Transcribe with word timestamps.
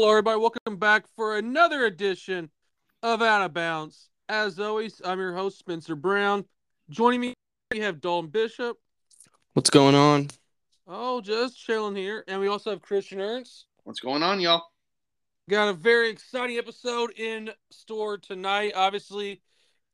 Hello, 0.00 0.12
everybody. 0.12 0.40
Welcome 0.40 0.78
back 0.78 1.04
for 1.14 1.36
another 1.36 1.84
edition 1.84 2.48
of 3.02 3.20
Out 3.20 3.42
of 3.42 3.52
Bounds. 3.52 4.08
As 4.30 4.58
always, 4.58 5.02
I'm 5.04 5.18
your 5.18 5.34
host, 5.34 5.58
Spencer 5.58 5.94
Brown. 5.94 6.46
Joining 6.88 7.20
me, 7.20 7.34
we 7.70 7.80
have 7.80 8.00
Dalton 8.00 8.30
Bishop. 8.30 8.78
What's 9.52 9.68
going 9.68 9.94
on? 9.94 10.30
Oh, 10.86 11.20
just 11.20 11.60
chilling 11.60 11.96
here. 11.96 12.24
And 12.28 12.40
we 12.40 12.48
also 12.48 12.70
have 12.70 12.80
Christian 12.80 13.20
Ernst. 13.20 13.66
What's 13.84 14.00
going 14.00 14.22
on, 14.22 14.40
y'all? 14.40 14.62
Got 15.50 15.68
a 15.68 15.74
very 15.74 16.08
exciting 16.08 16.56
episode 16.56 17.10
in 17.18 17.50
store 17.70 18.16
tonight. 18.16 18.72
Obviously, 18.74 19.42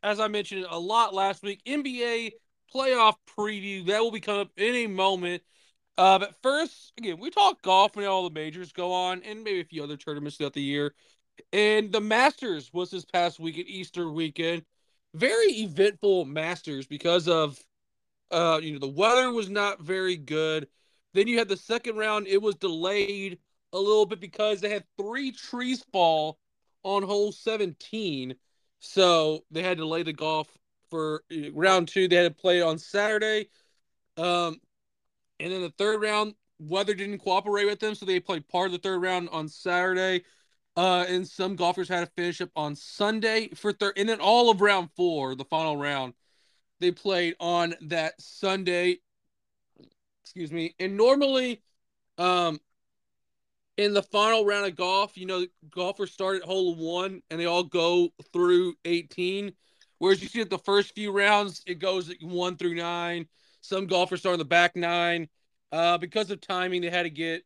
as 0.05 0.21
I 0.21 0.29
mentioned 0.29 0.67
a 0.71 0.79
lot 0.79 1.15
last 1.15 1.43
week, 1.43 1.63
NBA 1.67 2.31
playoff 2.73 3.17
preview 3.37 3.85
that 3.87 4.01
will 4.01 4.13
be 4.13 4.21
coming 4.21 4.43
up 4.43 4.53
in 4.57 4.73
a 4.73 4.87
moment. 4.87 5.43
Uh, 5.99 6.19
but 6.19 6.35
first, 6.43 6.93
again, 6.99 7.19
we 7.19 7.31
talk 7.31 7.63
golf 7.63 7.97
and 7.97 8.07
all 8.07 8.29
the 8.29 8.35
majors 8.35 8.73
go 8.73 8.93
on, 8.93 9.23
and 9.23 9.43
maybe 9.43 9.61
a 9.61 9.65
few 9.65 9.83
other 9.83 9.97
tournaments 9.97 10.37
throughout 10.37 10.53
the 10.53 10.63
year. 10.63 10.95
And 11.53 11.93
the 11.93 12.01
Masters 12.01 12.71
was 12.73 12.91
this 12.91 13.05
past 13.05 13.39
weekend, 13.39 13.69
Easter 13.69 14.11
weekend. 14.11 14.65
Very 15.15 15.53
eventful 15.53 16.27
Masters 16.27 16.87
because 16.87 17.29
of, 17.29 17.59
uh, 18.31 18.61
you 18.63 18.73
know, 18.73 18.79
the 18.79 18.89
weather 18.89 19.33
was 19.33 19.49
not 19.49 19.81
very 19.81 20.17
good. 20.17 20.69
Then 21.15 21.29
you 21.29 21.39
had 21.39 21.49
the 21.49 21.57
second 21.57 21.97
round; 21.97 22.27
it 22.27 22.43
was 22.43 22.57
delayed 22.57 23.39
a 23.73 23.79
little 23.79 24.05
bit 24.05 24.21
because 24.21 24.61
they 24.61 24.69
had 24.71 24.85
three 24.99 25.33
trees 25.33 25.83
fall 25.93 26.39
on 26.83 27.03
hole 27.03 27.33
17, 27.33 28.35
so 28.81 29.45
they 29.51 29.63
had 29.63 29.79
to 29.79 29.85
delay 29.85 30.03
the 30.03 30.13
golf 30.13 30.49
for 30.91 31.23
uh, 31.33 31.51
round 31.53 31.89
two. 31.89 32.07
They 32.07 32.17
had 32.17 32.37
to 32.37 32.43
play 32.43 32.61
on 32.61 32.79
Saturday. 32.79 33.49
Um, 34.19 34.61
and 35.41 35.53
then 35.53 35.63
the 35.63 35.73
third 35.79 36.01
round, 36.03 36.35
weather 36.59 36.95
didn't 36.95 37.19
cooperate 37.19 37.67
with 37.67 37.81
them, 37.81 37.95
so 37.95 38.07
they 38.07 38.21
played 38.21 38.49
part 38.49 38.67
of 38.67 38.73
the 38.73 38.79
third 38.79 39.03
round 39.03 39.29
on 39.31 39.49
Saturday. 39.49 40.25
Uh, 40.77 41.07
and 41.09 41.27
some 41.27 41.57
golfers 41.57 41.89
had 41.89 42.01
to 42.01 42.13
finish 42.17 42.41
up 42.41 42.51
on 42.55 42.77
Sunday 42.77 43.49
for 43.55 43.73
third, 43.73 43.95
and 43.97 44.09
then 44.09 44.21
all 44.21 44.51
of 44.51 44.61
round 44.61 44.91
four, 44.95 45.35
the 45.35 45.45
final 45.45 45.77
round, 45.77 46.13
they 46.81 46.91
played 46.91 47.35
on 47.41 47.75
that 47.83 48.21
Sunday. 48.21 48.99
Excuse 50.23 50.53
me. 50.53 50.75
And 50.79 50.97
normally, 50.97 51.63
um, 52.19 52.61
in 53.77 53.93
the 53.95 54.03
final 54.03 54.45
round 54.45 54.67
of 54.67 54.77
golf, 54.77 55.17
you 55.17 55.27
know, 55.27 55.47
golfers 55.71 56.13
start 56.13 56.37
at 56.37 56.43
hole 56.43 56.75
one 56.75 57.23
and 57.31 57.39
they 57.39 57.47
all 57.47 57.63
go 57.63 58.11
through 58.33 58.75
18. 58.85 59.53
Whereas 59.99 60.23
you 60.23 60.29
see 60.29 60.41
at 60.41 60.51
the 60.51 60.59
first 60.59 60.95
few 60.95 61.13
rounds, 61.13 61.63
it 61.67 61.79
goes 61.79 62.13
one 62.21 62.57
through 62.57 62.75
nine. 62.75 63.27
Some 63.61 63.87
golfers 63.87 64.21
start 64.21 64.35
on 64.35 64.39
the 64.39 64.45
back 64.45 64.77
nine. 64.77 65.29
Uh, 65.77 65.99
because 65.99 66.31
of 66.31 66.41
timing, 66.41 66.81
they 66.81 66.89
had 66.89 67.03
to 67.03 67.11
get 67.11 67.45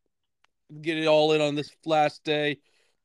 get 0.82 0.96
it 0.96 1.06
all 1.06 1.32
in 1.32 1.40
on 1.40 1.56
this 1.56 1.74
last 1.84 2.22
day. 2.22 2.58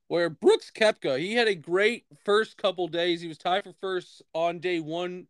Where 0.07 0.29
Brooks 0.29 0.71
Koepka, 0.71 1.17
he 1.17 1.33
had 1.33 1.47
a 1.47 1.55
great 1.55 2.05
first 2.23 2.57
couple 2.57 2.87
days. 2.87 3.21
He 3.21 3.27
was 3.27 3.39
tied 3.39 3.63
for 3.63 3.73
first 3.81 4.21
on 4.35 4.59
day 4.59 4.79
one. 4.79 5.25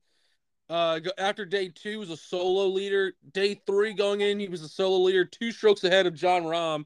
Uh, 0.69 0.99
after 1.17 1.45
day 1.45 1.69
two, 1.69 1.99
was 1.99 2.09
a 2.09 2.17
solo 2.17 2.65
leader. 2.65 3.13
Day 3.31 3.53
three, 3.65 3.93
going 3.93 4.19
in, 4.19 4.37
he 4.37 4.49
was 4.49 4.63
a 4.63 4.67
solo 4.67 4.97
leader, 4.97 5.23
two 5.23 5.53
strokes 5.53 5.85
ahead 5.85 6.07
of 6.07 6.13
Jon 6.13 6.43
Rahm. 6.43 6.85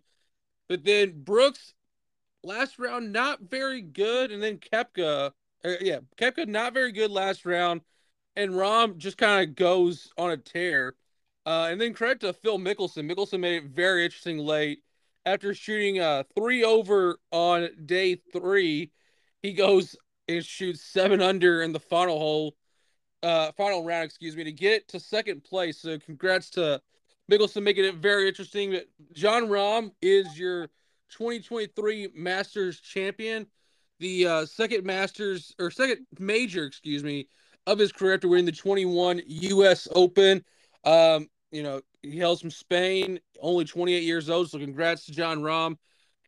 But 0.68 0.84
then 0.84 1.24
Brooks, 1.24 1.74
last 2.44 2.78
round, 2.78 3.12
not 3.12 3.40
very 3.42 3.82
good, 3.82 4.32
and 4.32 4.44
then 4.44 4.60
Koepka, 4.60 5.32
uh, 5.66 5.72
yeah, 5.82 6.02
Koepka 6.16 6.48
not 6.48 6.76
very 6.76 6.92
good 6.92 7.10
last 7.10 7.44
round 7.44 7.82
and 8.36 8.52
Rahm 8.52 8.98
just 8.98 9.18
kind 9.18 9.50
of 9.50 9.56
goes 9.56 10.12
on 10.16 10.30
a 10.30 10.38
tear. 10.38 10.94
Uh, 11.50 11.70
and 11.72 11.82
then 11.82 11.96
credit 11.96 12.20
to 12.20 12.32
Phil 12.32 12.60
Mickelson. 12.60 13.12
Mickelson 13.12 13.40
made 13.40 13.56
it 13.56 13.72
very 13.72 14.06
interesting 14.06 14.38
late. 14.38 14.84
After 15.26 15.56
shooting 15.56 16.00
uh, 16.00 16.22
three 16.36 16.64
over 16.64 17.18
on 17.32 17.70
day 17.88 18.22
three, 18.32 18.92
he 19.42 19.54
goes 19.54 19.96
and 20.28 20.46
shoots 20.46 20.84
seven 20.84 21.24
under 21.24 21.64
in 21.64 21.74
the 21.74 21.80
final 21.80 22.20
hole, 22.20 22.56
uh, 23.24 23.52
final 23.54 23.84
round, 23.84 24.06
excuse 24.06 24.36
me, 24.36 24.44
to 24.44 24.52
get 24.52 24.88
to 24.90 25.00
second 25.00 25.44
place. 25.44 25.80
So 25.80 25.98
congrats 25.98 26.52
to 26.52 26.84
Mickelson 27.32 27.64
making 27.64 27.86
it 27.86 27.96
very 27.96 28.28
interesting. 28.28 28.82
Jon 29.14 29.48
Rahm 29.48 29.90
is 30.04 30.38
your 30.38 30.68
2023 31.18 32.10
Masters 32.14 32.80
champion, 32.80 33.48
the 33.98 34.28
uh, 34.28 34.46
second 34.46 34.84
Masters 34.86 35.56
or 35.58 35.72
second 35.72 36.06
major, 36.20 36.66
excuse 36.66 37.04
me, 37.04 37.28
of 37.66 37.80
his 37.80 37.92
career 37.92 38.14
after 38.14 38.28
winning 38.28 38.46
the 38.46 38.52
21 38.52 39.24
U.S. 39.26 39.88
Open. 39.96 40.46
Um, 40.84 41.28
you 41.52 41.64
know, 41.64 41.82
he 42.02 42.18
hails 42.18 42.42
from 42.42 42.52
Spain, 42.52 43.20
only 43.40 43.66
28 43.66 44.04
years 44.04 44.30
old. 44.30 44.50
So 44.50 44.60
congrats 44.60 45.06
to 45.06 45.12
Jon 45.12 45.40
Rahm. 45.40 45.78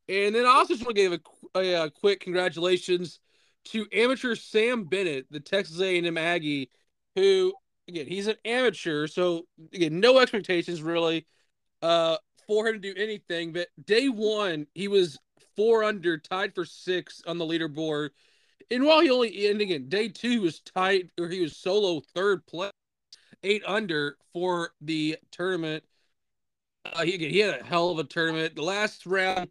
And 0.10 0.36
then 0.36 0.46
I 0.46 0.50
also 0.50 0.74
just 0.74 0.86
want 0.86 0.96
to 0.96 1.02
give 1.02 1.14
a, 1.14 1.60
a, 1.60 1.86
a, 1.86 1.92
quick 1.92 2.20
congratulations 2.20 3.20
to 3.66 3.86
amateur 3.94 4.36
Sam 4.36 4.84
Bennett, 4.86 5.28
the 5.30 5.40
Texas 5.40 5.80
A&M 5.80 6.18
Aggie, 6.18 6.70
who 7.16 7.54
again 7.88 8.08
he's 8.08 8.28
an 8.28 8.36
amateur, 8.44 9.08
so 9.08 9.46
again 9.74 10.00
no 10.00 10.20
expectations 10.20 10.82
really 10.82 11.28
uh, 11.82 12.18
for 12.48 12.68
him 12.68 12.82
to 12.82 12.94
do 12.94 13.00
anything. 13.00 13.54
But 13.54 13.68
day 13.86 14.10
one 14.10 14.66
he 14.74 14.88
was 14.88 15.20
four 15.56 15.84
under, 15.84 16.18
tied 16.18 16.56
for 16.56 16.66
six 16.66 17.22
on 17.28 17.38
the 17.38 17.46
leaderboard 17.46 18.10
and 18.72 18.86
while 18.86 19.02
he 19.02 19.10
only 19.12 19.48
and 19.50 19.62
again 19.62 19.90
day 19.90 20.08
two 20.08 20.42
was 20.42 20.62
tight 20.62 21.10
or 21.20 21.28
he 21.28 21.42
was 21.42 21.56
solo 21.56 22.02
third 22.16 22.46
place, 22.48 22.71
eight 23.44 23.64
under 23.66 24.18
for 24.34 24.74
the 24.82 25.18
tournament. 25.32 25.84
Uh, 26.86 27.04
he 27.04 27.18
he 27.18 27.40
had 27.40 27.60
a 27.60 27.64
hell 27.64 27.90
of 27.90 28.00
a 28.00 28.04
tournament. 28.04 28.56
The 28.56 28.64
last 28.64 29.06
round 29.06 29.50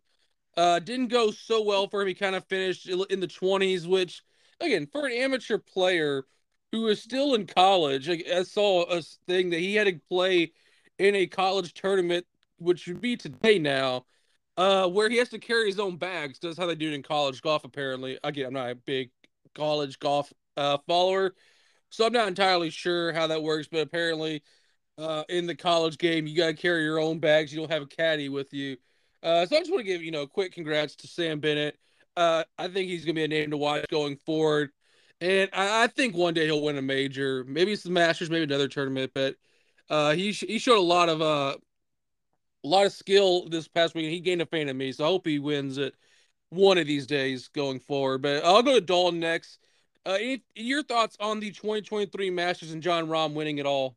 uh, 0.56 0.78
didn't 0.80 1.08
go 1.08 1.30
so 1.30 1.62
well 1.62 1.88
for 1.88 2.02
him. 2.02 2.08
He 2.08 2.14
kind 2.14 2.36
of 2.36 2.44
finished 2.46 2.88
in 2.88 3.20
the 3.20 3.26
twenties, 3.26 3.86
which 3.86 4.22
again 4.60 4.86
for 4.86 5.06
an 5.06 5.12
amateur 5.12 5.58
player 5.58 6.24
who 6.72 6.86
is 6.88 7.02
still 7.02 7.34
in 7.34 7.46
college, 7.46 8.08
I 8.08 8.42
saw 8.44 8.84
a 8.84 9.02
thing 9.26 9.50
that 9.50 9.60
he 9.60 9.74
had 9.74 9.88
to 9.88 10.00
play 10.08 10.52
in 10.98 11.14
a 11.14 11.26
college 11.26 11.74
tournament, 11.74 12.26
which 12.58 12.86
would 12.86 13.00
be 13.00 13.16
today 13.16 13.58
now 13.58 14.04
uh, 14.56 14.86
where 14.88 15.08
he 15.08 15.16
has 15.16 15.30
to 15.30 15.38
carry 15.38 15.66
his 15.66 15.80
own 15.80 15.96
bags. 15.96 16.38
That's 16.38 16.58
how 16.58 16.66
they 16.66 16.74
do 16.74 16.90
it 16.90 16.94
in 16.94 17.02
college 17.02 17.42
golf, 17.42 17.64
apparently. 17.64 18.18
Again, 18.22 18.46
I'm 18.46 18.52
not 18.52 18.70
a 18.70 18.74
big 18.74 19.10
college 19.54 19.98
golf 19.98 20.32
uh, 20.56 20.78
follower, 20.86 21.34
so 21.90 22.06
I'm 22.06 22.12
not 22.12 22.28
entirely 22.28 22.70
sure 22.70 23.12
how 23.12 23.26
that 23.28 23.42
works. 23.42 23.68
But 23.70 23.80
apparently, 23.80 24.42
uh, 24.98 25.24
in 25.28 25.46
the 25.46 25.54
college 25.54 25.98
game, 25.98 26.26
you 26.26 26.36
got 26.36 26.48
to 26.48 26.54
carry 26.54 26.82
your 26.84 27.00
own 27.00 27.18
bags. 27.18 27.52
You 27.52 27.60
don't 27.60 27.70
have 27.70 27.82
a 27.82 27.86
caddy 27.86 28.28
with 28.28 28.52
you. 28.52 28.76
Uh, 29.22 29.46
so 29.46 29.56
I 29.56 29.60
just 29.60 29.70
want 29.70 29.80
to 29.80 29.92
give 29.92 30.02
you 30.02 30.10
know 30.10 30.26
quick 30.26 30.52
congrats 30.52 30.96
to 30.96 31.06
Sam 31.08 31.40
Bennett. 31.40 31.78
Uh, 32.16 32.44
I 32.58 32.68
think 32.68 32.88
he's 32.88 33.04
gonna 33.04 33.14
be 33.14 33.24
a 33.24 33.28
name 33.28 33.50
to 33.50 33.56
watch 33.56 33.86
going 33.90 34.16
forward, 34.16 34.70
and 35.20 35.50
I, 35.52 35.84
I 35.84 35.86
think 35.88 36.16
one 36.16 36.34
day 36.34 36.46
he'll 36.46 36.62
win 36.62 36.78
a 36.78 36.82
major. 36.82 37.44
Maybe 37.46 37.72
it's 37.72 37.82
the 37.82 37.90
Masters, 37.90 38.30
maybe 38.30 38.44
another 38.44 38.68
tournament, 38.68 39.12
but 39.14 39.36
uh, 39.90 40.12
he 40.12 40.32
he 40.32 40.58
showed 40.58 40.78
a 40.78 40.80
lot 40.80 41.08
of 41.08 41.22
uh 41.22 41.56
a 42.64 42.68
lot 42.68 42.86
of 42.86 42.92
skill 42.92 43.48
this 43.48 43.68
past 43.68 43.94
week. 43.94 44.04
And 44.04 44.12
he 44.12 44.20
gained 44.20 44.42
a 44.42 44.46
fan 44.46 44.68
of 44.68 44.76
me, 44.76 44.92
so 44.92 45.04
I 45.04 45.08
hope 45.08 45.26
he 45.26 45.38
wins 45.38 45.78
it 45.78 45.94
one 46.50 46.78
of 46.78 46.86
these 46.86 47.06
days 47.06 47.48
going 47.48 47.80
forward. 47.80 48.22
But 48.22 48.44
I'll 48.44 48.62
go 48.62 48.74
to 48.74 48.80
Dalton 48.80 49.20
next. 49.20 49.58
Uh, 50.06 50.12
any, 50.12 50.42
your 50.54 50.82
thoughts 50.82 51.16
on 51.20 51.40
the 51.40 51.50
2023 51.50 52.30
Masters 52.30 52.72
and 52.72 52.82
Jon 52.82 53.06
Rahm 53.06 53.34
winning 53.34 53.58
it 53.58 53.66
all? 53.66 53.96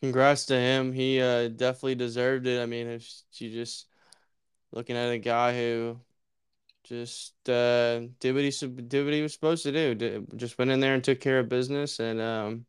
Congrats 0.00 0.46
to 0.46 0.54
him. 0.54 0.92
He 0.92 1.20
uh, 1.20 1.48
definitely 1.48 1.94
deserved 1.96 2.46
it. 2.46 2.60
I 2.62 2.66
mean, 2.66 2.86
if 2.86 3.08
you 3.34 3.50
just 3.50 3.86
looking 4.72 4.96
at 4.96 5.10
a 5.10 5.18
guy 5.18 5.56
who 5.56 5.98
just 6.84 7.34
uh, 7.48 8.00
did 8.20 8.34
what 8.34 8.44
he 8.44 8.50
did 8.50 9.04
what 9.04 9.12
he 9.12 9.22
was 9.22 9.32
supposed 9.32 9.64
to 9.64 9.72
do. 9.72 9.94
Did, 9.94 10.38
just 10.38 10.58
went 10.58 10.70
in 10.70 10.80
there 10.80 10.94
and 10.94 11.02
took 11.02 11.20
care 11.20 11.40
of 11.40 11.48
business, 11.48 11.98
and 11.98 12.20
um, 12.20 12.66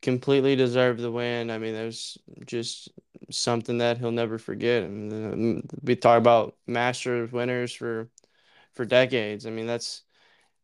completely 0.00 0.56
deserved 0.56 1.00
the 1.00 1.10
win. 1.10 1.50
I 1.50 1.58
mean, 1.58 1.74
there's 1.74 2.18
just 2.46 2.90
something 3.30 3.78
that 3.78 3.98
he'll 3.98 4.10
never 4.10 4.38
forget. 4.38 4.84
And 4.84 5.68
we 5.82 5.96
talk 5.96 6.18
about 6.18 6.56
Masters 6.66 7.30
winners 7.30 7.72
for 7.72 8.08
for 8.74 8.84
decades. 8.84 9.46
I 9.46 9.50
mean, 9.50 9.66
that's 9.66 10.02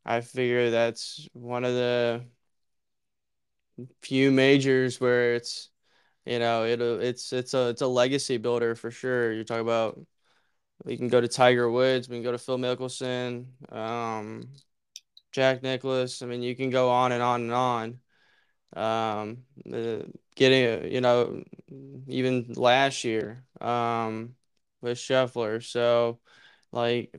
I 0.04 0.20
figure 0.22 0.70
that's 0.70 1.28
one 1.34 1.64
of 1.64 1.74
the 1.74 2.24
few 4.02 4.30
majors 4.30 5.00
where 5.00 5.34
it's 5.34 5.70
you 6.26 6.38
know 6.38 6.64
it 6.64 6.80
it's 6.80 7.32
it's 7.32 7.54
a 7.54 7.68
it's 7.70 7.82
a 7.82 7.86
legacy 7.86 8.36
builder 8.36 8.74
for 8.74 8.90
sure. 8.90 9.32
You 9.32 9.44
talk 9.44 9.60
about 9.60 10.00
we 10.84 10.96
can 10.96 11.08
go 11.08 11.20
to 11.20 11.28
Tiger 11.28 11.70
Woods, 11.70 12.08
we 12.08 12.16
can 12.16 12.22
go 12.24 12.32
to 12.32 12.38
Phil 12.38 12.58
Mickelson, 12.58 13.46
um, 13.72 14.44
Jack 15.32 15.62
Nicklaus. 15.62 16.22
I 16.22 16.26
mean, 16.26 16.42
you 16.42 16.56
can 16.56 16.70
go 16.70 16.90
on 16.90 17.12
and 17.12 17.22
on 17.22 17.42
and 17.42 17.52
on 17.52 18.00
um, 18.76 19.38
getting 20.36 20.92
you 20.92 21.00
know 21.00 21.42
even 22.08 22.52
last 22.56 23.04
year 23.04 23.44
um, 23.60 24.34
with 24.80 24.98
Scheffler. 24.98 25.62
So 25.64 26.20
like 26.72 27.14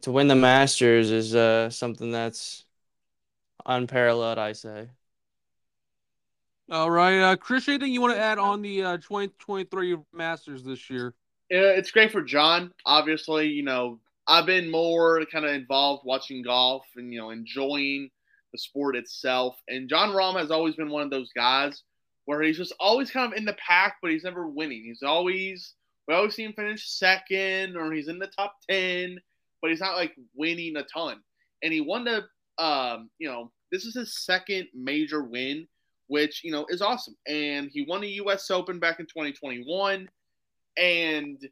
to 0.00 0.12
win 0.12 0.28
the 0.28 0.34
Masters 0.34 1.10
is 1.10 1.34
uh, 1.34 1.70
something 1.70 2.10
that's 2.10 2.64
unparalleled, 3.66 4.38
I 4.38 4.52
say. 4.52 4.88
All 6.70 6.90
right, 6.90 7.18
uh, 7.18 7.36
Chris, 7.36 7.68
anything 7.68 7.92
you 7.92 8.00
want 8.00 8.14
to 8.14 8.20
add 8.20 8.38
on 8.38 8.62
the 8.62 8.82
uh, 8.82 8.96
2023 8.96 9.98
Masters 10.12 10.64
this 10.64 10.88
year? 10.88 11.14
Yeah, 11.50 11.70
it's 11.76 11.90
great 11.90 12.10
for 12.10 12.22
Jon. 12.22 12.72
Obviously, 12.86 13.48
you 13.48 13.62
know, 13.62 14.00
I've 14.26 14.46
been 14.46 14.70
more 14.70 15.24
kind 15.26 15.44
of 15.44 15.52
involved 15.52 16.04
watching 16.06 16.42
golf 16.42 16.86
and 16.96 17.12
you 17.12 17.20
know 17.20 17.30
enjoying 17.30 18.10
the 18.52 18.58
sport 18.58 18.96
itself. 18.96 19.56
And 19.68 19.88
Jon 19.88 20.10
Rahm 20.10 20.38
has 20.38 20.50
always 20.50 20.76
been 20.76 20.90
one 20.90 21.02
of 21.02 21.10
those 21.10 21.30
guys 21.34 21.82
where 22.24 22.40
he's 22.42 22.56
just 22.56 22.74
always 22.78 23.10
kind 23.10 23.32
of 23.32 23.36
in 23.36 23.44
the 23.44 23.54
pack, 23.54 23.96
but 24.00 24.10
he's 24.10 24.24
never 24.24 24.46
winning. 24.46 24.84
He's 24.84 25.02
always 25.02 25.74
we 26.08 26.14
always 26.14 26.34
see 26.34 26.44
him 26.44 26.52
finish 26.52 26.88
second 26.88 27.76
or 27.76 27.92
he's 27.92 28.08
in 28.08 28.18
the 28.18 28.28
top 28.28 28.56
ten, 28.68 29.18
but 29.62 29.70
he's 29.70 29.80
not 29.80 29.96
like 29.96 30.14
winning 30.34 30.76
a 30.76 30.82
ton. 30.82 31.22
And 31.62 31.72
he 31.72 31.80
won 31.80 32.04
the 32.04 32.24
um, 32.58 33.08
you 33.18 33.28
know, 33.28 33.50
this 33.70 33.84
is 33.84 33.94
his 33.94 34.22
second 34.24 34.68
major 34.74 35.22
win, 35.22 35.66
which, 36.08 36.44
you 36.44 36.52
know, 36.52 36.66
is 36.68 36.82
awesome. 36.82 37.16
And 37.26 37.70
he 37.72 37.86
won 37.88 38.02
the 38.02 38.20
US 38.24 38.50
Open 38.50 38.78
back 38.78 39.00
in 39.00 39.06
2021 39.06 40.08
and 40.76 41.48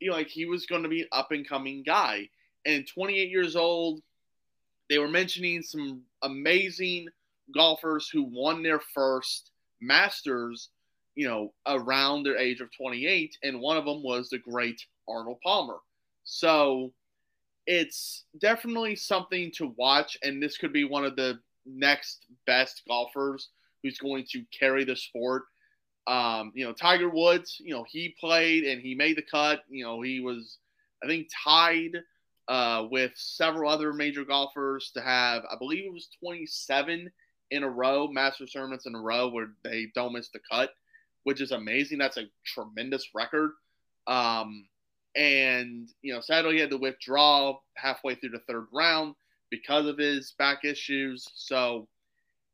you 0.00 0.10
know, 0.10 0.16
like 0.16 0.28
he 0.28 0.44
was 0.44 0.66
going 0.66 0.82
to 0.82 0.88
be 0.88 1.02
an 1.02 1.08
up 1.12 1.32
and 1.32 1.48
coming 1.48 1.82
guy. 1.84 2.28
And 2.64 2.86
28 2.86 3.30
years 3.30 3.56
old, 3.56 4.00
they 4.88 4.98
were 4.98 5.08
mentioning 5.08 5.62
some 5.62 6.02
amazing 6.22 7.08
golfers 7.54 8.08
who 8.08 8.22
won 8.24 8.62
their 8.62 8.80
first 8.94 9.50
Masters, 9.80 10.70
you 11.14 11.26
know, 11.28 11.52
around 11.66 12.22
their 12.22 12.36
age 12.36 12.60
of 12.60 12.68
28, 12.76 13.36
and 13.42 13.60
one 13.60 13.76
of 13.76 13.84
them 13.84 14.02
was 14.02 14.28
the 14.28 14.38
great 14.38 14.80
Arnold 15.08 15.38
Palmer. 15.42 15.78
So 16.24 16.92
it's 17.66 18.24
definitely 18.40 18.96
something 18.96 19.50
to 19.56 19.74
watch, 19.76 20.16
and 20.22 20.42
this 20.42 20.58
could 20.58 20.72
be 20.72 20.84
one 20.84 21.04
of 21.04 21.16
the 21.16 21.38
next 21.64 22.26
best 22.46 22.82
golfers 22.88 23.50
who's 23.82 23.98
going 23.98 24.24
to 24.30 24.42
carry 24.58 24.84
the 24.84 24.96
sport 24.96 25.44
um, 26.06 26.52
you 26.54 26.64
know, 26.64 26.72
Tiger 26.72 27.08
Woods, 27.08 27.60
you 27.60 27.74
know, 27.74 27.84
he 27.88 28.14
played 28.20 28.64
and 28.64 28.80
he 28.80 28.94
made 28.94 29.16
the 29.16 29.22
cut. 29.22 29.64
You 29.68 29.84
know, 29.84 30.00
he 30.02 30.20
was, 30.20 30.58
I 31.02 31.06
think, 31.06 31.28
tied 31.44 31.96
uh, 32.48 32.86
with 32.90 33.12
several 33.16 33.70
other 33.70 33.92
major 33.92 34.24
golfers 34.24 34.92
to 34.94 35.00
have, 35.00 35.42
I 35.50 35.56
believe 35.58 35.84
it 35.84 35.92
was 35.92 36.08
27 36.20 37.10
in 37.50 37.62
a 37.62 37.68
row, 37.68 38.08
Masters 38.08 38.52
tournaments 38.52 38.86
in 38.86 38.94
a 38.94 39.00
row 39.00 39.28
where 39.28 39.48
they 39.64 39.88
don't 39.94 40.12
miss 40.12 40.28
the 40.28 40.40
cut, 40.50 40.70
which 41.24 41.40
is 41.40 41.50
amazing. 41.50 41.98
That's 41.98 42.18
a 42.18 42.30
tremendous 42.44 43.10
record. 43.14 43.50
Um, 44.06 44.66
and, 45.16 45.88
you 46.02 46.12
know, 46.12 46.20
sadly, 46.20 46.54
he 46.54 46.60
had 46.60 46.70
to 46.70 46.76
withdraw 46.76 47.58
halfway 47.76 48.14
through 48.14 48.30
the 48.30 48.40
third 48.40 48.66
round 48.72 49.14
because 49.50 49.86
of 49.86 49.98
his 49.98 50.34
back 50.38 50.64
issues. 50.64 51.26
So, 51.34 51.88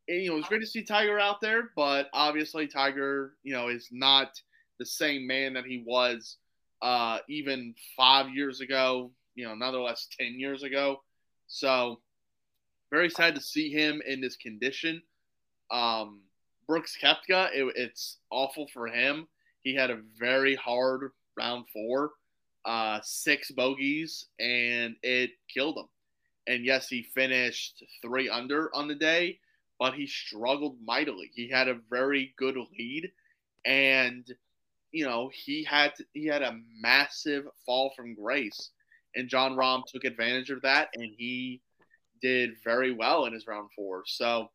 you 0.08 0.30
know, 0.30 0.36
it's 0.36 0.48
great 0.48 0.60
to 0.60 0.66
see 0.66 0.82
Tiger 0.82 1.18
out 1.18 1.40
there, 1.40 1.70
but 1.74 2.08
obviously 2.12 2.66
Tiger, 2.66 3.34
you 3.42 3.52
know, 3.52 3.68
is 3.68 3.88
not 3.90 4.40
the 4.78 4.86
same 4.86 5.26
man 5.26 5.54
that 5.54 5.64
he 5.64 5.82
was 5.86 6.36
uh, 6.82 7.18
even 7.28 7.74
five 7.96 8.28
years 8.30 8.60
ago, 8.60 9.10
you 9.34 9.44
know, 9.44 9.54
nonetheless 9.54 10.08
10 10.18 10.38
years 10.38 10.62
ago. 10.62 11.02
So 11.48 12.00
very 12.90 13.10
sad 13.10 13.34
to 13.34 13.40
see 13.40 13.70
him 13.70 14.02
in 14.06 14.20
this 14.20 14.36
condition. 14.36 15.02
Um, 15.70 16.20
Brooks 16.68 16.96
Koepka, 17.02 17.50
it, 17.52 17.72
it's 17.76 18.18
awful 18.30 18.68
for 18.72 18.86
him. 18.86 19.26
He 19.62 19.74
had 19.74 19.90
a 19.90 20.00
very 20.18 20.54
hard 20.54 21.10
round 21.36 21.64
four, 21.72 22.10
uh, 22.64 23.00
six 23.02 23.50
bogeys, 23.50 24.26
and 24.38 24.96
it 25.02 25.30
killed 25.52 25.78
him. 25.78 25.88
And 26.46 26.64
yes, 26.64 26.88
he 26.88 27.02
finished 27.02 27.84
three 28.02 28.28
under 28.28 28.74
on 28.74 28.88
the 28.88 28.94
day, 28.94 29.38
but 29.78 29.94
he 29.94 30.06
struggled 30.06 30.76
mightily. 30.84 31.30
He 31.32 31.48
had 31.48 31.68
a 31.68 31.80
very 31.90 32.34
good 32.36 32.56
lead, 32.78 33.12
and 33.64 34.26
you 34.90 35.04
know 35.04 35.30
he 35.32 35.64
had 35.64 35.94
to, 35.96 36.04
he 36.12 36.26
had 36.26 36.42
a 36.42 36.58
massive 36.80 37.44
fall 37.64 37.92
from 37.96 38.14
grace, 38.14 38.70
and 39.14 39.28
Jon 39.28 39.56
Rahm 39.56 39.84
took 39.86 40.04
advantage 40.04 40.50
of 40.50 40.62
that, 40.62 40.88
and 40.94 41.12
he 41.16 41.60
did 42.20 42.52
very 42.64 42.92
well 42.92 43.24
in 43.24 43.32
his 43.32 43.46
round 43.46 43.70
four. 43.74 44.02
So 44.06 44.50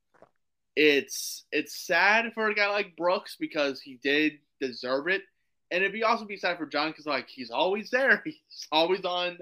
it's 0.76 1.46
it's 1.52 1.76
sad 1.86 2.34
for 2.34 2.50
a 2.50 2.56
guy 2.56 2.70
like 2.70 2.96
Brooks 2.96 3.36
because 3.40 3.82
he 3.82 4.00
did 4.04 4.34
deserve 4.62 5.08
it, 5.08 5.24
and 5.72 5.82
it'd 5.82 5.94
be 5.94 6.04
also 6.04 6.26
be 6.26 6.38
sad 6.38 6.58
for 6.58 6.66
Jon 6.66 6.90
because 6.90 7.06
like 7.06 7.28
he's 7.28 7.52
always 7.52 7.90
there, 7.90 8.22
he's 8.26 8.68
always 8.72 9.06
on 9.06 9.38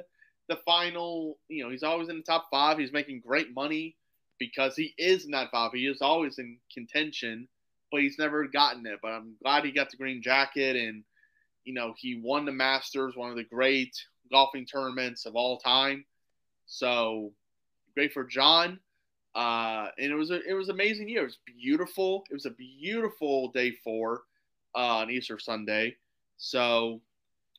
the 0.47 0.57
final. 0.57 1.37
You 1.47 1.63
know, 1.63 1.69
he's 1.69 1.83
always 1.83 2.09
in 2.09 2.17
the 2.17 2.23
top 2.23 2.47
five. 2.51 2.77
He's 2.77 2.93
making 2.93 3.21
great 3.25 3.53
money 3.53 3.95
because 4.39 4.75
he 4.75 4.93
is 4.97 5.27
not 5.27 5.51
five. 5.51 5.71
He 5.73 5.87
is 5.87 6.01
always 6.01 6.39
in 6.39 6.57
contention, 6.73 7.47
but 7.91 8.01
he's 8.01 8.17
never 8.19 8.47
gotten 8.47 8.85
it. 8.85 8.99
But 9.01 9.11
I'm 9.11 9.35
glad 9.41 9.63
he 9.63 9.71
got 9.71 9.91
the 9.91 9.97
green 9.97 10.21
jacket 10.21 10.75
and 10.75 11.03
you 11.63 11.73
know 11.73 11.93
he 11.97 12.21
won 12.23 12.45
the 12.45 12.51
Masters, 12.51 13.15
one 13.15 13.29
of 13.29 13.37
the 13.37 13.43
great 13.43 13.95
golfing 14.31 14.65
tournaments 14.65 15.25
of 15.25 15.35
all 15.35 15.59
time. 15.59 16.05
So 16.65 17.33
great 17.93 18.13
for 18.13 18.23
Jon. 18.23 18.79
Uh, 19.35 19.89
and 19.99 20.11
it 20.11 20.15
was 20.15 20.31
a, 20.31 20.41
it 20.49 20.53
was 20.53 20.69
amazing 20.69 21.09
year. 21.09 21.21
It 21.21 21.25
was 21.25 21.39
beautiful. 21.45 22.23
It 22.31 22.33
was 22.33 22.45
a 22.45 22.51
beautiful 22.51 23.51
day 23.51 23.71
four 23.83 24.23
uh, 24.73 24.97
on 24.97 25.11
Easter 25.11 25.37
Sunday. 25.37 25.97
So, 26.37 27.01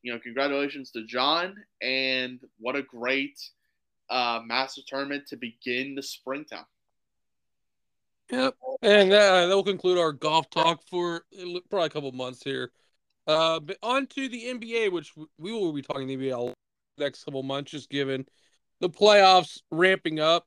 you 0.02 0.12
know, 0.12 0.18
congratulations 0.18 0.90
to 0.92 1.04
Jon, 1.04 1.56
and 1.82 2.40
what 2.58 2.76
a 2.76 2.82
great 2.82 3.38
uh, 4.10 4.40
Master 4.44 4.82
Tournament 4.86 5.26
to 5.28 5.36
begin 5.36 5.94
the 5.94 6.02
springtime. 6.02 6.66
Yep, 8.30 8.56
and 8.82 9.12
that, 9.12 9.46
that 9.46 9.54
will 9.54 9.62
conclude 9.62 9.98
our 9.98 10.12
golf 10.12 10.50
talk 10.50 10.82
for 10.88 11.22
probably 11.70 11.86
a 11.86 11.90
couple 11.90 12.12
months 12.12 12.42
here. 12.42 12.72
Uh, 13.26 13.60
but 13.60 13.76
on 13.82 14.06
to 14.06 14.28
the 14.28 14.44
NBA, 14.44 14.92
which 14.92 15.12
we 15.38 15.52
will 15.52 15.72
be 15.72 15.82
talking 15.82 16.06
the 16.06 16.16
NBA 16.16 16.54
next 16.98 17.24
couple 17.24 17.42
months, 17.42 17.72
just 17.72 17.90
given 17.90 18.26
the 18.80 18.88
playoffs 18.88 19.60
ramping 19.70 20.20
up. 20.20 20.46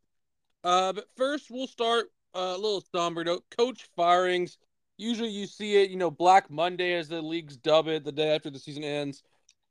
Uh, 0.64 0.94
but 0.94 1.06
first, 1.16 1.48
we'll 1.50 1.68
start 1.68 2.08
uh, 2.36 2.54
a 2.56 2.58
little 2.58 2.84
somber 2.94 3.24
note. 3.24 3.44
Coach 3.58 3.88
firings. 3.96 4.58
Usually, 5.00 5.30
you 5.30 5.48
see 5.48 5.82
it, 5.82 5.90
you 5.90 5.96
know, 5.96 6.12
Black 6.12 6.52
Monday 6.52 6.94
as 6.96 7.08
the 7.08 7.22
leagues 7.22 7.56
dub 7.56 7.88
it, 7.88 8.04
the 8.04 8.12
day 8.12 8.36
after 8.36 8.50
the 8.50 8.60
season 8.60 8.84
ends. 8.84 9.24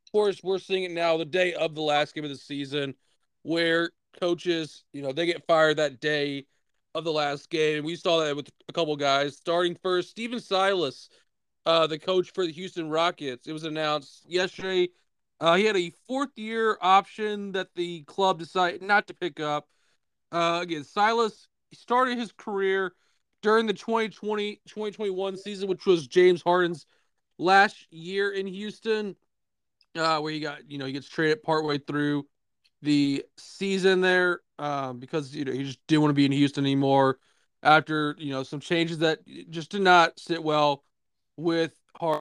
Of 0.07 0.13
course, 0.13 0.43
we're 0.43 0.59
seeing 0.59 0.85
it 0.85 0.91
now, 0.91 1.19
the 1.19 1.27
day 1.27 1.53
of 1.53 1.75
the 1.75 1.83
last 1.83 2.15
game 2.15 2.25
of 2.25 2.31
the 2.31 2.37
season 2.37 2.95
where 3.43 3.91
coaches, 4.19 4.85
you 4.95 5.03
know, 5.03 5.13
they 5.13 5.27
get 5.27 5.47
fired 5.47 5.77
that 5.77 6.01
day 6.01 6.47
of 6.95 7.05
the 7.05 7.13
last 7.13 7.51
game. 7.51 7.85
We 7.85 7.95
saw 7.95 8.25
that 8.25 8.37
with 8.37 8.49
a 8.71 8.73
couple 8.73 8.97
guys. 8.97 9.37
Starting 9.37 9.77
first, 9.83 10.09
Stephen 10.09 10.41
Silas, 10.41 11.11
uh, 11.67 11.87
the 11.87 11.99
coach 11.99 12.33
for 12.33 12.47
the 12.47 12.53
Houston 12.53 12.89
Rockets. 12.89 13.47
It 13.47 13.53
was 13.53 13.65
announced 13.65 14.25
yesterday. 14.27 14.89
Uh, 15.41 15.57
he 15.57 15.67
had 15.67 15.77
a 15.77 15.93
fourth 16.07 16.37
year 16.37 16.79
option 16.81 17.53
that 17.53 17.69
the 17.75 18.01
club 18.05 18.39
decided 18.39 18.81
not 18.81 19.07
to 19.09 19.15
pick 19.15 19.41
up. 19.41 19.69
Uh, 20.33 20.61
again, 20.63 20.85
Silas 20.85 21.49
started 21.75 22.17
his 22.17 22.33
career 22.33 22.95
during 23.43 23.67
the 23.67 23.73
2020 23.73 24.61
2021 24.67 25.37
season, 25.37 25.69
which 25.69 25.87
was 25.87 26.07
James 26.07 26.43
Harden's 26.43 26.87
last 27.39 27.87
year 27.91 28.33
in 28.33 28.47
Houston, 28.47 29.17
uh, 29.97 30.21
where 30.21 30.33
he 30.33 30.41
got, 30.41 30.71
you 30.71 30.79
know, 30.79 30.87
he 30.87 30.93
gets 30.93 31.09
traded 31.09 31.43
partway 31.43 31.79
through 31.79 32.27
the 32.83 33.25
season 33.37 34.01
there 34.01 34.41
um, 34.59 34.99
because 34.99 35.35
you 35.35 35.45
know 35.45 35.53
he 35.53 35.65
just 35.65 35.81
didn't 35.87 36.03
want 36.03 36.11
to 36.11 36.15
be 36.15 36.25
in 36.25 36.33
Houston 36.33 36.65
anymore 36.65 37.19
after 37.63 38.15
you 38.19 38.31
know 38.31 38.43
some 38.43 38.61
changes 38.61 38.99
that 38.99 39.21
just 39.51 39.71
did 39.71 39.83
not 39.83 40.19
sit 40.19 40.43
well 40.43 40.85
with 41.37 41.73
Hart, 41.97 42.21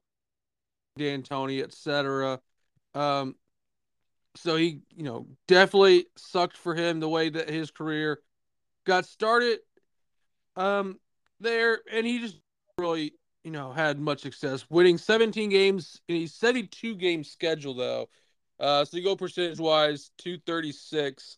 D'Antoni, 0.98 1.64
etc. 1.64 2.40
Um, 2.96 3.36
so 4.36 4.56
he 4.56 4.82
you 4.96 5.04
know 5.04 5.28
definitely 5.48 6.08
sucked 6.16 6.58
for 6.58 6.76
him 6.76 7.00
the 7.00 7.10
way 7.10 7.30
that 7.30 7.50
his 7.50 7.72
career 7.72 8.20
got 8.86 9.06
started 9.06 9.60
um, 10.56 11.00
there, 11.40 11.80
and 11.92 12.06
he 12.06 12.20
just 12.20 12.38
really 12.78 13.14
you 13.44 13.52
know 13.52 13.72
had 13.72 14.00
much 14.00 14.22
success, 14.22 14.66
winning 14.70 14.98
17 14.98 15.50
games 15.50 16.02
in 16.08 16.18
a 16.18 16.26
72 16.28 16.96
game 16.96 17.24
schedule 17.24 17.74
though. 17.74 18.10
Uh, 18.60 18.84
so 18.84 18.98
you 18.98 19.04
go 19.04 19.16
percentage 19.16 19.60
wise, 19.60 20.12
236. 20.18 21.38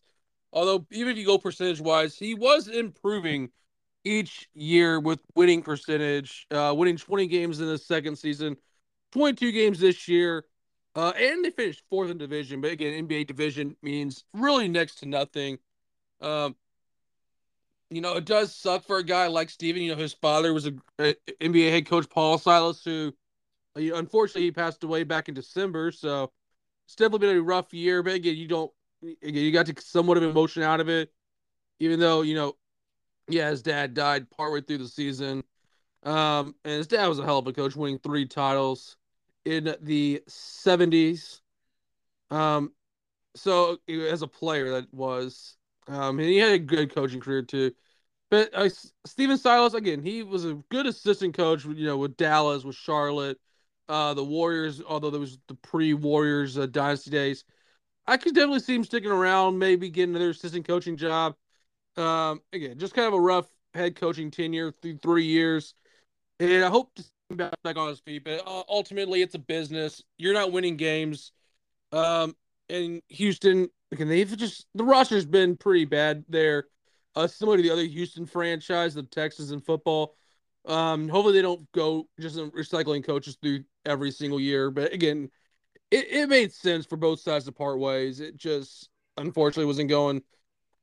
Although, 0.52 0.86
even 0.92 1.12
if 1.12 1.18
you 1.18 1.26
go 1.26 1.38
percentage 1.38 1.82
wise, 1.82 2.18
he 2.18 2.34
was 2.34 2.68
improving 2.68 3.50
each 4.04 4.50
year 4.54 5.00
with 5.00 5.20
winning 5.36 5.62
percentage, 5.62 6.48
uh, 6.52 6.74
winning 6.76 6.98
20 6.98 7.28
games 7.28 7.60
in 7.60 7.68
the 7.68 7.78
second 7.78 8.18
season, 8.18 8.58
22 9.12 9.52
games 9.52 9.80
this 9.80 10.08
year. 10.08 10.46
Uh, 10.96 11.14
and 11.18 11.46
they 11.46 11.52
finished 11.52 11.84
fourth 11.90 12.10
in 12.10 12.18
division, 12.18 12.62
but 12.62 12.72
again, 12.72 13.08
NBA 13.08 13.28
division 13.28 13.76
means 13.84 14.24
really 14.34 14.68
next 14.68 14.96
to 14.96 15.06
nothing. 15.06 15.60
Um, 16.20 16.56
you 17.90 18.02
know, 18.02 18.16
it 18.18 18.26
does 18.26 18.56
suck 18.56 18.86
for 18.86 18.98
a 18.98 19.04
guy 19.04 19.28
like 19.28 19.50
Stephen. 19.50 19.82
You 19.82 19.92
know, 19.92 20.02
his 20.02 20.14
father 20.14 20.54
was 20.54 20.68
a, 20.68 20.74
a 21.00 21.16
NBA 21.42 21.72
head 21.72 21.88
coach, 21.88 22.10
Paul 22.10 22.38
Silas, 22.38 22.84
who 22.84 23.14
uh, 23.78 23.96
unfortunately 23.96 24.44
he 24.44 24.52
passed 24.52 24.84
away 24.84 25.04
back 25.04 25.30
in 25.30 25.36
December. 25.36 25.92
So 25.92 26.32
it's 26.86 26.96
definitely 26.96 27.28
been 27.28 27.38
a 27.38 27.42
rough 27.42 27.74
year, 27.74 28.04
but 28.04 28.14
again, 28.14 28.36
you 28.38 28.48
don't 28.48 28.72
again 29.04 29.44
you 29.44 29.52
got 29.52 29.68
to 29.68 29.82
somewhat 29.82 30.18
of 30.18 30.24
emotion 30.24 30.64
out 30.64 30.80
of 30.80 30.90
it, 30.90 31.12
even 31.80 32.00
though 32.00 32.22
you 32.22 32.36
know, 32.36 32.56
yeah, 33.30 33.50
his 33.50 33.62
dad 33.62 33.94
died 33.94 34.30
partway 34.32 34.62
through 34.62 34.80
the 34.80 34.88
season, 34.88 35.44
um, 36.04 36.56
and 36.66 36.74
his 36.76 36.88
dad 36.88 37.08
was 37.08 37.20
a 37.20 37.26
hell 37.26 37.40
of 37.40 37.48
a 37.48 37.54
coach, 37.54 37.76
winning 37.76 38.00
three 38.00 38.26
titles 38.28 38.98
in 39.46 39.76
the 39.82 40.24
'70s. 40.28 41.42
Um, 42.32 42.74
so 43.36 43.78
as 43.90 44.22
a 44.24 44.28
player, 44.28 44.72
that 44.72 44.94
was, 44.94 45.58
um, 45.90 46.20
and 46.20 46.30
he 46.30 46.38
had 46.38 46.54
a 46.54 46.60
good 46.60 46.94
coaching 46.94 47.20
career 47.20 47.42
too. 47.42 47.72
But 48.30 48.54
uh, 48.54 48.70
Stephen 49.06 49.38
Silas 49.38 49.74
again, 49.74 50.04
he 50.04 50.22
was 50.22 50.46
a 50.46 50.54
good 50.70 50.86
assistant 50.86 51.36
coach. 51.36 51.66
You 51.66 51.86
know, 51.86 51.98
with 51.98 52.16
Dallas, 52.16 52.64
with 52.64 52.76
Charlotte, 52.76 53.40
uh, 53.88 54.14
the 54.14 54.24
Warriors. 54.24 54.82
Although 54.88 55.10
there 55.10 55.20
was 55.20 55.40
the 55.48 55.56
pre-Warriors 55.56 56.58
uh, 56.58 56.68
dynasty 56.68 57.10
days, 57.10 57.44
I 58.06 58.18
could 58.18 58.36
definitely 58.36 58.60
see 58.60 58.76
him 58.76 58.84
sticking 58.84 59.12
around, 59.12 59.58
maybe 59.58 59.90
getting 59.90 60.16
another 60.16 60.30
assistant 60.30 60.68
coaching 60.68 60.96
job. 60.96 61.36
Um, 61.98 62.42
again, 62.54 62.78
just 62.78 62.94
kind 62.94 63.08
of 63.08 63.14
a 63.14 63.20
rough 63.20 63.48
head 63.74 63.96
coaching 63.96 64.32
tenure 64.32 64.72
through 64.82 64.98
three 64.98 65.26
years, 65.26 65.74
and 66.40 66.64
I 66.64 66.70
hope 66.70 66.94
to 66.96 67.04
see 67.04 67.10
him 67.32 67.38
back 67.38 67.78
on 67.78 67.90
his 67.90 68.00
feet. 68.00 68.24
But 68.24 68.44
uh, 68.48 68.64
ultimately, 68.70 69.24
it's 69.24 69.36
a 69.36 69.40
business. 69.40 70.04
You're 70.20 70.34
not 70.34 70.52
winning 70.52 70.78
games. 70.78 71.32
Um, 71.92 72.36
and 72.70 73.02
Houston, 73.10 73.70
again, 73.92 74.08
they've 74.08 74.38
just 74.38 74.68
the 74.76 74.84
roster's 74.84 75.26
been 75.26 75.58
pretty 75.58 75.86
bad 75.86 76.24
there 76.30 76.66
uh, 77.16 77.28
similar 77.28 77.58
to 77.58 77.64
the 77.64 77.72
other 77.72 77.84
Houston 77.84 78.26
franchise, 78.26 78.94
the 78.94 79.04
Texans 79.04 79.52
in 79.52 79.60
football. 79.60 80.16
Um, 80.66 81.08
hopefully 81.10 81.34
they 81.34 81.42
don't 81.42 81.70
go 81.72 82.08
just 82.20 82.38
recycling 82.38 83.04
coaches 83.04 83.38
through 83.42 83.64
every 83.86 84.12
single 84.12 84.40
year. 84.40 84.72
But 84.72 84.94
again, 84.94 85.30
it, 85.92 86.08
it 86.12 86.30
made 86.30 86.54
sense 86.54 86.86
for 86.86 86.98
both 86.98 87.20
sides 87.20 87.46
to 87.46 87.52
part 87.52 87.80
ways. 87.80 88.20
It 88.20 88.38
just 88.38 88.90
unfortunately 89.18 89.66
wasn't 89.66 89.90
going 89.90 90.22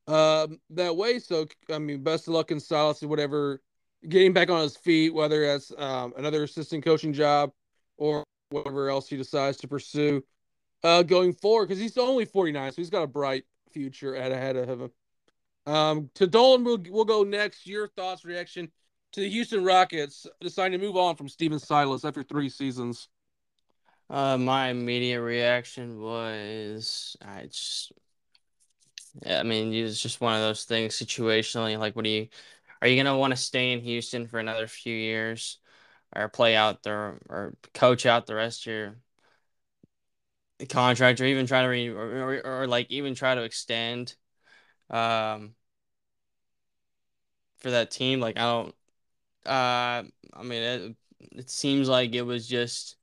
um, 0.09 0.59
that 0.71 0.97
way. 0.97 1.19
So 1.19 1.47
I 1.73 1.79
mean, 1.79 2.03
best 2.03 2.29
of 2.29 2.35
luck 2.35 2.51
in 2.51 2.61
Silas 2.61 3.03
or 3.03 3.09
whatever 3.09 3.61
getting 4.09 4.33
back 4.33 4.51
on 4.51 4.63
his 4.63 4.77
feet, 4.77 5.15
whether 5.15 5.47
that's 5.47 5.73
um, 5.79 6.13
another 6.17 6.43
assistant 6.43 6.85
coaching 6.85 7.13
job 7.13 7.51
or 7.97 8.25
whatever 8.51 8.89
else 8.89 9.09
he 9.09 9.17
decides 9.17 9.57
to 9.59 9.69
pursue 9.69 10.23
uh, 10.83 11.03
going 11.03 11.33
forward. 11.33 11.69
Because 11.69 11.81
he's 11.81 11.97
only 11.99 12.25
49, 12.25 12.73
so 12.73 12.77
he's 12.77 12.91
got 12.91 13.03
a 13.03 13.09
bright 13.09 13.45
future 13.73 14.15
ahead 14.15 14.57
of 14.57 14.81
him. 14.81 14.91
Um, 15.67 16.11
to 16.15 16.27
Dolan, 16.27 16.65
we'll, 16.65 16.83
we'll 16.89 17.05
go 17.05 17.25
next. 17.25 17.67
Your 17.67 17.89
thoughts, 17.89 18.25
reaction 18.25 18.71
to 19.13 19.21
the 19.21 19.29
Houston 19.29 19.65
Rockets 19.65 20.27
deciding 20.41 20.79
to 20.79 20.87
move 20.87 20.97
on 20.97 21.17
from 21.17 21.29
Stephen 21.29 21.59
Silas 21.59 22.05
after 22.05 22.23
three 22.23 22.49
seasons. 22.49 23.09
Uh, 24.09 24.39
my 24.39 24.69
immediate 24.69 25.21
reaction 25.21 26.01
was 26.01 27.17
I 27.21 27.47
just, 27.47 27.93
I 29.29 29.43
mean, 29.43 29.73
it's 29.73 30.01
just 30.01 30.21
one 30.21 30.35
of 30.35 30.41
those 30.41 30.65
things 30.65 30.95
situationally. 30.95 31.79
Like, 31.79 31.97
what 31.97 32.05
do 32.05 32.11
you, 32.11 32.29
are 32.81 32.87
you 32.87 33.03
gonna 33.03 33.19
want 33.19 33.33
to 33.33 33.37
stay 33.37 33.73
in 33.73 33.81
Houston 33.81 34.29
for 34.29 34.39
another 34.39 34.69
few 34.69 34.95
years, 34.95 35.59
or 36.15 36.29
play 36.29 36.55
out 36.55 36.83
there, 36.85 37.19
or 37.29 37.55
coach 37.75 38.07
out 38.07 38.27
the 38.27 38.35
rest 38.37 38.63
of 38.63 38.73
your 38.73 38.97
contract, 40.69 41.21
or 41.21 41.25
even 41.27 41.47
try 41.47 41.63
to 41.63 41.69
re, 41.69 41.89
or, 41.89 42.41
or, 42.45 42.63
or 42.63 42.67
like 42.67 42.91
even 42.91 43.15
try 43.15 43.35
to 43.35 43.43
extend 43.43 44.15
um 44.91 45.55
for 47.59 47.71
that 47.71 47.91
team. 47.91 48.21
Like 48.21 48.37
I 48.39 48.43
don't 48.43 48.75
uh 49.47 50.05
I 50.35 50.43
mean 50.45 50.63
it 50.63 50.97
it 51.21 51.51
seems 51.51 51.89
like 51.89 52.15
it 52.15 52.23
was 52.23 52.49
just 52.49 52.97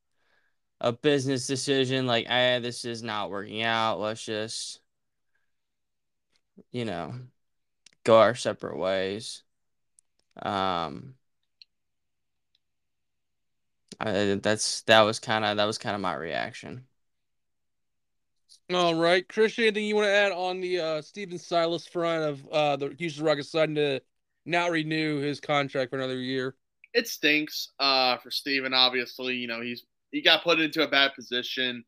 a 0.81 0.93
business 0.93 1.48
decision 1.48 2.07
like 2.07 2.27
eh, 2.29 2.60
this 2.60 2.86
is 2.86 3.03
not 3.03 3.31
working 3.31 3.63
out. 3.63 4.00
Let's 4.00 4.25
just 4.25 4.81
you 6.72 6.86
know 6.86 7.13
go 8.03 8.19
our 8.19 8.36
separate 8.36 8.77
ways. 8.77 9.43
Um 10.43 11.15
I, 14.00 14.36
that's 14.41 14.81
that 14.83 15.01
was 15.01 15.19
kind 15.19 15.45
of 15.45 15.57
that 15.57 15.65
was 15.65 15.77
kind 15.77 15.95
of 15.95 16.01
my 16.01 16.13
reaction. 16.15 16.88
All 18.72 18.96
right, 18.96 19.27
Christian, 19.27 19.65
anything 19.65 19.86
you 19.86 19.96
want 19.96 20.08
to 20.08 20.13
add 20.13 20.32
on 20.32 20.62
the 20.62 20.79
uh, 20.79 21.01
Stephen 21.01 21.38
Silas 21.38 21.86
front 21.86 22.24
of 22.24 22.48
uh, 22.48 22.75
the 22.77 22.96
Houston 22.98 23.25
Rockets 23.25 23.50
deciding 23.50 23.75
to 23.75 24.01
not 24.46 24.72
renew 24.72 25.20
his 25.20 25.41
contract 25.41 25.89
for 25.89 25.98
another 25.98 26.20
year? 26.20 26.55
It 26.93 27.08
stinks 27.08 27.70
uh, 27.79 28.17
for 28.17 28.32
Stephen. 28.32 28.74
Obviously, 28.74 29.36
you 29.36 29.48
know 29.48 29.62
he's 29.62 29.86
he 30.12 30.22
got 30.22 30.43
put 30.43 30.62
into 30.62 30.84
a 30.84 30.88
bad 30.88 31.12
position. 31.13 31.84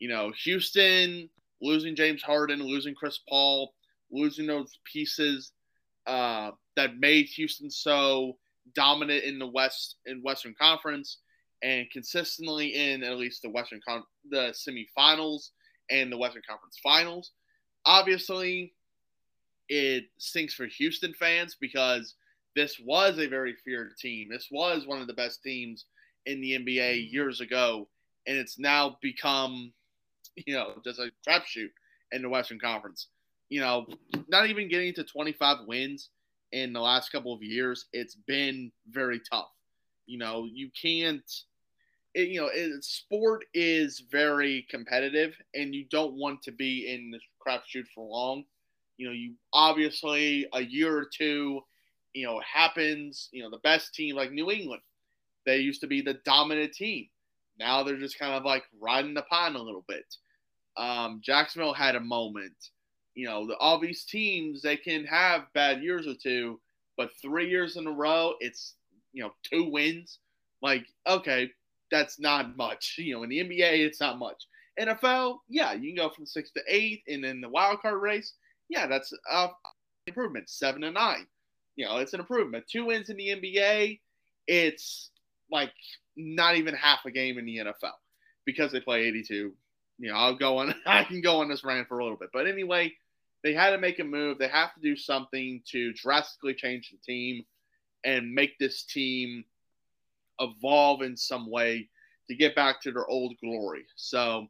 You 0.00 0.08
know, 0.08 0.32
Houston 0.42 1.30
losing 1.60 1.94
James 1.94 2.22
Harden, 2.22 2.62
losing 2.62 2.94
Chris 2.94 3.20
Paul, 3.28 3.72
losing 4.10 4.46
those 4.46 4.78
pieces 4.84 5.52
uh, 6.06 6.50
that 6.74 6.98
made 6.98 7.26
Houston 7.26 7.70
so 7.70 8.38
dominant 8.74 9.22
in 9.24 9.38
the 9.38 9.46
West 9.46 9.96
in 10.06 10.22
Western 10.22 10.54
Conference 10.60 11.18
and 11.62 11.90
consistently 11.90 12.74
in 12.74 13.02
at 13.02 13.18
least 13.18 13.42
the 13.42 13.50
Western 13.50 13.80
Con- 13.86 14.04
the 14.30 14.52
semifinals 14.52 15.50
and 15.90 16.12
the 16.12 16.18
Western 16.18 16.42
Conference 16.48 16.78
Finals. 16.82 17.32
Obviously, 17.84 18.72
it 19.68 20.04
stinks 20.18 20.54
for 20.54 20.66
Houston 20.66 21.14
fans 21.14 21.56
because 21.60 22.14
this 22.56 22.78
was 22.80 23.18
a 23.18 23.26
very 23.26 23.54
feared 23.64 23.96
team. 23.98 24.28
This 24.30 24.48
was 24.50 24.86
one 24.86 25.00
of 25.00 25.06
the 25.06 25.12
best 25.12 25.42
teams 25.42 25.84
in 26.26 26.40
the 26.40 26.58
NBA 26.58 27.12
years 27.12 27.40
ago, 27.40 27.88
and 28.26 28.36
it's 28.36 28.58
now 28.58 28.98
become, 29.00 29.72
you 30.34 30.54
know, 30.54 30.74
just 30.84 30.98
a 30.98 31.10
crapshoot 31.26 31.70
in 32.12 32.22
the 32.22 32.28
Western 32.28 32.58
Conference. 32.58 33.08
You 33.48 33.60
know, 33.60 33.86
not 34.28 34.48
even 34.48 34.68
getting 34.68 34.92
to 34.94 35.04
25 35.04 35.58
wins 35.66 36.10
in 36.52 36.72
the 36.72 36.80
last 36.80 37.12
couple 37.12 37.32
of 37.32 37.42
years, 37.42 37.86
it's 37.92 38.14
been 38.14 38.72
very 38.90 39.20
tough. 39.30 39.50
You 40.06 40.18
know, 40.18 40.46
you 40.50 40.70
can't 40.80 41.22
it, 42.14 42.28
you 42.28 42.40
know, 42.40 42.48
it, 42.52 42.82
sport 42.84 43.44
is 43.54 44.02
very 44.10 44.66
competitive, 44.70 45.34
and 45.54 45.74
you 45.74 45.86
don't 45.90 46.14
want 46.14 46.42
to 46.42 46.52
be 46.52 46.92
in 46.92 47.10
this 47.10 47.22
crapshoot 47.46 47.86
for 47.94 48.06
long. 48.06 48.44
You 48.96 49.06
know, 49.06 49.12
you 49.12 49.34
obviously 49.52 50.46
a 50.52 50.62
year 50.62 50.96
or 50.96 51.06
two, 51.06 51.60
you 52.14 52.26
know, 52.26 52.40
happens. 52.40 53.28
You 53.32 53.42
know, 53.42 53.50
the 53.50 53.58
best 53.58 53.94
team 53.94 54.16
like 54.16 54.32
New 54.32 54.50
England, 54.50 54.82
they 55.46 55.58
used 55.58 55.80
to 55.82 55.86
be 55.86 56.00
the 56.00 56.14
dominant 56.24 56.72
team. 56.72 57.08
Now 57.58 57.82
they're 57.82 57.98
just 57.98 58.18
kind 58.18 58.34
of 58.34 58.44
like 58.44 58.64
riding 58.80 59.14
the 59.14 59.22
pine 59.22 59.54
a 59.54 59.62
little 59.62 59.84
bit. 59.88 60.04
Um, 60.76 61.20
Jacksonville 61.22 61.74
had 61.74 61.96
a 61.96 62.00
moment. 62.00 62.54
You 63.14 63.26
know, 63.26 63.46
the, 63.48 63.56
all 63.56 63.80
these 63.80 64.04
teams 64.04 64.62
they 64.62 64.76
can 64.76 65.04
have 65.06 65.52
bad 65.52 65.82
years 65.82 66.06
or 66.06 66.14
two, 66.14 66.60
but 66.96 67.10
three 67.20 67.50
years 67.50 67.76
in 67.76 67.86
a 67.86 67.92
row, 67.92 68.34
it's 68.40 68.74
you 69.12 69.22
know 69.22 69.32
two 69.42 69.70
wins. 69.70 70.18
Like 70.62 70.86
okay, 71.06 71.50
that's 71.90 72.18
not 72.18 72.56
much. 72.56 72.96
You 72.98 73.14
know, 73.14 73.22
in 73.22 73.30
the 73.30 73.40
NBA, 73.40 73.86
it's 73.86 74.00
not 74.00 74.18
much. 74.18 74.44
NFL, 74.78 75.38
yeah, 75.48 75.72
you 75.72 75.94
can 75.94 76.04
go 76.04 76.14
from 76.14 76.26
six 76.26 76.50
to 76.52 76.62
eight, 76.68 77.02
and 77.08 77.24
in 77.24 77.40
the 77.40 77.48
wild 77.48 77.82
card 77.82 78.00
race, 78.00 78.34
yeah, 78.68 78.86
that's 78.86 79.12
uh, 79.30 79.48
improvement. 80.06 80.48
Seven 80.48 80.82
to 80.82 80.90
nine, 80.90 81.26
you 81.76 81.84
know, 81.84 81.98
it's 81.98 82.14
an 82.14 82.20
improvement. 82.20 82.66
Two 82.70 82.86
wins 82.86 83.10
in 83.10 83.16
the 83.16 83.28
NBA, 83.28 84.00
it's 84.46 85.10
like 85.50 85.72
not 86.16 86.56
even 86.56 86.74
half 86.74 87.04
a 87.06 87.10
game 87.10 87.38
in 87.38 87.46
the 87.46 87.58
NFL 87.58 87.92
because 88.44 88.72
they 88.72 88.80
play 88.80 89.04
82. 89.04 89.52
You 89.98 90.08
know, 90.08 90.14
I'll 90.16 90.36
go 90.36 90.58
on. 90.58 90.74
I 90.86 91.04
can 91.04 91.20
go 91.20 91.40
on 91.40 91.48
this 91.48 91.64
rant 91.64 91.88
for 91.88 91.98
a 91.98 92.02
little 92.02 92.18
bit, 92.18 92.30
but 92.32 92.46
anyway, 92.46 92.92
they 93.42 93.54
had 93.54 93.70
to 93.70 93.78
make 93.78 93.98
a 93.98 94.04
move. 94.04 94.38
They 94.38 94.48
have 94.48 94.74
to 94.74 94.80
do 94.80 94.96
something 94.96 95.62
to 95.70 95.92
drastically 95.92 96.54
change 96.54 96.90
the 96.90 96.98
team 96.98 97.44
and 98.04 98.32
make 98.32 98.58
this 98.58 98.84
team 98.84 99.44
evolve 100.40 101.02
in 101.02 101.16
some 101.16 101.50
way 101.50 101.88
to 102.28 102.36
get 102.36 102.54
back 102.54 102.80
to 102.82 102.92
their 102.92 103.06
old 103.06 103.34
glory. 103.42 103.84
So 103.96 104.46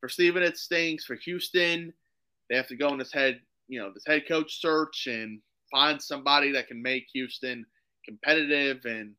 for 0.00 0.08
Stephen, 0.08 0.42
it 0.42 0.56
stinks. 0.56 1.04
For 1.04 1.16
Houston, 1.16 1.92
they 2.48 2.56
have 2.56 2.68
to 2.68 2.76
go 2.76 2.88
in 2.88 2.98
this 2.98 3.12
head, 3.12 3.40
you 3.68 3.80
know, 3.80 3.92
this 3.92 4.06
head 4.06 4.26
coach 4.26 4.60
search 4.60 5.06
and 5.06 5.40
find 5.70 6.00
somebody 6.00 6.52
that 6.52 6.68
can 6.68 6.82
make 6.82 7.06
Houston 7.12 7.64
competitive 8.04 8.84
and 8.84 9.14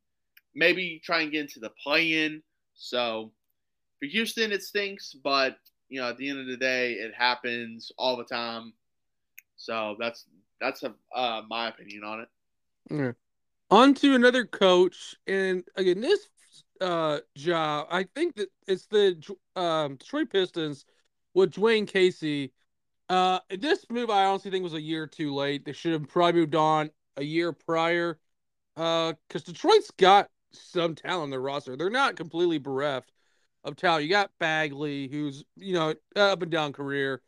maybe 0.55 1.01
try 1.03 1.21
and 1.21 1.31
get 1.31 1.41
into 1.41 1.59
the 1.59 1.71
play 1.83 2.25
in. 2.25 2.41
So 2.75 3.31
for 3.99 4.07
Houston, 4.07 4.51
it 4.51 4.63
stinks, 4.63 5.15
but 5.23 5.57
you 5.89 6.01
know, 6.01 6.09
at 6.09 6.17
the 6.17 6.29
end 6.29 6.39
of 6.39 6.47
the 6.47 6.57
day, 6.57 6.93
it 6.93 7.13
happens 7.13 7.91
all 7.97 8.17
the 8.17 8.23
time. 8.23 8.73
So 9.57 9.95
that's 9.99 10.25
that's 10.59 10.83
a, 10.83 10.93
uh, 11.15 11.41
my 11.49 11.69
opinion 11.69 12.03
on 12.03 12.21
it. 12.21 12.29
Yeah. 12.89 13.11
On 13.71 13.93
to 13.93 14.15
another 14.15 14.45
coach, 14.45 15.15
and 15.27 15.63
again, 15.77 16.01
this 16.01 16.27
uh 16.81 17.19
job, 17.37 17.87
I 17.89 18.03
think 18.03 18.35
that 18.35 18.49
it's 18.67 18.85
the 18.87 19.17
um 19.55 19.95
Detroit 19.95 20.29
Pistons 20.29 20.85
with 21.33 21.53
Dwane 21.53 21.87
Casey. 21.87 22.51
Uh, 23.07 23.39
this 23.49 23.85
move 23.89 24.09
I 24.09 24.25
honestly 24.25 24.51
think 24.51 24.63
was 24.63 24.73
a 24.73 24.81
year 24.81 25.07
too 25.07 25.33
late. 25.33 25.63
They 25.63 25.71
should 25.71 25.93
have 25.93 26.09
probably 26.09 26.41
moved 26.41 26.55
on 26.55 26.91
a 27.15 27.23
year 27.23 27.53
prior. 27.53 28.19
Uh, 28.75 29.13
because 29.27 29.43
Detroit's 29.43 29.91
got 29.91 30.29
some 30.51 30.95
talent 30.95 31.23
on 31.23 31.29
their 31.29 31.41
roster. 31.41 31.77
They're 31.77 31.89
not 31.89 32.17
completely 32.17 32.57
bereft 32.57 33.11
of 33.63 33.77
talent. 33.77 34.03
You 34.03 34.09
got 34.09 34.31
Bagley, 34.39 35.07
who's 35.07 35.45
you 35.55 35.73
know 35.75 35.95
up 36.17 36.41
and 36.41 36.51
down 36.51 36.73
career, 36.73 37.21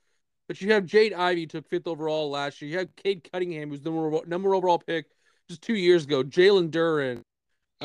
but 0.50 0.60
you 0.62 0.74
have 0.74 0.86
Jaden 0.86 1.14
Ivey 1.14 1.48
took 1.48 1.70
fifth 1.70 1.88
overall 1.88 2.30
last 2.30 2.62
year. 2.62 2.72
You 2.72 2.78
have 2.80 2.96
Cade 2.98 3.30
Cunningham, 3.32 3.70
who's 3.70 3.82
the 3.82 3.92
number 3.92 4.26
number 4.28 4.56
overall 4.56 4.80
pick 4.80 5.06
just 5.54 5.62
two 5.62 5.76
years 5.76 6.04
ago. 6.04 6.24
Jalen 6.24 6.70
Duren. 6.70 7.22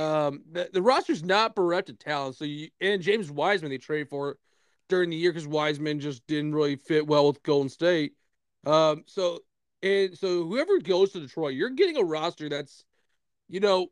Um, 0.01 0.43
the, 0.51 0.71
the 0.73 0.83
roster's 0.83 1.25
not 1.25 1.55
bereft 1.55 1.91
of 1.91 1.99
talent. 1.99 2.37
So 2.37 2.45
you 2.45 2.69
and 2.81 3.03
James 3.03 3.31
Wiseman 3.31 3.71
they 3.71 3.79
trade 3.79 4.09
for 4.09 4.37
during 4.89 5.11
the 5.11 5.17
year 5.17 5.33
because 5.33 5.47
Wiseman 5.47 6.01
just 6.01 6.27
didn't 6.27 6.55
really 6.55 6.77
fit 6.77 7.07
well 7.07 7.27
with 7.27 7.43
Golden 7.43 7.69
State. 7.69 8.13
Um, 8.65 9.05
so 9.07 9.41
and 9.83 10.17
so 10.17 10.45
whoever 10.47 10.79
goes 10.79 11.13
to 11.13 11.21
Detroit, 11.21 11.55
you're 11.55 11.71
getting 11.71 11.97
a 11.97 12.05
roster 12.05 12.49
that's, 12.49 12.85
you 13.49 13.61
know, 13.61 13.89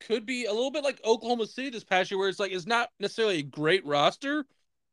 could 0.00 0.26
be 0.26 0.44
a 0.44 0.52
little 0.52 0.70
bit 0.70 0.84
like 0.84 1.00
Oklahoma 1.04 1.46
City 1.46 1.70
this 1.70 1.84
past 1.84 2.10
year, 2.10 2.18
where 2.18 2.28
it's 2.28 2.40
like 2.40 2.52
it's 2.52 2.66
not 2.66 2.90
necessarily 3.00 3.38
a 3.38 3.42
great 3.42 3.86
roster, 3.86 4.44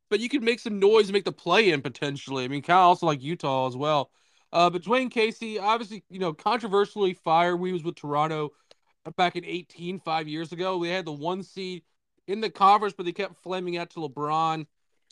but 0.09 0.19
you 0.19 0.29
could 0.29 0.43
make 0.43 0.59
some 0.59 0.79
noise 0.79 1.05
and 1.05 1.13
make 1.13 1.25
the 1.25 1.31
play 1.31 1.71
in 1.71 1.81
potentially. 1.81 2.43
I 2.43 2.47
mean, 2.47 2.61
kind 2.61 2.77
of 2.77 2.85
also 2.85 3.07
like 3.07 3.21
Utah 3.21 3.67
as 3.67 3.75
well. 3.75 4.11
Uh, 4.53 4.69
but 4.69 4.81
Dwane 4.81 5.09
Casey, 5.09 5.59
obviously, 5.59 6.03
you 6.09 6.19
know, 6.19 6.33
controversially 6.33 7.13
fired. 7.13 7.57
We 7.57 7.71
was 7.71 7.83
with 7.83 7.95
Toronto 7.95 8.51
back 9.15 9.35
in 9.35 9.45
18, 9.45 9.99
five 9.99 10.27
years 10.27 10.51
ago. 10.51 10.77
We 10.77 10.89
had 10.89 11.05
the 11.05 11.11
one 11.11 11.43
seed 11.43 11.83
in 12.27 12.41
the 12.41 12.49
conference, 12.49 12.93
but 12.95 13.05
they 13.05 13.11
kept 13.11 13.41
flaming 13.41 13.77
out 13.77 13.89
to 13.91 13.99
LeBron. 13.99 14.65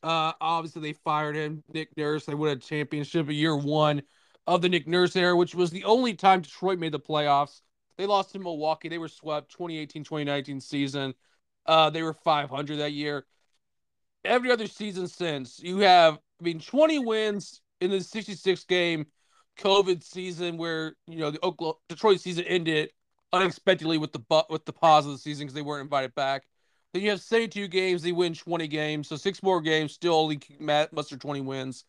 Uh, 0.03 0.33
obviously, 0.39 0.81
they 0.81 0.93
fired 0.93 1.35
him. 1.35 1.63
Nick 1.73 1.95
Nurse, 1.97 2.25
they 2.25 2.35
won 2.35 2.49
a 2.49 2.55
championship 2.55 3.29
a 3.29 3.33
year 3.33 3.55
one 3.55 4.01
of 4.47 4.61
the 4.61 4.69
Nick 4.69 4.87
Nurse 4.87 5.15
era, 5.15 5.35
which 5.35 5.55
was 5.55 5.71
the 5.71 5.83
only 5.83 6.13
time 6.13 6.41
Detroit 6.41 6.79
made 6.79 6.91
the 6.91 6.99
playoffs. 6.99 7.61
They 7.97 8.05
lost 8.05 8.31
to 8.31 8.39
Milwaukee. 8.39 8.89
They 8.89 8.97
were 8.97 9.09
swept 9.09 9.51
2018 9.51 10.03
2019 10.03 10.61
season. 10.61 11.13
Uh, 11.65 11.89
they 11.89 12.01
were 12.01 12.13
500 12.13 12.77
that 12.77 12.93
year 12.93 13.25
every 14.25 14.51
other 14.51 14.67
season 14.67 15.07
since. 15.07 15.59
You 15.59 15.79
have, 15.79 16.15
I 16.39 16.43
mean, 16.43 16.59
20 16.59 16.99
wins 16.99 17.61
in 17.81 17.91
the 17.91 18.01
66 18.01 18.63
game 18.65 19.05
COVID 19.59 20.03
season 20.03 20.57
where 20.57 20.95
you 21.07 21.17
know 21.17 21.31
the 21.31 21.43
Oklahoma 21.43 21.77
Detroit 21.89 22.19
season 22.19 22.45
ended 22.45 22.91
unexpectedly 23.33 23.97
with 23.97 24.13
the 24.13 24.45
with 24.49 24.65
the 24.65 24.73
pause 24.73 25.05
of 25.05 25.11
the 25.11 25.17
season 25.17 25.45
because 25.45 25.53
they 25.53 25.61
weren't 25.61 25.83
invited 25.83 26.15
back. 26.15 26.45
Then 26.93 27.03
you 27.03 27.11
have 27.11 27.21
72 27.21 27.67
games, 27.67 28.01
they 28.01 28.11
win 28.11 28.33
20 28.33 28.67
games, 28.67 29.07
so 29.07 29.15
six 29.15 29.43
more 29.43 29.61
games, 29.61 29.93
still 29.93 30.15
only 30.15 30.39
muster 30.59 31.17
20 31.17 31.41
wins. 31.41 31.85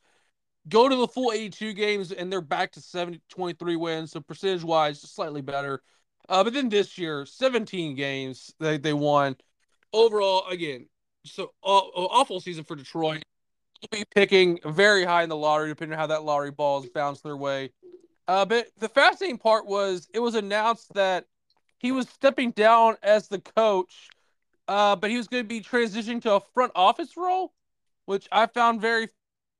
Go 0.68 0.90
to 0.90 0.96
the 0.96 1.08
full 1.08 1.32
82 1.32 1.72
games, 1.72 2.12
and 2.12 2.30
they're 2.30 2.42
back 2.42 2.72
to 2.72 2.82
70, 2.82 3.22
23 3.30 3.76
wins, 3.76 4.12
so 4.12 4.20
percentage 4.20 4.62
wise, 4.62 5.00
just 5.00 5.14
slightly 5.14 5.40
better. 5.40 5.80
Uh, 6.28 6.44
but 6.44 6.52
then 6.52 6.68
this 6.68 6.98
year, 6.98 7.24
17 7.24 7.94
games 7.94 8.52
they, 8.60 8.76
they 8.76 8.92
won. 8.92 9.36
Overall, 9.94 10.46
again, 10.48 10.86
so 11.24 11.52
awful 11.62 12.40
season 12.40 12.64
for 12.64 12.76
Detroit. 12.76 13.22
Be 13.90 14.04
picking 14.14 14.58
very 14.64 15.04
high 15.04 15.22
in 15.22 15.28
the 15.28 15.36
lottery, 15.36 15.68
depending 15.68 15.94
on 15.94 15.98
how 15.98 16.06
that 16.08 16.22
lottery 16.22 16.50
balls 16.50 16.86
bounce 16.94 17.22
their 17.22 17.36
way. 17.36 17.70
Uh, 18.28 18.44
but 18.44 18.68
the 18.78 18.88
fascinating 18.88 19.38
part 19.38 19.66
was 19.66 20.08
it 20.12 20.20
was 20.20 20.34
announced 20.34 20.92
that 20.94 21.24
he 21.78 21.92
was 21.92 22.08
stepping 22.08 22.50
down 22.50 22.96
as 23.02 23.28
the 23.28 23.40
coach, 23.40 24.10
uh, 24.68 24.94
but 24.96 25.10
he 25.10 25.16
was 25.16 25.28
going 25.28 25.42
to 25.42 25.48
be 25.48 25.60
transitioning 25.60 26.20
to 26.22 26.34
a 26.34 26.40
front 26.54 26.72
office 26.74 27.16
role, 27.16 27.52
which 28.04 28.28
I 28.30 28.46
found 28.46 28.80
very 28.80 29.08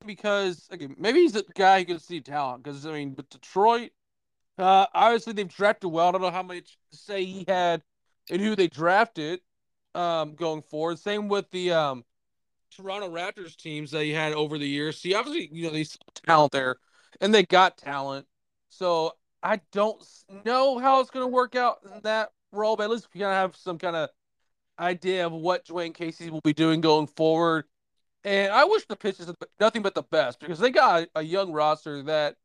because 0.07 0.69
okay, 0.73 0.89
maybe 0.99 1.21
he's 1.21 1.37
a 1.37 1.43
guy 1.55 1.81
who 1.81 1.87
can 1.87 1.99
see 1.99 2.21
talent. 2.21 2.63
Because 2.63 2.87
I 2.87 2.93
mean, 2.93 3.15
but 3.15 3.29
Detroit, 3.31 3.91
uh, 4.59 4.87
obviously 4.95 5.33
they've 5.33 5.49
drafted 5.49 5.91
well. 5.91 6.09
I 6.09 6.13
don't 6.13 6.23
know 6.23 6.31
how 6.31 6.43
much 6.43 6.79
say 6.93 7.25
he 7.25 7.45
had 7.49 7.83
and 8.31 8.41
who 8.41 8.55
they 8.55 8.69
drafted 8.69 9.41
um, 9.95 10.35
going 10.35 10.63
forward. 10.63 10.99
Same 10.99 11.29
with 11.29 11.51
the 11.51 11.73
um, 11.73 12.05
Toronto 12.71 13.09
Raptors 13.11 13.57
teams 13.57 13.91
that 13.91 14.05
he 14.05 14.11
had 14.11 14.33
over 14.33 14.59
the 14.59 14.69
years. 14.69 15.01
See, 15.01 15.15
obviously, 15.15 15.51
you 15.53 15.65
know, 15.65 15.73
these 15.73 15.99
talent 16.27 16.53
there, 16.53 16.77
and 17.21 17.35
they 17.35 17.45
got 17.45 17.77
talent. 17.77 18.27
So 18.69 19.13
I 19.43 19.61
don't 19.73 20.03
know 20.45 20.79
how 20.79 21.01
it's 21.01 21.11
going 21.11 21.25
to 21.25 21.33
work 21.33 21.57
out 21.57 21.79
in 21.85 22.01
that 22.03 22.31
role, 22.53 22.77
but 22.77 22.85
at 22.85 22.91
least 22.91 23.09
we 23.13 23.21
kind 23.21 23.33
of 23.33 23.37
have 23.37 23.57
some 23.57 23.79
kind 23.79 23.97
of 23.97 24.11
idea 24.79 25.27
of 25.27 25.33
what 25.33 25.67
Dwane 25.67 25.95
Casey 25.95 26.31
will 26.31 26.41
be 26.43 26.53
doing 26.53 26.81
going 26.81 27.07
forward. 27.07 27.65
And 28.25 28.53
I 28.53 28.65
wish 28.65 28.85
the 28.87 28.97
pitches 28.97 29.33
nothing 29.59 29.83
but 29.83 29.95
the 29.95 30.03
best 30.03 30.41
because 30.41 30.59
they 30.59 30.71
got 30.71 31.09
a 31.15 31.23
young 31.23 31.53
roster 31.53 32.03
that 32.05 32.37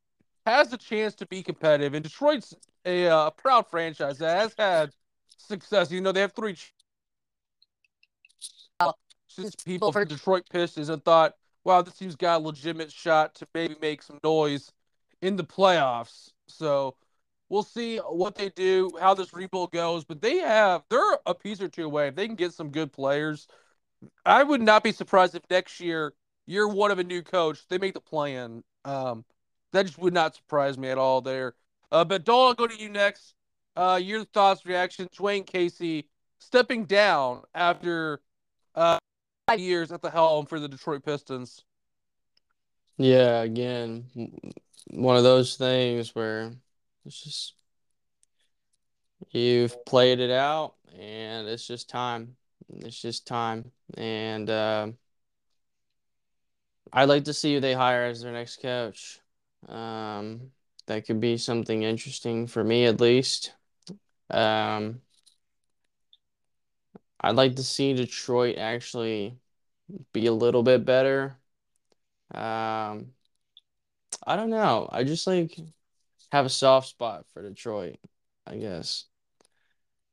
has 0.46 0.72
a 0.72 0.77
chance 0.77 1.15
to 1.15 1.25
be 1.25 1.44
competitive. 1.44 1.94
And 1.94 2.03
Detroit's 2.03 2.54
a 2.86 3.08
uh, 3.08 3.30
proud 3.32 3.67
franchise 3.67 4.19
that 4.19 4.38
has 4.38 4.54
had 4.58 4.91
success. 5.38 5.91
You 5.91 6.02
know, 6.02 6.12
they 6.12 6.21
have 6.21 6.34
three 6.34 6.56
since 9.36 9.56
people 9.56 9.91
from 9.91 10.08
Detroit 10.08 10.45
Pistons 10.50 10.89
and 10.89 11.04
thought, 11.04 11.34
wow, 11.63 11.82
this 11.82 11.95
team's 11.95 12.15
got 12.15 12.41
a 12.41 12.43
legitimate 12.43 12.91
shot 12.91 13.36
to 13.36 13.48
maybe 13.54 13.76
make 13.82 14.02
some 14.02 14.19
noise 14.24 14.71
in 15.21 15.36
the 15.36 15.43
playoffs. 15.43 16.32
So 16.48 16.95
we'll 17.50 17.63
see 17.63 17.98
what 17.98 18.36
they 18.36 18.50
do, 18.50 18.91
how 19.00 19.13
this 19.13 19.34
rebuild 19.34 19.71
goes. 19.71 20.06
But 20.06 20.21
they 20.21 20.38
have, 20.38 20.84
they're 20.89 21.17
a 21.26 21.34
piece 21.34 21.62
or 21.62 21.67
two 21.67 21.86
away. 21.86 22.08
If 22.08 22.15
they 22.15 22.28
can 22.28 22.36
get 22.36 22.54
some 22.54 22.69
good 22.69 22.93
players, 22.93 23.48
I 24.26 24.43
would 24.43 24.62
not 24.62 24.84
be 24.84 24.91
surprised 24.91 25.36
if 25.36 25.43
next 25.50 25.80
year, 25.80 26.13
you're 26.45 26.67
one 26.67 26.91
of 26.91 27.00
a 27.00 27.04
new 27.04 27.24
coach, 27.24 27.67
they 27.67 27.80
make 27.80 27.95
the 27.95 28.02
plan. 28.02 28.63
Um, 28.84 29.26
that 29.74 29.88
just 29.88 29.98
would 29.98 30.13
not 30.13 30.36
surprise 30.36 30.78
me 30.78 30.89
at 30.89 30.98
all 30.98 31.21
there. 31.21 31.56
Uh, 31.91 32.06
but 32.06 32.24
Dole, 32.24 32.48
I'll 32.48 32.54
go 32.54 32.67
to 32.67 32.80
you 32.80 32.89
next. 32.89 33.34
Uh, 33.76 34.00
your 34.02 34.24
thoughts, 34.26 34.65
reactions. 34.65 35.10
Dwane 35.17 35.45
Casey 35.45 36.08
stepping 36.39 36.86
down 36.86 37.41
after 37.54 38.21
uh, 38.76 39.00
years 39.53 39.91
at 39.91 40.01
the 40.01 40.10
helm 40.10 40.45
for 40.45 40.60
the 40.60 40.67
Detroit 40.67 41.05
Pistons. 41.05 41.63
Yeah, 42.97 43.41
again, 43.41 44.05
one 44.88 45.17
of 45.17 45.23
those 45.23 45.55
things 45.55 46.15
where 46.15 46.53
it's 47.05 47.21
just 47.21 47.53
you've 49.31 49.86
played 49.86 50.19
it 50.19 50.31
out 50.31 50.75
and 50.97 51.47
it's 51.47 51.67
just 51.67 51.89
time. 51.89 52.36
It's 52.69 52.99
just 52.99 53.27
time. 53.27 53.71
And 53.95 54.49
uh, 54.49 54.88
I'd 56.91 57.10
like 57.10 57.25
to 57.25 57.34
see 57.34 57.53
who 57.53 57.60
they 57.60 57.73
hire 57.73 58.05
as 58.05 58.21
their 58.21 58.34
next 58.34 58.62
coach. 58.62 59.19
Um, 59.67 60.51
that 60.88 61.05
could 61.05 61.19
be 61.19 61.38
something 61.38 61.84
interesting 61.84 62.47
for 62.47 62.63
me 62.63 62.86
at 62.86 63.01
least. 63.01 63.53
Um, 64.29 65.01
I'd 67.26 67.36
like 67.36 67.56
to 67.56 67.64
see 67.64 67.96
Detroit 67.96 68.60
actually 68.60 69.40
be 70.14 70.28
a 70.28 70.32
little 70.32 70.62
bit 70.62 70.86
better. 70.86 71.36
Um, 72.32 73.14
I 74.28 74.36
don't 74.36 74.52
know. 74.52 74.88
I 74.92 75.04
just 75.04 75.26
like 75.26 75.58
have 76.32 76.46
a 76.46 76.50
soft 76.50 76.88
spot 76.90 77.26
for 77.34 77.42
Detroit, 77.42 77.98
I 78.46 78.58
guess. 78.58 79.06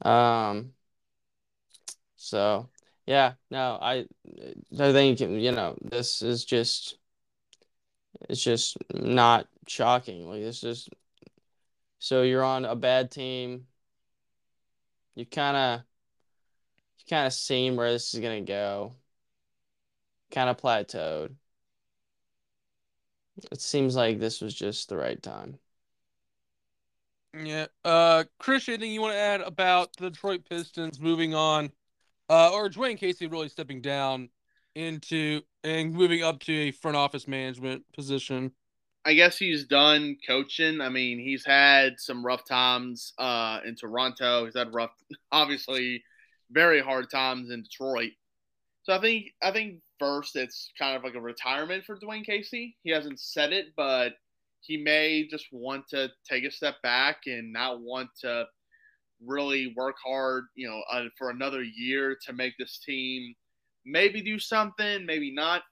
Um, 0.02 0.72
so 2.16 2.70
yeah, 3.06 3.34
no, 3.50 3.78
I 3.82 4.06
I 4.80 4.92
think 4.92 5.20
you 5.20 5.52
know 5.52 5.76
this 5.82 6.22
is 6.22 6.46
just 6.46 6.96
it's 8.30 8.42
just 8.42 8.78
not 8.94 9.48
shocking. 9.68 10.30
Like 10.30 10.40
it's 10.40 10.62
just 10.62 10.88
so 11.98 12.22
you're 12.22 12.42
on 12.42 12.64
a 12.64 12.74
bad 12.74 13.10
team. 13.10 13.66
You 15.14 15.26
kind 15.26 15.56
of 15.56 15.82
kind 17.08 17.26
of 17.26 17.32
seen 17.32 17.76
where 17.76 17.92
this 17.92 18.14
is 18.14 18.20
gonna 18.20 18.42
go 18.42 18.94
kind 20.32 20.48
of 20.50 20.56
plateaued. 20.56 21.34
It 23.50 23.60
seems 23.60 23.94
like 23.94 24.18
this 24.18 24.40
was 24.40 24.54
just 24.54 24.88
the 24.88 24.96
right 24.96 25.22
time. 25.22 25.58
Yeah. 27.38 27.66
Uh, 27.84 28.24
Chris, 28.38 28.68
anything 28.68 28.92
you 28.92 29.00
want 29.00 29.14
to 29.14 29.18
add 29.18 29.40
about 29.40 29.96
the 29.96 30.10
Detroit 30.10 30.42
Pistons 30.48 31.00
moving 31.00 31.34
on, 31.34 31.70
uh, 32.28 32.50
or 32.52 32.68
Dwane 32.68 32.98
Casey 32.98 33.26
really 33.26 33.48
stepping 33.48 33.80
down 33.80 34.28
into 34.74 35.40
and 35.64 35.92
moving 35.92 36.22
up 36.22 36.40
to 36.40 36.52
a 36.52 36.70
front 36.72 36.96
office 36.96 37.26
management 37.26 37.84
position? 37.94 38.52
I 39.04 39.14
guess 39.14 39.38
he's 39.38 39.64
done 39.64 40.16
coaching. 40.26 40.80
I 40.80 40.88
mean, 40.88 41.18
he's 41.18 41.44
had 41.44 41.98
some 41.98 42.24
rough 42.24 42.46
times 42.46 43.14
uh, 43.18 43.60
in 43.64 43.76
Toronto. 43.76 44.44
He's 44.44 44.56
had 44.56 44.72
rough, 44.72 44.92
obviously, 45.32 46.04
very 46.52 46.80
hard 46.80 47.10
times 47.10 47.50
in 47.50 47.62
Detroit. 47.62 48.12
So 48.84 48.94
I 48.94 49.00
think 49.00 49.26
I 49.42 49.52
think 49.52 49.80
first 49.98 50.36
it's 50.36 50.70
kind 50.78 50.96
of 50.96 51.04
like 51.04 51.14
a 51.14 51.20
retirement 51.20 51.84
for 51.84 51.96
Dwane 51.96 52.24
Casey. 52.24 52.76
He 52.82 52.90
hasn't 52.90 53.20
said 53.20 53.52
it, 53.52 53.66
but 53.76 54.14
he 54.60 54.76
may 54.76 55.26
just 55.28 55.46
want 55.52 55.88
to 55.88 56.08
take 56.28 56.44
a 56.44 56.50
step 56.50 56.76
back 56.82 57.18
and 57.26 57.52
not 57.52 57.80
want 57.80 58.10
to 58.20 58.46
really 59.24 59.72
work 59.76 59.96
hard, 60.04 60.44
you 60.54 60.68
know, 60.68 60.82
uh, 60.90 61.08
for 61.16 61.30
another 61.30 61.62
year 61.62 62.16
to 62.26 62.32
make 62.32 62.54
this 62.58 62.80
team 62.84 63.34
maybe 63.84 64.22
do 64.22 64.38
something, 64.38 65.04
maybe 65.06 65.32
not. 65.32 65.62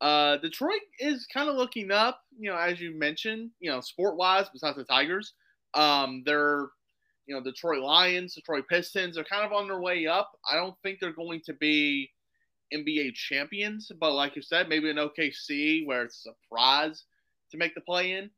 Uh, 0.00 0.36
Detroit 0.38 0.80
is 0.98 1.26
kind 1.32 1.48
of 1.48 1.56
looking 1.56 1.90
up, 1.90 2.20
you 2.38 2.50
know, 2.50 2.56
as 2.56 2.80
you 2.80 2.96
mentioned, 2.98 3.50
you 3.60 3.70
know, 3.70 3.80
sport 3.80 4.16
wise, 4.16 4.46
besides 4.52 4.76
the 4.76 4.84
Tigers. 4.84 5.34
Um, 5.74 6.22
they're, 6.26 6.68
you 7.26 7.34
know, 7.34 7.42
Detroit 7.42 7.82
Lions, 7.82 8.34
Detroit 8.34 8.64
Pistons 8.68 9.16
are 9.16 9.24
kind 9.24 9.44
of 9.44 9.52
on 9.52 9.66
their 9.66 9.80
way 9.80 10.06
up. 10.06 10.32
I 10.50 10.56
don't 10.56 10.76
think 10.82 11.00
they're 11.00 11.12
going 11.12 11.40
to 11.46 11.54
be 11.54 12.10
NBA 12.72 13.14
champions, 13.14 13.90
but 14.00 14.12
like 14.12 14.36
you 14.36 14.42
said, 14.42 14.68
maybe 14.68 14.90
an 14.90 14.96
OKC 14.96 15.86
where 15.86 16.02
it's 16.02 16.26
a 16.26 16.30
surprise 16.30 17.04
to 17.50 17.56
make 17.56 17.74
the 17.74 17.80
play 17.80 18.12
in. 18.12 18.30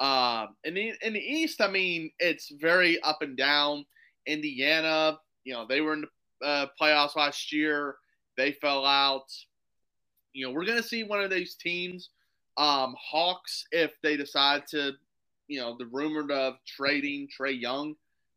Um, 0.00 0.56
in 0.64 0.74
the 0.74 0.92
in 1.02 1.12
the 1.12 1.20
East, 1.20 1.60
I 1.60 1.68
mean, 1.68 2.10
it's 2.18 2.50
very 2.60 3.00
up 3.02 3.22
and 3.22 3.36
down. 3.36 3.86
Indiana, 4.26 5.18
you 5.44 5.52
know, 5.52 5.66
they 5.68 5.80
were 5.80 5.92
in 5.94 6.04
the 6.40 6.46
uh, 6.46 6.66
playoffs 6.80 7.16
last 7.16 7.52
year. 7.52 7.96
They 8.36 8.52
fell 8.52 8.84
out. 8.84 9.26
you 10.32 10.46
know, 10.46 10.52
we're 10.52 10.64
going 10.64 10.82
to 10.82 10.88
see 10.88 11.04
one 11.04 11.20
of 11.20 11.30
these 11.30 11.54
teams, 11.54 12.10
um, 12.56 12.94
Hawks, 12.98 13.64
if 13.70 13.92
they 14.02 14.16
decide 14.16 14.66
to, 14.68 14.92
you 15.46 15.60
know, 15.60 15.76
the 15.78 15.86
rumored 15.86 16.32
of 16.32 16.54
trading 16.66 17.28
Trae 17.28 17.58
Young, 17.60 17.94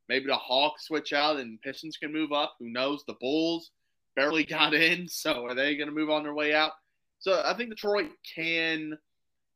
maybe 0.09 0.25
the 0.25 0.35
Hawks 0.35 0.87
switch 0.87 1.13
out 1.13 1.37
and 1.37 1.61
Pistons 1.61 1.97
can 1.97 2.13
move 2.13 2.31
up. 2.31 2.55
Who 2.59 2.69
knows? 2.69 3.03
The 3.05 3.15
Bulls 3.19 3.71
barely 4.15 4.43
got 4.45 4.73
in, 4.73 5.07
so 5.07 5.45
are 5.45 5.55
they 5.55 5.75
going 5.75 5.89
to 5.89 5.95
move 5.95 6.09
on 6.09 6.23
their 6.23 6.33
way 6.33 6.53
out? 6.53 6.71
So 7.19 7.41
I 7.45 7.55
think 7.55 7.69
Detroit 7.69 8.11
can. 8.35 8.97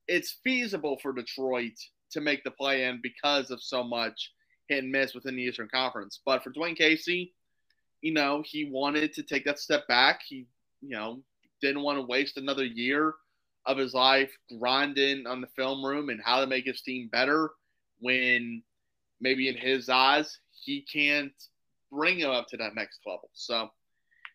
It's 0.08 0.40
feasible 0.44 1.00
for 1.02 1.14
Detroit 1.14 1.78
to 2.12 2.22
make 2.22 2.44
the 2.44 2.52
play 2.52 2.86
in 2.86 3.00
because 3.02 3.52
of 3.52 3.62
so 3.62 3.84
much 3.84 4.32
hit 4.68 4.84
and 4.84 4.92
miss 4.92 5.14
within 5.14 5.36
the 5.36 5.44
Eastern 5.44 5.70
Conference. 5.74 6.20
But 6.26 6.44
for 6.44 6.52
Dwane 6.52 6.76
Casey, 6.76 7.34
you 8.02 8.14
know, 8.14 8.44
he 8.46 8.70
wanted 8.70 9.14
to 9.14 9.24
take 9.24 9.46
that 9.46 9.60
step 9.60 9.88
back. 9.88 10.22
He, 10.28 10.48
you 10.82 10.90
know, 10.90 11.22
didn't 11.62 11.84
want 11.84 12.00
to 12.00 12.06
waste 12.06 12.38
another 12.38 12.66
year 12.66 13.14
of 13.66 13.78
his 13.78 13.94
life 13.94 14.32
grinding 14.60 15.28
on 15.28 15.40
the 15.40 15.48
film 15.56 15.86
room 15.86 16.10
and 16.10 16.20
how 16.24 16.42
to 16.42 16.48
make 16.48 16.66
his 16.66 16.82
team 16.82 17.10
better 17.12 17.52
when 18.00 18.64
maybe 19.22 19.48
in 19.48 19.56
his 19.56 19.88
eyes 19.88 20.40
he 20.52 20.82
can't 20.82 21.32
bring 21.92 22.20
him 22.20 22.32
up 22.32 22.48
to 22.48 22.58
that 22.58 22.76
next 22.76 23.00
level. 23.06 23.30
So 23.34 23.70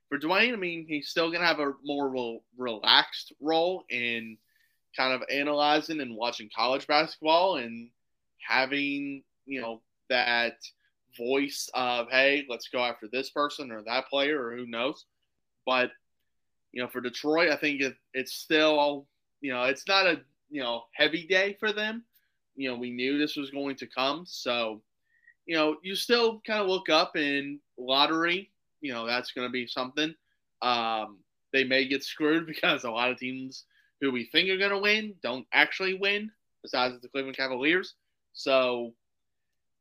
for 0.08 0.18
Dwane, 0.18 0.52
I 0.52 0.56
mean, 0.56 0.86
he's 0.88 1.08
still 1.08 1.28
going 1.28 1.40
to 1.40 1.46
have 1.46 1.60
a 1.60 1.72
more 1.84 2.08
re- 2.08 2.40
relaxed 2.56 3.32
role 3.40 3.84
in 3.90 4.36
kind 4.96 5.12
of 5.12 5.22
analyzing 5.30 6.00
and 6.00 6.16
watching 6.16 6.48
college 6.54 6.86
basketball 6.86 7.56
and 7.56 7.90
having, 8.46 9.22
you 9.44 9.60
know, 9.60 9.82
that 10.08 10.56
voice 11.18 11.68
of, 11.74 12.08
hey, 12.10 12.46
let's 12.48 12.68
go 12.68 12.80
after 12.80 13.08
this 13.10 13.30
person 13.30 13.72
or 13.72 13.82
that 13.82 14.08
player 14.08 14.42
or 14.42 14.56
who 14.56 14.66
knows. 14.66 15.06
But, 15.64 15.90
you 16.72 16.82
know, 16.82 16.88
for 16.88 17.00
Detroit, 17.00 17.50
I 17.50 17.56
think 17.56 17.80
it, 17.80 17.96
it's 18.14 18.34
still, 18.34 19.06
you 19.40 19.52
know, 19.52 19.64
it's 19.64 19.88
not 19.88 20.06
a, 20.06 20.20
you 20.50 20.62
know, 20.62 20.84
heavy 20.92 21.26
day 21.26 21.56
for 21.58 21.72
them. 21.72 22.04
You 22.56 22.70
know, 22.70 22.76
we 22.76 22.90
knew 22.90 23.18
this 23.18 23.36
was 23.36 23.50
going 23.50 23.76
to 23.76 23.86
come. 23.86 24.24
So, 24.26 24.80
you 25.46 25.56
know, 25.56 25.76
you 25.82 25.94
still 25.94 26.40
kind 26.46 26.60
of 26.60 26.68
look 26.68 26.88
up 26.88 27.16
in 27.16 27.60
lottery, 27.78 28.50
you 28.80 28.92
know, 28.92 29.06
that's 29.06 29.32
going 29.32 29.46
to 29.46 29.52
be 29.52 29.66
something. 29.66 30.14
Um, 30.62 31.18
they 31.52 31.64
may 31.64 31.86
get 31.86 32.02
screwed 32.02 32.46
because 32.46 32.84
a 32.84 32.90
lot 32.90 33.10
of 33.10 33.18
teams 33.18 33.64
who 34.00 34.10
we 34.10 34.26
think 34.26 34.48
are 34.48 34.58
going 34.58 34.70
to 34.70 34.78
win 34.78 35.14
don't 35.22 35.46
actually 35.52 35.94
win, 35.94 36.30
besides 36.62 37.00
the 37.00 37.08
Cleveland 37.08 37.36
Cavaliers. 37.36 37.94
So, 38.32 38.92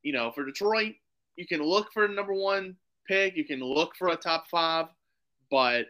you 0.04 0.14
know, 0.14 0.32
for 0.32 0.46
Detroit, 0.46 0.96
you 1.36 1.46
can 1.46 1.62
look 1.62 1.92
for 1.94 2.06
a 2.06 2.10
number 2.10 2.34
one 2.34 2.76
pick, 3.08 3.36
you 3.36 3.46
can 3.46 3.60
look 3.60 3.96
for 3.96 4.10
a 4.10 4.16
top 4.16 4.48
five, 4.50 4.88
but 5.52 5.88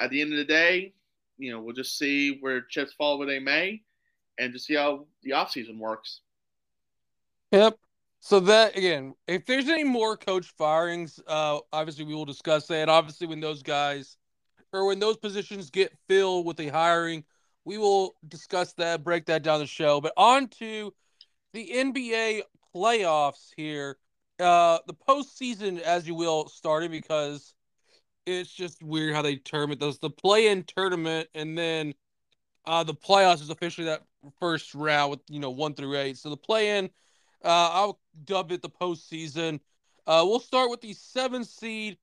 at 0.00 0.10
the 0.10 0.20
end 0.20 0.32
of 0.32 0.38
the 0.38 0.44
day, 0.44 0.92
you 1.38 1.50
know, 1.50 1.60
we'll 1.60 1.74
just 1.74 1.98
see 1.98 2.38
where 2.40 2.60
chips 2.60 2.92
fall 2.92 3.18
where 3.18 3.26
they 3.26 3.38
may 3.38 3.80
and 4.38 4.52
just 4.52 4.66
see 4.66 4.74
how 4.74 5.06
the 5.22 5.30
offseason 5.30 5.78
works. 5.78 6.20
Yep. 7.52 7.78
So 8.20 8.40
that 8.40 8.76
again, 8.76 9.14
if 9.26 9.46
there's 9.46 9.68
any 9.68 9.84
more 9.84 10.16
coach 10.16 10.52
firings, 10.56 11.20
uh, 11.26 11.58
obviously 11.72 12.04
we 12.04 12.14
will 12.14 12.24
discuss 12.24 12.66
that. 12.68 12.88
Obviously, 12.88 13.26
when 13.26 13.40
those 13.40 13.62
guys 13.62 14.16
or 14.72 14.86
when 14.86 15.00
those 15.00 15.16
positions 15.16 15.70
get 15.70 15.92
filled 16.08 16.46
with 16.46 16.58
a 16.60 16.68
hiring, 16.68 17.24
we 17.64 17.78
will 17.78 18.14
discuss 18.28 18.72
that, 18.74 19.04
break 19.04 19.26
that 19.26 19.42
down 19.42 19.60
the 19.60 19.66
show. 19.66 20.00
But 20.00 20.12
on 20.16 20.48
to 20.60 20.94
the 21.52 21.70
NBA 21.74 22.42
playoffs 22.74 23.50
here. 23.56 23.98
Uh, 24.40 24.78
the 24.86 24.94
postseason, 24.94 25.80
as 25.80 26.06
you 26.06 26.14
will, 26.14 26.48
starting 26.48 26.90
because 26.90 27.54
it's 28.26 28.52
just 28.52 28.82
weird 28.82 29.14
how 29.14 29.22
they 29.22 29.36
term 29.36 29.72
it. 29.72 29.80
Those 29.80 29.98
the 29.98 30.10
play-in 30.10 30.64
tournament, 30.64 31.28
and 31.34 31.56
then 31.58 31.94
uh, 32.66 32.84
the 32.84 32.94
playoffs 32.94 33.42
is 33.42 33.50
officially 33.50 33.86
that 33.86 34.02
first 34.40 34.74
round 34.74 35.10
with 35.10 35.20
you 35.28 35.40
know 35.40 35.50
one 35.50 35.74
through 35.74 35.96
eight. 35.96 36.18
So 36.18 36.30
the 36.30 36.36
play-in, 36.36 36.90
uh, 37.44 37.70
I'll 37.72 38.00
dub 38.24 38.52
it 38.52 38.62
the 38.62 38.70
postseason. 38.70 39.60
Uh, 40.06 40.24
we'll 40.26 40.40
start 40.40 40.70
with 40.70 40.80
the 40.80 40.94
seven 40.94 41.44
seed 41.44 41.98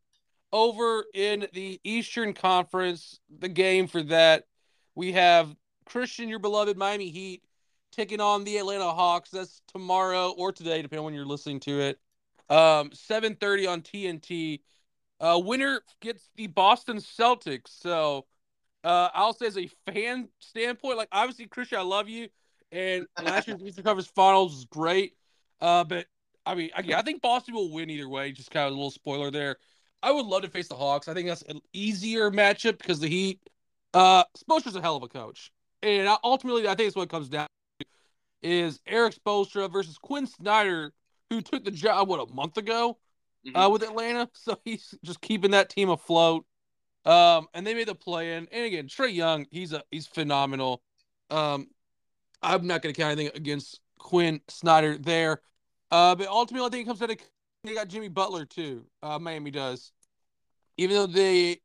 over 0.52 1.06
in 1.14 1.48
the 1.54 1.80
Eastern 1.84 2.34
Conference. 2.34 3.20
The 3.40 3.50
game 3.50 3.88
for 3.88 4.04
that 4.04 4.46
we 4.96 5.14
have 5.14 5.56
Christian, 5.86 6.30
your 6.30 6.40
beloved 6.40 6.78
Miami 6.78 7.10
Heat, 7.10 7.44
taking 7.92 8.20
on 8.20 8.44
the 8.44 8.58
Atlanta 8.58 8.92
Hawks. 8.92 9.30
That's 9.32 9.62
tomorrow 9.68 10.32
or 10.32 10.52
today, 10.52 10.82
depending 10.82 11.00
on 11.00 11.06
when 11.06 11.14
you're 11.14 11.26
listening 11.26 11.60
to 11.62 11.80
it. 11.80 12.00
Um, 12.50 12.92
7:30 12.92 13.68
on 13.68 13.82
TNT. 13.82 14.62
Uh, 15.20 15.40
winner 15.44 15.82
gets 16.02 16.30
the 16.36 16.48
Boston 16.48 16.98
Celtics. 16.98 17.68
So 17.70 18.26
uh, 18.84 19.10
I'll 19.14 19.34
say 19.34 19.48
as 19.48 19.58
a 19.58 19.70
fan 19.86 20.30
standpoint, 20.40 20.98
like 20.98 21.10
obviously 21.12 21.48
Christian, 21.48 21.80
I 21.80 21.84
love 21.84 22.10
you, 22.10 22.30
and 22.72 23.06
last 23.22 23.48
year's 23.48 23.62
Eastern 23.66 23.84
Conference 23.84 24.12
Finals 24.16 24.54
was 24.54 24.66
great. 24.66 25.14
Uh, 25.62 25.84
but 25.84 26.06
I 26.46 26.56
mean, 26.56 26.70
I, 26.76 26.84
I 26.96 27.02
think 27.02 27.22
Boston 27.22 27.54
will 27.54 27.72
win 27.72 27.90
either 27.90 28.10
way. 28.10 28.32
Just 28.32 28.52
kind 28.52 28.66
of 28.66 28.72
a 28.72 28.76
little 28.76 28.92
spoiler 28.92 29.32
there. 29.32 29.58
I 30.02 30.12
would 30.12 30.26
love 30.26 30.44
to 30.44 30.50
face 30.50 30.68
the 30.68 30.76
Hawks. 30.76 31.08
I 31.08 31.14
think 31.14 31.28
that's 31.28 31.42
an 31.44 31.60
easier 31.74 32.32
matchup 32.32 32.78
because 32.78 33.00
the 33.00 33.10
Heat. 33.10 33.40
Uh, 33.94 34.24
Spoelstra's 34.38 34.76
a 34.76 34.82
hell 34.82 34.96
of 34.96 35.04
a 35.04 35.08
coach, 35.08 35.52
and 35.82 36.08
ultimately, 36.24 36.68
I 36.68 36.76
think 36.76 36.88
it's 36.88 36.96
what 36.96 37.04
it 37.04 37.10
comes 37.10 37.28
down 37.28 37.48
to 37.80 37.86
is 38.42 38.80
Erik 38.86 39.16
Spoelstra 39.16 39.72
versus 39.72 39.98
Quin 39.98 40.28
Snyder, 40.28 40.94
who 41.30 41.42
took 41.42 41.66
the 41.66 41.72
job 41.72 42.08
what 42.08 42.20
a 42.20 42.34
month 42.34 42.58
ago 42.58 42.98
mm-hmm. 43.46 43.58
uh, 43.58 43.70
with 43.70 43.84
Atlanta. 43.84 44.30
So 44.36 44.58
he's 44.64 44.94
just 45.04 45.22
keeping 45.22 45.52
that 45.52 45.70
team 45.70 45.90
afloat. 45.90 46.46
Um, 47.06 47.48
and 47.54 47.66
they 47.66 47.74
made 47.74 47.88
the 47.88 47.96
play 47.96 48.36
in. 48.36 48.48
And 48.52 48.66
again, 48.66 48.88
Trae 48.88 49.14
Young, 49.14 49.48
he's 49.52 49.74
a 49.74 49.84
he's 49.92 50.08
phenomenal. 50.08 50.82
Um, 51.30 51.68
I'm 52.42 52.68
not 52.68 52.82
going 52.82 52.94
to 52.94 53.00
count 53.02 53.12
anything 53.12 53.36
against 53.36 53.80
Quin 53.98 54.42
Snyder 54.48 54.98
there. 54.98 55.42
Uh, 55.92 56.16
but 56.16 56.28
ultimately, 56.28 56.68
I 56.68 56.70
think 56.70 56.84
it 56.84 56.88
comes 56.88 57.00
down 57.00 57.10
to 57.10 57.18
they 57.64 57.74
got 57.74 57.88
Jimmy 57.88 58.08
Butler 58.08 58.46
too. 58.46 58.86
Uh, 59.04 59.20
Miami 59.20 59.52
does, 59.52 59.92
even 60.78 60.96
though 60.96 61.08
the 61.08 61.60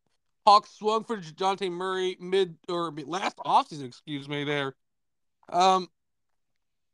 Hawks 0.47 0.71
swung 0.71 1.05
for 1.05 1.17
Dejounte 1.17 1.71
Murray 1.71 2.17
mid 2.21 2.57
or 2.69 2.93
last 3.07 3.37
offseason, 3.39 3.87
excuse 3.87 4.29
me. 4.29 4.45
There, 4.45 4.75
um, 5.51 5.89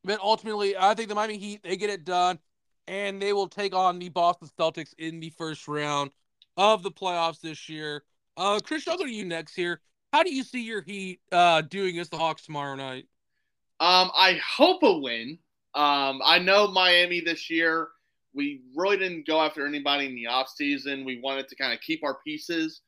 but 0.05 0.21
ultimately, 0.21 0.77
I 0.77 0.95
think 0.95 1.09
the 1.09 1.14
Miami 1.14 1.38
Heat 1.38 1.62
they 1.62 1.77
get 1.77 1.90
it 1.90 2.05
done, 2.05 2.38
and 2.87 3.21
they 3.23 3.33
will 3.33 3.49
take 3.49 3.75
on 3.75 3.99
the 3.99 4.09
Boston 4.09 4.49
Celtics 4.59 4.95
in 4.99 5.21
the 5.21 5.31
first 5.31 5.66
round 5.66 6.11
of 6.57 6.83
the 6.83 6.90
playoffs 6.90 7.40
this 7.40 7.69
year. 7.69 8.05
Uh, 8.37 8.61
Chris, 8.62 8.87
I'll 8.87 8.99
go 8.99 9.05
to 9.05 9.11
you 9.11 9.25
next 9.25 9.55
here. 9.55 9.81
How 10.12 10.23
do 10.23 10.35
you 10.35 10.43
see 10.43 10.62
your 10.62 10.83
Heat 10.83 11.21
uh, 11.31 11.62
doing 11.62 11.90
against 11.90 12.11
the 12.11 12.19
Hawks 12.19 12.45
tomorrow 12.45 12.75
night? 12.75 13.07
Um, 13.79 14.11
I 14.14 14.40
hope 14.47 14.83
a 14.83 14.99
win. 14.99 15.38
Um, 15.74 16.20
I 16.24 16.38
know 16.38 16.68
Miami 16.68 17.20
this 17.20 17.48
year 17.48 17.88
we 18.35 18.62
really 18.76 18.96
didn't 18.96 19.26
go 19.26 19.40
after 19.40 19.66
anybody 19.66 20.06
in 20.06 20.14
the 20.14 20.24
offseason. 20.24 21.04
We 21.04 21.20
wanted 21.20 21.48
to 21.48 21.56
kind 21.56 21.72
of 21.72 21.80
keep 21.80 22.04
our 22.04 22.18
pieces. 22.24 22.80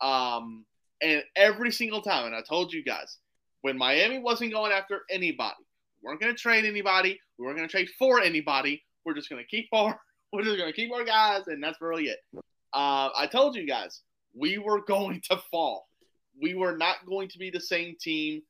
Um, 0.00 0.64
and 1.02 1.22
every 1.36 1.70
single 1.70 2.00
time, 2.00 2.26
and 2.26 2.34
I 2.34 2.40
told 2.48 2.72
you 2.72 2.82
guys, 2.82 3.18
when 3.60 3.76
Miami 3.76 4.18
wasn't 4.18 4.52
going 4.52 4.72
after 4.72 5.02
anybody, 5.10 5.56
we 6.02 6.08
weren't 6.08 6.20
going 6.20 6.34
to 6.34 6.40
trade 6.40 6.64
anybody. 6.64 7.18
We 7.38 7.44
weren't 7.44 7.56
going 7.56 7.68
to 7.68 7.72
trade 7.72 7.90
for 7.98 8.20
anybody. 8.20 8.82
We're 9.04 9.14
just 9.14 9.28
going 9.28 9.42
to 9.42 9.48
keep 9.48 9.68
our 9.72 9.98
we're 10.32 10.42
just 10.42 10.58
going 10.58 10.70
to 10.70 10.76
keep 10.76 10.92
our 10.92 11.04
guys, 11.04 11.46
and 11.46 11.62
that's 11.62 11.80
really 11.80 12.04
it. 12.04 12.18
Uh, 12.74 13.08
I 13.16 13.28
told 13.30 13.54
you 13.54 13.66
guys 13.66 14.02
we 14.34 14.58
were 14.58 14.82
going 14.82 15.22
to 15.30 15.36
fall. 15.50 15.88
We 16.40 16.54
were 16.54 16.76
not 16.76 17.06
going 17.06 17.28
to 17.28 17.38
be 17.38 17.50
the 17.50 17.60
same 17.60 17.96
team. 18.00 18.42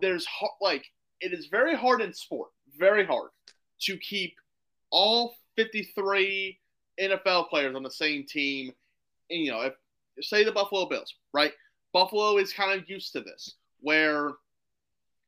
There's 0.00 0.26
like 0.60 0.84
it 1.20 1.32
is 1.32 1.46
very 1.46 1.74
hard 1.74 2.00
in 2.00 2.12
sport, 2.12 2.50
very 2.78 3.04
hard 3.04 3.30
to 3.82 3.96
keep 3.98 4.34
all 4.90 5.34
53 5.56 6.58
NFL 7.00 7.48
players 7.48 7.74
on 7.74 7.82
the 7.82 7.90
same 7.90 8.24
team. 8.24 8.72
And, 9.30 9.40
you 9.40 9.50
know, 9.50 9.62
if 9.62 9.74
say 10.20 10.44
the 10.44 10.52
Buffalo 10.52 10.86
Bills, 10.86 11.14
right? 11.32 11.52
Buffalo 11.92 12.38
is 12.38 12.52
kind 12.52 12.78
of 12.78 12.88
used 12.88 13.12
to 13.12 13.20
this, 13.20 13.54
where 13.80 14.32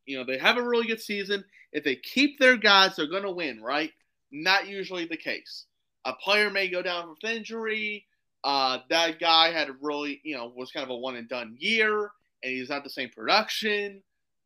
you 0.07 0.18
know 0.18 0.24
they 0.24 0.38
have 0.38 0.57
a 0.57 0.62
really 0.62 0.87
good 0.87 1.00
season. 1.00 1.44
If 1.72 1.85
they 1.85 1.96
keep 1.96 2.38
their 2.38 2.57
guys, 2.57 2.96
they're 2.96 3.07
going 3.07 3.22
to 3.22 3.30
win, 3.30 3.62
right? 3.62 3.90
Not 4.30 4.68
usually 4.68 5.07
the 5.07 5.16
case. 5.16 5.66
A 6.04 6.12
player 6.12 6.50
may 6.50 6.68
go 6.68 6.83
down 6.83 7.09
with 7.09 7.30
injury. 7.30 8.07
Uh, 8.42 8.78
that 8.90 9.18
guy 9.18 9.50
had 9.50 9.68
really, 9.80 10.20
you 10.22 10.37
know, 10.37 10.52
was 10.54 10.70
kind 10.70 10.85
of 10.85 10.90
a 10.90 10.96
one 10.96 11.16
and 11.16 11.28
done 11.28 11.57
year, 11.59 12.11
and 12.42 12.52
he's 12.52 12.68
not 12.68 12.85
the 12.85 12.90
same 12.90 13.09
production, 13.11 14.02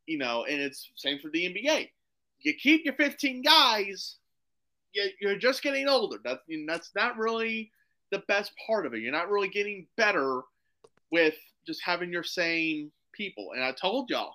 you 0.06 0.18
know. 0.18 0.44
And 0.44 0.60
it's 0.60 0.90
same 0.94 1.18
for 1.18 1.30
the 1.30 1.44
NBA. 1.44 1.90
You 2.40 2.54
keep 2.54 2.84
your 2.84 2.94
15 2.94 3.42
guys, 3.42 4.16
you're 5.20 5.36
just 5.36 5.62
getting 5.62 5.88
older. 5.88 6.18
That's 6.24 6.42
that's 6.66 6.90
not 6.94 7.16
really 7.16 7.70
the 8.10 8.22
best 8.28 8.52
part 8.66 8.86
of 8.86 8.94
it. 8.94 9.00
You're 9.00 9.12
not 9.12 9.30
really 9.30 9.48
getting 9.48 9.86
better 9.96 10.42
with 11.10 11.34
just 11.66 11.82
having 11.84 12.12
your 12.12 12.24
same 12.24 12.90
people. 13.12 13.50
And 13.54 13.62
I 13.62 13.72
told 13.72 14.10
y'all, 14.10 14.34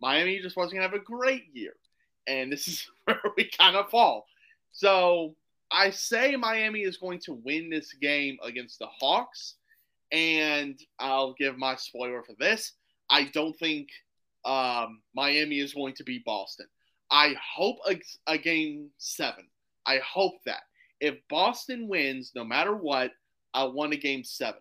Miami 0.00 0.40
just 0.40 0.56
wasn't 0.56 0.74
gonna 0.74 0.88
have 0.88 1.00
a 1.00 1.04
great 1.04 1.44
year, 1.52 1.74
and 2.26 2.52
this 2.52 2.68
is 2.68 2.90
where 3.04 3.20
we 3.36 3.48
kind 3.50 3.76
of 3.76 3.90
fall. 3.90 4.26
So 4.72 5.34
I 5.70 5.90
say 5.90 6.36
Miami 6.36 6.80
is 6.80 6.96
going 6.96 7.20
to 7.20 7.34
win 7.34 7.70
this 7.70 7.92
game 7.94 8.36
against 8.42 8.78
the 8.78 8.86
Hawks, 8.86 9.54
and 10.12 10.78
I'll 10.98 11.34
give 11.34 11.56
my 11.58 11.76
spoiler 11.76 12.22
for 12.22 12.34
this. 12.38 12.72
I 13.10 13.24
don't 13.32 13.56
think 13.58 13.88
um, 14.44 15.00
Miami 15.14 15.60
is 15.60 15.74
going 15.74 15.94
to 15.94 16.04
beat 16.04 16.24
Boston. 16.24 16.66
I 17.14 17.36
hope 17.40 17.76
a, 17.88 18.00
a 18.26 18.36
game 18.36 18.90
seven. 18.98 19.46
I 19.86 19.98
hope 19.98 20.34
that 20.46 20.62
if 21.00 21.14
Boston 21.30 21.86
wins, 21.86 22.32
no 22.34 22.42
matter 22.42 22.74
what, 22.74 23.12
I 23.54 23.64
want 23.64 23.92
a 23.92 23.96
game 23.96 24.24
seven 24.24 24.60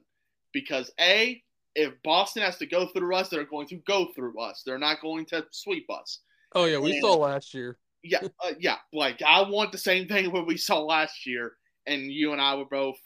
because 0.54 0.92
a 1.00 1.42
if 1.74 1.94
Boston 2.04 2.44
has 2.44 2.58
to 2.58 2.68
go 2.68 2.86
through 2.86 3.16
us, 3.16 3.30
they're 3.30 3.44
going 3.44 3.66
to 3.70 3.78
go 3.88 4.10
through 4.16 4.40
us. 4.40 4.62
They're 4.64 4.78
not 4.78 5.02
going 5.02 5.26
to 5.28 5.44
sweep 5.50 5.88
us. 5.90 6.20
Oh 6.54 6.66
yeah, 6.66 6.78
we 6.78 6.92
and, 6.92 7.02
saw 7.02 7.16
last 7.16 7.56
year. 7.56 7.80
Yeah, 8.04 8.20
uh, 8.46 8.52
yeah. 8.60 8.78
Like 8.94 9.24
I 9.26 9.42
want 9.50 9.72
the 9.72 9.80
same 9.80 10.08
thing 10.08 10.32
what 10.32 10.46
we 10.46 10.56
saw 10.56 10.80
last 10.80 11.26
year, 11.26 11.54
and 11.88 12.12
you 12.12 12.34
and 12.34 12.42
I 12.42 12.54
were 12.54 12.66
both 12.66 13.00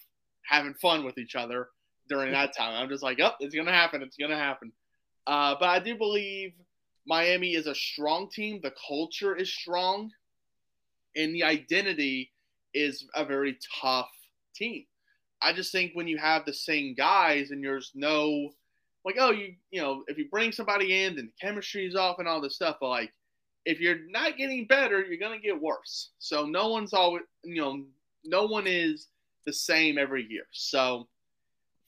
having 0.45 0.73
fun 0.73 1.05
with 1.05 1.17
each 1.17 1.35
other 1.35 1.69
during 2.09 2.33
that 2.33 2.53
time. 2.53 2.75
I'm 2.75 2.89
just 2.89 3.03
like, 3.03 3.19
oh, 3.21 3.31
it's 3.39 3.55
gonna 3.55 3.71
happen. 3.71 4.01
It's 4.01 4.17
gonna 4.17 4.37
happen. 4.37 4.73
Uh, 5.25 5.55
but 5.57 5.69
I 5.69 5.79
do 5.79 5.95
believe 5.95 6.51
Miami 7.07 7.55
is 7.55 7.67
a 7.67 7.75
strong 7.75 8.29
team. 8.29 8.59
The 8.61 8.73
culture 8.87 9.35
is 9.35 9.51
strong, 9.51 10.11
and 11.15 11.33
the 11.33 11.43
identity 11.43 12.31
is 12.73 13.07
a 13.15 13.25
very 13.25 13.57
tough 13.81 14.11
team. 14.53 14.85
I 15.41 15.53
just 15.53 15.71
think 15.71 15.91
when 15.93 16.07
you 16.07 16.17
have 16.17 16.45
the 16.45 16.53
same 16.53 16.95
guys 16.95 17.51
and 17.51 17.63
there's 17.63 17.91
no 17.95 18.51
like, 19.05 19.15
oh, 19.19 19.31
you 19.31 19.55
you 19.71 19.81
know, 19.81 20.03
if 20.07 20.17
you 20.17 20.27
bring 20.29 20.51
somebody 20.51 21.03
in, 21.03 21.15
then 21.15 21.27
the 21.27 21.47
chemistry 21.47 21.87
is 21.87 21.95
off 21.95 22.19
and 22.19 22.27
all 22.27 22.41
this 22.41 22.55
stuff. 22.55 22.77
But 22.81 22.89
like, 22.89 23.13
if 23.65 23.79
you're 23.79 23.99
not 24.09 24.37
getting 24.37 24.67
better, 24.67 25.01
you're 25.01 25.17
gonna 25.17 25.39
get 25.39 25.59
worse. 25.59 26.09
So 26.19 26.45
no 26.45 26.67
one's 26.67 26.93
always, 26.93 27.23
you 27.43 27.61
know, 27.61 27.85
no 28.25 28.45
one 28.45 28.67
is 28.67 29.07
the 29.45 29.53
same 29.53 29.97
every 29.97 30.27
year. 30.29 30.43
So 30.51 31.07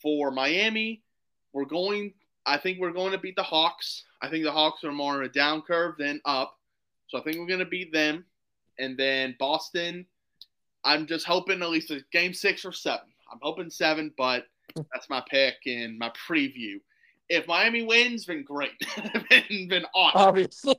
for 0.01 0.32
Miami, 0.32 1.03
we're 1.51 1.65
going. 1.65 2.13
I 2.45 2.58
think 2.58 2.80
we're 2.80 2.91
going 2.91 3.12
to 3.12 3.17
beat 3.17 3.36
the 3.36 3.43
Hawks. 3.43 4.04
I 4.21 4.30
think 4.30 4.43
the 4.43 4.52
Hawks 4.52 4.84
are 4.84 4.91
more 4.91 5.15
on 5.15 5.23
a 5.23 5.30
down 5.30 5.62
curve 5.62 5.95
than 5.97 6.21
up. 6.25 6.58
So 7.08 7.17
I 7.17 7.21
think 7.21 7.38
we're 7.38 7.47
going 7.47 7.60
to 7.60 7.65
beat 7.65 7.91
them. 7.91 8.25
And 8.78 8.97
then 8.97 9.36
Boston, 9.39 10.06
I'm 10.84 11.06
just 11.06 11.25
hoping 11.25 11.62
at 11.62 11.69
least 11.69 11.91
a 11.91 12.02
game 12.12 12.34
six 12.34 12.65
or 12.65 12.71
seven. 12.71 13.08
I'm 13.32 13.39
hoping 13.41 13.69
seven, 13.69 14.13
but 14.17 14.45
that's 14.75 15.10
my 15.10 15.23
pick 15.30 15.56
and 15.65 15.97
my 15.97 16.12
preview. 16.30 16.80
If 17.28 17.47
Miami 17.47 17.84
wins, 17.84 18.25
then 18.25 18.43
great. 18.43 18.71
then, 19.30 19.67
then 19.69 19.86
awesome. 19.93 20.21
Obviously. 20.21 20.75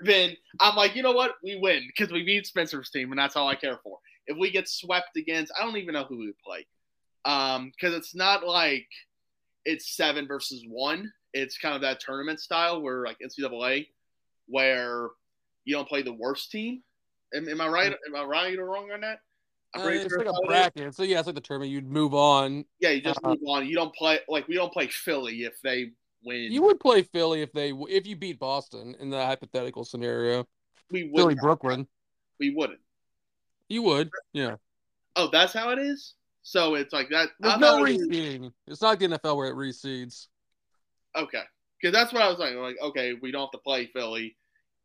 Then 0.00 0.36
I'm 0.60 0.76
like, 0.76 0.94
you 0.94 1.02
know 1.02 1.12
what? 1.12 1.36
We 1.42 1.58
win 1.58 1.84
because 1.86 2.12
we 2.12 2.22
beat 2.22 2.46
Spencer's 2.46 2.90
team, 2.90 3.12
and 3.12 3.18
that's 3.18 3.34
all 3.34 3.48
I 3.48 3.54
care 3.54 3.78
for. 3.82 3.98
If 4.26 4.36
we 4.36 4.50
get 4.50 4.68
swept 4.68 5.16
against, 5.16 5.52
I 5.58 5.64
don't 5.64 5.76
even 5.76 5.94
know 5.94 6.04
who 6.04 6.18
we 6.18 6.34
play. 6.44 6.66
Um, 7.24 7.72
because 7.74 7.94
it's 7.94 8.14
not 8.14 8.46
like 8.46 8.88
it's 9.66 9.94
seven 9.96 10.26
versus 10.26 10.64
one. 10.66 11.12
It's 11.34 11.58
kind 11.58 11.74
of 11.74 11.82
that 11.82 12.00
tournament 12.00 12.40
style 12.40 12.80
where 12.80 13.04
like 13.04 13.18
NCAA, 13.18 13.88
where 14.46 15.08
you 15.64 15.74
don't 15.74 15.88
play 15.88 16.02
the 16.02 16.12
worst 16.12 16.50
team. 16.50 16.82
Am, 17.34 17.48
am 17.48 17.60
I 17.60 17.68
right? 17.68 17.92
Am 18.06 18.16
I 18.16 18.24
right 18.24 18.58
or 18.58 18.64
wrong 18.64 18.90
on 18.92 19.02
that? 19.02 19.18
Uh, 19.76 19.88
it's 19.88 20.16
like 20.16 20.26
a 20.26 20.46
bracket. 20.46 20.94
So 20.94 21.02
yeah, 21.02 21.18
it's 21.18 21.26
like 21.26 21.34
the 21.34 21.40
tournament. 21.40 21.70
You'd 21.70 21.90
move 21.90 22.14
on. 22.14 22.64
Yeah, 22.80 22.90
you 22.90 23.02
just 23.02 23.20
uh, 23.22 23.30
move 23.30 23.40
on. 23.46 23.66
You 23.66 23.74
don't 23.74 23.94
play 23.94 24.20
like 24.28 24.48
we 24.48 24.54
don't 24.54 24.72
play 24.72 24.86
Philly 24.86 25.44
if 25.44 25.60
they 25.62 25.90
win. 26.24 26.52
You 26.52 26.62
would 26.62 26.80
play 26.80 27.02
Philly 27.02 27.42
if 27.42 27.52
they 27.52 27.72
if 27.90 28.06
you 28.06 28.16
beat 28.16 28.38
Boston 28.38 28.94
in 29.00 29.10
the 29.10 29.22
hypothetical 29.22 29.84
scenario. 29.84 30.46
We 30.90 31.10
would 31.10 31.20
Philly 31.20 31.34
Brooklyn. 31.34 31.86
We 32.38 32.54
wouldn't. 32.54 32.80
You 33.68 33.82
would, 33.82 34.10
yeah. 34.32 34.56
Oh, 35.16 35.28
that's 35.32 35.52
how 35.52 35.70
it 35.70 35.80
is. 35.80 36.14
So 36.46 36.76
it's 36.76 36.92
like 36.92 37.08
that. 37.08 37.30
There's 37.40 37.58
no 37.58 37.82
reseeding. 37.82 38.52
It's 38.68 38.80
not 38.80 39.00
the 39.00 39.08
NFL 39.08 39.36
where 39.36 39.48
it 39.48 39.56
reseeds. 39.56 40.28
Okay, 41.16 41.42
because 41.82 41.92
that's 41.92 42.12
what 42.12 42.22
I 42.22 42.28
was 42.28 42.38
like. 42.38 42.54
Like, 42.54 42.76
okay, 42.80 43.14
we 43.20 43.32
don't 43.32 43.40
have 43.40 43.50
to 43.50 43.58
play 43.58 43.86
Philly 43.86 44.36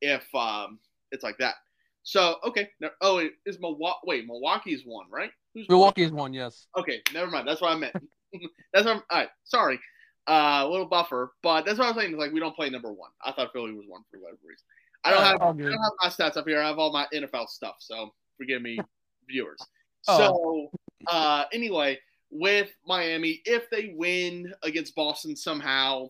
if 0.02 0.26
um 0.34 0.80
it's 1.12 1.24
like 1.24 1.38
that. 1.38 1.54
So 2.02 2.38
okay, 2.43 2.69
oh, 3.02 3.19
it 3.19 3.34
is 3.45 3.60
Milwaukee. 3.60 4.00
Wait, 4.06 4.26
Milwaukee's 4.26 4.82
one, 4.88 5.06
right? 5.12 5.30
Who's 5.54 5.69
Milwaukee's 5.69 6.12
one? 6.12 6.34
Yes. 6.34 6.65
Okay, 6.76 7.04
never 7.13 7.30
mind. 7.30 7.47
That's 7.47 7.62
what 7.62 7.74
I 7.74 7.76
meant. 7.76 7.93
that's 8.74 8.88
what 8.88 8.95
I'm. 8.95 9.04
All 9.12 9.19
right, 9.19 9.30
sorry. 9.43 9.80
Uh, 10.28 10.63
a 10.63 10.67
little 10.67 10.88
buffer, 10.88 11.32
but 11.43 11.63
that's 11.67 11.78
what 11.78 11.86
I 11.86 11.91
was 11.91 11.97
saying. 11.97 12.13
Is 12.13 12.17
like 12.17 12.32
we 12.32 12.39
don't 12.39 12.56
play 12.56 12.71
number 12.71 12.91
one. 12.91 13.12
I 13.24 13.34
thought 13.34 13.54
Philly 13.54 13.74
was 13.74 13.86
one 13.88 14.02
for 14.10 14.19
whatever 14.19 14.39
reason. 14.43 14.65
I 15.04 15.12
don't, 15.12 15.24
have, 15.24 15.36
I 15.36 15.45
don't 15.45 15.60
have 15.60 15.91
my 16.02 16.10
stats 16.10 16.38
up 16.38 16.47
here. 16.47 16.60
I 16.60 16.67
have 16.69 16.80
all 16.80 16.91
my 16.91 17.06
NFL 17.13 17.50
stuff, 17.50 17.76
so 17.78 18.15
forgive 18.39 18.63
me, 18.63 18.80
viewers. 19.30 19.60
Oh. 20.08 20.17
So 20.17 20.80
uh, 21.07 21.43
anyway, 21.53 21.99
with 22.29 22.69
Miami, 22.85 23.41
if 23.45 23.69
they 23.69 23.93
win 23.95 24.53
against 24.63 24.95
Boston 24.95 25.35
somehow, 25.35 26.09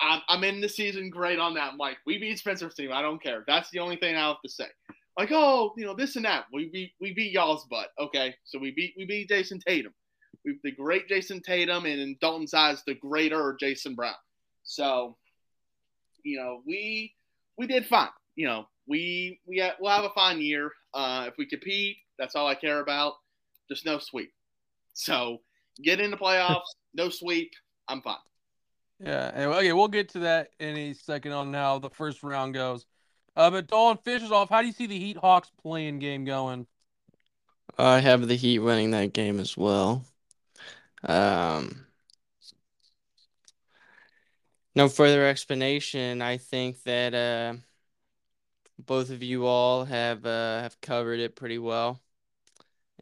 I'm, 0.00 0.22
I'm 0.28 0.44
in 0.44 0.60
the 0.60 0.68
season 0.68 1.10
great 1.10 1.38
on 1.38 1.54
that. 1.54 1.72
I'm 1.72 1.78
like, 1.78 1.98
we 2.06 2.18
beat 2.18 2.38
Spencer's 2.38 2.74
team. 2.74 2.90
I 2.92 3.02
don't 3.02 3.22
care. 3.22 3.44
That's 3.46 3.70
the 3.70 3.78
only 3.78 3.96
thing 3.96 4.16
I 4.16 4.28
have 4.28 4.40
to 4.44 4.50
say. 4.50 4.66
Like, 5.18 5.30
oh, 5.32 5.72
you 5.76 5.84
know, 5.84 5.94
this 5.94 6.16
and 6.16 6.24
that. 6.24 6.46
We 6.52 6.70
beat 6.70 6.92
we 7.00 7.12
beat 7.12 7.32
y'all's 7.32 7.66
butt. 7.66 7.90
Okay, 8.00 8.34
so 8.44 8.58
we 8.58 8.72
beat 8.72 8.94
we 8.96 9.04
beat 9.04 9.28
Jayson 9.28 9.60
Tatum. 9.60 9.94
We 10.44 10.58
the 10.64 10.72
great 10.72 11.08
Jayson 11.08 11.40
Tatum, 11.40 11.86
and 11.86 12.00
in 12.00 12.16
Dalton's 12.20 12.52
eyes, 12.52 12.82
the 12.84 12.94
greater 12.94 13.56
Jason 13.60 13.94
Brown. 13.94 14.14
So, 14.64 15.16
you 16.24 16.38
know, 16.38 16.62
we 16.66 17.14
we 17.56 17.68
did 17.68 17.86
fine. 17.86 18.08
You 18.34 18.46
know, 18.46 18.66
we 18.88 19.40
we 19.46 19.62
we'll 19.78 19.92
have 19.92 20.04
a 20.04 20.10
fine 20.10 20.40
year. 20.40 20.72
Uh, 20.92 21.26
if 21.28 21.34
we 21.38 21.46
compete, 21.46 21.98
that's 22.18 22.34
all 22.34 22.48
I 22.48 22.56
care 22.56 22.80
about. 22.80 23.14
Just 23.70 23.86
no 23.86 23.98
sweep. 23.98 24.32
So 24.94 25.38
get 25.82 26.00
in 26.00 26.10
the 26.10 26.16
playoffs, 26.16 26.62
no 26.94 27.08
sweep. 27.08 27.52
I'm 27.88 28.02
fine. 28.02 28.16
Yeah. 29.00 29.30
Anyway, 29.34 29.56
okay, 29.56 29.72
we'll 29.72 29.88
get 29.88 30.10
to 30.10 30.20
that 30.20 30.50
in 30.58 30.76
a 30.76 30.92
second 30.94 31.32
on 31.32 31.52
how 31.52 31.78
the 31.78 31.90
first 31.90 32.22
round 32.22 32.54
goes. 32.54 32.86
Uh, 33.36 33.50
but 33.50 33.66
Dalton 33.66 34.00
finishes 34.04 34.30
off. 34.30 34.48
How 34.48 34.60
do 34.60 34.68
you 34.68 34.72
see 34.72 34.86
the 34.86 34.98
Heat 34.98 35.16
Hawks 35.16 35.50
playing 35.62 35.98
game 35.98 36.24
going? 36.24 36.66
I 37.76 37.98
have 37.98 38.26
the 38.28 38.36
Heat 38.36 38.60
winning 38.60 38.92
that 38.92 39.12
game 39.12 39.40
as 39.40 39.56
well. 39.56 40.04
Um, 41.02 41.86
no 44.76 44.88
further 44.88 45.26
explanation. 45.26 46.22
I 46.22 46.36
think 46.36 46.82
that 46.84 47.14
uh, 47.14 47.54
both 48.78 49.10
of 49.10 49.22
you 49.22 49.46
all 49.46 49.84
have 49.84 50.24
uh, 50.24 50.62
have 50.62 50.80
covered 50.80 51.18
it 51.18 51.34
pretty 51.34 51.58
well 51.58 52.00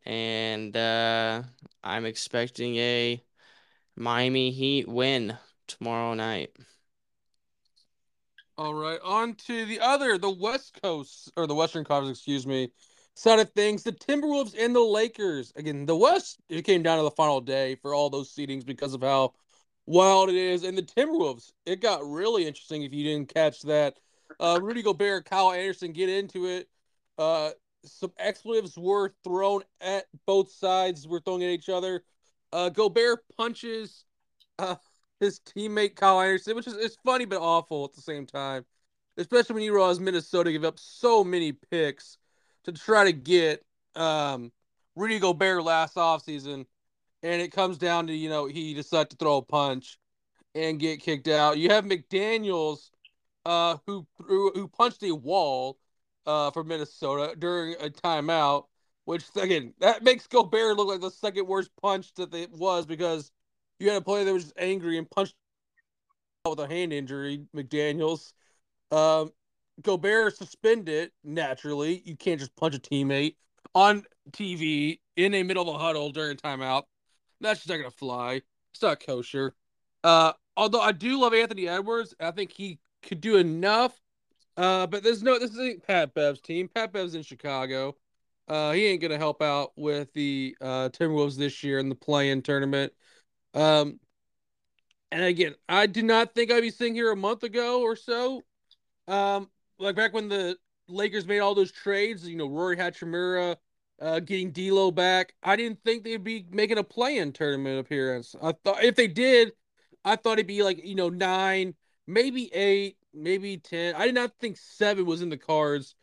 and 0.04 0.76
uh, 0.76 1.42
I'm 1.82 2.04
expecting 2.04 2.76
a 2.76 3.22
Miami 3.96 4.50
Heat 4.50 4.88
win 4.88 5.36
tomorrow 5.66 6.14
night. 6.14 6.56
All 8.58 8.74
right, 8.74 9.00
on 9.02 9.34
to 9.46 9.64
the 9.64 9.80
other, 9.80 10.18
the 10.18 10.30
West 10.30 10.78
Coast 10.82 11.32
or 11.36 11.46
the 11.46 11.54
Western 11.54 11.84
Conference, 11.84 12.18
excuse 12.18 12.46
me, 12.46 12.70
side 13.14 13.40
of 13.40 13.50
things. 13.50 13.82
The 13.82 13.92
Timberwolves 13.92 14.54
and 14.58 14.74
the 14.74 14.80
Lakers. 14.80 15.52
Again, 15.56 15.86
the 15.86 15.96
West 15.96 16.38
it 16.48 16.62
came 16.62 16.82
down 16.82 16.98
to 16.98 17.02
the 17.02 17.10
final 17.10 17.40
day 17.40 17.76
for 17.76 17.94
all 17.94 18.10
those 18.10 18.32
seedings 18.32 18.64
because 18.64 18.94
of 18.94 19.02
how 19.02 19.32
wild 19.86 20.28
it 20.28 20.36
is. 20.36 20.64
And 20.64 20.76
the 20.76 20.82
Timberwolves, 20.82 21.52
it 21.66 21.80
got 21.80 22.04
really 22.04 22.46
interesting 22.46 22.82
if 22.82 22.92
you 22.92 23.04
didn't 23.04 23.32
catch 23.32 23.62
that. 23.62 23.98
Uh, 24.38 24.58
Rudy 24.62 24.82
Gobert, 24.82 25.24
Kyle 25.24 25.52
Anderson 25.52 25.92
get 25.92 26.08
into 26.08 26.46
it. 26.46 26.68
Uh, 27.18 27.50
some 27.84 28.12
expletives 28.18 28.76
were 28.76 29.14
thrown 29.24 29.62
at 29.80 30.04
both 30.26 30.50
sides. 30.50 31.06
Were 31.06 31.20
thrown 31.20 31.42
at 31.42 31.50
each 31.50 31.68
other. 31.68 32.04
Uh, 32.52 32.68
Gobert 32.68 33.20
punches 33.36 34.04
uh, 34.58 34.76
his 35.20 35.40
teammate 35.40 35.96
Kyle 35.96 36.20
Anderson, 36.20 36.56
which 36.56 36.66
is 36.66 36.74
it's 36.74 36.96
funny 37.04 37.24
but 37.24 37.40
awful 37.40 37.84
at 37.84 37.94
the 37.94 38.00
same 38.00 38.26
time. 38.26 38.64
Especially 39.16 39.54
when 39.54 39.62
you 39.62 39.74
realize 39.74 40.00
Minnesota 40.00 40.52
give 40.52 40.64
up 40.64 40.78
so 40.78 41.22
many 41.22 41.52
picks 41.52 42.18
to 42.64 42.72
try 42.72 43.04
to 43.04 43.12
get 43.12 43.64
um, 43.94 44.50
Rudy 44.96 45.18
Gobert 45.18 45.64
last 45.64 45.96
offseason. 45.96 46.66
And 47.22 47.40
it 47.40 47.52
comes 47.52 47.78
down 47.78 48.08
to, 48.08 48.14
you 48.14 48.28
know, 48.28 48.46
he 48.46 48.74
decided 48.74 49.10
to 49.10 49.16
throw 49.16 49.36
a 49.36 49.42
punch 49.42 49.98
and 50.54 50.80
get 50.80 51.00
kicked 51.00 51.28
out. 51.28 51.58
You 51.58 51.70
have 51.70 51.84
McDaniels, 51.84 52.90
uh, 53.44 53.76
who 53.86 54.06
who 54.18 54.68
punched 54.68 55.02
a 55.02 55.12
wall 55.12 55.78
uh, 56.26 56.50
for 56.50 56.64
Minnesota 56.64 57.34
during 57.38 57.74
a 57.80 57.88
timeout, 57.88 58.64
which 59.04 59.24
again 59.36 59.74
that 59.80 60.02
makes 60.02 60.26
Gobert 60.26 60.76
look 60.76 60.88
like 60.88 61.00
the 61.00 61.10
second 61.10 61.46
worst 61.46 61.70
punch 61.80 62.14
that 62.14 62.34
it 62.34 62.50
was 62.52 62.86
because 62.86 63.30
you 63.78 63.88
had 63.88 63.96
a 63.96 64.04
player 64.04 64.24
that 64.24 64.32
was 64.32 64.44
just 64.44 64.58
angry 64.58 64.98
and 64.98 65.10
punched 65.10 65.34
with 66.48 66.60
a 66.60 66.66
hand 66.66 66.92
injury. 66.92 67.44
McDaniel's, 67.54 68.32
um, 68.90 69.32
Gobert 69.82 70.36
suspended 70.36 71.10
naturally. 71.24 72.02
You 72.04 72.16
can't 72.16 72.38
just 72.38 72.54
punch 72.56 72.74
a 72.74 72.78
teammate 72.78 73.36
on 73.74 74.04
TV 74.30 75.00
in 75.16 75.34
a 75.34 75.42
middle 75.42 75.68
of 75.68 75.74
a 75.74 75.78
huddle 75.78 76.10
during 76.10 76.36
timeout. 76.36 76.84
That's 77.40 77.60
just 77.60 77.68
not 77.68 77.78
gonna 77.78 77.90
fly. 77.90 78.42
It's 78.72 78.82
not 78.82 79.04
kosher. 79.04 79.54
Uh, 80.04 80.32
although 80.56 80.80
I 80.80 80.92
do 80.92 81.20
love 81.20 81.34
Anthony 81.34 81.68
Edwards, 81.68 82.14
I 82.20 82.30
think 82.30 82.52
he 82.52 82.78
could 83.02 83.20
do 83.20 83.36
enough 83.36 84.00
uh, 84.56 84.86
but 84.86 85.02
there's 85.02 85.22
no 85.22 85.38
this 85.38 85.50
isn't 85.52 85.86
Pat 85.86 86.14
Bev's 86.14 86.40
team. 86.40 86.68
Pat 86.68 86.92
Bev's 86.92 87.14
in 87.14 87.22
Chicago. 87.22 87.96
Uh, 88.48 88.72
he 88.72 88.86
ain't 88.86 89.00
gonna 89.00 89.18
help 89.18 89.42
out 89.42 89.72
with 89.76 90.12
the 90.14 90.56
uh, 90.60 90.88
Timberwolves 90.90 91.36
this 91.36 91.62
year 91.62 91.78
in 91.78 91.88
the 91.88 91.94
play-in 91.94 92.42
tournament. 92.42 92.92
Um, 93.54 94.00
and 95.10 95.22
again, 95.24 95.54
I 95.68 95.86
did 95.86 96.04
not 96.04 96.34
think 96.34 96.50
I'd 96.50 96.62
be 96.62 96.70
sitting 96.70 96.94
here 96.94 97.12
a 97.12 97.16
month 97.16 97.42
ago 97.42 97.82
or 97.82 97.96
so 97.96 98.44
Um, 99.08 99.50
like 99.78 99.96
back 99.96 100.14
when 100.14 100.28
the 100.28 100.58
Lakers 100.88 101.26
made 101.26 101.40
all 101.40 101.54
those 101.54 101.72
trades, 101.72 102.28
you 102.28 102.36
know, 102.36 102.48
Rui 102.48 102.76
Hachimura, 102.76 103.56
uh, 104.00 104.20
getting 104.20 104.52
D'Lo 104.52 104.90
back. 104.92 105.34
I 105.42 105.56
didn't 105.56 105.82
think 105.84 106.04
they'd 106.04 106.24
be 106.24 106.46
making 106.50 106.78
a 106.78 106.84
play-in 106.84 107.32
tournament 107.32 107.80
appearance. 107.80 108.36
I 108.42 108.52
thought 108.64 108.84
if 108.84 108.96
they 108.96 109.08
did, 109.08 109.52
I 110.04 110.16
thought 110.16 110.34
it'd 110.34 110.46
be 110.48 110.62
like 110.64 110.84
you 110.84 110.94
know 110.96 111.10
nine, 111.10 111.74
maybe 112.06 112.52
eight, 112.54 112.98
maybe 113.14 113.56
ten. 113.56 113.94
I 113.94 114.06
did 114.06 114.14
not 114.14 114.32
think 114.40 114.56
seven 114.56 115.06
was 115.06 115.22
in 115.22 115.28
the 115.28 115.36
cards 115.36 115.94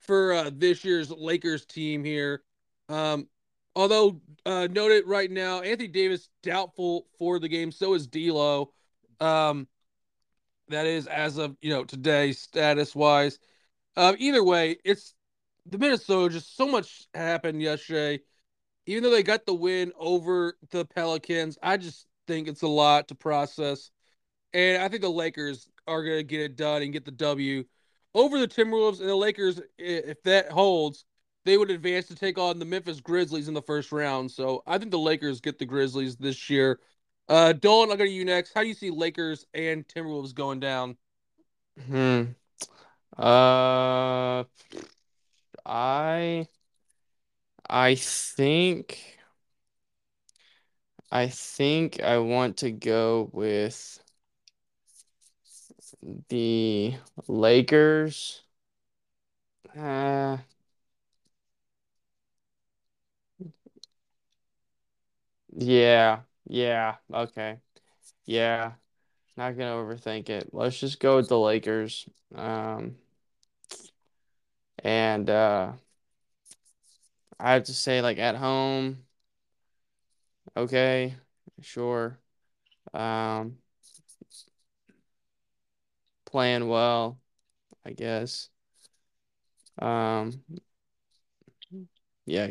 for 0.00 0.32
uh, 0.32 0.50
this 0.52 0.84
year's 0.84 1.10
Lakers 1.10 1.64
team 1.64 2.04
here. 2.04 2.42
Um, 2.88 3.28
although 3.74 4.20
uh, 4.44 4.68
noted 4.70 5.04
right 5.06 5.30
now, 5.30 5.60
Anthony 5.60 5.88
Davis 5.88 6.28
doubtful 6.42 7.06
for 7.18 7.38
the 7.38 7.48
game. 7.48 7.72
So 7.72 7.94
is 7.94 8.06
D'Lo. 8.06 8.72
Um, 9.20 9.66
that 10.68 10.86
is 10.86 11.06
as 11.06 11.38
of 11.38 11.56
you 11.60 11.70
know 11.70 11.84
today 11.84 12.32
status 12.32 12.94
wise. 12.94 13.38
Uh, 13.96 14.14
either 14.18 14.44
way, 14.44 14.76
it's 14.84 15.14
the 15.66 15.78
Minnesota. 15.78 16.34
Just 16.34 16.56
so 16.56 16.66
much 16.66 17.06
happened 17.14 17.62
yesterday. 17.62 18.20
Even 18.86 19.02
though 19.02 19.10
they 19.10 19.24
got 19.24 19.46
the 19.46 19.54
win 19.54 19.92
over 19.98 20.56
the 20.70 20.84
Pelicans, 20.84 21.58
I 21.60 21.76
just 21.76 22.06
think 22.28 22.46
it's 22.46 22.62
a 22.62 22.68
lot 22.68 23.08
to 23.08 23.16
process. 23.16 23.90
And 24.52 24.80
I 24.80 24.88
think 24.88 25.02
the 25.02 25.10
Lakers 25.10 25.68
are 25.86 26.02
going 26.04 26.18
to 26.18 26.22
get 26.22 26.40
it 26.40 26.56
done 26.56 26.82
and 26.82 26.92
get 26.92 27.04
the 27.04 27.10
W 27.10 27.64
over 28.14 28.38
the 28.38 28.48
Timberwolves. 28.48 29.00
And 29.00 29.08
the 29.08 29.14
Lakers, 29.14 29.60
if 29.78 30.22
that 30.22 30.50
holds, 30.50 31.04
they 31.44 31.56
would 31.56 31.70
advance 31.70 32.06
to 32.08 32.16
take 32.16 32.38
on 32.38 32.58
the 32.58 32.64
Memphis 32.64 33.00
Grizzlies 33.00 33.48
in 33.48 33.54
the 33.54 33.62
first 33.62 33.92
round. 33.92 34.30
So 34.30 34.62
I 34.66 34.78
think 34.78 34.90
the 34.90 34.98
Lakers 34.98 35.40
get 35.40 35.58
the 35.58 35.66
Grizzlies 35.66 36.16
this 36.16 36.50
year. 36.50 36.80
Uh, 37.28 37.52
Dolan, 37.52 37.90
I'll 37.90 37.96
go 37.96 38.04
to 38.04 38.10
you 38.10 38.24
next. 38.24 38.52
How 38.54 38.62
do 38.62 38.68
you 38.68 38.74
see 38.74 38.90
Lakers 38.90 39.46
and 39.54 39.86
Timberwolves 39.86 40.34
going 40.34 40.60
down? 40.60 40.96
Hmm. 41.88 42.22
Uh, 43.16 44.44
I, 45.64 46.48
I 47.68 47.94
think, 47.94 49.18
I 51.10 51.28
think 51.28 52.02
I 52.02 52.18
want 52.18 52.58
to 52.58 52.70
go 52.70 53.28
with 53.32 54.00
the 56.28 56.94
Lakers. 57.28 58.42
Uh, 59.76 60.38
yeah, 65.56 66.20
yeah, 66.48 66.96
okay. 67.12 67.58
Yeah, 68.26 68.74
not 69.36 69.56
gonna 69.58 69.72
overthink 69.72 70.30
it. 70.30 70.50
Let's 70.54 70.80
just 70.80 71.00
go 71.00 71.16
with 71.18 71.28
the 71.28 71.38
Lakers. 71.40 72.08
Um, 72.34 72.96
and 74.82 75.28
uh, 75.30 75.72
I 77.40 77.52
have 77.54 77.64
to 77.64 77.74
say, 77.74 78.00
like 78.02 78.18
at 78.18 78.36
home, 78.36 79.06
okay, 80.56 81.16
sure. 81.60 82.18
Um, 82.94 83.58
playing 86.26 86.68
well, 86.68 87.18
I 87.84 87.92
guess. 87.92 88.48
Um, 89.80 90.42
yeah, 92.26 92.50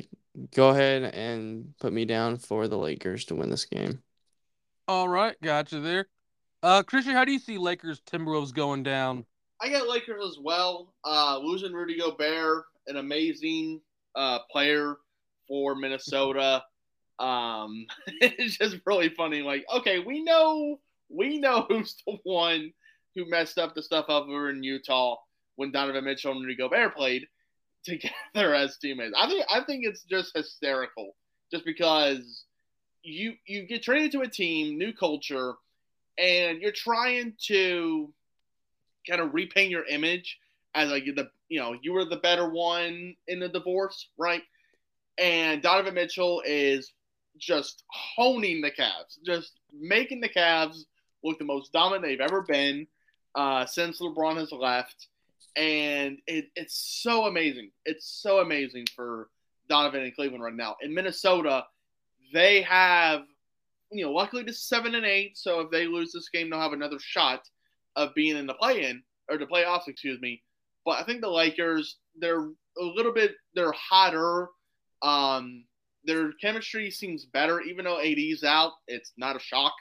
go 0.54 0.70
ahead 0.70 1.04
and 1.04 1.74
put 1.80 1.94
me 1.94 2.06
down 2.06 2.38
for 2.38 2.68
the 2.68 2.78
Lakers 2.78 3.26
to 3.26 3.36
win 3.36 3.50
this 3.50 3.66
game. 3.66 4.02
All 4.88 5.08
right, 5.08 5.36
gotcha 5.42 5.80
there. 5.80 6.08
Uh, 6.64 6.84
Christian, 6.84 7.14
how 7.14 7.26
do 7.26 7.32
you 7.32 7.40
see 7.40 7.58
Lakers 7.58 8.02
Timberwolves 8.02 8.54
going 8.54 8.84
down? 8.84 9.26
I 9.62 9.70
got 9.70 9.88
Lakers 9.88 10.24
as 10.26 10.38
well. 10.42 10.94
Uh, 11.04 11.40
losing 11.40 11.74
Rudy 11.74 11.98
Gobert, 11.98 12.64
an 12.88 12.98
amazing 12.98 13.82
uh, 14.16 14.40
player 14.52 14.98
for 15.48 15.76
Minnesota. 15.76 16.64
Um, 17.18 17.86
it's 18.20 18.58
just 18.58 18.76
really 18.86 19.08
funny. 19.08 19.42
Like, 19.42 19.64
okay, 19.74 20.00
we 20.00 20.22
know 20.22 20.82
we 21.08 21.40
know 21.40 21.66
who's 21.70 21.96
the 22.06 22.18
one 22.26 22.74
who 23.16 23.30
messed 23.30 23.58
up 23.58 23.74
the 23.74 23.82
stuff 23.82 24.06
over 24.10 24.50
in 24.50 24.64
Utah 24.64 25.16
when 25.56 25.72
Donovan 25.72 26.04
Mitchell 26.04 26.34
and 26.34 26.42
Rudy 26.42 26.56
Gobert 26.56 26.96
played 26.96 27.28
together 27.86 28.54
as 28.54 28.78
teammates. 28.78 29.16
I 29.18 29.28
think 29.28 29.46
I 29.50 29.62
think 29.62 29.86
it's 29.86 30.04
just 30.04 30.36
hysterical, 30.36 31.16
just 31.52 31.66
because 31.66 32.44
you 33.04 33.36
you 33.46 33.64
get 33.64 33.84
traded 33.84 34.12
to 34.14 34.22
a 34.22 34.28
team, 34.28 34.78
new 34.78 34.92
culture, 34.94 35.54
and 36.18 36.62
you're 36.62 36.72
trying 36.72 37.34
to 37.48 38.12
kind 39.08 39.22
of 39.22 39.34
repaint 39.34 39.70
your 39.70 39.86
image 39.86 40.40
as 40.74 40.90
like 40.90 41.06
the 41.06 41.30
you 41.48 41.60
know 41.60 41.76
you 41.82 41.94
were 41.94 42.06
the 42.06 42.18
better 42.18 42.50
one 42.50 43.16
in 43.28 43.40
the 43.40 43.50
divorce, 43.50 44.10
right? 44.18 44.44
And 45.18 45.62
Donovan 45.62 45.94
Mitchell 45.94 46.42
is 46.46 46.92
just 47.38 47.84
honing 47.88 48.62
the 48.62 48.72
Cavs, 48.72 49.18
just 49.26 49.60
making 49.74 50.20
the 50.20 50.30
Cavs 50.30 50.84
look 51.24 51.40
the 51.40 51.46
most 51.46 51.72
dominant 51.72 52.04
they've 52.04 52.20
ever 52.20 52.42
been 52.42 52.88
uh, 53.36 53.66
since 53.66 54.02
LeBron 54.02 54.38
has 54.38 54.52
left, 54.52 55.08
and 55.56 56.18
it, 56.28 56.46
it's 56.56 57.02
so 57.04 57.26
amazing. 57.26 57.72
It's 57.86 58.20
so 58.22 58.40
amazing 58.40 58.86
for 58.96 59.30
Donovan 59.70 60.04
and 60.04 60.16
Cleveland 60.16 60.44
right 60.44 60.54
now. 60.54 60.76
In 60.82 60.94
Minnesota, 60.94 61.66
they 62.34 62.62
have, 62.64 63.22
you 63.92 64.06
know, 64.06 64.12
luckily 64.12 64.44
this 64.44 64.68
seven 64.68 64.96
and 64.96 65.06
eight. 65.06 65.38
So 65.38 65.62
if 65.62 65.72
they 65.72 65.88
lose 65.88 66.12
this 66.12 66.30
game, 66.30 66.50
they'll 66.50 66.60
have 66.60 66.74
another 66.74 67.00
shot 67.00 67.42
of 67.96 68.14
being 68.16 68.38
in 68.38 68.48
the 68.48 68.54
play-in 68.56 69.04
or 69.30 69.38
the 69.38 69.46
playoffs, 69.46 69.88
excuse 69.88 70.20
me. 70.22 70.42
But 70.86 71.00
I 71.00 71.04
think 71.04 71.22
the 71.22 71.30
Lakers, 71.30 71.98
they're 72.20 72.42
a 72.42 72.84
little 72.84 73.14
bit, 73.14 73.32
they're 73.56 73.72
hotter. 73.72 74.50
Um, 75.02 75.66
their 76.06 76.32
chemistry 76.34 76.92
seems 76.92 77.26
better, 77.26 77.62
even 77.62 77.86
though 77.86 78.00
AD's 78.00 78.44
out. 78.44 78.74
It's 78.88 79.12
not 79.18 79.36
a 79.36 79.40
shock, 79.40 79.74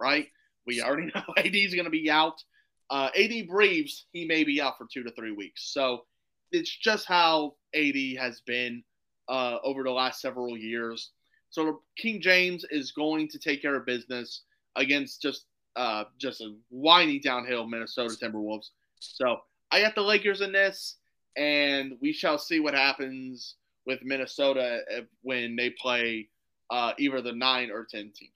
right? 0.00 0.28
We 0.66 0.80
already 0.82 1.10
know 1.14 1.22
AD's 1.36 1.74
going 1.74 1.84
to 1.84 1.90
be 1.90 2.10
out. 2.10 2.42
Uh, 2.92 3.08
AD 3.18 3.48
breathes, 3.48 4.04
he 4.12 4.26
may 4.26 4.44
be 4.44 4.60
out 4.60 4.76
for 4.76 4.86
two 4.92 5.02
to 5.02 5.10
three 5.12 5.32
weeks. 5.32 5.72
So 5.72 6.04
it's 6.52 6.70
just 6.70 7.06
how 7.06 7.54
AD 7.74 7.96
has 8.18 8.42
been 8.42 8.84
uh, 9.30 9.56
over 9.64 9.82
the 9.82 9.90
last 9.90 10.20
several 10.20 10.58
years. 10.58 11.12
So 11.48 11.80
King 11.96 12.20
James 12.20 12.66
is 12.70 12.92
going 12.92 13.28
to 13.28 13.38
take 13.38 13.62
care 13.62 13.76
of 13.76 13.86
business 13.86 14.42
against 14.76 15.22
just 15.22 15.46
uh, 15.74 16.04
just 16.18 16.42
a 16.42 16.54
whiny 16.68 17.18
downhill 17.18 17.66
Minnesota 17.66 18.14
Timberwolves. 18.14 18.68
So 19.00 19.38
I 19.70 19.80
got 19.80 19.94
the 19.94 20.02
Lakers 20.02 20.42
in 20.42 20.52
this, 20.52 20.96
and 21.34 21.94
we 22.02 22.12
shall 22.12 22.36
see 22.36 22.60
what 22.60 22.74
happens 22.74 23.54
with 23.86 24.00
Minnesota 24.02 24.80
when 25.22 25.56
they 25.56 25.70
play 25.70 26.28
uh, 26.68 26.92
either 26.98 27.22
the 27.22 27.32
nine 27.32 27.70
or 27.70 27.86
ten 27.90 28.12
team. 28.14 28.30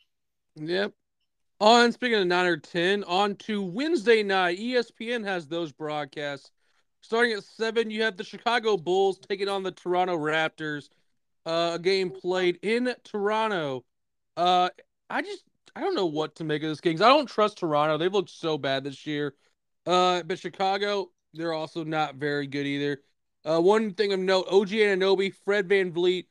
Yep. 0.57 0.92
On 1.59 1.90
speaking 1.90 2.19
of 2.19 2.27
nine 2.27 2.45
or 2.45 2.59
ten, 2.59 3.03
on 3.05 3.35
to 3.37 3.62
Wednesday 3.62 4.23
night. 4.23 4.59
ESPN 4.59 5.25
has 5.25 5.47
those 5.47 5.73
broadcasts. 5.73 6.51
Starting 7.01 7.33
at 7.33 7.45
seven, 7.45 7.90
you 7.90 8.03
have 8.03 8.19
the 8.19 8.25
Chicago 8.25 8.77
Bulls 8.77 9.19
taking 9.19 9.49
on 9.49 9.62
the 9.62 9.71
Toronto 9.73 10.19
Raptors. 10.19 10.90
Uh, 11.47 11.73
a 11.75 11.79
game 11.79 12.11
played 12.11 12.59
in 12.61 12.95
Toronto. 13.05 13.85
Uh, 14.37 14.69
I 15.09 15.23
just 15.23 15.45
I 15.75 15.81
don't 15.81 15.95
know 15.95 16.07
what 16.07 16.35
to 16.37 16.45
make 16.45 16.62
of 16.62 16.69
this 16.69 16.81
game. 16.81 16.97
I 16.97 17.09
don't 17.09 17.29
trust 17.29 17.59
Toronto. 17.59 17.97
They've 17.97 18.12
looked 18.12 18.31
so 18.31 18.59
bad 18.59 18.85
this 18.85 19.07
year. 19.07 19.35
Uh, 19.87 20.23
but 20.25 20.38
Chicago, 20.38 21.11
they're 21.33 21.55
also 21.55 21.85
not 21.85 22.16
very 22.16 22.47
good 22.47 22.66
either. 22.66 23.01
Uh, 23.47 23.61
one 23.61 23.95
thing 23.95 24.12
of 24.12 24.21
note: 24.21 24.47
OG 24.51 24.69
Anunoby, 24.71 25.33
Fred 25.45 25.71
Van 25.71 25.90
VanVleet 25.90 26.27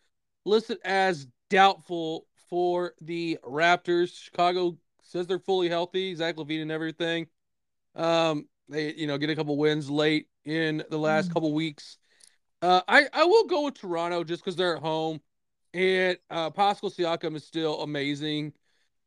listed 0.45 0.77
as 0.85 1.25
doubtful 1.49 2.27
for 2.47 2.93
the 3.01 3.39
Raptors. 3.43 4.13
Chicago 4.13 4.77
says 5.15 5.27
they're 5.27 5.39
fully 5.39 5.69
healthy, 5.69 6.13
Zach 6.13 6.35
LaVine 6.35 6.61
and 6.61 6.71
everything. 6.71 7.27
Um, 7.95 8.47
they 8.67 8.93
you 8.93 9.07
know 9.07 9.17
get 9.17 9.29
a 9.29 9.35
couple 9.35 9.57
wins 9.57 9.89
late 9.89 10.27
in 10.43 10.83
the 10.89 10.97
last 10.97 11.29
mm. 11.29 11.33
couple 11.33 11.53
weeks. 11.53 11.97
Uh, 12.61 12.81
I 12.87 13.05
I 13.13 13.23
will 13.23 13.45
go 13.45 13.63
with 13.63 13.75
Toronto 13.75 14.23
just 14.23 14.43
because 14.43 14.55
they're 14.55 14.75
at 14.75 14.81
home, 14.81 15.21
and 15.73 16.17
uh, 16.29 16.49
Pascal 16.49 16.91
Siakam 16.91 17.35
is 17.35 17.45
still 17.45 17.81
amazing. 17.81 18.53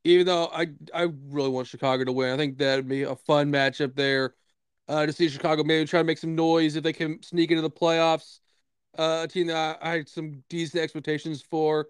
Even 0.05 0.27
though 0.27 0.47
I 0.47 0.69
I 0.95 1.09
really 1.29 1.51
want 1.51 1.67
Chicago 1.67 2.05
to 2.05 2.13
win, 2.13 2.33
I 2.33 2.37
think 2.37 2.57
that'd 2.57 2.89
be 2.89 3.03
a 3.03 3.17
fun 3.17 3.53
matchup 3.53 3.95
there. 3.95 4.35
Uh, 4.89 5.05
to 5.05 5.13
see 5.13 5.29
Chicago 5.29 5.63
maybe 5.63 5.85
try 5.87 6.01
to 6.01 6.05
make 6.05 6.17
some 6.17 6.35
noise 6.35 6.75
if 6.75 6.83
they 6.83 6.95
can 6.95 7.23
sneak 7.23 7.51
into 7.51 7.61
the 7.61 7.71
playoffs. 7.71 8.39
Uh, 8.97 9.21
a 9.25 9.29
team 9.29 9.49
that 9.49 9.79
I, 9.83 9.91
I 9.91 9.97
had 9.99 10.09
some 10.09 10.43
decent 10.49 10.83
expectations 10.83 11.43
for. 11.43 11.89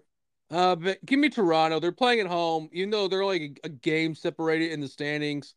Uh, 0.51 0.75
but 0.75 1.03
give 1.05 1.19
me 1.19 1.29
Toronto. 1.29 1.79
They're 1.79 1.91
playing 1.91 2.21
at 2.21 2.27
home, 2.27 2.69
even 2.71 2.89
though 2.89 3.07
they're 3.07 3.25
like 3.25 3.59
a, 3.63 3.67
a 3.67 3.69
game 3.69 4.15
separated 4.15 4.71
in 4.71 4.81
the 4.81 4.87
standings. 4.87 5.53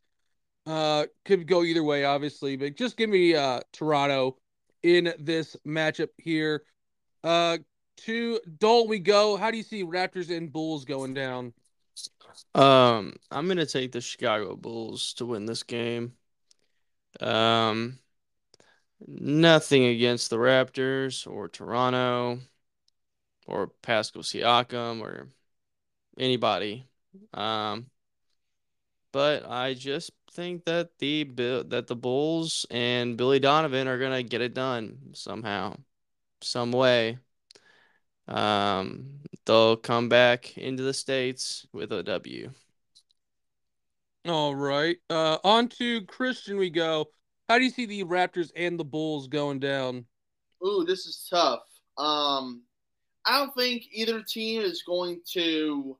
Uh, 0.65 1.05
could 1.25 1.47
go 1.47 1.63
either 1.63 1.83
way, 1.83 2.05
obviously, 2.05 2.55
but 2.55 2.75
just 2.75 2.95
give 2.95 3.09
me 3.09 3.35
uh 3.35 3.59
Toronto 3.73 4.37
in 4.81 5.13
this 5.19 5.57
matchup 5.67 6.09
here. 6.17 6.63
Uh, 7.23 7.57
to 7.97 8.39
Dole 8.59 8.87
we 8.87 8.99
go. 8.99 9.35
How 9.35 9.51
do 9.51 9.57
you 9.57 9.63
see 9.63 9.83
Raptors 9.83 10.35
and 10.35 10.51
Bulls 10.51 10.85
going 10.85 11.13
down? 11.13 11.53
Um, 12.55 13.15
I'm 13.31 13.47
gonna 13.47 13.65
take 13.65 13.91
the 13.91 14.01
Chicago 14.01 14.55
Bulls 14.55 15.13
to 15.15 15.25
win 15.25 15.45
this 15.45 15.63
game. 15.63 16.13
Um, 17.19 17.99
nothing 19.05 19.85
against 19.85 20.29
the 20.29 20.37
Raptors 20.37 21.27
or 21.29 21.47
Toronto 21.47 22.39
or 23.47 23.67
Pascal 23.81 24.21
Siakam 24.21 25.01
or 25.01 25.29
anybody. 26.17 26.87
Um, 27.33 27.87
but 29.11 29.47
I 29.49 29.73
just 29.73 30.11
think 30.31 30.65
that 30.65 30.97
the 30.99 31.23
that 31.67 31.87
the 31.87 31.95
Bulls 31.95 32.65
and 32.71 33.15
Billy 33.15 33.39
Donovan 33.39 33.87
are 33.87 33.99
gonna 33.99 34.23
get 34.23 34.41
it 34.41 34.53
done 34.53 35.11
somehow, 35.13 35.77
some 36.41 36.71
way. 36.71 37.19
Um, 38.27 39.19
they'll 39.45 39.75
come 39.77 40.09
back 40.09 40.57
into 40.57 40.83
the 40.83 40.93
states 40.93 41.67
with 41.73 41.91
a 41.91 42.03
W. 42.03 42.51
All 44.25 44.55
right. 44.55 44.97
Uh, 45.09 45.37
on 45.43 45.67
to 45.79 46.01
Christian. 46.05 46.57
We 46.57 46.69
go. 46.69 47.07
How 47.49 47.57
do 47.57 47.65
you 47.65 47.69
see 47.69 47.85
the 47.85 48.05
Raptors 48.05 48.51
and 48.55 48.79
the 48.79 48.85
Bulls 48.85 49.27
going 49.27 49.59
down? 49.59 50.05
Ooh, 50.65 50.85
this 50.87 51.05
is 51.05 51.27
tough. 51.29 51.59
Um, 51.97 52.63
I 53.25 53.39
don't 53.39 53.55
think 53.55 53.85
either 53.91 54.21
team 54.21 54.61
is 54.61 54.83
going 54.83 55.21
to 55.33 55.97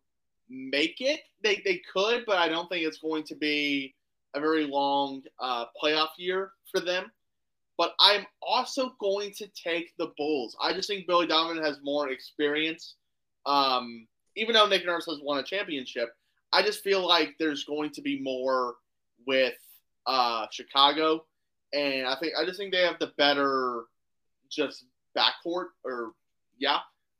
make 0.49 0.99
it. 0.99 1.21
They 1.43 1.61
they 1.65 1.81
could, 1.91 2.23
but 2.25 2.37
I 2.37 2.49
don't 2.49 2.67
think 2.69 2.85
it's 2.85 2.99
going 2.99 3.23
to 3.25 3.35
be 3.35 3.95
a 4.33 4.39
very 4.39 4.65
long 4.65 5.23
uh, 5.39 5.65
playoff 5.81 6.09
year 6.17 6.51
for 6.71 6.79
them. 6.79 7.11
But 7.77 7.95
I'm 7.99 8.25
also 8.41 8.93
going 8.99 9.31
to 9.37 9.47
take 9.47 9.95
the 9.97 10.11
Bulls. 10.17 10.55
I 10.61 10.73
just 10.73 10.87
think 10.87 11.07
Billy 11.07 11.25
Donovan 11.25 11.63
has 11.63 11.79
more 11.83 12.09
experience. 12.09 12.95
Um, 13.45 14.07
even 14.35 14.53
though 14.53 14.67
Nick 14.67 14.85
Nurse 14.85 15.05
has 15.05 15.19
won 15.21 15.39
a 15.39 15.43
championship, 15.43 16.15
I 16.51 16.61
just 16.61 16.83
feel 16.83 17.05
like 17.05 17.35
there's 17.39 17.63
going 17.63 17.91
to 17.91 18.01
be 18.01 18.21
more 18.21 18.75
with 19.25 19.55
uh, 20.05 20.45
Chicago, 20.51 21.25
and 21.73 22.05
I 22.05 22.15
think 22.19 22.33
I 22.39 22.45
just 22.45 22.59
think 22.59 22.71
they 22.71 22.81
have 22.81 22.99
the 22.99 23.11
better 23.17 23.85
just 24.51 24.85
backcourt 25.17 25.67
or 25.83 26.13
yeah. 26.57 26.79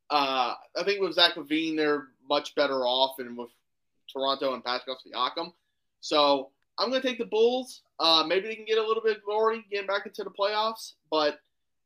Uh, 0.10 0.54
I 0.78 0.84
think 0.84 1.01
with 1.01 1.14
Zach 1.14 1.36
LaVine, 1.36 1.78
they're 1.78 2.08
much 2.30 2.56
better 2.56 2.86
off, 2.86 3.20
and 3.20 3.38
with 3.38 3.49
Toronto 4.12 4.54
and 4.54 4.64
Pascal 4.64 4.97
Siakam. 4.97 5.54
So 6.01 6.49
I'm 6.78 6.89
going 6.89 7.01
to 7.01 7.08
take 7.08 7.18
the 7.18 7.26
Bulls. 7.26 7.82
Uh, 7.99 8.24
maybe 8.28 8.47
they 8.47 8.56
can 8.56 8.66
get 8.66 8.78
a 8.78 8.86
little 8.86 9.04
bit 9.04 9.24
glory 9.24 9.66
getting 9.70 9.88
back 9.88 10.06
into 10.06 10.24
the 10.24 10.30
playoffs, 10.30 10.93
but 11.10 11.39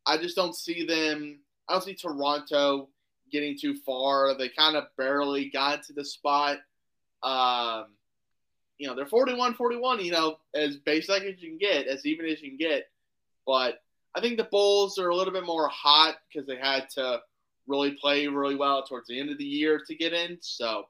I 0.06 0.18
just 0.18 0.36
don't 0.36 0.56
see 0.56 0.86
them. 0.86 1.40
I 1.68 1.74
don't 1.74 1.84
see 1.84 1.94
Toronto 1.94 2.90
getting 3.32 3.58
too 3.60 3.76
far. 3.86 4.38
They 4.38 4.50
kind 4.50 4.78
of 4.78 4.86
barely 4.98 5.50
got 5.50 5.84
to 5.84 5.94
the 5.94 6.06
spot. 6.06 6.58
Um, 7.24 7.88
you 8.78 8.88
know, 8.88 8.96
they're 8.96 9.06
41 9.06 9.56
41, 9.56 10.00
you 10.00 10.12
know, 10.12 10.38
as 10.54 10.78
basic 10.78 11.24
as 11.24 11.42
you 11.42 11.50
can 11.50 11.58
get, 11.58 11.88
as 11.88 12.06
even 12.06 12.26
as 12.26 12.42
you 12.42 12.50
can 12.50 12.58
get. 12.58 12.90
But 13.46 13.82
I 14.16 14.22
think 14.22 14.38
the 14.38 14.46
Bulls 14.46 14.98
are 14.98 15.10
a 15.10 15.16
little 15.16 15.34
bit 15.34 15.46
more 15.46 15.68
hot 15.68 16.16
because 16.28 16.48
they 16.48 16.58
had 16.58 16.90
to 16.92 17.22
really 17.68 17.92
play 18.00 18.28
really 18.28 18.56
well 18.56 18.84
towards 18.84 19.08
the 19.08 19.20
end 19.20 19.30
of 19.30 19.38
the 19.38 19.44
year 19.44 19.82
to 19.88 19.96
get 19.96 20.14
in. 20.14 20.38
So 20.42 20.86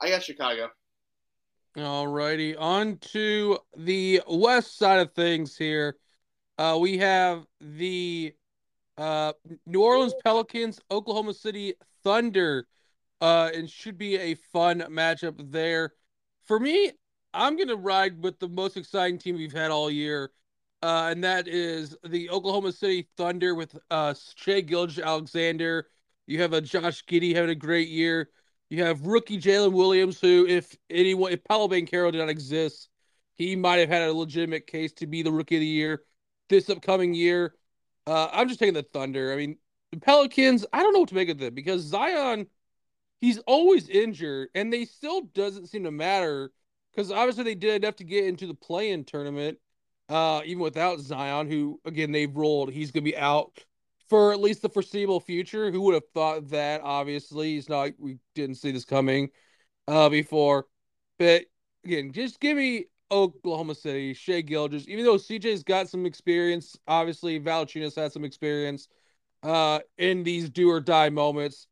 I 0.00 0.08
got 0.10 0.22
Chicago. 0.22 0.68
All 1.76 2.06
righty. 2.06 2.56
On 2.56 2.98
to 2.98 3.58
the 3.76 4.22
west 4.26 4.78
side 4.78 5.00
of 5.00 5.12
things 5.12 5.56
here. 5.56 5.96
Uh, 6.58 6.78
we 6.80 6.98
have 6.98 7.46
the 7.60 8.34
uh, 8.98 9.32
New 9.66 9.82
Orleans 9.82 10.14
Pelicans, 10.22 10.80
Oklahoma 10.90 11.34
City 11.34 11.74
Thunder. 12.04 12.66
Uh, 13.20 13.52
and 13.54 13.70
should 13.70 13.96
be 13.96 14.18
a 14.18 14.34
fun 14.34 14.80
matchup 14.90 15.36
there. 15.52 15.92
For 16.42 16.58
me, 16.58 16.90
I'm 17.32 17.56
gonna 17.56 17.76
ride 17.76 18.20
with 18.20 18.40
the 18.40 18.48
most 18.48 18.76
exciting 18.76 19.16
team 19.16 19.36
we've 19.36 19.52
had 19.52 19.70
all 19.70 19.88
year, 19.88 20.32
uh, 20.82 21.06
and 21.12 21.22
that 21.22 21.46
is 21.46 21.96
the 22.04 22.28
Oklahoma 22.30 22.72
City 22.72 23.08
Thunder 23.16 23.54
with 23.54 23.78
uh, 23.92 24.12
Shai 24.34 24.60
Gilgeous-Alexander. 24.62 25.86
You 26.26 26.42
have 26.42 26.52
a 26.52 26.60
Josh 26.60 27.04
Giddey 27.04 27.34
having 27.34 27.50
a 27.50 27.54
great 27.54 27.88
year. 27.88 28.30
You 28.70 28.84
have 28.84 29.06
rookie 29.06 29.38
Jalen 29.38 29.72
Williams, 29.72 30.20
who, 30.20 30.46
if 30.46 30.74
anyone, 30.88 31.32
if 31.32 31.44
Paolo 31.44 31.68
Banchero 31.68 32.10
did 32.10 32.18
not 32.18 32.28
exist, 32.28 32.88
he 33.34 33.56
might 33.56 33.78
have 33.78 33.88
had 33.88 34.02
a 34.02 34.12
legitimate 34.12 34.66
case 34.66 34.92
to 34.94 35.06
be 35.06 35.22
the 35.22 35.32
rookie 35.32 35.56
of 35.56 35.60
the 35.60 35.66
year 35.66 36.02
this 36.48 36.70
upcoming 36.70 37.14
year. 37.14 37.54
Uh, 38.06 38.28
I'm 38.32 38.48
just 38.48 38.60
taking 38.60 38.74
the 38.74 38.82
Thunder. 38.82 39.32
I 39.32 39.36
mean, 39.36 39.56
the 39.90 39.98
Pelicans, 39.98 40.64
I 40.72 40.82
don't 40.82 40.92
know 40.92 41.00
what 41.00 41.08
to 41.10 41.14
make 41.14 41.28
of 41.28 41.38
them 41.38 41.54
because 41.54 41.82
Zion 41.82 42.46
he's 43.22 43.38
always 43.38 43.88
injured, 43.88 44.48
and 44.54 44.70
they 44.70 44.84
still 44.84 45.22
doesn't 45.32 45.68
seem 45.68 45.84
to 45.84 45.90
matter 45.90 46.52
because 46.90 47.10
obviously 47.10 47.44
they 47.44 47.54
did 47.54 47.82
enough 47.82 47.96
to 47.96 48.04
get 48.04 48.24
into 48.24 48.46
the 48.46 48.54
play-in 48.54 49.04
tournament, 49.04 49.58
uh, 50.10 50.42
even 50.44 50.62
without 50.62 51.00
Zion, 51.00 51.48
who 51.48 51.80
again 51.86 52.12
they've 52.12 52.36
rolled. 52.36 52.70
He's 52.70 52.90
gonna 52.90 53.04
be 53.04 53.16
out 53.16 53.64
for 54.12 54.30
at 54.30 54.42
least 54.42 54.60
the 54.60 54.68
foreseeable 54.68 55.20
future. 55.20 55.70
Who 55.70 55.80
would 55.80 55.94
have 55.94 56.06
thought 56.12 56.50
that? 56.50 56.82
Obviously, 56.82 57.54
he's 57.54 57.70
not. 57.70 57.92
We 57.98 58.18
didn't 58.34 58.56
see 58.56 58.70
this 58.70 58.84
coming 58.84 59.30
uh, 59.88 60.10
before, 60.10 60.66
but 61.18 61.46
again, 61.82 62.12
just 62.12 62.38
give 62.38 62.58
me 62.58 62.88
Oklahoma 63.10 63.74
City, 63.74 64.12
Shai 64.12 64.42
Gilgeous. 64.42 64.86
Even 64.86 65.06
though 65.06 65.16
CJ's 65.16 65.62
got 65.62 65.88
some 65.88 66.04
experience, 66.04 66.76
obviously 66.86 67.40
Valanciunas 67.40 67.96
had 67.96 68.12
some 68.12 68.22
experience 68.22 68.86
uh, 69.44 69.78
in 69.96 70.24
these 70.24 70.50
do 70.50 70.68
or 70.68 70.78
die 70.78 71.08
moments. 71.08 71.66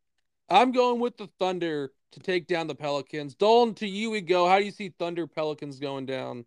I'm 0.49 0.73
going 0.73 0.99
with 0.99 1.19
the 1.19 1.29
Thunder 1.39 1.93
to 2.13 2.21
take 2.21 2.47
down 2.47 2.69
the 2.69 2.75
Pelicans. 2.75 3.35
Dolan, 3.35 3.75
to 3.75 3.87
you 3.87 4.11
we 4.11 4.23
go. 4.23 4.49
How 4.49 4.59
do 4.59 4.65
you 4.65 4.71
see 4.71 4.95
Thunder 4.99 5.27
Pelicans 5.27 5.79
going 5.79 6.07
down? 6.07 6.47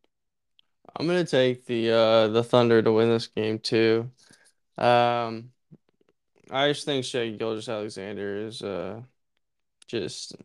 I'm 0.95 1.05
gonna 1.05 1.23
take 1.23 1.67
the 1.67 1.91
uh 1.91 2.27
the 2.29 2.43
Thunder 2.43 2.81
to 2.81 2.91
win 2.91 3.09
this 3.09 3.27
game 3.27 3.59
too. 3.59 4.09
Um, 4.75 5.51
I 6.53 6.69
just 6.69 6.85
think 6.85 7.03
Shai 7.05 7.31
Gilgeous-Alexander 7.31 8.37
is 8.37 8.61
uh 8.61 9.01
just 9.87 10.35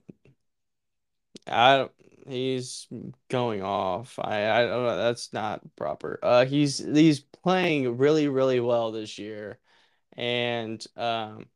I 1.47 1.89
he's 2.27 2.87
going 3.29 3.63
off. 3.63 4.19
I 4.19 4.51
I 4.51 4.67
don't 4.67 4.85
know 4.85 4.97
that's 4.97 5.33
not 5.33 5.63
proper. 5.77 6.19
Uh 6.23 6.45
he's 6.47 6.79
he's 6.79 7.21
playing 7.21 7.97
really 7.99 8.29
really 8.29 8.61
well 8.61 8.93
this 8.93 9.19
year. 9.19 9.59
And 10.17 10.85
um 10.97 11.47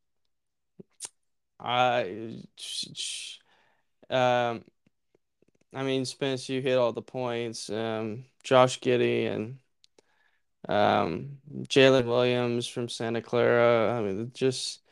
I, 1.60 2.42
um, 4.10 4.64
I 5.74 5.82
mean, 5.84 6.04
Spence, 6.04 6.48
you 6.48 6.60
hit 6.60 6.76
all 6.78 6.92
the 6.92 7.02
points. 7.02 7.70
Um, 7.70 8.24
Josh 8.42 8.80
Giddey 8.80 9.26
and 9.32 9.58
um, 10.68 11.38
Jalen 11.64 12.06
Williams 12.06 12.66
from 12.66 12.88
Santa 12.88 13.22
Clara. 13.22 13.98
I 13.98 14.02
mean, 14.02 14.30
just 14.34 14.82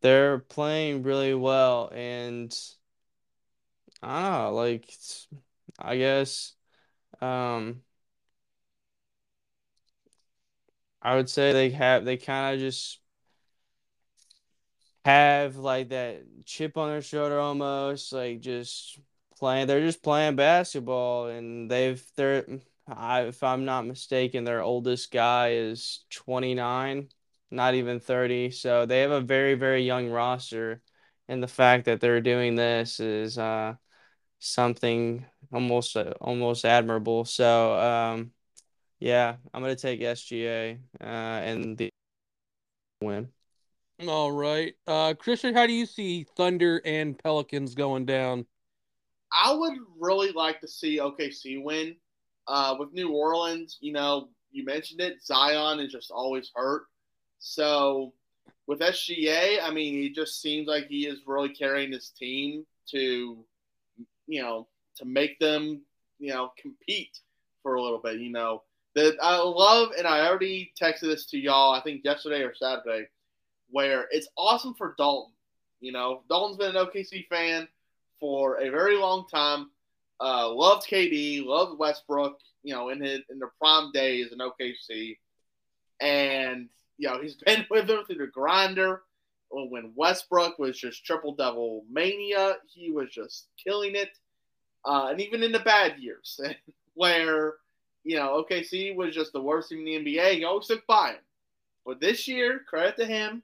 they're 0.00 0.38
playing 0.40 1.02
really 1.02 1.34
well, 1.34 1.90
and 1.94 2.56
I 4.02 4.22
don't 4.22 4.32
know, 4.32 4.54
like 4.54 4.90
I 5.78 5.96
guess 5.96 6.54
um, 7.20 7.82
I 11.02 11.16
would 11.16 11.28
say 11.30 11.52
they 11.52 11.70
have 11.70 12.04
they 12.04 12.16
kind 12.16 12.54
of 12.54 12.60
just 12.60 13.00
have 15.04 15.56
like 15.56 15.88
that 15.90 16.22
chip 16.44 16.76
on 16.76 16.88
their 16.90 17.02
shoulder 17.02 17.38
almost, 17.38 18.12
like 18.12 18.40
just 18.40 18.98
playing. 19.38 19.66
They're 19.66 19.80
just 19.80 20.02
playing 20.02 20.36
basketball, 20.36 21.26
and 21.28 21.70
they've 21.70 22.02
they're. 22.16 22.44
I, 22.96 23.22
if 23.22 23.42
I'm 23.42 23.64
not 23.64 23.86
mistaken, 23.86 24.44
their 24.44 24.62
oldest 24.62 25.10
guy 25.10 25.52
is 25.52 26.04
29, 26.10 27.08
not 27.50 27.74
even 27.74 28.00
30. 28.00 28.50
So 28.50 28.86
they 28.86 29.00
have 29.00 29.10
a 29.10 29.20
very 29.20 29.54
very 29.54 29.82
young 29.82 30.10
roster, 30.10 30.82
and 31.28 31.42
the 31.42 31.48
fact 31.48 31.86
that 31.86 32.00
they're 32.00 32.20
doing 32.20 32.56
this 32.56 33.00
is 33.00 33.38
uh 33.38 33.74
something 34.38 35.24
almost 35.52 35.96
uh, 35.96 36.14
almost 36.20 36.64
admirable. 36.64 37.24
So 37.24 37.78
um 37.78 38.32
yeah, 38.98 39.36
I'm 39.54 39.62
gonna 39.62 39.76
take 39.76 40.00
SGA 40.00 40.78
uh 41.00 41.04
and 41.04 41.78
the 41.78 41.90
win. 43.02 43.28
All 44.08 44.32
right. 44.32 44.74
Uh, 44.86 45.12
Christian, 45.12 45.54
how 45.54 45.66
do 45.66 45.74
you 45.74 45.84
see 45.84 46.24
Thunder 46.36 46.80
and 46.86 47.18
Pelicans 47.18 47.74
going 47.74 48.06
down? 48.06 48.46
I 49.32 49.52
would 49.52 49.74
really 49.98 50.32
like 50.32 50.60
to 50.60 50.68
see 50.68 50.98
OKC 50.98 51.62
win. 51.62 51.96
Uh, 52.50 52.74
with 52.78 52.92
New 52.92 53.12
Orleans, 53.12 53.78
you 53.80 53.92
know, 53.92 54.28
you 54.50 54.64
mentioned 54.64 55.00
it, 55.00 55.22
Zion 55.24 55.78
is 55.78 55.92
just 55.92 56.10
always 56.10 56.50
hurt. 56.52 56.86
So 57.38 58.12
with 58.66 58.80
SGA, 58.80 59.62
I 59.62 59.70
mean, 59.70 59.94
he 59.94 60.10
just 60.10 60.42
seems 60.42 60.66
like 60.66 60.88
he 60.88 61.06
is 61.06 61.20
really 61.26 61.50
carrying 61.50 61.92
his 61.92 62.10
team 62.10 62.66
to, 62.90 63.38
you 64.26 64.42
know, 64.42 64.66
to 64.96 65.04
make 65.04 65.38
them, 65.38 65.82
you 66.18 66.32
know, 66.32 66.52
compete 66.60 67.20
for 67.62 67.74
a 67.74 67.82
little 67.82 68.00
bit. 68.00 68.18
You 68.18 68.32
know, 68.32 68.62
that 68.96 69.16
I 69.22 69.38
love, 69.38 69.90
and 69.96 70.06
I 70.06 70.26
already 70.26 70.72
texted 70.80 71.02
this 71.02 71.26
to 71.26 71.38
y'all. 71.38 71.72
I 71.72 71.80
think 71.80 72.04
yesterday 72.04 72.42
or 72.42 72.54
Saturday 72.54 73.06
where 73.70 74.08
it's 74.10 74.28
awesome 74.36 74.74
for 74.74 74.96
Dalton. 74.98 75.32
You 75.80 75.92
know, 75.92 76.22
Dalton's 76.28 76.56
been 76.56 76.76
an 76.76 76.86
OKC 76.86 77.28
fan 77.28 77.68
for 78.18 78.60
a 78.60 78.70
very 78.70 78.96
long 78.96 79.26
time. 79.32 79.70
Uh, 80.20 80.52
loved 80.52 80.86
KD, 80.88 81.44
loved 81.44 81.78
Westbrook. 81.78 82.38
You 82.62 82.74
know, 82.74 82.90
in 82.90 83.00
his 83.00 83.20
in 83.30 83.38
their 83.38 83.52
prime 83.58 83.90
days 83.92 84.32
in 84.32 84.38
OKC, 84.38 85.16
and 86.00 86.68
you 86.98 87.08
know, 87.08 87.20
he's 87.20 87.34
been 87.46 87.66
with 87.70 87.86
them 87.86 88.04
through 88.04 88.18
the 88.18 88.26
grinder. 88.26 89.02
When 89.52 89.92
Westbrook 89.96 90.60
was 90.60 90.78
just 90.78 91.04
triple 91.04 91.34
double 91.34 91.84
mania, 91.90 92.58
he 92.72 92.92
was 92.92 93.10
just 93.10 93.48
killing 93.62 93.96
it. 93.96 94.10
Uh, 94.84 95.08
and 95.10 95.20
even 95.20 95.42
in 95.42 95.50
the 95.50 95.58
bad 95.58 95.98
years, 95.98 96.38
where 96.94 97.54
you 98.04 98.16
know 98.16 98.44
OKC 98.48 98.94
was 98.94 99.14
just 99.14 99.32
the 99.32 99.40
worst 99.40 99.70
team 99.70 99.86
in 99.86 100.04
the 100.04 100.16
NBA, 100.16 100.34
he 100.34 100.44
always 100.44 100.66
took 100.66 100.86
by 100.86 101.12
him. 101.12 101.20
But 101.84 102.00
this 102.00 102.28
year, 102.28 102.60
credit 102.68 102.96
to 102.98 103.06
him, 103.06 103.42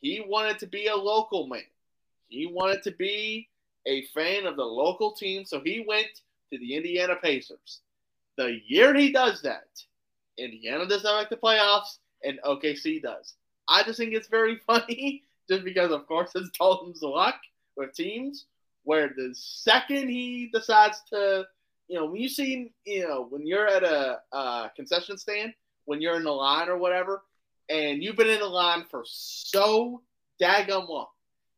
he 0.00 0.24
wanted 0.26 0.58
to 0.60 0.66
be 0.66 0.86
a 0.86 0.96
local 0.96 1.46
man. 1.48 1.62
He 2.28 2.46
wanted 2.46 2.82
to 2.84 2.92
be 2.92 3.48
a 3.86 4.06
fan 4.06 4.46
of 4.46 4.56
the 4.56 4.64
local 4.64 5.12
team, 5.12 5.44
so 5.44 5.60
he 5.60 5.84
went 5.86 6.08
to 6.52 6.58
the 6.58 6.74
Indiana 6.74 7.16
Pacers. 7.16 7.80
The 8.36 8.60
year 8.66 8.94
he 8.94 9.12
does 9.12 9.42
that, 9.42 9.68
Indiana 10.38 10.86
does 10.86 11.04
not 11.04 11.20
make 11.20 11.30
the 11.30 11.36
playoffs, 11.36 11.98
and 12.24 12.38
OKC 12.44 13.02
does. 13.02 13.34
I 13.68 13.82
just 13.82 13.98
think 13.98 14.12
it's 14.12 14.28
very 14.28 14.56
funny, 14.66 15.24
just 15.48 15.64
because, 15.64 15.90
of 15.90 16.06
course, 16.06 16.32
it's 16.34 16.50
Dalton's 16.58 17.02
luck 17.02 17.36
with 17.76 17.94
teams 17.94 18.46
where 18.84 19.12
the 19.16 19.32
second 19.34 20.08
he 20.08 20.50
decides 20.52 21.02
to, 21.10 21.46
you 21.88 21.96
know, 21.96 22.06
when 22.06 22.20
you 22.20 22.28
see, 22.28 22.72
you 22.84 23.06
know, 23.06 23.26
when 23.30 23.46
you're 23.46 23.68
at 23.68 23.84
a, 23.84 24.18
a 24.32 24.70
concession 24.74 25.16
stand, 25.16 25.54
when 25.84 26.00
you're 26.00 26.16
in 26.16 26.24
the 26.24 26.30
line 26.30 26.68
or 26.68 26.76
whatever, 26.76 27.22
and 27.68 28.02
you've 28.02 28.16
been 28.16 28.28
in 28.28 28.40
the 28.40 28.46
line 28.46 28.84
for 28.90 29.02
so 29.06 30.02
daggum 30.40 30.88
long, 30.88 31.06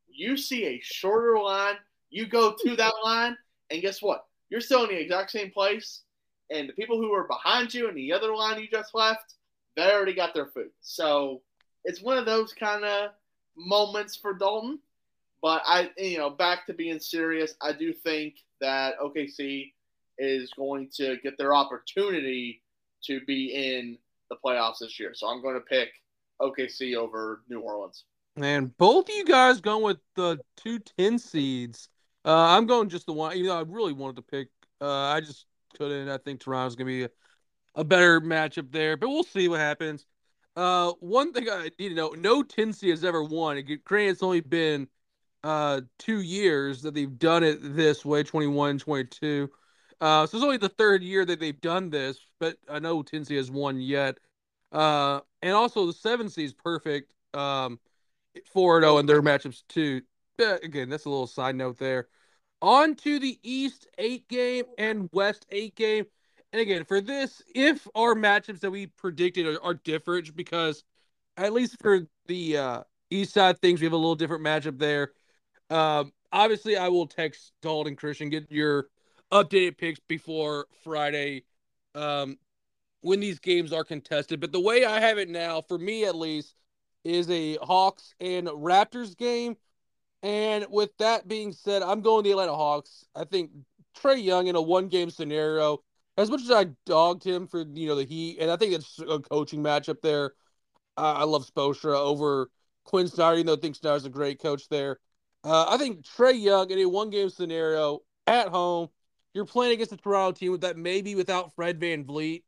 you 0.08 0.36
see 0.36 0.64
a 0.66 0.80
shorter 0.82 1.38
line, 1.38 1.76
you 2.14 2.26
go 2.26 2.54
to 2.64 2.76
that 2.76 2.92
line, 3.02 3.36
and 3.70 3.82
guess 3.82 4.00
what? 4.00 4.24
You're 4.48 4.60
still 4.60 4.84
in 4.84 4.90
the 4.90 5.00
exact 5.00 5.32
same 5.32 5.50
place, 5.50 6.02
and 6.48 6.68
the 6.68 6.72
people 6.72 6.96
who 6.96 7.12
are 7.12 7.26
behind 7.26 7.74
you 7.74 7.88
in 7.88 7.96
the 7.96 8.12
other 8.12 8.34
line 8.34 8.60
you 8.60 8.68
just 8.70 8.94
left, 8.94 9.34
they 9.76 9.92
already 9.92 10.14
got 10.14 10.32
their 10.32 10.46
food. 10.46 10.70
So 10.80 11.42
it's 11.84 12.00
one 12.00 12.16
of 12.16 12.24
those 12.24 12.52
kind 12.52 12.84
of 12.84 13.10
moments 13.56 14.14
for 14.14 14.32
Dalton. 14.32 14.78
But 15.42 15.62
I, 15.66 15.90
you 15.98 16.18
know, 16.18 16.30
back 16.30 16.66
to 16.66 16.72
being 16.72 17.00
serious, 17.00 17.54
I 17.60 17.72
do 17.72 17.92
think 17.92 18.36
that 18.60 18.94
OKC 19.00 19.72
is 20.16 20.52
going 20.56 20.90
to 20.94 21.16
get 21.22 21.36
their 21.36 21.52
opportunity 21.52 22.62
to 23.06 23.20
be 23.26 23.52
in 23.52 23.98
the 24.30 24.36
playoffs 24.36 24.78
this 24.78 25.00
year. 25.00 25.14
So 25.14 25.26
I'm 25.26 25.42
going 25.42 25.56
to 25.56 25.60
pick 25.60 25.88
OKC 26.40 26.94
over 26.94 27.42
New 27.48 27.58
Orleans. 27.58 28.04
And 28.36 28.76
both 28.78 29.08
of 29.08 29.14
you 29.14 29.24
guys 29.24 29.60
going 29.60 29.82
with 29.82 29.98
the 30.14 30.38
two 30.56 30.78
10 30.78 31.18
seeds. 31.18 31.88
Uh, 32.24 32.56
I'm 32.56 32.66
going 32.66 32.88
just 32.88 33.06
the 33.06 33.12
one. 33.12 33.36
You 33.36 33.44
know, 33.44 33.58
I 33.58 33.64
really 33.66 33.92
wanted 33.92 34.16
to 34.16 34.22
pick. 34.22 34.48
Uh, 34.80 34.90
I 34.90 35.20
just 35.20 35.46
couldn't. 35.76 36.08
I 36.08 36.18
think 36.18 36.40
Toronto's 36.40 36.76
going 36.76 36.86
to 36.86 36.92
be 36.92 37.04
a, 37.04 37.10
a, 37.80 37.84
better 37.84 38.20
matchup 38.20 38.72
there, 38.72 38.96
but 38.96 39.08
we'll 39.08 39.22
see 39.22 39.48
what 39.48 39.60
happens. 39.60 40.06
Uh, 40.56 40.92
one 41.00 41.32
thing 41.32 41.48
I 41.50 41.70
need 41.78 41.90
to 41.90 41.94
know: 41.94 42.10
no 42.10 42.42
10 42.42 42.72
seed 42.72 42.90
has 42.90 43.04
ever 43.04 43.22
won. 43.22 43.62
Granted, 43.84 44.10
it's 44.10 44.22
only 44.22 44.40
been 44.40 44.88
uh 45.42 45.82
two 45.98 46.22
years 46.22 46.80
that 46.80 46.94
they've 46.94 47.18
done 47.18 47.44
it 47.44 47.58
this 47.60 48.02
way 48.02 48.22
21 48.22 48.78
22 48.78 49.50
uh 50.00 50.26
so 50.26 50.38
it's 50.38 50.42
only 50.42 50.56
the 50.56 50.70
third 50.70 51.02
year 51.02 51.22
that 51.22 51.38
they've 51.38 51.60
done 51.60 51.90
this 51.90 52.18
but 52.40 52.56
i 52.70 52.78
know 52.78 53.02
10 53.02 53.26
seed 53.26 53.36
has 53.36 53.50
won 53.50 53.78
yet 53.78 54.16
uh 54.72 55.20
and 55.42 55.52
also 55.52 55.84
the 55.84 55.92
7 55.92 56.30
seed 56.30 56.46
is 56.46 56.54
perfect 56.54 57.12
um 57.34 57.78
4 58.52 58.80
0 58.80 58.98
in 58.98 59.06
their 59.06 59.22
matchups 59.22 59.62
too. 59.68 60.02
Again, 60.38 60.88
that's 60.88 61.04
a 61.04 61.10
little 61.10 61.26
side 61.26 61.56
note 61.56 61.78
there. 61.78 62.08
On 62.62 62.94
to 62.96 63.18
the 63.18 63.38
East 63.42 63.86
8 63.98 64.26
game 64.28 64.64
and 64.78 65.08
West 65.12 65.46
8 65.50 65.74
game. 65.74 66.06
And 66.52 66.60
again, 66.60 66.84
for 66.84 67.00
this, 67.00 67.42
if 67.54 67.86
our 67.94 68.14
matchups 68.14 68.60
that 68.60 68.70
we 68.70 68.86
predicted 68.86 69.46
are, 69.46 69.62
are 69.62 69.74
different, 69.74 70.34
because 70.34 70.84
at 71.36 71.52
least 71.52 71.76
for 71.80 72.06
the 72.26 72.56
uh, 72.56 72.82
East 73.10 73.34
side 73.34 73.58
things, 73.60 73.80
we 73.80 73.86
have 73.86 73.92
a 73.92 73.96
little 73.96 74.14
different 74.14 74.44
matchup 74.44 74.78
there. 74.78 75.12
Um, 75.70 76.12
obviously, 76.32 76.76
I 76.76 76.88
will 76.88 77.06
text 77.06 77.52
Dalton 77.60 77.96
Christian, 77.96 78.30
get 78.30 78.50
your 78.50 78.88
updated 79.32 79.78
picks 79.78 80.00
before 80.00 80.66
Friday 80.84 81.44
um, 81.94 82.38
when 83.00 83.20
these 83.20 83.38
games 83.38 83.72
are 83.72 83.84
contested. 83.84 84.40
But 84.40 84.52
the 84.52 84.60
way 84.60 84.84
I 84.84 85.00
have 85.00 85.18
it 85.18 85.28
now, 85.28 85.60
for 85.60 85.78
me 85.78 86.04
at 86.04 86.14
least, 86.14 86.54
is 87.04 87.28
a 87.30 87.56
Hawks 87.56 88.14
and 88.20 88.46
Raptors 88.48 89.16
game. 89.16 89.56
And 90.24 90.66
with 90.70 90.96
that 91.00 91.28
being 91.28 91.52
said, 91.52 91.82
I'm 91.82 92.00
going 92.00 92.24
the 92.24 92.30
Atlanta 92.30 92.54
Hawks. 92.54 93.04
I 93.14 93.24
think 93.24 93.50
Trae 93.94 94.22
Young 94.22 94.46
in 94.46 94.56
a 94.56 94.62
one 94.62 94.88
game 94.88 95.10
scenario, 95.10 95.82
as 96.16 96.30
much 96.30 96.40
as 96.40 96.50
I 96.50 96.68
dogged 96.86 97.22
him 97.22 97.46
for 97.46 97.60
you 97.60 97.88
know 97.88 97.94
the 97.94 98.04
Heat, 98.04 98.38
and 98.40 98.50
I 98.50 98.56
think 98.56 98.72
it's 98.72 98.98
a 98.98 99.20
coaching 99.20 99.62
matchup 99.62 100.00
there. 100.00 100.32
I 100.96 101.24
love 101.24 101.46
Spoelstra 101.46 101.94
over 101.94 102.48
Quin 102.84 103.06
Snyder, 103.08 103.34
even 103.34 103.46
though 103.46 103.54
I 103.54 103.60
think 103.60 103.76
Snyder's 103.76 104.06
a 104.06 104.10
great 104.10 104.40
coach 104.40 104.68
there. 104.70 104.98
Uh, 105.42 105.66
I 105.68 105.76
think 105.76 106.06
Trae 106.06 106.40
Young 106.40 106.70
in 106.70 106.78
a 106.78 106.86
one 106.86 107.10
game 107.10 107.28
scenario 107.28 108.00
at 108.26 108.48
home, 108.48 108.88
you're 109.34 109.44
playing 109.44 109.74
against 109.74 109.92
a 109.92 109.98
Toronto 109.98 110.32
team 110.32 110.52
with 110.52 110.62
that 110.62 110.78
maybe 110.78 111.14
without 111.16 111.54
Fred 111.54 111.78
VanVleet. 111.78 112.44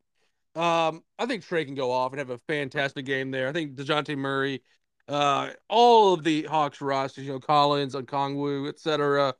Um, 0.55 1.03
I 1.19 1.27
think 1.27 1.45
Trae 1.45 1.67
can 1.67 1.75
go 1.75 1.91
off 1.91 2.13
and 2.13 2.21
have 2.21 2.31
a 2.31 2.39
fantastic 2.39 3.05
game 3.05 3.31
there. 3.31 3.49
I 3.49 3.53
think 3.53 3.75
Dejounte 3.75 4.17
Murray, 4.17 4.63
uh, 5.09 5.51
all 5.69 6.15
of 6.15 6.25
the 6.25 6.43
Hawks 6.45 6.81
rosters, 6.81 7.25
you 7.25 7.33
know, 7.33 7.41
Collins, 7.41 7.95
Okongwu, 7.95 8.69
etc. 8.69 9.35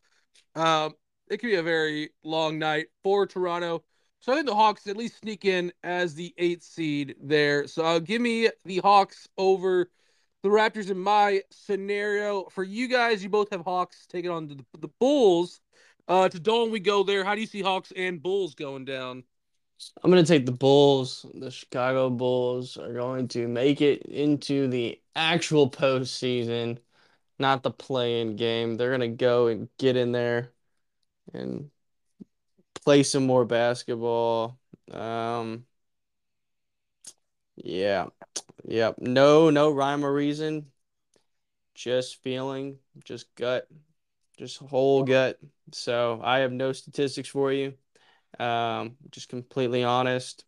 Um, 0.55 0.95
it 1.29 1.39
could 1.39 1.49
be 1.49 1.57
a 1.57 1.63
very 1.63 2.11
long 2.23 2.59
night 2.59 2.87
for 3.03 3.27
Toronto. 3.27 3.83
So 4.21 4.33
I 4.33 4.37
think 4.37 4.47
the 4.47 4.55
Hawks 4.55 4.87
at 4.87 4.97
least 4.97 5.21
sneak 5.21 5.45
in 5.45 5.73
as 5.83 6.15
the 6.15 6.35
eighth 6.39 6.63
seed 6.63 7.17
there. 7.23 7.67
So 7.67 7.85
uh, 7.85 7.99
give 7.99 8.21
me 8.21 8.49
the 8.65 8.79
Hawks 8.79 9.29
over 9.37 9.91
the 10.43 10.49
Raptors 10.49 10.91
in 10.91 10.99
my 10.99 11.43
scenario. 11.51 12.45
For 12.51 12.65
you 12.65 12.89
guys, 12.89 13.23
you 13.23 13.29
both 13.29 13.51
have 13.51 13.63
Hawks 13.63 14.07
taking 14.07 14.31
on 14.31 14.49
the, 14.49 14.65
the 14.79 14.89
Bulls. 15.01 15.61
Uh, 16.09 16.29
to 16.29 16.39
Dawn, 16.39 16.71
we 16.71 16.81
go 16.81 17.03
there. 17.03 17.25
How 17.25 17.35
do 17.35 17.41
you 17.41 17.47
see 17.47 17.63
Hawks 17.63 17.93
and 17.97 18.23
Bulls 18.23 18.55
going 18.55 18.85
down? 18.85 19.25
I'm 20.03 20.11
going 20.11 20.25
to 20.25 20.29
take 20.29 20.47
the 20.47 20.53
Bulls. 20.53 21.27
The 21.35 21.51
Chicago 21.51 22.11
Bulls 22.11 22.77
are 22.77 22.93
going 22.93 23.29
to 23.29 23.47
make 23.49 23.81
it 23.81 24.03
into 24.03 24.69
the 24.69 25.01
actual 25.15 25.71
postseason, 25.71 26.79
not 27.39 27.63
the 27.63 27.71
play-in 27.71 28.37
game. 28.37 28.77
They're 28.77 28.97
going 28.97 29.11
to 29.13 29.17
go 29.17 29.49
and 29.49 29.69
get 29.79 29.97
in 29.97 30.13
there 30.13 30.53
and 31.35 31.71
play 32.75 33.03
some 33.03 33.27
more 33.27 33.45
basketball. 33.45 34.59
Um, 34.91 35.67
yeah, 37.57 38.07
Yep. 38.65 38.99
No, 39.01 39.51
no 39.51 39.71
rhyme 39.73 40.05
or 40.05 40.13
reason. 40.13 40.73
Just 41.75 42.23
feeling, 42.23 42.79
just 43.05 43.35
gut, 43.35 43.69
just 44.39 44.59
whole 44.59 45.05
gut. 45.05 45.39
So 45.73 46.21
I 46.25 46.39
have 46.41 46.53
no 46.53 46.73
statistics 46.73 47.29
for 47.29 47.53
you. 47.53 47.75
Um, 48.39 48.97
just 49.11 49.29
completely 49.29 49.85
honest. 49.85 50.45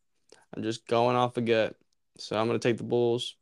I'm 0.55 0.63
just 0.63 0.87
going 0.87 1.17
off 1.17 1.35
the 1.35 1.43
gut. 1.43 1.77
So 2.19 2.39
I'm 2.39 2.47
gonna 2.47 2.59
take 2.59 2.79
the 2.79 2.85
Bulls. 2.85 3.37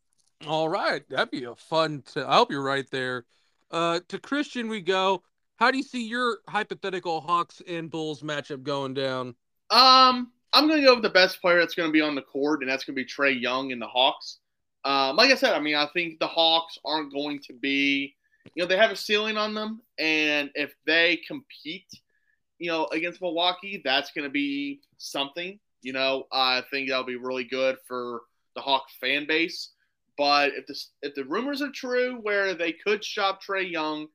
All 0.47 0.69
right, 0.69 1.03
that'd 1.09 1.31
be 1.31 1.45
a 1.45 1.55
fun. 1.55 2.03
To, 2.13 2.29
I 2.29 2.37
hope 2.37 2.51
you're 2.51 2.63
right 2.63 2.89
there. 2.91 3.25
Uh, 3.71 4.01
to 4.09 4.19
Christian, 4.19 4.69
we 4.69 4.81
go. 4.81 5.23
How 5.57 5.71
do 5.71 5.79
you 5.79 5.83
see 5.83 6.07
your 6.07 6.39
hypothetical 6.49 7.23
Hawks 7.23 7.63
and 7.67 7.91
Bulls 7.91 8.23
matchup 8.23 8.63
going 8.63 8.93
down? 8.93 9.35
Um, 9.71 10.31
I'm 10.53 10.69
gonna 10.69 10.85
go 10.85 10.95
with 10.95 11.03
the 11.03 11.11
best 11.11 11.41
player 11.41 11.59
that's 11.59 11.75
gonna 11.75 11.91
be 11.91 12.03
on 12.03 12.15
the 12.15 12.23
court, 12.23 12.61
and 12.61 12.71
that's 12.71 12.85
gonna 12.85 12.97
be 12.97 13.05
Trae 13.05 13.41
Young 13.41 13.71
in 13.71 13.79
the 13.79 13.87
Hawks. 13.87 14.39
Um, 14.85 15.17
like 15.17 15.31
I 15.31 15.35
said, 15.35 15.55
I 15.55 15.61
mean, 15.61 15.75
I 15.75 15.89
think 15.93 16.21
the 16.21 16.29
Hawks 16.29 16.79
aren't 16.85 17.13
going 17.13 17.41
to 17.49 17.55
be, 17.55 18.15
you 18.55 18.63
know, 18.63 18.69
they 18.69 18.77
have 18.77 18.93
a 18.93 18.97
ceiling 18.97 19.37
on 19.37 19.55
them, 19.55 19.81
and 19.99 20.51
if 20.55 20.75
they 20.87 21.17
compete 21.27 21.89
you 22.59 22.71
know, 22.71 22.87
against 22.93 23.21
Milwaukee, 23.21 23.81
that's 23.85 24.13
going 24.13 24.25
to 24.25 24.31
be 24.31 24.81
something. 24.99 25.59
You 25.83 25.93
know, 25.93 26.25
I 26.33 26.63
think 26.71 26.89
that'll 26.89 27.05
be 27.05 27.17
really 27.17 27.45
good 27.45 27.77
for 27.87 28.23
the 28.55 28.61
Hawk 28.61 28.87
fan 29.01 29.27
base. 29.27 29.71
But 30.17 30.53
if 30.55 30.67
the 30.67 30.81
if 31.03 31.15
the 31.15 31.25
rumors 31.25 31.61
are 31.63 31.71
true, 31.71 32.19
where 32.23 32.55
they 32.55 32.73
could 32.73 33.05
shop 33.05 33.41
Trae 33.43 33.71
Young, 33.71 34.09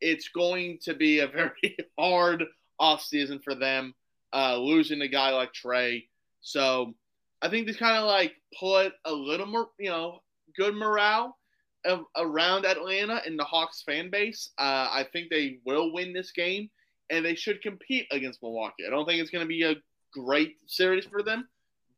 it's 0.00 0.28
going 0.28 0.78
to 0.82 0.94
be 0.94 1.20
a 1.20 1.26
very 1.28 1.76
hard 1.98 2.44
offseason 2.80 3.42
for 3.42 3.54
them, 3.54 3.94
uh, 4.32 4.56
losing 4.56 5.02
a 5.02 5.08
guy 5.08 5.30
like 5.30 5.52
Trae. 5.52 6.04
So 6.40 6.94
I 7.42 7.48
think 7.48 7.66
this 7.66 7.76
kind 7.76 7.96
of 7.96 8.04
like 8.04 8.34
put 8.58 8.92
a 9.04 9.12
little 9.12 9.46
more, 9.46 9.68
you 9.78 9.90
know, 9.90 10.20
good 10.56 10.74
morale 10.74 11.36
of, 11.84 12.04
around 12.16 12.64
Atlanta 12.64 13.20
and 13.26 13.38
the 13.38 13.44
Hawks 13.44 13.82
fan 13.82 14.10
base. 14.10 14.50
Uh, 14.58 14.88
I 14.90 15.06
think 15.12 15.30
they 15.30 15.58
will 15.66 15.92
win 15.92 16.12
this 16.12 16.32
game 16.32 16.70
and 17.10 17.24
they 17.24 17.34
should 17.34 17.62
compete 17.62 18.06
against 18.10 18.42
Milwaukee. 18.42 18.84
I 18.86 18.90
don't 18.90 19.06
think 19.06 19.20
it's 19.20 19.30
going 19.30 19.44
to 19.44 19.48
be 19.48 19.64
a 19.64 19.74
great 20.12 20.56
series 20.66 21.04
for 21.04 21.22
them, 21.22 21.48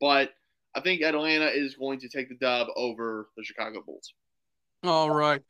but 0.00 0.30
I 0.74 0.80
think 0.80 1.02
Atlanta 1.02 1.46
is 1.46 1.74
going 1.74 2.00
to 2.00 2.08
take 2.08 2.28
the 2.28 2.34
dub 2.34 2.68
over 2.76 3.28
the 3.36 3.44
Chicago 3.44 3.82
Bulls. 3.84 4.14
All 4.82 5.10
right. 5.10 5.42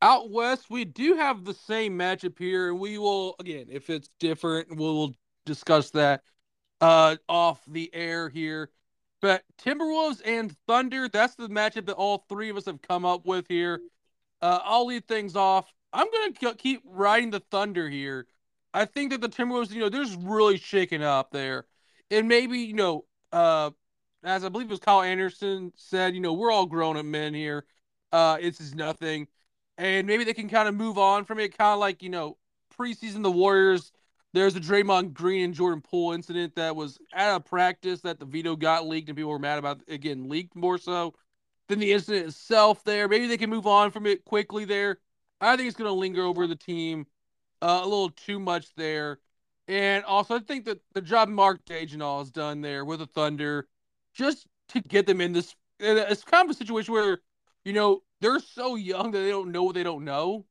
Out 0.00 0.30
west, 0.30 0.70
we 0.70 0.84
do 0.84 1.14
have 1.14 1.44
the 1.44 1.54
same 1.54 1.98
matchup 1.98 2.38
here, 2.38 2.70
and 2.70 2.78
we 2.78 2.98
will 2.98 3.34
again, 3.40 3.66
if 3.68 3.90
it's 3.90 4.08
different, 4.20 4.76
we'll 4.76 5.14
discuss 5.44 5.90
that 5.90 6.22
uh 6.80 7.16
off 7.28 7.60
the 7.66 7.92
air 7.92 8.28
here. 8.28 8.70
But 9.20 9.42
Timberwolves 9.60 10.22
and 10.24 10.54
Thunder, 10.68 11.08
that's 11.08 11.34
the 11.34 11.48
matchup 11.48 11.86
that 11.86 11.94
all 11.94 12.24
three 12.28 12.50
of 12.50 12.56
us 12.56 12.66
have 12.66 12.80
come 12.80 13.04
up 13.04 13.26
with 13.26 13.46
here. 13.48 13.80
Uh, 14.40 14.60
I'll 14.62 14.86
lead 14.86 15.08
things 15.08 15.34
off. 15.34 15.66
I'm 15.92 16.06
going 16.10 16.32
to 16.32 16.54
keep 16.54 16.82
riding 16.84 17.30
the 17.30 17.40
Thunder 17.50 17.88
here. 17.88 18.26
I 18.74 18.84
think 18.84 19.10
that 19.10 19.20
the 19.20 19.28
Timberwolves, 19.28 19.70
you 19.70 19.80
know, 19.80 19.88
there's 19.88 20.14
really 20.14 20.58
shaking 20.58 21.02
up 21.02 21.30
there. 21.30 21.66
And 22.10 22.28
maybe, 22.28 22.58
you 22.60 22.74
know, 22.74 23.04
uh, 23.32 23.70
as 24.24 24.44
I 24.44 24.48
believe 24.48 24.68
it 24.68 24.70
was 24.70 24.80
Kyle 24.80 25.02
Anderson 25.02 25.72
said, 25.76 26.14
you 26.14 26.20
know, 26.20 26.32
we're 26.32 26.52
all 26.52 26.66
grown 26.66 26.96
up 26.96 27.04
men 27.04 27.34
here. 27.34 27.64
Uh, 28.12 28.38
it's 28.40 28.60
is 28.60 28.74
nothing. 28.74 29.28
And 29.76 30.06
maybe 30.06 30.24
they 30.24 30.34
can 30.34 30.48
kind 30.48 30.68
of 30.68 30.74
move 30.74 30.98
on 30.98 31.24
from 31.24 31.38
it, 31.38 31.56
kind 31.56 31.72
of 31.72 31.78
like, 31.78 32.02
you 32.02 32.10
know, 32.10 32.36
preseason 32.78 33.22
the 33.22 33.30
Warriors. 33.30 33.92
There's 34.34 34.56
a 34.56 34.60
Draymond 34.60 35.14
Green 35.14 35.44
and 35.44 35.54
Jordan 35.54 35.80
Poole 35.80 36.12
incident 36.12 36.54
that 36.56 36.76
was 36.76 36.98
at 37.14 37.34
a 37.34 37.40
practice 37.40 38.02
that 38.02 38.18
the 38.18 38.26
video 38.26 38.56
got 38.56 38.86
leaked 38.86 39.08
and 39.08 39.16
people 39.16 39.30
were 39.30 39.38
mad 39.38 39.58
about 39.58 39.80
again, 39.88 40.28
leaked 40.28 40.54
more 40.54 40.78
so 40.78 41.14
than 41.68 41.78
the 41.78 41.92
incident 41.92 42.26
itself 42.26 42.84
there. 42.84 43.08
Maybe 43.08 43.26
they 43.26 43.38
can 43.38 43.50
move 43.50 43.66
on 43.66 43.90
from 43.90 44.06
it 44.06 44.24
quickly 44.24 44.64
there. 44.64 44.98
I 45.40 45.56
think 45.56 45.68
it's 45.68 45.76
going 45.76 45.88
to 45.88 45.94
linger 45.94 46.22
over 46.22 46.46
the 46.46 46.56
team 46.56 47.06
uh, 47.62 47.80
a 47.82 47.84
little 47.84 48.10
too 48.10 48.38
much 48.38 48.74
there. 48.76 49.18
And 49.66 50.04
also, 50.04 50.36
I 50.36 50.38
think 50.40 50.64
that 50.64 50.80
the 50.94 51.02
job 51.02 51.28
Mark 51.28 51.64
Daigneault 51.66 52.20
has 52.20 52.30
done 52.30 52.62
there 52.62 52.84
with 52.84 53.00
the 53.00 53.06
Thunder, 53.06 53.68
just 54.14 54.46
to 54.70 54.80
get 54.80 55.06
them 55.06 55.20
in 55.20 55.32
this, 55.32 55.54
it's 55.78 56.24
kind 56.24 56.44
of 56.48 56.50
a 56.50 56.58
situation 56.58 56.94
where, 56.94 57.20
you 57.64 57.72
know, 57.72 58.02
they're 58.20 58.40
so 58.40 58.76
young 58.76 59.10
that 59.10 59.20
they 59.20 59.30
don't 59.30 59.52
know 59.52 59.64
what 59.64 59.74
they 59.74 59.82
don't 59.82 60.04
know. 60.04 60.46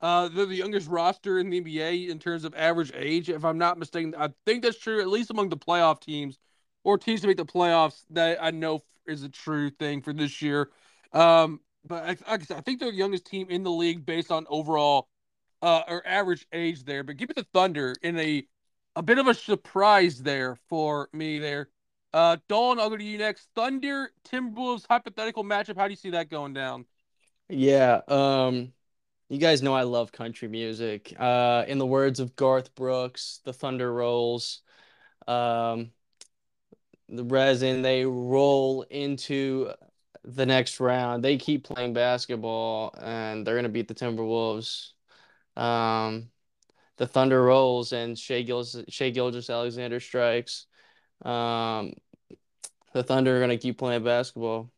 Uh, 0.00 0.28
they're 0.28 0.46
the 0.46 0.56
youngest 0.56 0.88
roster 0.88 1.38
in 1.38 1.50
the 1.50 1.58
NBA 1.58 2.08
in 2.08 2.18
terms 2.18 2.44
of 2.44 2.54
average 2.54 2.92
age, 2.94 3.28
if 3.28 3.44
I'm 3.44 3.58
not 3.58 3.78
mistaken. 3.78 4.14
I 4.16 4.30
think 4.46 4.62
that's 4.62 4.78
true, 4.78 5.00
at 5.00 5.08
least 5.08 5.30
among 5.30 5.50
the 5.50 5.58
playoff 5.58 6.00
teams 6.00 6.38
or 6.84 6.96
teams 6.96 7.20
to 7.20 7.26
make 7.26 7.36
the 7.36 7.44
playoffs. 7.44 8.04
That 8.10 8.42
I 8.42 8.50
know 8.50 8.82
is 9.06 9.22
a 9.22 9.28
true 9.28 9.70
thing 9.70 10.00
for 10.00 10.12
this 10.14 10.40
year. 10.40 10.70
Um, 11.12 11.60
but 11.84 12.04
I, 12.04 12.34
I, 12.34 12.34
I 12.34 12.60
think 12.62 12.80
they're 12.80 12.90
the 12.90 12.96
youngest 12.96 13.26
team 13.26 13.48
in 13.50 13.62
the 13.62 13.70
league 13.70 14.06
based 14.06 14.30
on 14.30 14.46
overall 14.48 15.08
uh, 15.62 15.82
or 15.88 16.06
average 16.06 16.46
age 16.52 16.84
there. 16.84 17.02
But 17.02 17.16
give 17.16 17.28
me 17.28 17.34
the 17.36 17.46
Thunder 17.52 17.94
in 18.02 18.18
a 18.18 18.46
a 18.96 19.02
bit 19.02 19.18
of 19.18 19.28
a 19.28 19.34
surprise 19.34 20.22
there 20.22 20.56
for 20.68 21.08
me 21.12 21.38
there. 21.38 21.68
Uh, 22.12 22.36
Dawn, 22.48 22.80
I'll 22.80 22.90
go 22.90 22.96
to 22.96 23.04
you 23.04 23.18
next. 23.18 23.48
Thunder 23.54 24.10
Timberwolves 24.28 24.84
hypothetical 24.88 25.44
matchup. 25.44 25.76
How 25.76 25.86
do 25.86 25.92
you 25.92 25.96
see 25.96 26.10
that 26.10 26.28
going 26.28 26.54
down? 26.54 26.86
Yeah, 27.48 28.00
um, 28.08 28.72
you 29.28 29.38
guys 29.38 29.62
know 29.62 29.74
I 29.74 29.82
love 29.82 30.10
country 30.10 30.48
music. 30.48 31.14
Uh, 31.18 31.64
in 31.68 31.78
the 31.78 31.86
words 31.86 32.18
of 32.18 32.34
Garth 32.34 32.74
Brooks, 32.74 33.40
the 33.44 33.52
Thunder 33.52 33.92
rolls. 33.92 34.62
Um, 35.28 35.92
the 37.08 37.24
resin 37.24 37.82
they 37.82 38.04
roll 38.04 38.82
into 38.82 39.72
the 40.24 40.46
next 40.46 40.80
round. 40.80 41.24
They 41.24 41.36
keep 41.36 41.64
playing 41.64 41.92
basketball 41.92 42.94
and 43.00 43.46
they're 43.46 43.56
gonna 43.56 43.68
beat 43.68 43.88
the 43.88 43.94
Timberwolves. 43.94 44.92
Um, 45.60 46.30
the 46.96 47.06
Thunder 47.06 47.42
rolls 47.42 47.92
and 47.92 48.18
Shai 48.18 48.42
Gilgeous, 48.42 48.84
Shai 48.88 49.10
Gilgeous-Alexander 49.10 50.00
strikes. 50.00 50.66
Um, 51.22 51.92
the 52.92 53.02
Thunder 53.02 53.36
are 53.36 53.40
gonna 53.40 53.58
keep 53.58 53.78
playing 53.78 54.04
basketball. 54.04 54.70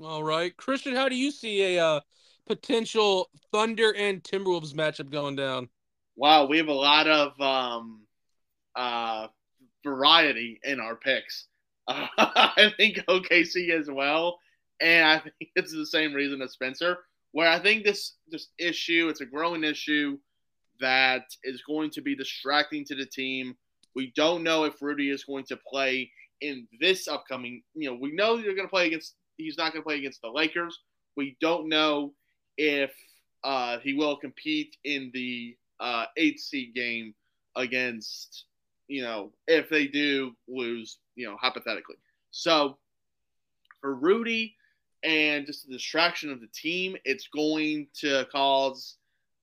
All 0.00 0.22
right, 0.22 0.56
Christian, 0.56 0.94
how 0.94 1.08
do 1.08 1.16
you 1.16 1.30
see 1.30 1.76
a 1.76 1.84
uh, 1.84 2.00
potential 2.46 3.30
Thunder 3.52 3.94
and 3.94 4.22
Timberwolves 4.22 4.74
matchup 4.74 5.10
going 5.10 5.36
down? 5.36 5.68
Wow, 6.16 6.46
we 6.46 6.58
have 6.58 6.68
a 6.68 6.72
lot 6.72 7.06
of 7.06 7.40
um, 7.40 8.02
uh, 8.74 9.28
variety 9.84 10.60
in 10.64 10.80
our 10.80 10.96
picks. 10.96 11.46
Uh, 11.86 12.06
I 12.18 12.72
think 12.76 12.98
OKC 13.08 13.70
as 13.70 13.88
well, 13.90 14.38
and 14.80 15.06
I 15.06 15.18
think 15.18 15.50
it's 15.56 15.72
the 15.72 15.86
same 15.86 16.12
reason 16.12 16.42
as 16.42 16.52
Spencer, 16.52 16.98
where 17.32 17.48
I 17.48 17.58
think 17.58 17.84
this 17.84 18.14
this 18.30 18.48
issue 18.58 19.08
it's 19.08 19.20
a 19.20 19.26
growing 19.26 19.64
issue 19.64 20.18
that 20.80 21.24
is 21.44 21.62
going 21.62 21.90
to 21.90 22.00
be 22.00 22.14
distracting 22.14 22.84
to 22.86 22.94
the 22.94 23.06
team. 23.06 23.56
We 23.94 24.12
don't 24.14 24.44
know 24.44 24.64
if 24.64 24.80
Rudy 24.80 25.10
is 25.10 25.24
going 25.24 25.44
to 25.46 25.58
play 25.68 26.10
in 26.40 26.68
this 26.80 27.08
upcoming. 27.08 27.62
You 27.74 27.90
know, 27.90 27.98
we 28.00 28.12
know 28.12 28.36
they're 28.36 28.54
going 28.54 28.68
to 28.68 28.70
play 28.70 28.86
against 28.86 29.14
he's 29.36 29.56
not 29.56 29.72
going 29.72 29.82
to 29.82 29.86
play 29.86 29.98
against 29.98 30.22
the 30.22 30.30
Lakers. 30.30 30.78
We 31.16 31.36
don't 31.40 31.68
know 31.68 32.12
if 32.56 32.92
uh, 33.44 33.78
he 33.78 33.94
will 33.94 34.16
compete 34.16 34.76
in 34.84 35.10
the 35.14 35.56
uh, 35.80 36.06
eight 36.16 36.40
seed 36.40 36.74
game 36.74 37.14
against, 37.56 38.44
you 38.88 39.02
know, 39.02 39.32
if 39.46 39.68
they 39.68 39.86
do 39.86 40.32
lose, 40.48 40.98
you 41.14 41.26
know, 41.26 41.36
hypothetically. 41.40 41.96
So 42.30 42.78
for 43.80 43.94
Rudy 43.94 44.54
and 45.02 45.46
just 45.46 45.66
the 45.66 45.72
distraction 45.72 46.30
of 46.30 46.40
the 46.40 46.48
team, 46.48 46.96
it's 47.04 47.28
going 47.28 47.88
to 48.00 48.26
cause, 48.32 48.96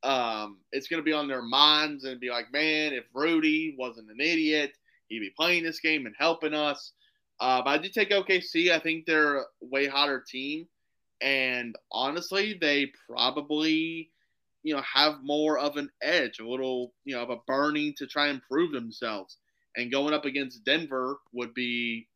um, 0.04 0.58
it's 0.72 0.88
going 0.88 1.02
to 1.02 1.06
be 1.06 1.14
on 1.14 1.28
their 1.28 1.42
minds 1.42 2.04
and 2.04 2.20
be 2.20 2.30
like, 2.30 2.52
man, 2.52 2.94
if 2.94 3.06
Rudy 3.14 3.76
wasn't 3.78 4.12
an 4.12 4.20
idiot, 4.20 4.74
he'd 5.08 5.20
be 5.20 5.32
playing 5.36 5.64
this 5.64 5.80
game 5.80 6.06
and 6.06 6.16
helping 6.18 6.54
us. 6.54 6.92
Uh, 7.40 7.62
but 7.64 7.70
I 7.70 7.78
do 7.78 7.90
take 7.90 8.12
OKC. 8.12 8.72
I 8.72 8.80
think 8.80 9.06
they're 9.06 9.40
a 9.40 9.46
way 9.62 9.88
hotter 9.88 10.24
team, 10.26 10.68
and 11.22 11.76
honestly, 11.92 12.58
they 12.60 12.92
probably, 13.10 14.12
you 14.64 14.76
know, 14.76 14.82
have 14.82 15.16
more 15.22 15.58
of 15.58 15.76
an 15.76 15.90
edge, 16.02 16.40
a 16.40 16.48
little, 16.48 16.94
you 17.04 17.16
know, 17.16 17.24
of 17.24 17.30
a 17.30 17.38
burning 17.46 17.94
to 17.98 18.08
try 18.08 18.28
and 18.28 18.42
prove 18.50 18.72
themselves. 18.72 19.38
And 19.76 19.92
going 19.92 20.14
up 20.14 20.24
against 20.24 20.64
Denver 20.64 21.18
would 21.34 21.54
be 21.54 22.08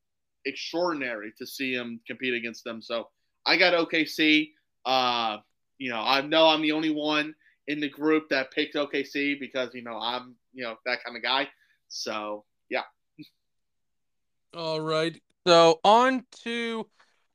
extraordinary 0.45 1.33
to 1.37 1.45
see 1.45 1.75
them 1.75 1.99
compete 2.07 2.33
against 2.33 2.63
them. 2.63 2.81
So 2.81 3.09
I 3.45 3.57
got 3.57 3.73
OKC. 3.73 4.51
Uh, 4.85 5.37
you 5.77 5.89
know, 5.89 6.01
I 6.01 6.21
know 6.21 6.47
I'm 6.47 6.61
the 6.61 6.71
only 6.71 6.89
one 6.89 7.35
in 7.67 7.79
the 7.79 7.89
group 7.89 8.29
that 8.29 8.51
picked 8.51 8.75
OKC 8.75 9.39
because 9.39 9.73
you 9.73 9.83
know 9.83 9.97
I'm, 9.97 10.35
you 10.53 10.63
know, 10.63 10.75
that 10.85 11.03
kind 11.03 11.15
of 11.15 11.23
guy. 11.23 11.47
So 11.87 12.45
yeah. 12.69 12.83
All 14.53 14.81
right. 14.81 15.19
So 15.47 15.79
on 15.83 16.25
to 16.43 16.85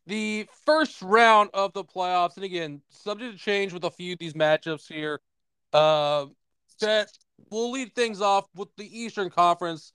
the 0.06 0.46
first 0.66 1.00
round 1.02 1.50
of 1.54 1.72
the 1.72 1.84
playoffs, 1.84 2.36
and 2.36 2.44
again, 2.44 2.82
subject 2.90 3.32
to 3.32 3.38
change 3.38 3.72
with 3.72 3.84
a 3.84 3.90
few 3.90 4.12
of 4.12 4.18
these 4.18 4.34
matchups 4.34 4.86
here. 4.92 5.20
Uh, 5.72 6.26
that 6.80 7.08
we'll 7.50 7.70
lead 7.70 7.94
things 7.94 8.20
off 8.20 8.46
with 8.54 8.68
the 8.76 9.00
Eastern 9.00 9.30
Conference. 9.30 9.92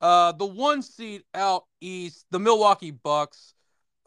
Uh, 0.00 0.32
the 0.32 0.46
one 0.46 0.82
seed 0.82 1.22
out 1.34 1.64
east, 1.80 2.24
the 2.30 2.38
Milwaukee 2.38 2.92
Bucks. 2.92 3.54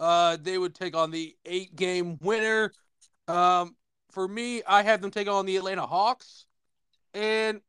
Uh, 0.01 0.35
they 0.41 0.57
would 0.57 0.73
take 0.73 0.95
on 0.97 1.11
the 1.11 1.35
eight-game 1.45 2.17
winner. 2.21 2.73
Um, 3.27 3.75
for 4.09 4.27
me, 4.27 4.63
I 4.67 4.81
have 4.81 4.99
them 4.99 5.11
take 5.11 5.27
on 5.27 5.45
the 5.45 5.57
Atlanta 5.57 5.85
Hawks, 5.85 6.47
and 7.13 7.61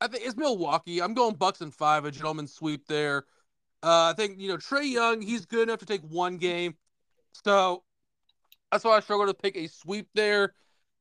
I 0.00 0.06
think 0.06 0.24
it's 0.24 0.36
Milwaukee. 0.36 1.02
I'm 1.02 1.14
going 1.14 1.34
Bucks 1.34 1.60
and 1.60 1.74
five, 1.74 2.04
a 2.04 2.12
gentleman 2.12 2.46
sweep 2.46 2.86
there. 2.86 3.26
Uh, 3.82 4.12
I 4.12 4.14
think 4.16 4.38
you 4.38 4.48
know 4.48 4.56
Trae 4.56 4.90
Young. 4.90 5.20
He's 5.20 5.44
good 5.44 5.68
enough 5.68 5.80
to 5.80 5.86
take 5.86 6.02
one 6.02 6.36
game, 6.36 6.76
so 7.44 7.82
that's 8.70 8.84
why 8.84 8.96
I 8.96 9.00
struggle 9.00 9.26
to 9.26 9.34
pick 9.34 9.56
a 9.56 9.66
sweep 9.66 10.08
there. 10.14 10.54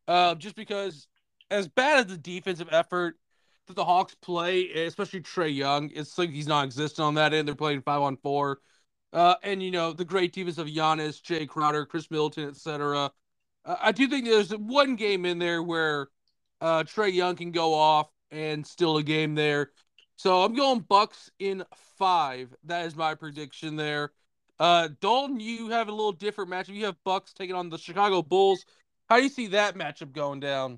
Uh, 0.07 0.35
just 0.35 0.55
because, 0.55 1.07
as 1.51 1.67
bad 1.67 1.99
as 1.99 2.07
the 2.07 2.17
defensive 2.17 2.69
effort 2.71 3.19
that 3.67 3.75
the 3.75 3.85
Hawks 3.85 4.15
play, 4.15 4.67
especially 4.85 5.21
Trae 5.21 5.55
Young, 5.55 5.91
it's 5.93 6.17
like 6.17 6.31
he's 6.31 6.47
non-existent 6.47 7.05
on 7.05 7.13
that 7.15 7.33
end. 7.33 7.47
They're 7.47 7.55
playing 7.55 7.81
five 7.81 8.01
on 8.01 8.17
four, 8.17 8.59
uh, 9.17 9.35
and 9.41 9.63
you 9.63 9.71
know 9.71 9.93
the 9.93 10.05
great 10.05 10.31
defense 10.31 10.59
of 10.59 10.67
Giannis, 10.67 11.21
Jay 11.21 11.47
Crowder, 11.47 11.87
Khris 11.87 12.11
Middleton, 12.11 12.49
etc. 12.49 13.11
Uh, 13.65 13.75
I 13.81 13.91
do 13.91 14.07
think 14.07 14.25
there's 14.25 14.51
one 14.51 14.95
game 14.95 15.25
in 15.25 15.39
there 15.39 15.63
where 15.63 16.09
uh, 16.61 16.83
Trae 16.83 17.11
Young 17.11 17.35
can 17.35 17.51
go 17.51 17.73
off 17.73 18.09
and 18.29 18.65
still 18.65 18.97
a 18.97 19.03
game 19.03 19.33
there. 19.33 19.71
So 20.17 20.43
I'm 20.43 20.53
going 20.53 20.81
Bucks 20.81 21.31
in 21.39 21.63
five. 21.97 22.55
That 22.65 22.85
is 22.85 22.95
my 22.95 23.15
prediction 23.15 23.75
there. 23.75 24.11
Uh, 24.59 24.89
Dalton, 25.01 25.39
you 25.39 25.69
have 25.69 25.87
a 25.87 25.91
little 25.91 26.11
different 26.11 26.51
matchup. 26.51 26.75
You 26.75 26.85
have 26.85 27.03
Bucks 27.03 27.33
taking 27.33 27.55
on 27.55 27.71
the 27.71 27.79
Chicago 27.79 28.21
Bulls. 28.21 28.65
How 29.09 29.17
do 29.17 29.23
you 29.23 29.29
see 29.29 29.47
that 29.47 29.75
matchup 29.75 30.11
going 30.11 30.41
down? 30.41 30.77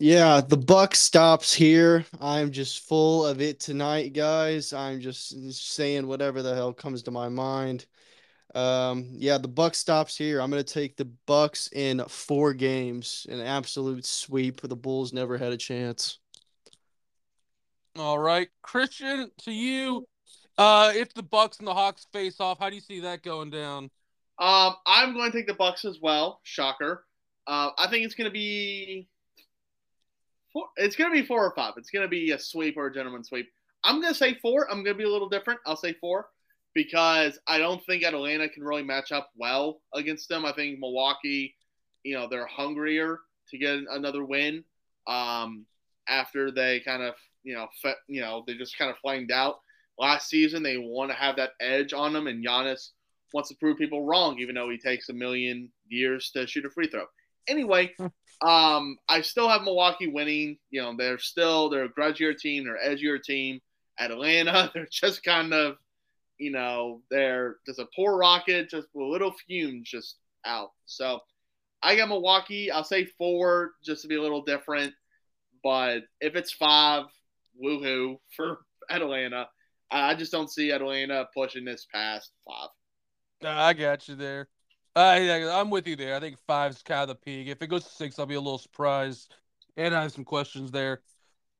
Yeah, 0.00 0.40
the 0.40 0.56
buck 0.56 0.94
stops 0.94 1.52
here. 1.52 2.04
I'm 2.20 2.50
just 2.50 2.88
full 2.88 3.26
of 3.26 3.40
it 3.40 3.60
tonight, 3.60 4.14
guys. 4.14 4.72
I'm 4.72 5.00
just 5.00 5.54
saying 5.54 6.06
whatever 6.06 6.42
the 6.42 6.54
hell 6.54 6.72
comes 6.72 7.02
to 7.04 7.10
my 7.10 7.28
mind. 7.28 7.86
Um, 8.54 9.08
yeah, 9.12 9.38
the 9.38 9.48
buck 9.48 9.74
stops 9.74 10.16
here. 10.16 10.40
I'm 10.40 10.50
gonna 10.50 10.62
take 10.62 10.96
the 10.96 11.06
Bucks 11.26 11.68
in 11.72 12.02
four 12.08 12.52
games, 12.52 13.26
an 13.30 13.40
absolute 13.40 14.04
sweep. 14.04 14.60
The 14.60 14.76
Bulls 14.76 15.12
never 15.12 15.38
had 15.38 15.52
a 15.52 15.56
chance. 15.56 16.18
All 17.96 18.18
right, 18.18 18.48
Christian, 18.62 19.30
to 19.44 19.52
you, 19.52 20.06
uh, 20.58 20.92
if 20.94 21.12
the 21.12 21.22
Bucks 21.22 21.58
and 21.58 21.66
the 21.66 21.74
Hawks 21.74 22.06
face 22.12 22.40
off, 22.40 22.58
how 22.58 22.70
do 22.70 22.74
you 22.74 22.80
see 22.80 23.00
that 23.00 23.22
going 23.22 23.50
down? 23.50 23.90
Um, 24.38 24.74
I'm 24.86 25.12
going 25.12 25.30
to 25.30 25.36
take 25.36 25.46
the 25.46 25.54
Bucks 25.54 25.84
as 25.84 25.98
well. 26.00 26.40
Shocker. 26.42 27.04
Uh, 27.46 27.70
I 27.76 27.88
think 27.88 28.04
it's 28.04 28.14
going 28.14 28.30
to 28.30 28.32
be 28.32 29.08
four, 30.52 30.68
it's 30.76 30.96
going 30.96 31.10
to 31.10 31.20
be 31.20 31.26
four 31.26 31.44
or 31.44 31.54
five. 31.54 31.74
It's 31.76 31.90
going 31.90 32.04
to 32.04 32.08
be 32.08 32.30
a 32.30 32.38
sweep 32.38 32.76
or 32.76 32.86
a 32.86 32.94
gentleman 32.94 33.24
sweep. 33.24 33.48
I'm 33.84 34.00
gonna 34.00 34.14
say 34.14 34.34
four. 34.34 34.70
I'm 34.70 34.82
gonna 34.84 34.96
be 34.96 35.04
a 35.04 35.10
little 35.10 35.28
different. 35.28 35.60
I'll 35.66 35.76
say 35.76 35.94
four 35.94 36.28
because 36.74 37.38
I 37.46 37.58
don't 37.58 37.84
think 37.84 38.02
Atlanta 38.02 38.48
can 38.48 38.62
really 38.62 38.82
match 38.82 39.12
up 39.12 39.30
well 39.36 39.80
against 39.94 40.28
them. 40.28 40.44
I 40.44 40.52
think 40.52 40.78
Milwaukee, 40.78 41.54
you 42.04 42.14
know, 42.14 42.28
they're 42.28 42.46
hungrier 42.46 43.18
to 43.50 43.58
get 43.58 43.80
another 43.90 44.24
win 44.24 44.64
um, 45.06 45.66
after 46.08 46.50
they 46.50 46.80
kind 46.80 47.02
of, 47.02 47.14
you 47.42 47.54
know, 47.54 47.66
fe- 47.82 47.94
you 48.08 48.20
know, 48.20 48.44
they 48.46 48.54
just 48.54 48.78
kind 48.78 48.90
of 48.90 48.96
flamed 48.98 49.32
out 49.32 49.56
last 49.98 50.28
season. 50.28 50.62
They 50.62 50.78
want 50.78 51.10
to 51.10 51.16
have 51.16 51.36
that 51.36 51.52
edge 51.60 51.92
on 51.92 52.12
them, 52.12 52.26
and 52.28 52.44
Giannis 52.44 52.90
wants 53.34 53.48
to 53.48 53.56
prove 53.56 53.78
people 53.78 54.04
wrong, 54.04 54.38
even 54.38 54.54
though 54.54 54.70
he 54.70 54.78
takes 54.78 55.08
a 55.08 55.12
million 55.12 55.70
years 55.88 56.30
to 56.30 56.46
shoot 56.46 56.66
a 56.66 56.70
free 56.70 56.86
throw. 56.86 57.04
Anyway, 57.48 57.92
um, 58.42 58.98
I 59.08 59.20
still 59.22 59.48
have 59.48 59.62
Milwaukee 59.62 60.08
winning. 60.08 60.58
You 60.70 60.82
know, 60.82 60.94
they're 60.96 61.18
still 61.18 61.68
they're 61.68 61.84
a 61.84 61.88
grudgier 61.88 62.36
team, 62.36 62.64
they're 62.64 62.78
edgier 62.78 63.22
team. 63.22 63.60
Atlanta, 63.98 64.70
they're 64.74 64.88
just 64.90 65.22
kind 65.22 65.52
of 65.52 65.76
you 66.38 66.50
know, 66.50 67.02
they're 67.08 67.58
just 67.66 67.78
a 67.78 67.86
poor 67.94 68.16
rocket, 68.16 68.68
just 68.68 68.88
a 68.96 68.98
little 68.98 69.32
fumes 69.46 69.88
just 69.88 70.16
out. 70.44 70.72
So 70.86 71.20
I 71.82 71.94
got 71.94 72.08
Milwaukee. 72.08 72.70
I'll 72.70 72.82
say 72.82 73.04
four 73.04 73.72
just 73.84 74.02
to 74.02 74.08
be 74.08 74.16
a 74.16 74.22
little 74.22 74.42
different. 74.42 74.92
But 75.62 76.02
if 76.20 76.34
it's 76.34 76.50
five, 76.50 77.04
woohoo 77.62 78.18
for 78.36 78.58
Atlanta. 78.90 79.48
I 79.90 80.14
just 80.14 80.32
don't 80.32 80.50
see 80.50 80.70
Atlanta 80.70 81.28
pushing 81.34 81.64
this 81.64 81.86
past 81.92 82.32
five. 82.46 82.70
I 83.44 83.74
got 83.74 84.08
you 84.08 84.14
there. 84.14 84.48
Uh, 84.94 85.18
yeah, 85.20 85.58
I'm 85.58 85.70
with 85.70 85.86
you 85.86 85.96
there. 85.96 86.14
I 86.14 86.20
think 86.20 86.38
five's 86.46 86.82
kind 86.82 87.02
of 87.02 87.08
the 87.08 87.14
peak. 87.14 87.48
If 87.48 87.62
it 87.62 87.68
goes 87.68 87.84
to 87.84 87.90
six, 87.90 88.18
I'll 88.18 88.26
be 88.26 88.34
a 88.34 88.40
little 88.40 88.58
surprised. 88.58 89.34
And 89.76 89.94
I 89.94 90.02
have 90.02 90.12
some 90.12 90.24
questions 90.24 90.70
there. 90.70 91.00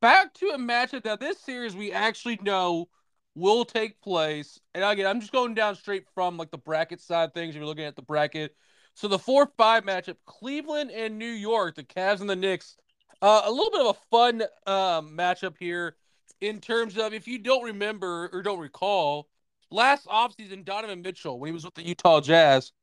Back 0.01 0.33
to 0.35 0.47
a 0.49 0.57
matchup 0.57 1.03
that 1.03 1.19
this 1.19 1.39
series 1.39 1.75
we 1.75 1.91
actually 1.91 2.39
know– 2.43 2.89
will 3.35 3.65
take 3.65 3.99
place. 4.01 4.59
And 4.73 4.83
again, 4.83 5.07
I'm 5.07 5.19
just 5.19 5.31
going 5.31 5.53
down 5.53 5.75
straight 5.75 6.05
from 6.13 6.37
like 6.37 6.51
the 6.51 6.57
bracket 6.57 7.01
side 7.01 7.33
things. 7.33 7.55
If 7.55 7.59
you're 7.59 7.65
looking 7.65 7.85
at 7.85 7.95
the 7.95 8.01
bracket, 8.01 8.55
so 8.93 9.07
the 9.07 9.19
four 9.19 9.51
five 9.57 9.83
matchup, 9.83 10.17
Cleveland 10.25 10.91
and 10.91 11.17
New 11.17 11.25
York, 11.25 11.75
the 11.75 11.83
Cavs 11.83 12.21
and 12.21 12.29
the 12.29 12.35
Knicks. 12.35 12.77
Uh, 13.21 13.43
a 13.45 13.51
little 13.51 13.71
bit 13.71 13.81
of 13.81 13.87
a 13.87 13.99
fun 14.11 14.41
um, 14.67 15.17
matchup 15.17 15.55
here 15.57 15.95
in 16.41 16.59
terms 16.59 16.97
of 16.97 17.13
if 17.13 17.27
you 17.27 17.39
don't 17.39 17.63
remember 17.63 18.29
or 18.33 18.41
don't 18.41 18.59
recall, 18.59 19.29
last 19.71 20.05
offseason, 20.07 20.65
Donovan 20.65 21.01
Mitchell, 21.01 21.39
when 21.39 21.47
he 21.47 21.53
was 21.53 21.63
with 21.63 21.73
the 21.73 21.87
Utah 21.87 22.19
Jazz, 22.19 22.73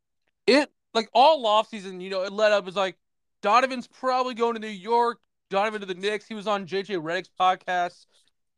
it 0.51 0.71
like 0.95 1.09
all 1.13 1.45
offseason, 1.45 2.01
you 2.01 2.11
know, 2.11 2.23
it 2.23 2.33
led 2.33 2.53
up 2.53 2.67
is 2.67 2.77
like 2.77 2.97
Donovan's 3.43 3.87
probably 3.87 4.35
going 4.35 4.55
to 4.55 4.61
New 4.61 4.67
York, 4.69 5.21
Donovan 5.49 5.81
to 5.81 5.87
the 5.87 5.95
Knicks. 5.95 6.27
He 6.27 6.35
was 6.35 6.47
on 6.47 6.67
JJ 6.67 7.01
Redick's 7.03 7.31
podcast 7.39 8.07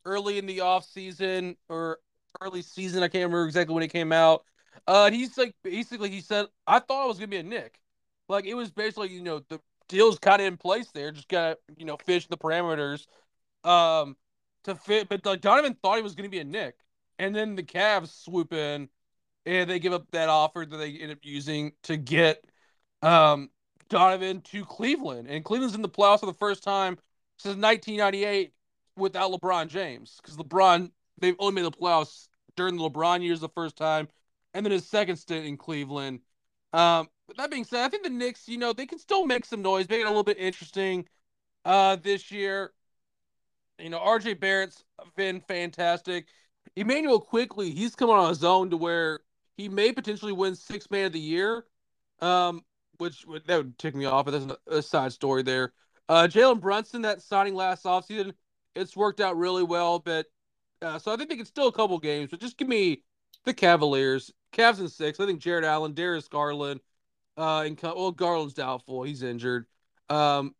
early 0.05 0.37
in 0.37 0.45
the 0.45 0.61
off 0.61 0.85
season 0.85 1.55
or 1.69 1.99
early 2.41 2.61
season. 2.61 3.03
I 3.03 3.07
can't 3.07 3.23
remember 3.23 3.45
exactly 3.45 3.73
when 3.73 3.83
it 3.83 3.93
came 3.93 4.11
out. 4.11 4.43
Uh, 4.87 5.11
he's 5.11 5.37
like 5.37 5.55
basically 5.63 6.09
he 6.09 6.19
said, 6.19 6.47
I 6.65 6.79
thought 6.79 7.03
I 7.03 7.07
was 7.07 7.17
gonna 7.17 7.27
be 7.27 7.37
a 7.37 7.43
Knick. 7.43 7.79
Like 8.27 8.45
it 8.45 8.55
was 8.55 8.71
basically 8.71 9.09
you 9.09 9.21
know 9.21 9.41
the 9.49 9.59
deal's 9.87 10.17
kind 10.17 10.41
of 10.41 10.47
in 10.47 10.57
place 10.57 10.89
there, 10.91 11.11
just 11.11 11.29
gotta 11.29 11.57
you 11.77 11.85
know 11.85 11.97
fish 11.97 12.27
the 12.27 12.37
parameters, 12.37 13.05
um, 13.63 14.17
to 14.63 14.73
fit. 14.73 15.09
But 15.09 15.25
like 15.25 15.41
Donovan 15.41 15.77
thought 15.81 15.97
he 15.97 16.01
was 16.01 16.15
gonna 16.15 16.29
be 16.29 16.39
a 16.39 16.43
Knick, 16.43 16.75
and 17.19 17.35
then 17.35 17.55
the 17.55 17.63
Cavs 17.63 18.23
swoop 18.23 18.51
in, 18.51 18.89
and 19.45 19.69
they 19.69 19.79
give 19.79 19.93
up 19.93 20.05
that 20.11 20.29
offer 20.29 20.65
that 20.65 20.77
they 20.77 20.97
end 20.97 21.11
up 21.11 21.19
using 21.23 21.73
to 21.83 21.97
get, 21.97 22.43
um, 23.01 23.49
Donovan 23.89 24.41
to 24.41 24.65
Cleveland, 24.65 25.27
and 25.29 25.43
Cleveland's 25.43 25.75
in 25.75 25.81
the 25.81 25.89
playoffs 25.89 26.21
for 26.21 26.25
the 26.25 26.33
first 26.33 26.63
time 26.63 26.97
since 27.37 27.57
1998 27.57 28.53
without 28.95 29.31
LeBron 29.31 29.67
James 29.67 30.19
because 30.21 30.37
LeBron 30.37 30.91
they've 31.19 31.35
only 31.39 31.61
made 31.61 31.65
the 31.65 31.77
playoffs 31.77 32.27
during 32.55 32.77
the 32.77 32.89
LeBron 32.89 33.23
years 33.23 33.39
the 33.39 33.49
first 33.49 33.75
time, 33.75 34.07
and 34.53 34.65
then 34.65 34.71
his 34.71 34.87
second 34.87 35.17
stint 35.17 35.45
in 35.45 35.57
Cleveland. 35.57 36.19
Um, 36.71 37.07
but 37.27 37.37
that 37.37 37.51
being 37.51 37.63
said, 37.63 37.85
I 37.85 37.89
think 37.89 38.03
the 38.03 38.09
Knicks, 38.09 38.47
you 38.47 38.57
know, 38.57 38.73
they 38.73 38.85
can 38.85 38.99
still 38.99 39.25
make 39.25 39.45
some 39.45 39.61
noise, 39.61 39.87
make 39.89 40.01
it 40.01 40.05
a 40.05 40.09
little 40.09 40.23
bit 40.23 40.37
interesting 40.37 41.07
uh, 41.65 41.95
this 41.97 42.31
year. 42.31 42.73
You 43.79 43.89
know, 43.89 43.99
RJ 43.99 44.39
Barrett's 44.39 44.83
been 45.15 45.41
fantastic. 45.41 46.27
Immanuel 46.75 47.19
Quickley, 47.19 47.71
he's 47.71 47.95
coming 47.95 48.15
on 48.15 48.29
his 48.29 48.43
own 48.43 48.69
to 48.69 48.77
where 48.77 49.19
he 49.57 49.69
may 49.69 49.91
potentially 49.91 50.31
win 50.31 50.55
six 50.55 50.89
man 50.91 51.05
of 51.05 51.13
the 51.13 51.19
year. 51.19 51.65
Um, 52.19 52.63
which 52.97 53.25
that 53.47 53.57
would 53.57 53.77
tick 53.77 53.95
me 53.95 54.05
off, 54.05 54.25
but 54.25 54.31
that's 54.31 54.59
a 54.67 54.81
side 54.81 55.11
story 55.11 55.43
there. 55.43 55.73
Uh, 56.09 56.27
Jalen 56.29 56.61
Brunson, 56.61 57.01
that 57.01 57.21
signing 57.21 57.55
last 57.55 57.85
offseason, 57.85 58.33
it's 58.75 58.95
worked 58.95 59.19
out 59.19 59.37
really 59.37 59.63
well, 59.63 59.99
but 59.99 60.27
uh, 60.81 60.99
so 60.99 61.11
I 61.11 61.15
think 61.15 61.39
it's 61.39 61.49
still 61.49 61.67
a 61.67 61.71
couple 61.71 61.97
games, 61.99 62.29
but 62.31 62.39
just 62.39 62.57
give 62.57 62.67
me 62.67 63.03
the 63.45 63.53
Cavaliers, 63.53 64.31
Cavs 64.51 64.79
in 64.79 64.87
six. 64.87 65.19
I 65.19 65.25
think 65.25 65.41
Jarrett 65.41 65.65
Allen, 65.65 65.93
Darius 65.93 66.27
Garland, 66.27 66.81
uh, 67.37 67.63
and 67.65 67.79
well, 67.81 68.11
Garland's 68.11 68.53
doubtful; 68.53 69.03
he's 69.03 69.23
injured. 69.23 69.65
Um, 70.09 70.55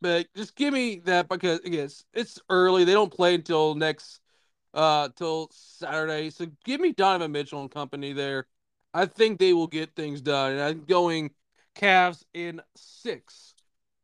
but 0.00 0.26
just 0.34 0.56
give 0.56 0.72
me 0.72 1.00
that 1.04 1.28
because 1.28 1.60
again, 1.60 1.84
it's, 1.84 2.04
it's 2.12 2.40
early. 2.48 2.84
They 2.84 2.92
don't 2.92 3.12
play 3.12 3.34
until 3.34 3.74
next, 3.74 4.20
uh, 4.76 5.08
till 5.16 5.48
Saturday. 5.52 6.30
So 6.30 6.46
give 6.64 6.80
me 6.80 6.92
Donovan 6.92 7.32
Mitchell 7.32 7.62
and 7.62 7.70
company 7.70 8.12
there. 8.12 8.46
I 8.94 9.06
think 9.06 9.38
they 9.38 9.52
will 9.52 9.66
get 9.66 9.96
things 9.96 10.20
done, 10.20 10.52
and 10.52 10.60
I'm 10.60 10.84
going 10.84 11.30
Cavs 11.74 12.22
in 12.32 12.62
six. 12.76 13.54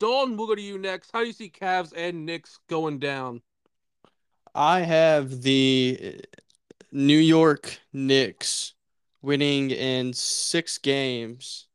Dalton, 0.00 0.36
we'll 0.36 0.48
go 0.48 0.54
to 0.54 0.60
you 0.60 0.78
next. 0.78 1.10
How 1.12 1.20
do 1.20 1.26
you 1.26 1.32
see 1.32 1.50
Cavs 1.50 1.92
and 1.96 2.26
Knicks 2.26 2.58
going 2.68 2.98
down? 2.98 3.42
I 4.54 4.80
have 4.80 5.42
the 5.42 6.20
New 6.90 7.18
York 7.18 7.78
Knicks 7.92 8.74
winning 9.22 9.70
in 9.70 10.12
six 10.12 10.76
games, 10.76 11.68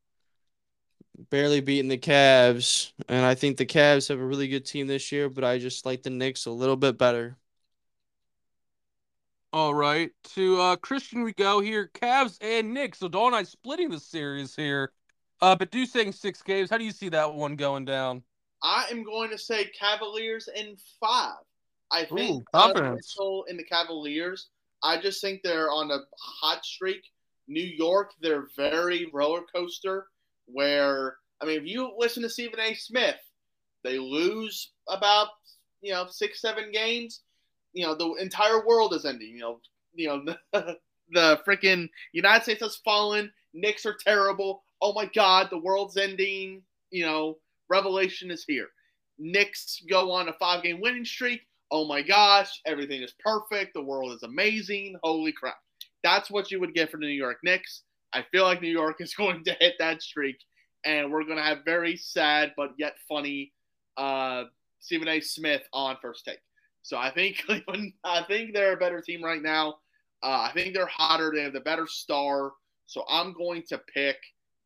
barely 1.31 1.61
beating 1.61 1.87
the 1.87 1.97
Cavs. 1.97 2.91
And 3.07 3.25
I 3.25 3.33
think 3.33 3.57
the 3.57 3.65
Cavs 3.65 4.09
have 4.09 4.19
a 4.19 4.25
really 4.25 4.47
good 4.47 4.65
team 4.65 4.85
this 4.85 5.11
year, 5.11 5.29
but 5.29 5.43
I 5.43 5.57
just 5.57 5.85
like 5.85 6.03
the 6.03 6.11
Knicks 6.11 6.45
a 6.45 6.51
little 6.51 6.75
bit 6.75 6.99
better. 6.99 7.37
All 9.57 9.73
right. 9.73 10.11
To 10.35 10.61
uh, 10.61 10.75
Christian, 10.75 11.23
we 11.23 11.33
go 11.33 11.59
here. 11.59 11.89
Cavs 11.95 12.37
and 12.41 12.75
Knicks. 12.75 12.99
So 12.99 13.07
Dawn 13.07 13.33
and 13.33 13.37
I 13.37 13.41
splitting 13.41 13.89
the 13.89 13.99
series 13.99 14.55
here. 14.55 14.91
Uh, 15.41 15.55
but 15.55 15.71
do 15.71 15.83
saying 15.87 16.11
six 16.11 16.43
games. 16.43 16.69
How 16.69 16.77
do 16.77 16.83
you 16.83 16.91
see 16.91 17.09
that 17.09 17.33
one 17.33 17.55
going 17.55 17.83
down? 17.83 18.21
I 18.61 18.85
am 18.91 19.03
going 19.03 19.31
to 19.31 19.37
say 19.39 19.71
Cavaliers 19.71 20.47
in 20.55 20.77
five. 20.99 21.39
I 21.91 22.05
think 22.05 22.45
Ooh, 22.53 22.93
Mitchell 22.93 23.45
in 23.49 23.57
the 23.57 23.63
Cavaliers. 23.63 24.49
I 24.83 25.01
just 25.01 25.21
think 25.21 25.41
they're 25.41 25.71
on 25.71 25.89
a 25.89 26.01
hot 26.21 26.63
streak. 26.63 27.01
New 27.47 27.59
York, 27.59 28.11
they're 28.21 28.49
very 28.55 29.09
roller 29.11 29.41
coaster. 29.51 30.05
Where 30.45 31.15
I 31.41 31.47
mean, 31.47 31.59
if 31.59 31.65
you 31.65 31.91
listen 31.97 32.21
to 32.21 32.29
Stephen 32.29 32.59
A. 32.59 32.75
Smith, 32.75 33.17
they 33.83 33.97
lose 33.97 34.73
about 34.87 35.29
you 35.81 35.93
know 35.93 36.05
six, 36.11 36.41
seven 36.41 36.71
games. 36.71 37.21
You 37.73 37.85
know, 37.85 37.95
the 37.95 38.13
entire 38.21 38.65
world 38.65 38.93
is 38.93 39.05
ending. 39.05 39.29
You 39.29 39.39
know, 39.39 39.59
you 39.93 40.07
know 40.07 40.35
the, 40.53 40.77
the 41.11 41.41
freaking 41.47 41.89
United 42.13 42.43
States 42.43 42.61
has 42.61 42.77
fallen. 42.77 43.31
Knicks 43.53 43.85
are 43.85 43.97
terrible. 44.05 44.63
Oh 44.81 44.93
my 44.93 45.09
God, 45.13 45.47
the 45.49 45.57
world's 45.57 45.97
ending. 45.97 46.61
You 46.91 47.05
know, 47.05 47.37
revelation 47.69 48.31
is 48.31 48.45
here. 48.45 48.67
Knicks 49.19 49.81
go 49.89 50.11
on 50.11 50.29
a 50.29 50.33
five 50.33 50.63
game 50.63 50.79
winning 50.79 51.05
streak 51.05 51.41
oh 51.71 51.85
my 51.85 52.01
gosh, 52.01 52.61
everything 52.65 53.01
is 53.01 53.13
perfect, 53.19 53.73
the 53.73 53.81
world 53.81 54.13
is 54.13 54.23
amazing, 54.23 54.95
holy 55.03 55.31
crap. 55.31 55.57
That's 56.03 56.31
what 56.31 56.51
you 56.51 56.59
would 56.59 56.73
get 56.73 56.91
for 56.91 56.97
the 56.97 57.05
New 57.05 57.13
York 57.13 57.39
Knicks. 57.43 57.83
I 58.13 58.23
feel 58.31 58.43
like 58.43 58.61
New 58.61 58.71
York 58.71 58.97
is 58.99 59.13
going 59.13 59.43
to 59.45 59.55
hit 59.59 59.75
that 59.79 60.01
streak, 60.01 60.37
and 60.85 61.11
we're 61.11 61.23
going 61.23 61.37
to 61.37 61.43
have 61.43 61.65
very 61.65 61.97
sad 61.97 62.53
but 62.55 62.71
yet 62.77 62.95
funny 63.07 63.51
uh, 63.97 64.43
Stephen 64.79 65.07
A. 65.07 65.19
Smith 65.19 65.63
on 65.73 65.97
first 66.01 66.23
take. 66.25 66.39
So 66.87 66.97
I 66.97 67.11
think 67.11 67.39
Cleveland, 67.45 67.91
I 68.05 68.23
think 68.23 68.53
they're 68.53 68.71
a 68.71 68.77
better 68.77 69.01
team 69.01 69.21
right 69.21 69.41
now. 69.41 69.75
Uh, 70.23 70.47
I 70.49 70.51
think 70.53 70.73
they're 70.73 70.87
hotter. 70.87 71.33
They 71.35 71.43
have 71.43 71.51
the 71.51 71.59
better 71.59 71.85
star. 71.85 72.53
So 72.85 73.03
I'm 73.09 73.33
going 73.33 73.63
to 73.67 73.77
pick 73.93 74.15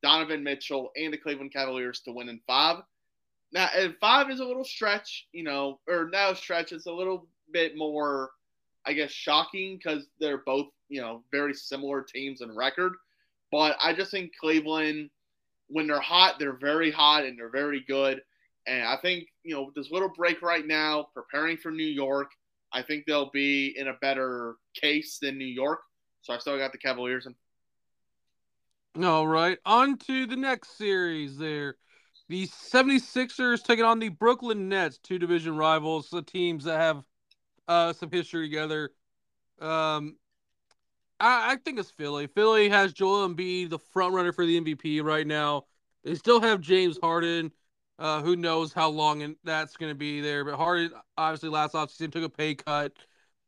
Donovan 0.04 0.44
Mitchell 0.44 0.92
and 0.96 1.12
the 1.12 1.18
Cleveland 1.18 1.52
Cavaliers 1.52 2.02
to 2.02 2.12
win 2.12 2.30
in 2.30 2.40
five. 2.46 2.84
Now, 3.52 3.70
and 3.76 3.96
five 4.00 4.30
is 4.30 4.40
a 4.40 4.46
little 4.46 4.64
stretch, 4.64 5.28
you 5.32 5.44
know, 5.44 5.80
or 5.90 6.10
now 6.12 6.34
stretch. 6.36 6.72
It's 6.72 6.86
a 6.86 6.94
little 6.94 7.28
bit 7.52 7.76
more, 7.76 8.30
I 8.86 8.94
guess, 8.94 9.10
shocking 9.10 9.78
because 9.78 10.06
they're 10.20 10.44
both, 10.46 10.68
you 10.90 11.02
know, 11.02 11.24
very 11.32 11.56
similar 11.56 12.04
teams 12.04 12.42
in 12.42 12.56
record. 12.56 12.94
But 13.52 13.78
I 13.82 13.94
just 13.94 14.12
think 14.12 14.34
Cleveland, 14.40 15.10
when 15.70 15.88
they're 15.88 16.00
hot, 16.00 16.36
they're 16.38 16.54
very 16.54 16.92
hot 16.92 17.26
and 17.26 17.38
they're 17.38 17.50
very 17.50 17.84
good. 17.88 18.22
And 18.68 18.84
I 18.84 18.98
think, 19.02 19.26
you 19.44 19.56
know, 19.56 19.64
with 19.64 19.76
this 19.76 19.92
little 19.92 20.12
break 20.16 20.42
right 20.42 20.66
now, 20.66 21.08
preparing 21.14 21.58
for 21.58 21.72
New 21.72 21.84
York, 21.84 22.32
I 22.74 22.82
think 22.82 23.06
they'll 23.06 23.32
be 23.32 23.74
in 23.78 23.88
a 23.88 23.94
better 24.02 24.56
case 24.76 25.18
than 25.22 25.38
New 25.38 25.46
York. 25.46 25.80
So 26.22 26.34
I 26.34 26.38
still 26.38 26.58
got 26.58 26.72
the 26.72 26.78
Cavaliers. 26.78 27.26
In. 28.96 29.04
All 29.04 29.28
right. 29.28 29.58
On 29.66 29.98
to 29.98 30.26
the 30.26 30.36
next 30.36 30.78
series 30.78 31.38
there. 31.38 31.76
The 32.30 32.48
76ers 32.48 33.64
taking 33.64 33.84
on 33.84 34.00
the 34.00 34.10
Brooklyn 34.10 34.70
Nets, 34.70 35.00
two 35.00 35.20
division 35.20 35.58
rivals, 35.58 36.10
the 36.10 36.22
teams 36.22 36.64
that 36.64 36.80
have 36.80 37.04
uh, 37.68 37.94
some 37.94 38.10
history 38.10 38.48
together. 38.48 38.92
Um, 39.60 40.16
I, 41.20 41.54
I 41.54 41.56
think 41.58 41.80
it's 41.80 41.92
Philly. 41.92 42.28
Philly 42.28 42.70
has 42.70 42.94
Joel 42.94 43.28
Embiid, 43.28 43.70
the 43.70 43.80
front 43.80 44.14
runner 44.14 44.32
for 44.32 44.46
the 44.46 44.62
MVP 44.62 45.04
right 45.04 45.28
now. 45.28 45.66
They 46.04 46.16
still 46.16 46.42
have 46.42 46.62
James 46.62 46.98
Harden. 47.02 47.52
Uh, 48.02 48.20
who 48.24 48.36
knows 48.36 48.74
how 48.74 48.90
long 48.90 49.22
and 49.22 49.36
that's 49.44 49.78
going 49.78 49.92
to 49.92 49.96
be 49.96 50.22
there? 50.22 50.44
But 50.44 50.56
Harden, 50.56 50.92
obviously, 51.18 51.50
last 51.50 51.76
offseason 51.76 52.12
took 52.12 52.24
a 52.24 52.30
pay 52.30 52.56
cut, 52.56 52.94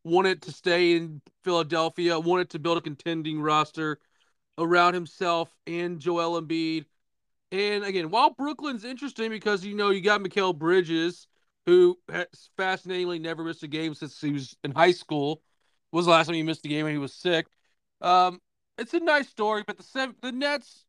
wanted 0.04 0.44
to 0.44 0.52
stay 0.52 0.96
in 0.96 1.22
Philadelphia, 1.44 2.20
wanted 2.20 2.52
to 2.52 2.60
build 2.60 2.78
a 2.78 2.82
contending 2.82 3.42
roster 3.42 3.98
around 4.60 4.94
himself 4.94 5.52
and 5.66 6.00
Joel 6.00 6.40
Embiid. 6.40 6.86
And 7.52 7.84
again, 7.84 8.12
while 8.12 8.30
Brooklyn's 8.30 8.86
interesting 8.86 9.32
because 9.32 9.66
you 9.66 9.74
know 9.74 9.90
you 9.90 10.02
got 10.02 10.22
Mikal 10.22 10.56
Bridges, 10.56 11.26
who 11.66 11.98
has 12.12 12.28
fascinatingly 12.56 13.18
never 13.18 13.44
missed 13.44 13.64
a 13.64 13.68
game 13.68 13.96
since 13.96 14.22
he 14.22 14.34
was 14.34 14.56
in 14.64 14.72
high 14.72 14.92
school. 14.92 15.42
Was 15.92 16.06
the 16.06 16.12
last 16.12 16.28
time 16.28 16.36
he 16.36 16.44
missed 16.44 16.66
a 16.66 16.70
game 16.70 16.84
when 16.86 16.94
he 16.94 17.00
was 17.00 17.14
sick. 17.14 17.48
Um, 18.02 18.40
it's 18.78 18.94
a 18.94 19.00
nice 19.00 19.30
story, 19.30 19.64
but 19.66 19.78
the 19.80 20.16
the 20.22 20.32
Nets, 20.32 20.86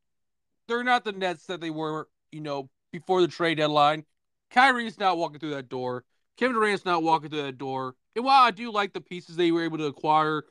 they're 0.69 0.85
not 0.85 1.05
the 1.05 1.13
Nets 1.13 1.47
that 1.47 1.61
they 1.61 1.71
were, 1.71 2.09
you 2.31 2.41
know, 2.41 2.69
before 2.95 3.21
the 3.21 3.29
trade 3.29 3.57
deadline. 3.57 4.05
Kyrie's 4.51 4.99
not 4.99 5.19
walking 5.19 5.41
through 5.41 5.51
that 5.51 5.69
door. 5.69 6.05
Kevin 6.37 6.55
Durant's 6.55 6.85
not 6.85 7.03
walking 7.03 7.29
through 7.29 7.43
that 7.43 7.59
door. 7.59 7.97
And 8.15 8.25
while 8.25 8.43
I 8.43 8.53
do 8.53 8.71
like 8.71 8.93
the 8.93 9.01
pieces 9.01 9.35
they 9.35 9.51
were 9.51 9.65
able 9.65 9.79
to 9.79 9.87
acquire 9.87 10.45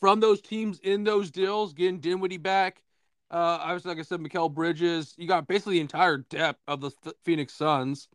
from 0.00 0.18
those 0.18 0.40
teams 0.40 0.80
in 0.80 1.04
those 1.04 1.30
deals, 1.30 1.72
getting 1.72 2.00
Dinwiddie 2.00 2.38
back, 2.38 2.82
uh, 3.30 3.58
obviously, 3.60 3.90
like 3.90 3.98
I 4.00 4.02
said, 4.02 4.20
Mikal 4.20 4.52
Bridges, 4.52 5.14
you 5.16 5.28
got 5.28 5.46
basically 5.46 5.74
the 5.74 5.82
entire 5.82 6.18
depth 6.18 6.60
of 6.66 6.80
the 6.80 6.90
Phoenix 7.24 7.54
Suns. 7.54 8.08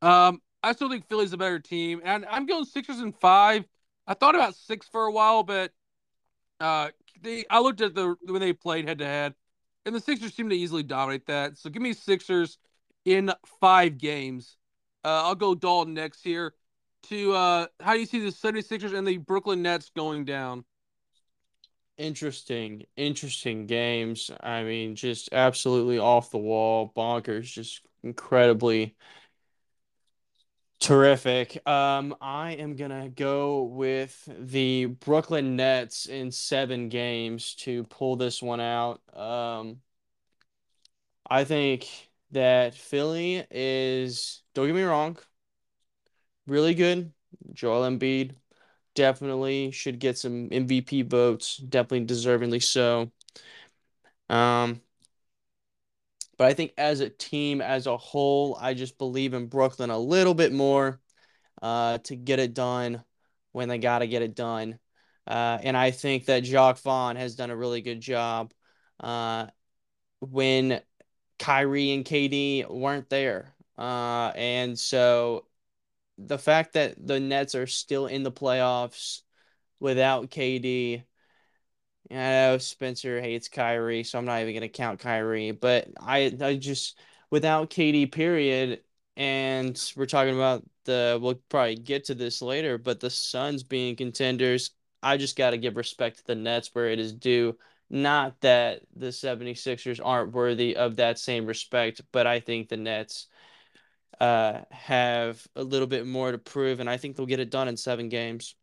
Um, 0.00 0.40
I 0.62 0.72
still 0.72 0.88
think 0.88 1.06
Philly's 1.06 1.34
a 1.34 1.36
better 1.36 1.58
team, 1.58 2.00
and 2.02 2.24
I'm 2.30 2.46
going 2.46 2.64
Sixers 2.64 3.00
and 3.00 3.14
five. 3.14 3.66
I 4.06 4.14
thought 4.14 4.34
about 4.34 4.54
six 4.54 4.88
for 4.88 5.04
a 5.04 5.12
while, 5.12 5.42
but 5.42 5.70
uh, 6.60 6.88
they 7.20 7.44
I 7.50 7.60
looked 7.60 7.82
at 7.82 7.94
the 7.94 8.16
when 8.24 8.40
they 8.40 8.54
played 8.54 8.88
head 8.88 8.98
to 8.98 9.06
head, 9.06 9.34
and 9.84 9.94
the 9.94 10.00
Sixers 10.00 10.34
seem 10.34 10.48
to 10.48 10.56
easily 10.56 10.82
dominate 10.82 11.26
that. 11.26 11.58
So 11.58 11.68
give 11.68 11.82
me 11.82 11.92
Sixers 11.92 12.58
in 13.04 13.32
five 13.60 13.98
games. 13.98 14.56
Uh, 15.04 15.22
I'll 15.24 15.34
go 15.34 15.54
Dalton 15.54 15.94
next 15.94 16.22
here. 16.22 16.54
To 17.08 17.32
uh, 17.32 17.66
how 17.80 17.94
do 17.94 18.00
you 18.00 18.06
see 18.06 18.20
the 18.20 18.32
76ers 18.32 18.92
and 18.92 19.06
the 19.06 19.18
Brooklyn 19.18 19.62
Nets 19.62 19.90
going 19.96 20.24
down? 20.24 20.64
Interesting, 21.96 22.84
interesting 22.96 23.66
games. 23.66 24.30
I 24.40 24.62
mean, 24.62 24.94
just 24.94 25.28
absolutely 25.32 25.98
off 25.98 26.30
the 26.30 26.38
wall, 26.38 26.92
bonkers, 26.96 27.44
just 27.44 27.82
incredibly 28.02 28.96
Terrific. 30.80 31.66
Um, 31.66 32.14
I 32.20 32.52
am 32.52 32.76
gonna 32.76 33.08
go 33.08 33.64
with 33.64 34.28
the 34.38 34.86
Brooklyn 34.86 35.56
Nets 35.56 36.06
in 36.06 36.30
seven 36.30 36.88
games 36.88 37.54
to 37.56 37.82
pull 37.84 38.14
this 38.14 38.40
one 38.40 38.60
out. 38.60 39.00
Um, 39.12 39.80
I 41.28 41.44
think 41.44 42.07
that 42.32 42.74
Philly 42.74 43.44
is, 43.50 44.42
don't 44.54 44.66
get 44.66 44.74
me 44.74 44.82
wrong, 44.82 45.18
really 46.46 46.74
good. 46.74 47.12
Joel 47.52 47.88
Embiid 47.88 48.34
definitely 48.94 49.70
should 49.70 49.98
get 49.98 50.18
some 50.18 50.48
MVP 50.50 51.02
votes, 51.02 51.56
definitely 51.56 52.06
deservingly 52.06 52.62
so. 52.62 53.10
Um, 54.28 54.80
but 56.36 56.46
I 56.46 56.54
think 56.54 56.72
as 56.78 57.00
a 57.00 57.10
team, 57.10 57.60
as 57.60 57.86
a 57.86 57.96
whole, 57.96 58.56
I 58.60 58.74
just 58.74 58.98
believe 58.98 59.34
in 59.34 59.46
Brooklyn 59.46 59.90
a 59.90 59.98
little 59.98 60.34
bit 60.34 60.52
more 60.52 61.00
uh, 61.62 61.98
to 61.98 62.16
get 62.16 62.38
it 62.38 62.54
done 62.54 63.02
when 63.52 63.68
they 63.68 63.78
got 63.78 64.00
to 64.00 64.06
get 64.06 64.22
it 64.22 64.34
done. 64.34 64.78
Uh, 65.26 65.58
and 65.62 65.76
I 65.76 65.90
think 65.90 66.26
that 66.26 66.44
Jacque 66.44 66.78
Vaughn 66.78 67.16
has 67.16 67.34
done 67.34 67.50
a 67.50 67.56
really 67.56 67.82
good 67.82 68.00
job 68.00 68.52
uh, 69.00 69.46
when 70.20 70.80
Kyrie 71.38 71.92
and 71.92 72.04
KD 72.04 72.64
weren't 72.66 73.08
there. 73.10 73.54
Uh, 73.76 74.32
and 74.34 74.78
so 74.78 75.46
the 76.18 76.38
fact 76.38 76.74
that 76.74 76.94
the 77.06 77.20
Nets 77.20 77.54
are 77.54 77.66
still 77.66 78.06
in 78.06 78.22
the 78.24 78.32
playoffs 78.32 79.22
without 79.80 80.30
KD 80.30 81.04
I 82.10 82.14
know 82.14 82.58
Spencer 82.58 83.20
hates 83.20 83.48
Kyrie, 83.48 84.04
so 84.04 84.18
I'm 84.18 84.24
not 84.24 84.40
even 84.40 84.54
gonna 84.54 84.68
count 84.68 85.00
Kyrie. 85.00 85.50
But 85.52 85.88
I, 86.00 86.34
I 86.40 86.56
just 86.56 86.98
without 87.30 87.70
KD, 87.70 88.06
period. 88.06 88.82
And 89.16 89.80
we're 89.96 90.06
talking 90.06 90.34
about 90.34 90.64
the. 90.84 91.18
We'll 91.20 91.34
probably 91.48 91.76
get 91.76 92.04
to 92.06 92.14
this 92.14 92.40
later, 92.40 92.78
but 92.78 93.00
the 93.00 93.10
Suns 93.10 93.62
being 93.62 93.96
contenders. 93.96 94.70
I 95.02 95.16
just 95.16 95.36
got 95.36 95.50
to 95.50 95.58
give 95.58 95.76
respect 95.76 96.18
to 96.18 96.26
the 96.26 96.34
Nets 96.34 96.70
where 96.74 96.88
it 96.88 96.98
is 96.98 97.12
due. 97.12 97.56
Not 97.90 98.40
that 98.40 98.82
the 98.94 99.12
76ers 99.12 100.00
aren't 100.02 100.32
worthy 100.32 100.76
of 100.76 100.96
that 100.96 101.18
same 101.18 101.46
respect, 101.46 102.02
but 102.12 102.26
I 102.26 102.40
think 102.40 102.68
the 102.68 102.76
Nets 102.76 103.28
uh, 104.20 104.60
have 104.70 105.46
a 105.56 105.62
little 105.62 105.86
bit 105.86 106.06
more 106.06 106.32
to 106.32 106.38
prove, 106.38 106.80
and 106.80 106.90
I 106.90 106.96
think 106.96 107.16
they'll 107.16 107.26
get 107.26 107.40
it 107.40 107.50
done 107.50 107.68
in 107.68 107.76
seven 107.76 108.08
games. 108.08 108.54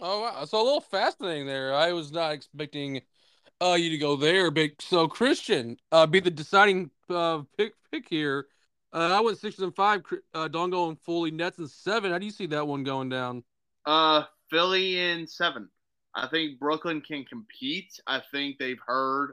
Oh 0.00 0.22
wow, 0.22 0.44
so 0.44 0.60
a 0.60 0.64
little 0.64 0.80
fascinating 0.80 1.46
there. 1.46 1.74
I 1.74 1.92
was 1.92 2.12
not 2.12 2.32
expecting 2.32 3.02
uh 3.60 3.76
you 3.78 3.90
to 3.90 3.98
go 3.98 4.16
there, 4.16 4.50
but 4.50 4.70
so 4.80 5.08
Christian 5.08 5.76
uh 5.90 6.06
be 6.06 6.20
the 6.20 6.30
deciding 6.30 6.90
uh 7.10 7.42
pick 7.56 7.74
pick 7.90 8.08
here. 8.08 8.46
Uh, 8.92 9.16
I 9.18 9.20
went 9.20 9.38
six 9.38 9.58
and 9.58 9.74
five. 9.74 10.02
Uh, 10.32 10.48
Don 10.48 10.70
going 10.70 10.96
fully 10.96 11.30
Nets 11.30 11.58
and 11.58 11.70
seven. 11.70 12.10
How 12.10 12.18
do 12.18 12.24
you 12.24 12.32
see 12.32 12.46
that 12.46 12.66
one 12.66 12.84
going 12.84 13.08
down? 13.08 13.44
Uh, 13.84 14.24
Philly 14.50 14.98
in 14.98 15.26
seven. 15.26 15.68
I 16.18 16.26
think 16.28 16.58
Brooklyn 16.58 17.00
can 17.00 17.24
compete. 17.24 18.00
I 18.06 18.22
think 18.30 18.58
they've 18.58 18.80
heard 18.84 19.32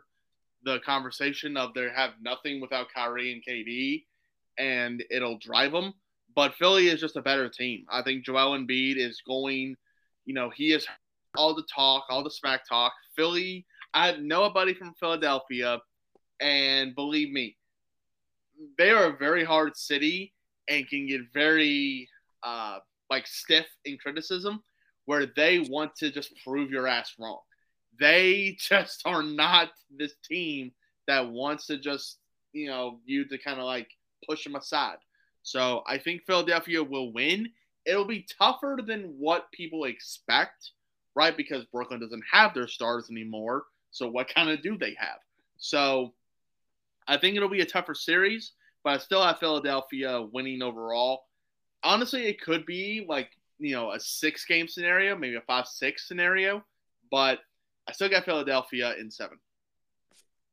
the 0.64 0.80
conversation 0.80 1.58
of 1.58 1.74
they 1.74 1.90
have 1.96 2.12
nothing 2.22 2.62
without 2.62 2.88
Kyrie 2.94 3.34
and 3.34 3.44
KD, 3.44 4.04
and 4.58 5.04
it'll 5.10 5.38
drive 5.38 5.72
them. 5.72 5.94
But 6.36 6.56
Philly 6.56 6.88
is 6.88 7.00
just 7.00 7.16
a 7.16 7.22
better 7.22 7.50
team. 7.50 7.86
I 7.90 8.02
think 8.02 8.26
Joel 8.26 8.58
Embiid 8.58 8.98
is 8.98 9.22
going 9.26 9.76
you 10.26 10.34
know, 10.34 10.50
he 10.50 10.72
has 10.72 10.86
all 11.38 11.56
the 11.56 11.64
talk, 11.64 12.06
all 12.10 12.24
the 12.24 12.30
smack 12.30 12.68
talk. 12.68 12.94
Philly, 13.16 13.66
I 13.94 14.14
know 14.18 14.44
a 14.44 14.50
buddy 14.50 14.74
from 14.74 14.94
Philadelphia, 15.00 15.80
and 16.40 16.96
believe 16.96 17.32
me, 17.32 17.56
they 18.78 18.90
are 18.90 19.06
a 19.06 19.18
very 19.18 19.44
hard 19.44 19.78
city 19.78 20.34
and 20.68 20.88
can 20.90 21.08
get 21.08 21.22
very 21.34 22.10
uh, 22.44 22.80
like 23.10 23.28
stiff 23.28 23.68
in 23.86 23.98
criticism, 23.98 24.64
where 25.06 25.26
they 25.26 25.60
want 25.60 25.96
to 25.98 26.12
just 26.12 26.32
prove 26.44 26.72
your 26.72 26.88
ass 26.88 27.14
wrong. 27.20 27.40
They 28.00 28.58
just 28.60 29.04
are 29.06 29.24
not 29.24 29.70
this 29.96 30.14
team 30.28 30.72
that 31.08 31.30
wants 31.30 31.68
to 31.68 31.78
just 31.78 32.18
you 32.54 32.68
know 32.68 33.00
you 33.06 33.26
to 33.26 33.38
kind 33.38 33.60
of 33.60 33.66
like 33.66 33.90
push 34.28 34.44
them 34.44 34.56
aside. 34.56 34.98
So 35.44 35.84
I 35.86 36.00
think 36.00 36.24
Philadelphia 36.26 36.84
will 36.84 37.14
win 37.14 37.50
it'll 37.86 38.06
be 38.06 38.26
tougher 38.38 38.80
than 38.86 39.16
what 39.18 39.52
people 39.52 39.86
expect, 39.86 40.72
right? 41.16 41.38
Because 41.38 41.66
Brooklyn 41.66 42.00
doesn't 42.00 42.24
have 42.32 42.54
their 42.54 42.68
stars 42.68 43.10
anymore. 43.10 43.64
So 43.92 44.08
what 44.08 44.34
kind 44.34 44.50
of 44.50 44.62
do 44.62 44.78
they 44.78 44.96
have? 45.00 45.20
So 45.58 46.14
I 47.08 47.18
think 47.18 47.36
it'll 47.36 47.50
be 47.50 47.62
a 47.62 47.66
tougher 47.66 47.94
series, 47.94 48.54
but 48.84 48.94
I 48.94 48.98
still 48.98 49.24
have 49.24 49.40
Philadelphia 49.40 50.22
winning 50.22 50.62
overall. 50.62 51.26
Honestly, 51.84 52.26
it 52.26 52.42
could 52.42 52.66
be 52.66 53.06
like, 53.08 53.30
you 53.60 53.76
know, 53.76 53.92
a 53.92 54.00
six 54.00 54.46
game 54.46 54.68
scenario, 54.68 55.18
maybe 55.18 55.36
a 55.36 55.42
five 55.42 55.68
six 55.68 56.08
scenario, 56.08 56.64
but 57.12 57.40
I 57.88 57.92
still 57.92 58.10
got 58.10 58.26
Philadelphia 58.26 58.96
in 59.00 59.12
seven. 59.12 59.38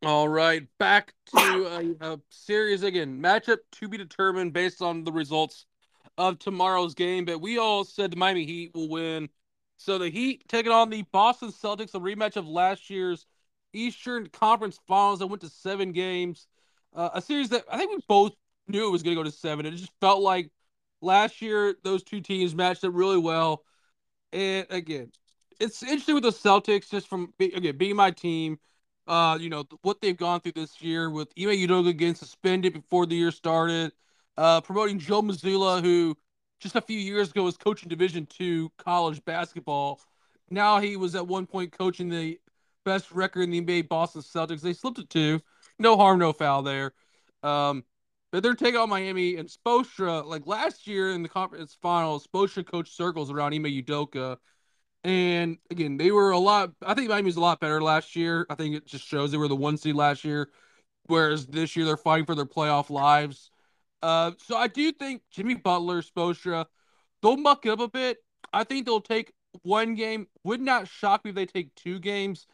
All 0.04 0.28
right, 0.28 0.66
back 0.78 1.12
to 1.36 1.94
a, 2.00 2.12
a 2.14 2.20
series 2.30 2.82
again. 2.82 3.20
Matchup 3.20 3.58
to 3.72 3.88
be 3.88 3.96
determined 3.96 4.52
based 4.52 4.82
on 4.82 5.04
the 5.04 5.12
results 5.12 5.66
of 6.18 6.38
tomorrow's 6.38 6.94
game, 6.94 7.24
but 7.24 7.40
we 7.40 7.58
all 7.58 7.84
said 7.84 8.10
the 8.10 8.16
Miami 8.16 8.44
Heat 8.44 8.72
will 8.74 8.88
win. 8.88 9.28
So 9.76 9.98
the 9.98 10.10
Heat 10.10 10.44
taking 10.48 10.72
on 10.72 10.90
the 10.90 11.02
Boston 11.12 11.50
Celtics, 11.50 11.94
a 11.94 12.00
rematch 12.00 12.36
of 12.36 12.46
last 12.46 12.90
year's 12.90 13.26
Eastern 13.72 14.28
Conference 14.28 14.78
Finals 14.86 15.20
that 15.20 15.26
went 15.26 15.42
to 15.42 15.48
seven 15.48 15.92
games. 15.92 16.46
Uh, 16.94 17.10
a 17.14 17.22
series 17.22 17.48
that 17.50 17.64
I 17.70 17.78
think 17.78 17.90
we 17.90 18.04
both 18.08 18.32
knew 18.68 18.86
it 18.86 18.92
was 18.92 19.02
going 19.02 19.16
to 19.16 19.20
go 19.20 19.24
to 19.24 19.34
seven. 19.34 19.66
It 19.66 19.72
just 19.72 19.92
felt 20.00 20.20
like 20.20 20.50
last 21.02 21.42
year 21.42 21.76
those 21.84 22.02
two 22.02 22.20
teams 22.20 22.54
matched 22.54 22.84
up 22.84 22.92
really 22.94 23.18
well. 23.18 23.64
And 24.32 24.66
again, 24.70 25.12
it's 25.60 25.82
interesting 25.82 26.14
with 26.14 26.24
the 26.24 26.30
Celtics 26.30 26.90
just 26.90 27.08
from 27.08 27.32
again 27.40 27.76
being 27.76 27.96
my 27.96 28.10
team. 28.10 28.58
Uh, 29.06 29.36
you 29.40 29.50
know 29.50 29.64
what 29.82 30.00
they've 30.00 30.16
gone 30.16 30.40
through 30.40 30.52
this 30.52 30.80
year 30.80 31.10
with 31.10 31.28
Ime 31.38 31.48
Udoka 31.48 31.96
getting 31.96 32.14
suspended 32.14 32.72
before 32.72 33.04
the 33.06 33.16
year 33.16 33.32
started 33.32 33.92
uh, 34.36 34.60
promoting 34.60 34.98
Joe 34.98 35.22
Mazzulla, 35.22 35.82
who 35.82 36.16
just 36.60 36.76
a 36.76 36.80
few 36.80 36.98
years 36.98 37.30
ago 37.30 37.42
was 37.44 37.56
coaching 37.56 37.88
Division 37.88 38.26
two 38.26 38.70
college 38.78 39.24
basketball. 39.24 40.00
Now 40.50 40.80
he 40.80 40.96
was 40.96 41.14
at 41.14 41.26
one 41.26 41.46
point 41.46 41.72
coaching 41.72 42.08
the 42.08 42.38
best 42.84 43.10
record 43.12 43.42
in 43.42 43.50
the 43.50 43.58
NBA, 43.58 43.88
Boston 43.88 44.22
Celtics. 44.22 44.60
They 44.60 44.72
slipped 44.72 44.98
it 44.98 45.10
to 45.10 45.40
No 45.78 45.96
harm, 45.96 46.18
no 46.18 46.32
foul 46.32 46.62
there. 46.62 46.92
Um, 47.42 47.84
but 48.32 48.42
they're 48.42 48.54
taking 48.54 48.80
on 48.80 48.88
Miami 48.88 49.36
and 49.36 49.48
Spoelstra. 49.48 50.24
Like 50.24 50.46
last 50.46 50.86
year 50.86 51.12
in 51.12 51.22
the 51.22 51.28
conference 51.28 51.76
finals, 51.80 52.26
Spoelstra 52.26 52.66
coached 52.66 52.96
circles 52.96 53.30
around 53.30 53.54
Ime 53.54 53.64
Udoka. 53.64 54.38
And 55.04 55.58
again, 55.70 55.98
they 55.98 56.10
were 56.10 56.30
a 56.30 56.38
lot. 56.38 56.70
I 56.84 56.94
think 56.94 57.10
Miami 57.10 57.26
was 57.26 57.36
a 57.36 57.40
lot 57.40 57.60
better 57.60 57.82
last 57.82 58.16
year. 58.16 58.46
I 58.48 58.54
think 58.54 58.74
it 58.74 58.86
just 58.86 59.04
shows 59.06 59.30
they 59.30 59.36
were 59.36 59.48
the 59.48 59.56
one 59.56 59.76
seed 59.76 59.94
last 59.96 60.24
year, 60.24 60.48
whereas 61.06 61.46
this 61.46 61.76
year 61.76 61.84
they're 61.84 61.96
fighting 61.96 62.24
for 62.24 62.34
their 62.34 62.46
playoff 62.46 62.88
lives. 62.88 63.50
Uh, 64.00 64.32
so 64.38 64.56
I 64.56 64.66
do 64.68 64.90
think 64.92 65.22
Jimmy 65.30 65.54
Butler, 65.54 66.02
Spoelstra, 66.02 66.66
they'll 67.20 67.36
muck 67.36 67.66
it 67.66 67.70
up 67.70 67.80
a 67.80 67.88
bit. 67.88 68.18
I 68.52 68.64
think 68.64 68.86
they'll 68.86 69.00
take 69.00 69.32
one 69.62 69.94
game. 69.94 70.26
Would 70.44 70.60
not 70.60 70.88
shock 70.88 71.24
me 71.24 71.30
if 71.30 71.34
they 71.34 71.46
take 71.46 71.74
two 71.74 71.98
games. 71.98 72.46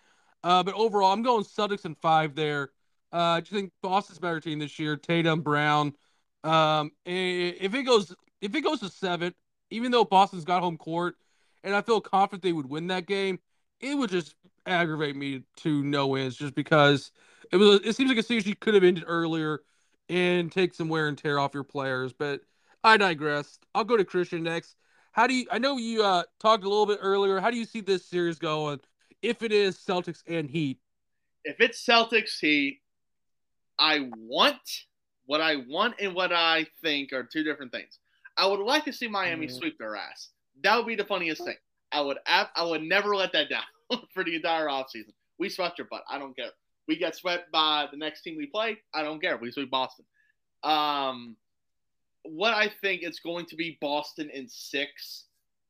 Uh, 0.43 0.63
but 0.63 0.75
overall, 0.75 1.13
I'm 1.13 1.23
going 1.23 1.45
Celtics 1.45 1.85
in 1.85 1.95
five 1.97 2.35
there. 2.35 2.71
Uh, 3.13 3.17
I 3.17 3.41
just 3.41 3.53
think 3.53 3.73
Boston's 3.83 4.19
better 4.19 4.41
team 4.41 4.59
this 4.59 4.79
year. 4.79 4.97
Tatum, 4.97 5.41
Brown. 5.41 5.95
Um, 6.45 6.93
if 7.05 7.75
it 7.75 7.83
goes 7.85 8.15
if 8.41 8.55
it 8.55 8.61
goes 8.61 8.81
to 8.81 8.89
seven, 8.89 9.35
even 9.71 9.91
though 9.91 10.05
Boston's 10.05 10.45
got 10.45 10.63
home 10.63 10.77
court, 10.77 11.17
and 11.65 11.75
I 11.75 11.83
feel 11.83 12.01
confident 12.01 12.43
they 12.43 12.53
would 12.53 12.69
win 12.69 12.89
that 12.89 13.07
game, 13.07 13.39
it 13.81 13.95
would 13.95 14.11
just 14.11 14.35
aggravate 14.67 15.17
me 15.17 15.43
to 15.59 15.83
no 15.83 16.15
ends 16.15 16.37
just 16.37 16.55
because 16.55 17.11
it 17.51 17.57
was. 17.57 17.81
It 17.85 17.97
seems 17.97 18.11
like 18.11 18.19
a 18.19 18.23
series 18.23 18.47
you 18.47 18.57
could 18.57 18.75
have 18.75 18.85
ended 18.85 19.05
earlier 19.07 19.61
and 20.09 20.51
take 20.51 20.75
some 20.75 20.89
wear 20.89 21.09
and 21.09 21.19
tear 21.19 21.39
off 21.39 21.55
your 21.55 21.65
players. 21.65 22.13
But 22.13 22.43
I 22.85 22.97
digress. 22.97 23.59
I'll 23.75 23.85
go 23.85 23.97
to 23.97 24.05
Christian 24.05 24.43
next. 24.43 24.77
How 25.13 25.27
do 25.27 25.35
you? 25.35 25.47
I 25.51 25.59
know 25.59 25.77
you 25.79 26.05
uh, 26.05 26.25
talked 26.39 26.65
a 26.65 26.69
little 26.69 26.87
bit 26.87 26.99
earlier. 27.03 27.41
How 27.41 27.51
do 27.51 27.57
you 27.57 27.65
see 27.65 27.81
this 27.81 28.05
series 28.05 28.39
going? 28.39 28.81
If 29.23 29.43
it 29.43 29.53
is 29.53 29.77
Celtics 29.77 30.23
and 30.29 30.49
Heat, 30.49 30.79
if 31.45 31.61
it's 31.61 31.85
Celtics 31.85 32.39
Heat, 32.39 32.81
I 33.79 34.09
want 34.17 34.61
what 35.27 35.41
I 35.41 35.57
want 35.69 35.95
and 36.01 36.15
what 36.15 36.33
I 36.33 36.67
think 36.83 37.13
are 37.13 37.23
two 37.23 37.45
different 37.45 37.71
things. 37.71 37.99
I 38.37 38.47
would 38.47 38.61
like 38.61 38.85
to 38.87 38.93
see 38.93 39.09
Miami 39.09 39.47
mm. 39.47 39.53
sweep 39.53 39.79
their 39.79 39.97
ass. 39.97 40.31
That 40.63 40.77
would 40.77 40.87
be 40.87 40.97
the 40.97 41.05
funniest 41.05 41.45
thing. 41.45 41.57
I 41.93 42.01
would 42.01 42.19
I 42.27 42.47
would 42.63 42.83
never 42.83 43.15
let 43.15 43.33
that 43.33 43.49
down 43.49 43.63
for 44.15 44.25
the 44.25 44.35
entire 44.35 44.67
offseason. 44.67 45.13
We 45.39 45.49
swept 45.49 45.79
your 45.79 45.87
butt. 45.91 46.03
I 46.09 46.19
don't 46.19 46.37
care. 46.37 46.51
We 46.87 46.97
get 46.97 47.15
swept 47.15 47.53
by 47.53 47.87
the 47.91 47.97
next 47.97 48.23
team 48.23 48.37
we 48.37 48.47
play. 48.47 48.79
I 48.95 49.03
don't 49.03 49.21
care. 49.21 49.37
We 49.37 49.53
sweep 49.53 49.71
Boston. 49.71 50.05
Um, 50.65 51.37
what 52.23 52.55
I 52.55 52.71
think 52.81 53.03
it's 53.03 53.21
going 53.21 53.47
to 53.47 53.57
be 53.57 53.79
Boston 53.81 54.31
in 54.33 54.49
six. 54.49 55.27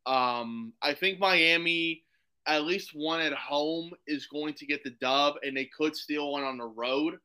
Um, 0.07 0.73
I 0.81 0.95
think 0.95 1.19
Miami, 1.19 2.05
at 2.47 2.65
least 2.65 2.93
one 2.95 3.21
at 3.21 3.33
home, 3.35 3.91
is 4.07 4.27
going 4.27 4.55
to 4.55 4.67
get 4.67 4.83
the 4.85 4.95
dub, 5.01 5.35
and 5.43 5.57
they 5.57 5.67
could 5.67 5.95
steal 5.95 6.33
one 6.33 6.45
on 6.45 6.57
the 6.57 6.67
road. 6.67 7.19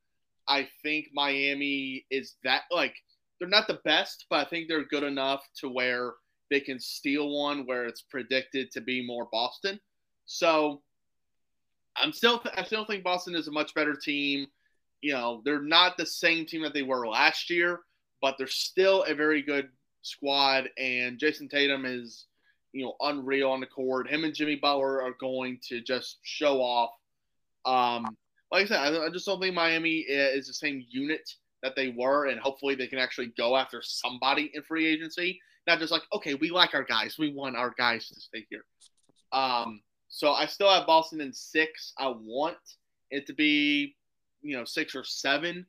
I 0.47 0.67
think 0.81 1.07
Miami 1.13 2.05
is 2.11 2.35
that 2.43 2.63
like 2.71 2.95
they're 3.39 3.49
not 3.49 3.67
the 3.67 3.79
best, 3.85 4.25
but 4.29 4.45
I 4.45 4.49
think 4.49 4.67
they're 4.67 4.85
good 4.85 5.03
enough 5.03 5.45
to 5.59 5.69
where 5.69 6.13
they 6.49 6.59
can 6.59 6.79
steal 6.79 7.29
one 7.29 7.65
where 7.65 7.85
it's 7.85 8.01
predicted 8.01 8.71
to 8.71 8.81
be 8.81 9.05
more 9.05 9.27
Boston. 9.31 9.79
So 10.25 10.81
I'm 11.95 12.13
still 12.13 12.43
I 12.55 12.63
still 12.63 12.85
think 12.85 13.03
Boston 13.03 13.35
is 13.35 13.47
a 13.47 13.51
much 13.51 13.73
better 13.73 13.95
team. 13.95 14.47
You 15.01 15.13
know, 15.13 15.41
they're 15.43 15.61
not 15.61 15.97
the 15.97 16.05
same 16.05 16.45
team 16.45 16.61
that 16.63 16.73
they 16.73 16.83
were 16.83 17.07
last 17.07 17.49
year, 17.49 17.81
but 18.21 18.35
they're 18.37 18.47
still 18.47 19.03
a 19.03 19.13
very 19.13 19.41
good 19.41 19.69
squad. 20.01 20.69
And 20.77 21.19
Jayson 21.19 21.49
Tatum 21.49 21.85
is, 21.85 22.27
you 22.71 22.85
know, 22.85 22.95
unreal 23.01 23.51
on 23.51 23.59
the 23.59 23.65
court. 23.65 24.09
Him 24.09 24.23
and 24.23 24.33
Jimmy 24.33 24.55
Butler 24.55 25.01
are 25.01 25.15
going 25.19 25.59
to 25.69 25.81
just 25.81 26.19
show 26.23 26.61
off. 26.61 26.91
Um, 27.65 28.15
like 28.53 28.65
I 28.65 28.65
said, 28.67 28.79
I, 28.79 29.05
I 29.07 29.09
just 29.09 29.25
don't 29.25 29.41
think 29.41 29.55
Miami 29.55 29.97
is 29.97 30.45
the 30.45 30.53
same 30.53 30.85
unit 30.87 31.27
that 31.63 31.75
they 31.75 31.89
were, 31.89 32.27
and 32.27 32.39
hopefully 32.39 32.75
they 32.75 32.87
can 32.87 32.99
actually 32.99 33.33
go 33.35 33.57
after 33.57 33.81
somebody 33.83 34.51
in 34.53 34.61
free 34.61 34.85
agency. 34.85 35.41
Not 35.65 35.79
just 35.79 35.91
like, 35.91 36.03
okay, 36.13 36.35
we 36.35 36.51
like 36.51 36.75
our 36.75 36.83
guys, 36.83 37.15
we 37.17 37.33
want 37.33 37.55
our 37.55 37.73
guys 37.77 38.07
to 38.09 38.15
stay 38.21 38.45
here. 38.49 38.63
Um, 39.31 39.81
so 40.07 40.33
I 40.33 40.45
still 40.45 40.69
have 40.69 40.85
Boston 40.85 41.19
in 41.19 41.33
six. 41.33 41.93
I 41.97 42.09
want 42.09 42.57
it 43.09 43.25
to 43.25 43.33
be, 43.33 43.95
you 44.43 44.55
know, 44.55 44.65
six 44.65 44.95
or 44.95 45.03
seven. 45.03 45.65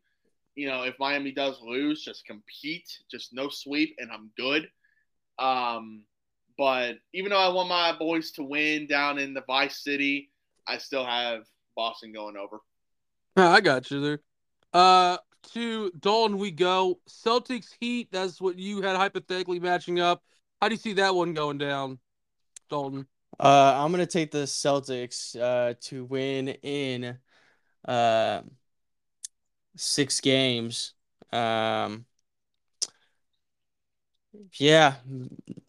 You 0.54 0.68
know, 0.68 0.82
if 0.82 0.94
Miami 1.00 1.32
does 1.32 1.60
lose, 1.62 2.04
just 2.04 2.26
compete, 2.26 2.98
just 3.10 3.32
no 3.32 3.48
sweep, 3.48 3.94
and 3.98 4.10
I'm 4.12 4.30
good. 4.36 4.68
Um, 5.38 6.02
but 6.58 6.96
even 7.14 7.30
though 7.30 7.38
I 7.38 7.48
want 7.48 7.70
my 7.70 7.96
boys 7.96 8.30
to 8.32 8.42
win 8.42 8.86
down 8.86 9.18
in 9.18 9.32
the 9.32 9.42
Vice 9.46 9.82
City, 9.82 10.30
I 10.68 10.76
still 10.76 11.06
have 11.06 11.44
Boston 11.76 12.12
going 12.12 12.36
over. 12.36 12.60
I 13.36 13.60
got 13.60 13.90
you 13.90 14.00
there. 14.00 14.18
Uh, 14.72 15.18
to 15.52 15.90
Dalton 15.98 16.38
we 16.38 16.50
go. 16.50 17.00
Celtics 17.08 17.74
Heat. 17.80 18.08
That's 18.10 18.40
what 18.40 18.58
you 18.58 18.82
had 18.82 18.96
hypothetically 18.96 19.60
matching 19.60 20.00
up. 20.00 20.22
How 20.60 20.68
do 20.68 20.74
you 20.74 20.80
see 20.80 20.94
that 20.94 21.14
one 21.14 21.34
going 21.34 21.58
down, 21.58 21.98
Dalton? 22.70 23.06
Uh, 23.38 23.74
I'm 23.76 23.90
gonna 23.90 24.06
take 24.06 24.30
the 24.30 24.44
Celtics 24.44 25.38
uh, 25.38 25.74
to 25.82 26.04
win 26.04 26.48
in 26.48 27.18
uh, 27.86 28.42
six 29.76 30.20
games. 30.20 30.94
Um, 31.32 32.06
yeah, 34.54 34.94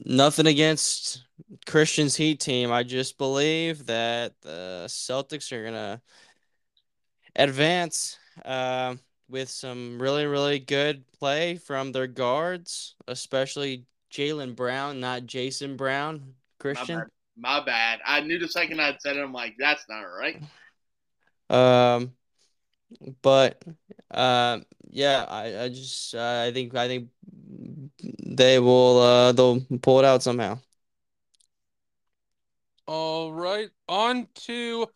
nothing 0.03 0.47
against 0.47 1.23
Christian's 1.65 2.15
Heat 2.15 2.39
team. 2.39 2.71
I 2.71 2.83
just 2.83 3.17
believe 3.17 3.87
that 3.87 4.33
the 4.41 4.85
Celtics 4.87 5.51
are 5.51 5.63
gonna 5.63 6.01
advance 7.35 8.17
uh, 8.43 8.95
with 9.29 9.49
some 9.49 10.01
really, 10.01 10.25
really 10.25 10.59
good 10.59 11.03
play 11.19 11.55
from 11.55 11.91
their 11.91 12.07
guards, 12.07 12.95
especially 13.07 13.85
Jaylen 14.11 14.55
Brown, 14.55 14.99
not 14.99 15.25
Jason 15.25 15.75
Brown. 15.75 16.35
Christian. 16.59 17.03
My 17.37 17.63
bad. 17.63 17.99
I 18.05 18.21
knew 18.21 18.39
the 18.39 18.47
second 18.47 18.79
I'd 18.79 19.01
said 19.01 19.17
it, 19.17 19.21
I'm 19.21 19.33
like, 19.33 19.55
that's 19.59 19.85
not 19.89 20.01
right. 20.01 20.41
Um, 21.49 22.13
but 23.21 23.61
uh, 24.11 24.59
yeah, 24.89 25.25
I, 25.27 25.63
I 25.63 25.69
just 25.69 26.15
uh, 26.15 26.45
I 26.47 26.51
think 26.53 26.75
I 26.75 26.87
think 26.87 27.09
they 28.25 28.59
will 28.59 28.99
uh 28.99 29.31
they'll 29.31 29.61
pull 29.81 29.99
it 29.99 30.05
out 30.05 30.23
somehow. 30.23 30.59
All 32.87 33.33
right, 33.33 33.69
on 33.89 34.27
to 34.45 34.87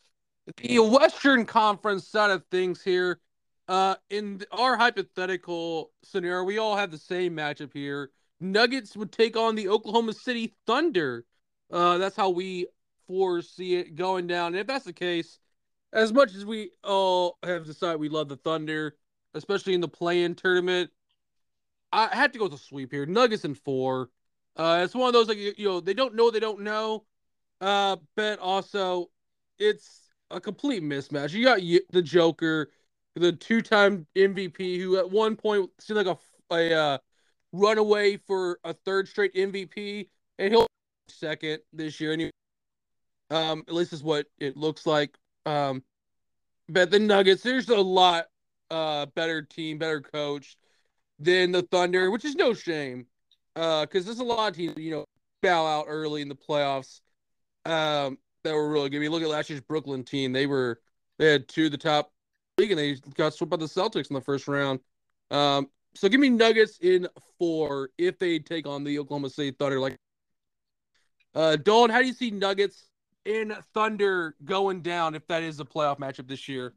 the 0.57 0.79
Western 0.79 1.45
Conference 1.45 2.07
side 2.07 2.31
of 2.31 2.43
things 2.51 2.81
here. 2.81 3.19
Uh, 3.67 3.95
in 4.09 4.41
our 4.51 4.77
hypothetical 4.77 5.91
scenario, 6.03 6.43
we 6.43 6.57
all 6.57 6.75
have 6.75 6.89
the 6.89 6.97
same 6.97 7.35
matchup 7.35 7.71
here. 7.71 8.09
Nuggets 8.39 8.97
would 8.97 9.11
take 9.11 9.37
on 9.37 9.53
the 9.53 9.67
Oklahoma 9.67 10.13
City 10.13 10.55
Thunder. 10.65 11.25
Uh, 11.71 11.99
that's 11.99 12.15
how 12.15 12.29
we 12.29 12.67
foresee 13.07 13.75
it 13.75 13.95
going 13.95 14.25
down. 14.25 14.47
And 14.47 14.57
if 14.57 14.67
that's 14.67 14.85
the 14.85 14.93
case, 14.93 15.39
as 15.93 16.11
much 16.11 16.33
as 16.33 16.45
we 16.45 16.71
all 16.83 17.37
have 17.43 17.65
decided 17.65 17.99
we 17.99 18.09
love 18.09 18.27
the 18.27 18.37
Thunder, 18.37 18.95
especially 19.35 19.75
in 19.75 19.81
the 19.81 19.87
play-in 19.87 20.33
tournament, 20.33 20.89
I 21.91 22.07
had 22.15 22.33
to 22.33 22.39
go 22.39 22.45
with 22.45 22.53
a 22.53 22.57
sweep 22.57 22.91
here. 22.91 23.05
Nuggets 23.05 23.45
in 23.45 23.55
four. 23.55 24.09
Uh, 24.55 24.81
it's 24.83 24.95
one 24.95 25.07
of 25.07 25.13
those 25.13 25.27
like 25.27 25.37
you, 25.37 25.53
know 25.59 25.79
they 25.79 25.93
don't 25.93 26.15
know 26.15 26.31
they 26.31 26.39
don't 26.39 26.61
know, 26.61 27.05
uh, 27.61 27.97
but 28.15 28.39
also 28.39 29.09
it's 29.57 30.08
a 30.31 30.39
complete 30.39 30.83
mismatch. 30.83 31.33
You 31.33 31.43
got 31.43 31.59
the 31.91 32.01
Joker, 32.01 32.71
the 33.15 33.31
two-time 33.31 34.05
MVP, 34.15 34.79
who 34.79 34.97
at 34.97 35.09
one 35.09 35.35
point 35.35 35.69
seemed 35.79 35.97
like 35.97 36.07
a 36.07 36.17
a 36.51 36.73
uh, 36.73 36.97
runaway 37.51 38.17
for 38.17 38.59
a 38.63 38.73
third 38.73 39.07
straight 39.07 39.33
MVP, 39.35 40.07
and 40.37 40.53
he'll 40.53 40.67
second 41.07 41.59
this 41.73 41.99
year. 41.99 42.13
Anyway, 42.13 42.31
um, 43.29 43.63
at 43.67 43.73
least 43.73 43.93
is 43.93 44.03
what 44.03 44.27
it 44.39 44.57
looks 44.57 44.85
like. 44.85 45.15
Um, 45.45 45.83
but 46.67 46.91
the 46.91 46.99
Nuggets, 46.99 47.43
there's 47.43 47.69
a 47.69 47.77
lot 47.77 48.25
uh 48.71 49.07
better 49.15 49.41
team, 49.41 49.79
better 49.79 50.01
coach 50.01 50.57
than 51.17 51.51
the 51.51 51.63
Thunder, 51.63 52.11
which 52.11 52.25
is 52.25 52.35
no 52.35 52.53
shame. 52.53 53.05
Uh, 53.55 53.81
because 53.81 54.05
there's 54.05 54.19
a 54.19 54.23
lot 54.23 54.51
of 54.51 54.55
teams, 54.55 54.77
you 54.77 54.91
know, 54.91 55.05
bow 55.41 55.65
out 55.65 55.85
early 55.87 56.21
in 56.21 56.29
the 56.29 56.35
playoffs. 56.35 57.01
Um, 57.65 58.17
that 58.43 58.53
were 58.53 58.69
really 58.69 58.89
good. 58.89 58.97
I 58.97 58.99
mean, 59.01 59.11
look 59.11 59.23
at 59.23 59.29
last 59.29 59.49
year's 59.49 59.61
Brooklyn 59.61 60.03
team. 60.03 60.31
They 60.33 60.47
were 60.47 60.79
they 61.17 61.31
had 61.31 61.47
two 61.47 61.65
of 61.65 61.71
the 61.71 61.77
top 61.77 62.11
league, 62.57 62.71
and 62.71 62.79
they 62.79 62.95
got 63.15 63.33
swept 63.33 63.51
by 63.51 63.57
the 63.57 63.65
Celtics 63.65 64.09
in 64.09 64.13
the 64.13 64.21
first 64.21 64.47
round. 64.47 64.79
Um, 65.31 65.69
so 65.95 66.07
give 66.07 66.19
me 66.19 66.29
Nuggets 66.29 66.79
in 66.79 67.07
four 67.37 67.89
if 67.97 68.19
they 68.19 68.39
take 68.39 68.67
on 68.67 68.83
the 68.83 68.99
Oklahoma 68.99 69.29
City 69.29 69.51
Thunder. 69.51 69.79
Like 69.79 69.97
uh, 71.35 71.55
Dawn, 71.57 71.89
how 71.89 72.01
do 72.01 72.07
you 72.07 72.13
see 72.13 72.31
Nuggets 72.31 72.85
in 73.25 73.55
Thunder 73.73 74.35
going 74.43 74.81
down 74.81 75.15
if 75.15 75.25
that 75.27 75.43
is 75.43 75.59
a 75.59 75.65
playoff 75.65 75.99
matchup 75.99 76.27
this 76.27 76.47
year? 76.47 76.73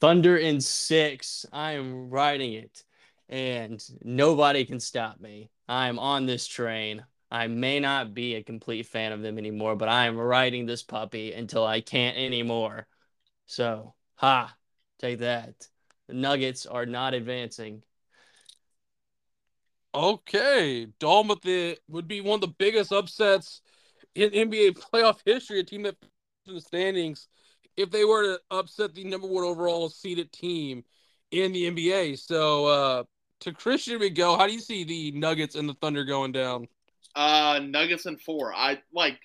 Thunder 0.00 0.36
in 0.36 0.60
six. 0.60 1.44
I 1.52 1.72
am 1.72 2.10
riding 2.10 2.52
it, 2.52 2.84
and 3.28 3.82
nobody 4.02 4.64
can 4.64 4.80
stop 4.80 5.20
me. 5.20 5.50
I'm 5.68 5.98
on 5.98 6.26
this 6.26 6.46
train. 6.46 7.04
I 7.30 7.46
may 7.46 7.80
not 7.80 8.14
be 8.14 8.34
a 8.34 8.42
complete 8.42 8.86
fan 8.86 9.12
of 9.12 9.22
them 9.22 9.38
anymore, 9.38 9.76
but 9.76 9.88
I 9.88 10.06
am 10.06 10.16
riding 10.16 10.66
this 10.66 10.82
puppy 10.82 11.32
until 11.32 11.64
I 11.66 11.80
can't 11.80 12.16
anymore. 12.16 12.86
So, 13.46 13.94
ha, 14.14 14.56
take 14.98 15.18
that. 15.18 15.68
The 16.08 16.14
Nuggets 16.14 16.66
are 16.66 16.86
not 16.86 17.14
advancing. 17.14 17.82
Okay, 19.94 20.86
the 21.00 21.78
would 21.88 22.08
be 22.08 22.20
one 22.20 22.36
of 22.36 22.40
the 22.42 22.54
biggest 22.58 22.92
upsets 22.92 23.62
in 24.14 24.30
NBA 24.30 24.70
playoff 24.72 25.20
history, 25.24 25.60
a 25.60 25.64
team 25.64 25.82
that 25.82 25.96
in 26.46 26.54
the 26.54 26.60
standings 26.60 27.28
if 27.76 27.90
they 27.90 28.04
were 28.04 28.22
to 28.24 28.40
upset 28.50 28.94
the 28.94 29.04
number 29.04 29.26
one 29.26 29.44
overall 29.44 29.88
seeded 29.88 30.32
team 30.32 30.84
in 31.30 31.52
the 31.52 31.66
NBA. 31.66 32.16
So 32.16 32.66
uh 32.66 33.04
to 33.40 33.52
Christian 33.52 34.00
we 34.00 34.10
go. 34.10 34.36
How 34.36 34.46
do 34.46 34.52
you 34.52 34.60
see 34.60 34.84
the 34.84 35.12
Nuggets 35.12 35.54
and 35.54 35.68
the 35.68 35.74
Thunder 35.74 36.04
going 36.04 36.32
down? 36.32 36.66
Uh 37.18 37.58
Nuggets 37.64 38.06
and 38.06 38.20
four. 38.20 38.54
I 38.54 38.78
like 38.92 39.18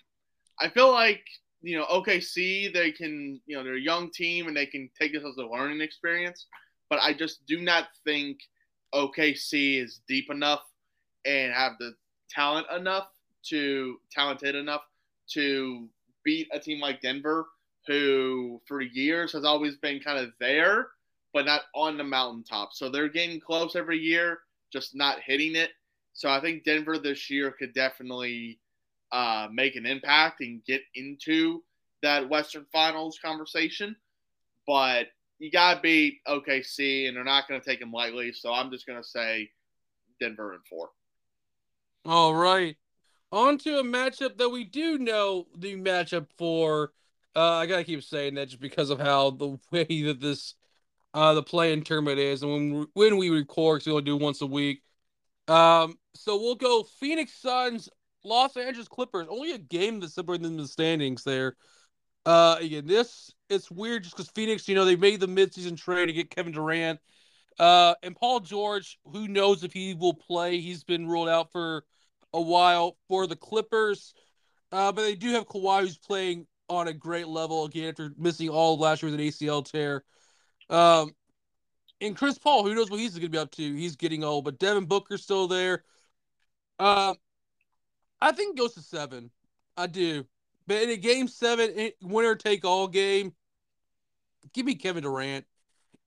I 0.60 0.68
feel 0.70 0.92
like, 0.92 1.24
you 1.62 1.78
know, 1.78 1.86
OKC, 1.86 2.74
they 2.74 2.92
can, 2.92 3.40
you 3.46 3.56
know, 3.56 3.64
they're 3.64 3.76
a 3.76 3.80
young 3.80 4.10
team 4.10 4.48
and 4.48 4.58
they 4.58 4.66
can 4.66 4.90
take 5.00 5.14
this 5.14 5.24
as 5.24 5.38
a 5.38 5.46
learning 5.46 5.82
experience. 5.82 6.48
But 6.90 7.00
I 7.04 7.14
just 7.14 7.46
do 7.46 7.62
not 7.62 7.90
think 8.04 8.40
OKC 8.96 9.80
is 9.80 10.02
deep 10.08 10.32
enough 10.32 10.64
and 11.26 11.54
have 11.54 11.74
the 11.80 11.94
talent 12.32 12.66
enough 12.76 13.10
to 13.50 13.98
talented 14.12 14.56
enough 14.56 14.82
to 15.34 15.88
beat 16.26 16.48
a 16.52 16.60
team 16.60 16.80
like 16.80 17.02
Denver, 17.02 17.48
who 17.86 18.60
for 18.68 18.82
years 18.82 19.32
has 19.34 19.46
always 19.46 19.76
been 19.76 20.00
kind 20.00 20.18
of 20.18 20.32
there, 20.40 20.88
but 21.32 21.46
not 21.46 21.62
on 21.76 21.98
the 21.98 22.04
mountaintop. 22.04 22.70
So 22.74 22.90
they're 22.90 23.08
getting 23.08 23.40
close 23.40 23.76
every 23.76 24.00
year, 24.00 24.40
just 24.72 24.96
not 24.96 25.20
hitting 25.24 25.56
it. 25.56 25.72
So 26.14 26.30
I 26.30 26.40
think 26.42 26.64
Denver 26.64 26.98
this 26.98 27.30
year 27.30 27.52
could 27.52 27.74
definitely 27.74 28.60
uh, 29.12 29.48
make 29.52 29.76
an 29.76 29.86
impact 29.86 30.42
and 30.42 30.64
get 30.66 30.82
into 30.96 31.64
that 32.02 32.30
Western 32.30 32.66
Finals 32.72 33.20
conversation. 33.24 33.96
But 34.66 35.08
you 35.40 35.52
got 35.52 35.76
to 35.76 35.82
beat 35.82 36.20
OKC, 36.28 37.08
and 37.08 37.18
they're 37.18 37.24
not 37.24 37.48
going 37.48 37.60
to 37.60 37.68
take 37.68 37.80
them 37.80 37.92
lightly. 37.92 38.32
So 38.32 38.54
I'm 38.54 38.72
just 38.72 38.86
going 38.86 39.02
to 39.02 39.08
say 39.08 39.50
Denver 40.20 40.54
in 40.54 40.60
four. 40.70 40.90
All 42.06 42.36
right. 42.36 42.78
On 43.32 43.58
to 43.60 43.80
a 43.80 43.84
matchup 43.84 44.38
that 44.38 44.50
we 44.50 44.64
do 44.64 44.98
know 44.98 45.48
the 45.58 45.76
matchup 45.76 46.28
for. 46.38 46.92
Uh, 47.36 47.54
I 47.54 47.66
gotta 47.66 47.84
keep 47.84 48.04
saying 48.04 48.36
that 48.36 48.50
just 48.50 48.62
because 48.62 48.92
of 48.92 49.00
how 49.00 49.32
the 49.32 49.58
way 49.72 50.04
that 50.04 50.20
this 50.22 50.54
uh 51.16 51.34
the 51.34 51.42
play-in 51.42 51.84
tournament 51.84 52.20
is, 52.20 52.44
and 52.44 52.52
when 52.52 52.88
when 52.94 53.18
we 53.18 53.32
record, 53.32 53.84
we 53.86 53.92
only 53.92 54.04
do 54.04 54.18
once 54.18 54.42
a 54.42 54.46
week. 54.46 54.84
Um, 55.48 55.98
so 56.16 56.38
we'll 56.38 56.56
go 56.56 56.84
Phoenix 57.00 57.34
Suns, 57.34 57.90
Los 58.24 58.56
Angeles 58.56 58.88
Clippers. 58.88 59.28
Only 59.30 59.52
a 59.52 59.58
game 59.58 60.00
that's 60.00 60.14
separates 60.14 60.44
them 60.44 60.54
in 60.54 60.58
the 60.58 60.68
standings 60.68 61.24
there. 61.24 61.56
Uh, 62.26 62.58
again, 62.60 62.88
this 62.88 63.34
it's 63.50 63.70
weird 63.70 64.04
just 64.04 64.16
because 64.16 64.32
Phoenix, 64.32 64.68
you 64.68 64.76
know, 64.76 64.86
they 64.86 64.96
made 64.96 65.20
the 65.20 65.28
midseason 65.28 65.78
trade 65.78 66.06
to 66.08 66.14
get 66.14 66.30
Kevin 66.30 66.54
Durant. 66.54 67.00
Uh, 67.60 67.96
and 68.02 68.16
Paul 68.16 68.40
George, 68.40 68.98
who 69.06 69.28
knows 69.28 69.64
if 69.64 69.74
he 69.74 69.94
will 69.94 70.14
play? 70.14 70.60
He's 70.60 70.84
been 70.84 71.08
ruled 71.08 71.30
out 71.30 71.52
for 71.52 71.84
a 72.34 72.42
while 72.42 72.98
for 73.08 73.28
the 73.28 73.36
Clippers. 73.36 74.14
Uh, 74.72 74.92
but 74.92 75.04
they 75.04 75.16
do 75.16 75.32
have 75.34 75.48
Kawhi 75.48 75.82
who's 75.82 75.98
playing 75.98 76.48
on 76.70 76.88
a 76.88 76.94
great 76.94 77.28
level 77.28 77.66
again 77.66 77.90
after 77.90 78.12
missing 78.18 78.50
all 78.50 78.78
last 78.78 79.04
year 79.04 79.12
with 79.12 79.20
an 79.20 79.28
ACL 79.28 79.70
tear. 79.70 80.04
Um, 80.70 81.14
and 82.02 82.16
Chris 82.16 82.38
Paul, 82.38 82.64
who 82.64 82.76
knows 82.76 82.90
what 82.90 83.00
he's 83.00 83.12
going 83.12 83.24
to 83.24 83.30
be 83.30 83.38
up 83.38 83.52
to? 83.52 83.76
He's 83.76 83.96
getting 83.96 84.24
old, 84.24 84.46
but 84.46 84.60
Devin 84.60 84.86
Booker's 84.86 85.24
still 85.24 85.48
there. 85.48 85.84
Uh, 86.80 87.14
I 88.22 88.32
think 88.32 88.58
goes 88.58 88.74
to 88.74 88.82
seven. 88.82 89.32
I 89.78 89.88
do. 89.88 90.26
But 90.68 90.84
in 90.84 90.90
a 90.90 90.98
game 90.98 91.28
seven, 91.28 91.92
winner 92.02 92.36
take 92.36 92.64
all 92.64 92.88
game, 92.88 93.34
give 94.54 94.66
me 94.66 94.76
Kevin 94.76 95.04
Durant. 95.04 95.46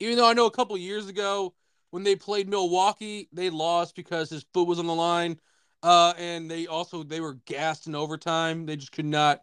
Even 0.00 0.16
though 0.16 0.28
I 0.28 0.32
know 0.32 0.46
a 0.46 0.50
couple 0.50 0.76
years 0.76 1.08
ago 1.08 1.54
when 1.90 2.02
they 2.02 2.16
played 2.16 2.48
Milwaukee, 2.48 3.28
they 3.32 3.50
lost 3.50 3.96
because 3.96 4.30
his 4.30 4.44
foot 4.54 4.66
was 4.66 4.78
on 4.78 4.86
the 4.86 4.94
line. 4.94 5.38
Uh, 5.82 6.14
and 6.18 6.50
they 6.50 6.66
also 6.66 7.02
they 7.02 7.20
were 7.20 7.34
gassed 7.44 7.86
in 7.86 7.94
overtime. 7.94 8.66
They 8.66 8.76
just 8.76 8.92
could 8.92 9.04
not 9.04 9.42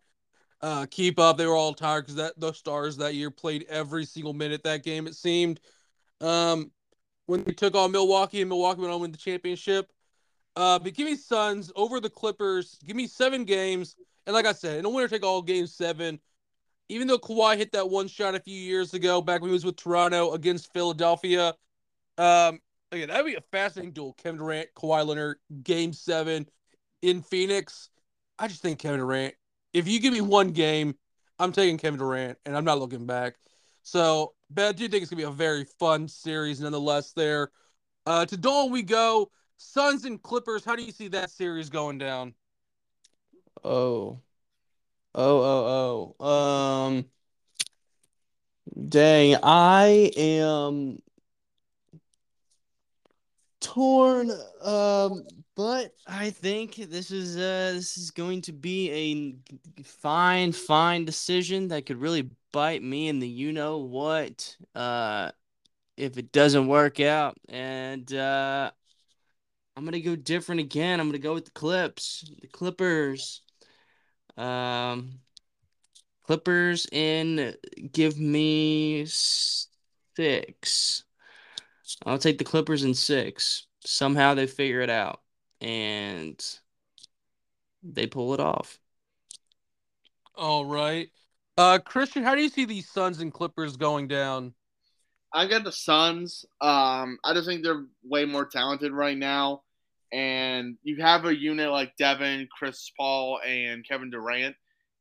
uh, 0.61 0.85
keep 0.89 1.19
up. 1.19 1.37
They 1.37 1.45
were 1.45 1.55
all 1.55 1.73
tired 1.73 2.03
because 2.03 2.15
that 2.15 2.39
those 2.39 2.57
stars 2.57 2.97
that 2.97 3.15
year 3.15 3.29
played 3.29 3.65
every 3.69 4.05
single 4.05 4.33
minute 4.33 4.63
that 4.63 4.83
game. 4.83 5.07
It 5.07 5.15
seemed. 5.15 5.59
Um, 6.24 6.71
when 7.26 7.43
they 7.43 7.53
took 7.53 7.76
on 7.76 7.91
Milwaukee 7.91 8.41
and 8.41 8.49
Milwaukee 8.49 8.82
went 8.82 8.91
on 8.91 8.99
to 8.99 9.01
win 9.01 9.11
the 9.11 9.17
championship. 9.17 9.91
Uh, 10.55 10.80
but 10.80 10.93
give 10.93 11.05
me 11.05 11.15
Suns 11.15 11.71
over 11.76 11.99
the 11.99 12.09
Clippers. 12.09 12.78
Give 12.86 12.95
me 12.95 13.07
seven 13.07 13.43
games. 13.43 13.95
And 14.26 14.34
like 14.34 14.45
I 14.45 14.53
said, 14.53 14.80
in 14.80 14.86
a 14.86 14.89
winner 14.89 15.07
take 15.07 15.26
all 15.26 15.41
game 15.41 15.67
seven. 15.67 16.19
Even 16.89 17.07
though 17.07 17.17
Kawhi 17.17 17.57
hit 17.57 17.71
that 17.71 17.89
one 17.89 18.07
shot 18.07 18.36
a 18.36 18.39
few 18.39 18.57
years 18.57 18.93
ago, 18.93 19.21
back 19.21 19.41
when 19.41 19.49
he 19.49 19.53
was 19.53 19.65
with 19.65 19.78
Toronto 19.78 20.34
against 20.34 20.71
Philadelphia, 20.74 21.53
um, 22.17 22.59
again, 22.91 23.07
that'd 23.07 23.26
be 23.26 23.36
a 23.36 23.41
fascinating 23.51 23.93
duel. 23.93 24.13
Kevin 24.13 24.38
Durant, 24.38 24.69
Kawhi 24.76 25.05
Leonard, 25.05 25.38
Game 25.63 25.93
Seven 25.93 26.45
in 27.01 27.21
Phoenix. 27.21 27.89
I 28.38 28.47
just 28.47 28.61
think 28.61 28.80
Kevin 28.80 28.99
Durant. 28.99 29.34
If 29.74 29.88
you 29.88 29.99
give 29.99 30.13
me 30.13 30.21
one 30.21 30.51
game, 30.51 30.95
I'm 31.39 31.51
taking 31.51 31.78
Kevin 31.78 31.99
Durant, 31.99 32.38
and 32.45 32.55
I'm 32.55 32.65
not 32.65 32.80
looking 32.80 33.05
back. 33.05 33.36
So, 33.82 34.34
but 34.54 34.66
I 34.66 34.72
do 34.72 34.88
think 34.88 35.01
it's 35.01 35.10
gonna 35.12 35.22
be 35.22 35.28
a 35.28 35.32
very 35.32 35.66
fun 35.66 36.08
series, 36.08 36.60
nonetheless. 36.60 37.12
There, 37.14 37.51
uh, 38.06 38.26
to 38.26 38.38
Dolan 38.38 38.72
we 38.72 38.84
go. 38.84 39.30
Suns 39.58 40.06
and 40.06 40.22
Clippers. 40.22 40.66
How 40.66 40.76
do 40.76 40.84
you 40.84 40.91
see 40.91 41.08
that 41.10 41.32
series 41.32 41.70
going 41.70 41.97
down? 41.97 42.34
Oh, 43.64 44.20
oh, 45.16 46.16
oh, 46.16 46.16
oh. 46.20 46.26
Um, 46.26 47.06
dang, 48.89 49.38
I 49.41 50.12
am 50.18 51.01
torn. 53.62 54.32
Um, 54.62 55.24
but 55.56 55.93
I 56.08 56.32
think 56.32 56.76
this 56.76 57.12
is 57.12 57.38
uh 57.38 57.74
this 57.76 57.97
is 57.97 58.12
going 58.12 58.41
to 58.41 58.51
be 58.51 58.91
a 59.78 59.84
fine, 59.84 60.51
fine 60.51 61.06
decision 61.06 61.68
that 61.70 61.86
could 61.86 61.97
really 61.97 62.30
bite 62.54 62.82
me 62.82 63.10
in 63.10 63.20
the 63.20 63.28
you 63.28 63.51
know 63.51 63.80
what. 63.80 64.56
Uh, 64.74 65.32
if 65.97 66.18
it 66.18 66.32
doesn't 66.32 66.68
work 66.68 67.01
out, 67.01 67.36
and 67.49 68.12
uh, 68.14 68.72
I'm 69.76 69.84
gonna 69.84 69.99
go 69.99 70.16
different 70.16 70.62
again. 70.62 71.01
I'm 71.01 71.08
gonna 71.08 71.18
go 71.18 71.34
with 71.34 71.45
the 71.45 71.51
Clips, 71.51 72.24
the 72.41 72.47
Clippers. 72.47 73.41
Um, 74.38 75.20
Clippers 76.24 76.88
in. 76.91 77.56
Give 77.91 78.18
me 78.18 79.06
six. 79.06 81.04
I'll 82.06 82.18
take 82.18 82.38
the 82.38 82.43
Clippers 82.43 82.84
in 82.84 82.93
six. 82.93 83.68
Somehow 83.86 84.34
they 84.34 84.47
figure 84.47 84.82
it 84.82 84.89
out 84.89 85.21
and 85.59 86.42
they 87.84 88.08
pull 88.08 88.34
it 88.34 88.39
off. 88.39 88.80
All 90.36 90.66
right. 90.66 91.09
Uh 91.58 91.80
Christian, 91.80 92.24
how 92.24 92.36
do 92.36 92.42
you 92.42 92.50
see 92.50 92.66
these 92.66 92.89
Suns 92.89 93.20
and 93.20 93.32
Clippers 93.32 93.78
going 93.78 94.08
down? 94.08 94.54
I 95.34 95.47
got 95.47 95.63
the 95.63 95.71
Suns. 95.71 96.46
Um, 96.62 97.17
I 97.24 97.34
just 97.34 97.47
think 97.47 97.63
they're 97.63 97.86
way 98.04 98.25
more 98.25 98.46
talented 98.46 98.92
right 98.92 99.17
now. 99.17 99.63
And 100.12 100.78
you 100.84 101.01
have 101.01 101.25
a 101.25 101.36
unit 101.36 101.71
like 101.71 101.96
Devin, 101.97 102.47
Chris 102.55 102.92
Paul, 102.96 103.39
and 103.46 103.88
Kevin 103.88 104.12
Durant. 104.12 104.55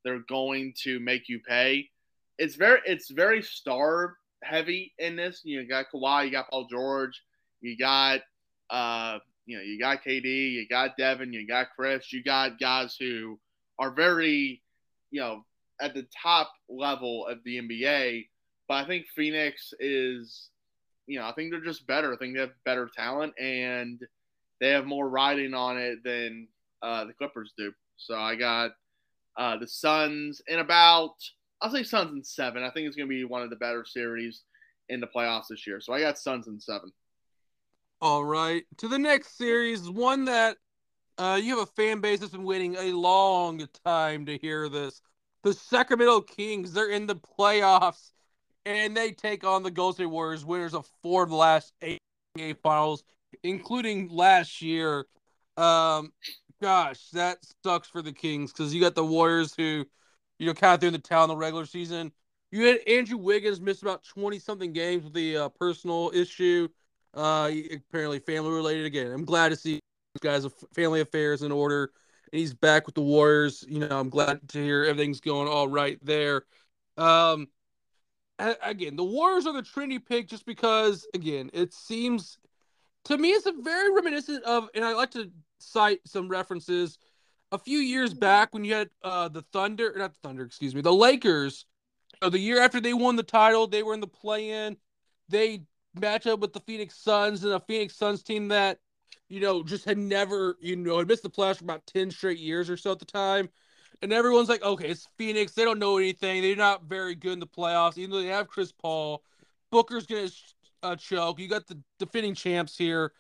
They're 0.05 0.25
going 0.27 0.73
to 0.85 1.01
make 1.01 1.29
you 1.29 1.41
pay. 1.47 1.91
It's 2.39 2.55
very 2.55 2.81
it's 2.87 3.11
very 3.11 3.43
star 3.43 4.17
heavy 4.43 4.93
in 4.99 5.17
this. 5.17 5.43
You 5.45 5.67
got 5.69 5.87
Kawhi, 5.95 6.27
you 6.27 6.33
got 6.33 6.49
Paul 6.49 6.67
George, 6.71 7.23
you 7.61 7.77
got 7.77 8.21
uh, 8.71 9.19
you 9.47 9.57
know, 9.57 9.63
you 9.63 9.79
got 9.79 10.03
KD, 10.03 10.53
you 10.53 10.67
got 10.69 10.97
Devin, 10.97 11.33
you 11.33 11.47
got 11.47 11.69
Chris, 11.77 12.13
you 12.13 12.23
got 12.23 12.59
guys 12.59 12.97
who 12.99 13.39
are 13.79 13.91
very, 13.91 14.63
you 15.11 15.21
know, 15.21 15.45
at 15.83 15.95
the 15.95 16.07
top 16.23 16.53
level 16.69 17.27
of 17.27 17.39
the 17.45 17.59
NBA. 17.59 18.29
But 18.69 18.75
I 18.75 18.87
think 18.87 19.07
Phoenix 19.15 19.75
is, 19.81 20.49
you 21.07 21.19
know, 21.19 21.27
I 21.27 21.33
think 21.33 21.51
they're 21.51 21.61
just 21.61 21.87
better. 21.87 22.15
I 22.15 22.17
think 22.17 22.35
they 22.35 22.41
have 22.41 22.53
better 22.65 22.89
talent 22.97 23.35
and 23.39 24.01
they 24.61 24.71
have 24.71 24.87
more 24.87 25.09
riding 25.09 25.55
on 25.55 25.77
it 25.77 26.05
than 26.05 26.49
uh, 26.83 27.05
the 27.05 27.13
Clippers 27.13 27.53
do. 27.59 27.73
So 27.97 28.17
I 28.17 28.37
got 28.37 28.71
uh, 29.37 29.59
the 29.59 29.67
Suns 29.67 30.41
in 30.47 30.61
about 30.61 31.15
I'll 31.61 31.71
say 31.71 31.85
Suns 31.85 32.13
in 32.13 32.25
seven. 32.25 32.63
I 32.65 32.71
think 32.71 32.87
it's 32.87 32.97
going 32.97 33.09
to 33.09 33.15
be 33.15 33.25
one 33.25 33.43
of 33.43 33.51
the 33.51 33.57
better 33.57 33.85
series 33.85 34.43
in 34.89 35.01
the 35.01 35.07
playoffs 35.07 35.47
this 35.49 35.67
year. 35.67 35.81
So 35.81 35.93
I 35.93 36.01
got 36.01 36.19
Suns 36.19 36.49
in 36.49 36.59
seven. 36.61 36.93
All 38.01 38.25
right. 38.25 38.65
To 38.79 38.89
the 38.89 38.99
next 38.99 39.39
series, 39.39 39.89
one 39.89 40.25
that 40.25 40.57
uh, 41.19 41.39
you 41.41 41.57
have 41.57 41.69
a 41.69 41.73
fan 41.73 42.01
base 42.01 42.19
that's 42.19 42.33
been 42.33 42.43
waiting 42.43 42.75
a 42.75 42.93
long 42.93 43.67
time 43.85 44.27
to 44.27 44.39
hear 44.39 44.69
this. 44.69 45.01
The 45.43 45.53
Sacramento 45.53 46.21
Kings, 46.23 46.73
they're 46.73 46.91
in 46.91 47.07
the 47.07 47.17
playoffs 47.17 48.13
and 48.65 48.97
they 48.97 49.11
take 49.11 49.45
on 49.45 49.63
the 49.63 49.71
Golden 49.71 49.95
State 49.95 50.07
Warriors, 50.07 50.45
winners 50.45 50.75
of 50.75 50.89
four 51.03 51.25
of 51.25 51.31
the 51.31 51.37
last 51.37 51.73
eight 51.83 51.99
finals, 52.63 53.03
including 53.43 54.09
last 54.09 54.63
year. 54.63 55.07
Um, 55.57 56.13
gosh, 56.61 57.09
that 57.11 57.39
sucks 57.65 57.89
for 57.89 58.03
the 58.03 58.13
Kings 58.13 58.53
because 58.53 58.73
you 58.73 58.81
got 58.81 58.95
the 58.95 59.05
Warriors 59.05 59.55
who 59.57 59.85
you 60.39 60.47
know, 60.47 60.55
kind 60.55 60.75
of 60.75 60.81
through 60.81 60.91
the 60.91 60.99
town 60.99 61.29
the 61.29 61.37
regular 61.37 61.67
season. 61.67 62.13
You 62.51 62.67
had 62.67 62.81
Andrew 62.87 63.17
Wiggins 63.17 63.61
miss 63.61 63.83
about 63.83 64.05
20 64.05 64.39
something 64.39 64.73
games 64.73 65.05
with 65.05 65.15
the 65.15 65.37
uh, 65.37 65.49
personal 65.51 66.11
issue. 66.15 66.69
Uh, 67.15 67.51
apparently 67.73 68.19
family 68.19 68.51
related 68.51 68.87
again. 68.87 69.13
I'm 69.13 69.25
glad 69.25 69.51
to 69.51 69.57
see 69.57 69.79
guys' 70.21 70.47
family 70.75 71.01
affairs 71.01 71.43
in 71.43 71.53
order 71.53 71.93
he's 72.33 72.55
back 72.55 72.87
with 72.87 72.95
the 72.95 73.03
Warriors. 73.03 73.65
You 73.69 73.81
know, 73.81 73.99
I'm 73.99 74.09
glad 74.09 74.49
to 74.49 74.63
hear 74.63 74.85
everything's 74.85 75.21
going 75.21 75.49
all 75.49 75.69
right 75.69 75.99
there. 76.03 76.45
Um, 76.97 77.49
again, 78.39 78.97
the 78.97 79.05
Warriors 79.05 79.47
are 79.47 79.53
the 79.53 79.63
Trinity 79.63 79.99
pick 79.99 80.29
just 80.29 80.45
because, 80.47 81.07
again, 81.15 81.51
it 81.53 81.73
seems 81.73 82.39
to 83.05 83.17
me 83.17 83.31
it's 83.31 83.47
a 83.47 83.53
very 83.53 83.93
reminiscent 83.93 84.45
of, 84.45 84.69
and 84.75 84.85
I 84.85 84.95
like 84.95 85.13
to 85.13 85.31
cite 85.59 86.01
some 86.07 86.29
references. 86.29 86.99
A 87.53 87.59
few 87.59 87.79
years 87.79 88.15
back, 88.15 88.55
when 88.55 88.65
you 88.65 88.75
had 88.75 88.89
uh, 89.05 89.29
the 89.29 89.43
Thunder, 89.53 89.93
not 89.97 90.15
the 90.15 90.21
Thunder, 90.27 90.43
excuse 90.43 90.75
me, 90.75 90.81
the 90.81 90.93
Lakers, 90.93 91.67
uh, 92.23 92.31
the 92.31 92.39
year 92.39 92.61
after 92.61 92.81
they 92.81 92.95
won 92.95 93.17
the 93.17 93.23
title, 93.23 93.67
they 93.67 93.83
were 93.83 93.93
in 93.93 94.01
the 94.01 94.07
play-in. 94.07 94.77
They 95.29 95.63
match 95.95 96.27
up 96.27 96.41
with 96.41 96.55
the 96.55 96.61
Phoenix 96.61 96.97
Suns 96.97 97.45
and 97.45 97.53
a 97.53 97.61
Phoenix 97.61 97.95
Suns 97.95 98.23
team 98.23 98.49
that, 98.49 98.79
you 99.33 99.41
know, 99.41 99.63
just 99.63 99.87
had 99.87 99.97
never, 99.97 100.59
you 100.61 100.77
know, 100.77 100.99
had 100.99 101.09
missed 101.09 101.23
the 101.23 101.31
playoffs 101.31 101.57
for 101.57 101.65
about 101.65 101.87
10 101.87 102.11
straight 102.11 102.39
years 102.39 102.69
or 102.69 102.77
so 102.77 102.93
at 102.93 102.99
the 102.99 103.07
time. 103.07 103.49
And 104.03 104.13
everyone's 104.13 104.51
like, 104.51 104.63
okay, 104.63 104.89
it's 104.89 105.09
Phoenix. 105.17 105.53
They 105.53 105.65
don't 105.65 105.79
know 105.79 105.97
anything. 105.97 106.43
They're 106.43 106.55
not 106.55 106.85
very 106.85 107.15
good 107.15 107.33
in 107.33 107.41
the 107.41 107.47
playoffs, 107.47 107.97
even 107.97 108.11
though 108.11 108.21
they 108.21 108.27
have 108.27 108.47
Chris 108.47 108.73
Paul. 108.73 109.23
Booker's 109.71 110.05
going 110.05 110.29
to 110.29 110.35
uh, 110.83 110.97
choke. 110.97 111.41
You 111.41 111.49
got 111.49 111.67
the 111.67 111.79
defending 111.99 112.35
champs 112.35 112.77
here, 112.77 113.13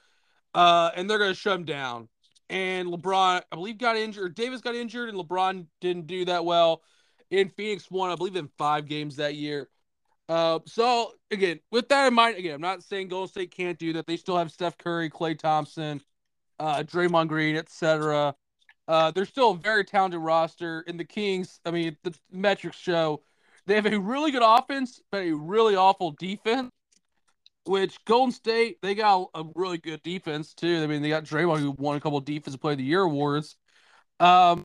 uh, 0.55 0.91
and 0.95 1.09
they're 1.09 1.17
going 1.17 1.31
to 1.31 1.39
shut 1.39 1.55
them 1.55 1.65
down. 1.65 2.09
And 2.51 2.89
LeBron, 2.89 3.41
I 3.51 3.57
believe, 3.57 3.79
got 3.79 3.97
injured. 3.97 4.35
Davis 4.35 4.61
got 4.61 4.75
injured, 4.75 5.09
and 5.09 5.17
LeBron 5.17 5.65
didn't 5.81 6.09
do 6.09 6.27
that 6.27 6.45
well. 6.45 6.83
In 7.31 7.49
Phoenix 7.49 7.91
won, 7.91 8.11
I 8.11 8.17
believe, 8.17 8.37
in 8.37 8.51
five 8.59 8.87
games 8.87 9.17
that 9.17 9.35
year. 9.35 9.71
Uh, 10.29 10.61
so 10.67 11.13
again, 11.31 11.61
with 11.71 11.89
that 11.89 12.07
in 12.07 12.15
mind, 12.15 12.37
again, 12.37 12.55
I'm 12.55 12.61
not 12.61 12.83
saying 12.83 13.09
Golden 13.09 13.29
State 13.29 13.51
can't 13.51 13.79
do 13.79 13.93
that. 13.95 14.07
They 14.07 14.17
still 14.17 14.37
have 14.37 14.51
Steph 14.51 14.79
Curry, 14.79 15.11
Klay 15.11 15.39
Thompson, 15.39 16.01
uh, 16.59 16.83
Draymond 16.83 17.29
Green, 17.29 17.57
etc. 17.57 18.35
Uh, 18.89 19.11
they're 19.11 19.25
still 19.25 19.53
a 19.53 19.57
very 19.57 19.85
talented 19.85 20.21
roster. 20.21 20.83
In 20.87 20.97
the 20.97 21.05
Kings, 21.05 21.61
I 21.65 21.71
mean, 21.71 21.97
the 22.03 22.15
metrics 22.31 22.79
show 22.79 23.23
they 23.67 23.75
have 23.77 23.87
a 23.87 23.99
really 23.99 24.31
good 24.31 24.43
offense, 24.45 25.01
but 25.11 25.23
a 25.23 25.33
really 25.33 25.77
awful 25.77 26.13
defense. 26.13 26.71
Which 27.65 28.05
Golden 28.05 28.33
State, 28.33 28.79
they 28.83 28.97
got 28.97 29.29
a 29.35 29.45
really 29.55 29.79
good 29.79 30.03
defense 30.03 30.53
too. 30.53 30.83
I 30.83 30.89
mean, 30.89 31.01
they 31.01 31.09
got 31.09 31.25
Draymond 31.25 31.61
who 31.61 31.71
won 31.71 31.97
a 31.97 32.01
couple 32.01 32.19
of 32.19 32.25
Defensive 32.25 32.61
Player 32.61 32.73
of 32.73 32.79
the 32.79 32.85
Year 32.85 33.03
awards. 33.03 33.57
Um, 34.19 34.65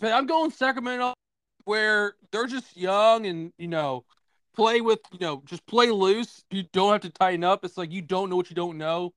but 0.00 0.12
I'm 0.12 0.26
going 0.26 0.50
Sacramento, 0.50 1.12
where 1.64 2.14
they're 2.32 2.46
just 2.46 2.74
young 2.78 3.26
and 3.26 3.52
you 3.58 3.68
know 3.68 4.04
play 4.58 4.80
with, 4.80 4.98
you 5.12 5.20
know, 5.20 5.40
just 5.46 5.64
play 5.66 5.90
loose. 5.90 6.44
You 6.50 6.64
don't 6.72 6.90
have 6.90 7.00
to 7.02 7.10
tighten 7.10 7.44
up. 7.44 7.64
It's 7.64 7.78
like 7.78 7.92
you 7.92 8.02
don't 8.02 8.28
know 8.28 8.34
what 8.34 8.50
you 8.50 8.56
don't 8.56 8.76
know. 8.76 9.14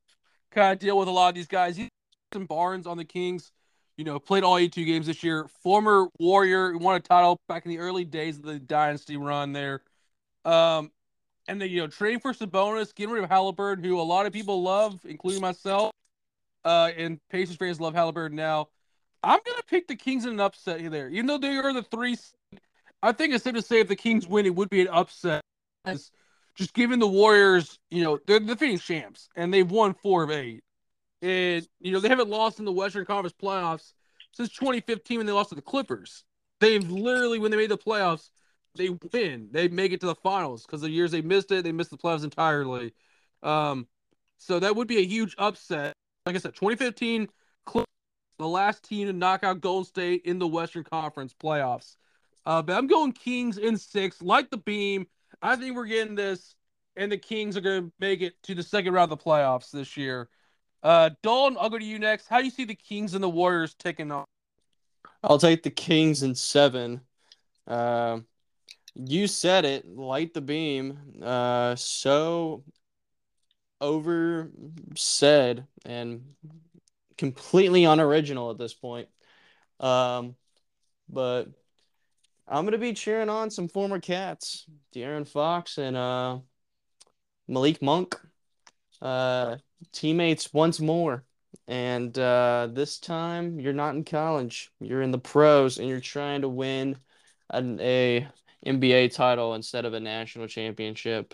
Kind 0.52 0.72
of 0.72 0.80
deal 0.80 0.98
with 1.00 1.08
a 1.08 1.12
lot 1.12 1.30
of 1.30 1.36
these 1.36 1.48
guys. 1.48 1.80
Some 2.32 2.46
Barnes 2.46 2.86
on 2.86 2.98
the 2.98 3.04
Kings, 3.04 3.52
you 3.98 4.06
know, 4.06 4.20
played 4.20 4.44
all 4.44 4.58
82 4.58 4.86
games 4.86 5.08
this 5.08 5.24
year. 5.24 5.48
Former 5.64 6.08
Warrior, 6.20 6.78
won 6.78 6.96
a 6.96 7.00
title 7.00 7.40
back 7.50 7.66
in 7.66 7.72
the 7.72 7.80
early 7.80 8.06
days 8.06 8.38
of 8.38 8.44
the 8.44 8.60
dynasty 8.60 9.18
run 9.18 9.52
there. 9.52 9.82
Um, 10.46 10.92
and 11.48 11.60
then 11.60 11.70
you 11.72 11.82
know, 11.82 11.88
trading 11.88 12.20
for 12.20 12.34
Sabonis, 12.34 12.94
getting 12.94 13.14
rid 13.14 13.24
of 13.24 13.30
Haliburton, 13.30 13.84
who 13.84 14.00
a 14.00 14.04
lot 14.04 14.28
of 14.28 14.34
people 14.34 14.62
love, 14.62 15.00
including 15.06 15.42
myself. 15.42 15.92
Uh, 16.64 16.92
and 16.96 17.20
Pacers 17.32 17.56
fans 17.56 17.82
love 17.82 17.96
Haliburton 17.96 18.34
now. 18.34 18.68
I'm 19.24 19.40
gonna 19.46 19.64
pick 19.68 19.88
the 19.88 19.96
Kings 19.96 20.26
in 20.26 20.34
an 20.34 20.40
upset 20.40 20.90
there, 20.92 21.10
even 21.10 21.26
though 21.26 21.40
they 21.40 21.58
are 21.58 21.74
the 21.74 21.84
three 21.84 22.16
I 23.04 23.12
think 23.12 23.34
it's 23.34 23.44
safe 23.44 23.56
to 23.56 23.62
say 23.62 23.80
if 23.80 23.88
the 23.88 23.96
Kings 23.96 24.28
win, 24.28 24.46
it 24.46 24.56
would 24.56 24.70
be 24.70 24.82
an 24.82 24.88
upset. 24.90 25.42
Just 26.56 26.74
given 26.74 27.00
the 27.00 27.08
Warriors, 27.08 27.80
you 27.90 28.04
know, 28.04 28.20
they're 28.28 28.40
the 28.40 28.46
defending 28.46 28.78
champs 28.78 29.30
and 29.36 29.54
they've 29.54 29.70
won 29.70 29.94
four 29.94 30.24
of 30.24 30.32
eight. 30.32 30.64
And, 31.22 31.68
you 31.80 31.92
know, 31.92 32.00
they 32.00 32.10
haven't 32.10 32.30
lost 32.30 32.60
in 32.60 32.66
the 32.66 32.72
Western 32.72 33.06
Conference 33.06 33.36
playoffs 33.42 33.94
since 34.34 34.50
2015 34.50 35.18
when 35.18 35.26
they 35.26 35.32
lost 35.32 35.50
to 35.50 35.56
the 35.56 35.62
Clippers. 35.62 36.24
They've 36.60 36.88
literally, 36.90 37.40
when 37.40 37.52
they 37.52 37.58
made 37.58 37.72
the 37.72 37.78
playoffs, 37.78 38.30
they 38.76 38.90
win. 39.14 39.50
They 39.52 39.68
make 39.68 39.92
it 39.92 40.02
to 40.02 40.08
the 40.08 40.16
finals 40.16 40.66
because 40.66 40.82
the 40.82 40.90
years 40.90 41.12
they 41.12 41.22
missed 41.22 41.52
it, 41.52 41.64
they 41.64 41.72
missed 41.72 41.92
the 41.92 41.98
playoffs 41.98 42.24
entirely. 42.24 42.94
Um, 43.44 43.88
so 44.38 44.60
that 44.60 44.76
would 44.76 44.88
be 44.88 44.98
a 44.98 45.06
huge 45.06 45.36
upset. 45.38 45.94
Like 46.26 46.36
I 46.36 46.40
said, 46.40 46.56
2015, 46.56 47.28
the 48.42 48.48
last 48.48 48.84
team 48.84 49.08
to 49.08 49.14
knock 49.14 49.44
out 49.44 49.62
Golden 49.62 49.86
State 49.86 50.24
in 50.26 50.40
the 50.40 50.48
Western 50.48 50.84
Conference 50.84 51.34
playoffs. 51.34 51.96
Uh, 52.46 52.62
but 52.62 52.76
I'm 52.76 52.88
going 52.88 53.12
Kings 53.12 53.58
in 53.58 53.78
six, 53.78 54.22
like 54.22 54.50
the 54.50 54.58
beam. 54.58 55.08
I 55.42 55.56
think 55.56 55.76
we're 55.76 55.86
getting 55.86 56.16
this, 56.16 56.56
and 56.96 57.12
the 57.12 57.18
Kings 57.18 57.56
are 57.58 57.62
going 57.62 57.86
to 57.86 57.92
make 58.00 58.22
it 58.22 58.42
to 58.44 58.56
the 58.56 58.64
second 58.64 58.94
round 58.94 59.12
of 59.12 59.18
the 59.18 59.24
playoffs 59.24 59.72
this 59.72 59.96
year. 59.96 60.30
Uh, 60.84 61.12
Dalton, 61.22 61.58
I'll 61.60 61.70
go 61.70 61.78
to 61.78 61.86
you 61.86 62.00
next. 62.00 62.28
How 62.28 62.40
do 62.40 62.46
you 62.46 62.52
see 62.52 62.66
the 62.66 62.76
Kings 62.76 63.14
and 63.14 63.24
the 63.24 63.30
Warriors 63.30 63.76
taking 63.76 64.12
on? 64.12 64.26
I'll 65.24 65.38
take 65.38 65.62
the 65.62 65.70
Kings 65.70 66.24
in 66.24 66.34
seven. 66.34 67.02
Uh, 67.68 68.20
you 68.96 69.28
said 69.28 69.66
it, 69.66 69.88
light 69.88 70.34
the 70.34 70.42
beam. 70.42 70.98
Uh, 71.22 71.76
so 71.76 72.64
over 73.80 74.52
said 74.96 75.66
and 75.86 76.24
completely 77.18 77.86
unoriginal 77.86 78.52
at 78.52 78.58
this 78.58 78.74
point. 78.74 79.08
Um, 79.80 80.36
but 81.10 81.48
I'm 82.52 82.66
gonna 82.66 82.78
be 82.78 82.92
cheering 82.92 83.30
on 83.30 83.50
some 83.50 83.70
former 83.70 84.02
cats, 84.02 84.66
De'Aaron 84.94 85.26
Fox 85.26 85.78
and 85.78 85.96
uh, 85.96 86.40
Malik 87.48 87.82
Monk, 87.82 88.20
uh, 89.02 89.56
teammates 89.94 90.54
once 90.54 90.82
more. 90.82 91.24
And 91.70 92.18
uh, 92.20 92.68
this 92.74 93.00
time, 93.00 93.62
you're 93.62 93.72
not 93.72 93.96
in 93.96 94.04
college; 94.04 94.70
you're 94.82 95.02
in 95.02 95.12
the 95.12 95.18
pros, 95.18 95.78
and 95.78 95.88
you're 95.88 96.02
trying 96.02 96.42
to 96.42 96.50
win 96.50 96.98
an 97.50 97.80
a 97.80 98.28
NBA 98.66 99.14
title 99.14 99.54
instead 99.54 99.86
of 99.86 99.94
a 99.94 100.00
national 100.02 100.48
championship. 100.48 101.34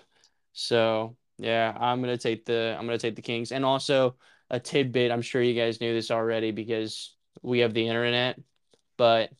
So 0.54 1.18
yeah, 1.40 1.76
I'm 1.80 2.00
gonna 2.00 2.20
take 2.20 2.46
the 2.46 2.76
I'm 2.78 2.86
gonna 2.86 3.00
take 3.00 3.16
the 3.16 3.24
Kings, 3.24 3.52
and 3.52 3.66
also 3.66 4.18
a 4.52 4.60
tidbit. 4.60 5.12
I'm 5.12 5.24
sure 5.24 5.42
you 5.42 5.60
guys 5.60 5.82
knew 5.82 5.96
this 5.96 6.12
already 6.12 6.52
because 6.52 7.16
we 7.42 7.60
have 7.60 7.74
the 7.74 7.88
internet, 7.88 8.40
but 8.98 9.32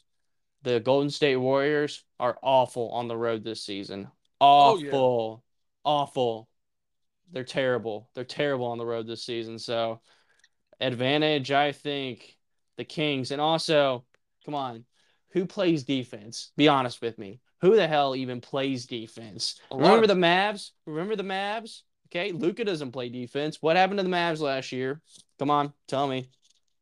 the 0.64 0.80
Golden 0.80 1.10
State 1.10 1.38
Warriors 1.38 2.04
are 2.20 2.38
awful 2.42 2.90
on 2.90 3.08
the 3.08 3.18
road 3.18 3.44
this 3.44 3.64
season. 3.64 4.08
Awful. 4.40 4.80
Oh, 4.80 5.42
yeah. 5.86 5.92
Awful. 5.92 6.50
They're 7.32 7.44
terrible. 7.44 8.10
They're 8.14 8.24
terrible 8.24 8.68
on 8.68 8.78
the 8.78 8.86
road 8.86 9.08
this 9.08 9.24
season. 9.24 9.60
So, 9.60 10.02
advantage, 10.80 11.52
I 11.52 11.72
think, 11.72 12.38
the 12.78 12.86
Kings. 12.86 13.32
And 13.32 13.42
also, 13.42 14.06
come 14.46 14.56
on, 14.56 14.86
who 15.32 15.46
plays 15.46 15.84
defense? 15.84 16.52
Be 16.56 16.68
honest 16.68 17.02
with 17.02 17.18
me. 17.18 17.40
Who 17.62 17.76
the 17.76 17.88
hell 17.88 18.16
even 18.16 18.40
plays 18.40 18.86
defense? 18.86 19.60
Remember 19.72 20.08
the 20.08 20.14
Mavs? 20.14 20.72
Remember 20.86 21.16
the 21.16 21.24
Mavs? 21.24 21.82
Okay, 22.08 22.32
Luka 22.32 22.64
doesn't 22.64 22.92
play 22.92 23.10
defense. 23.10 23.58
What 23.62 23.76
happened 23.76 24.00
to 24.00 24.04
the 24.04 24.10
Mavs 24.10 24.40
last 24.40 24.72
year? 24.72 25.02
Come 25.40 25.50
on, 25.50 25.74
tell 25.88 26.08
me. 26.08 26.30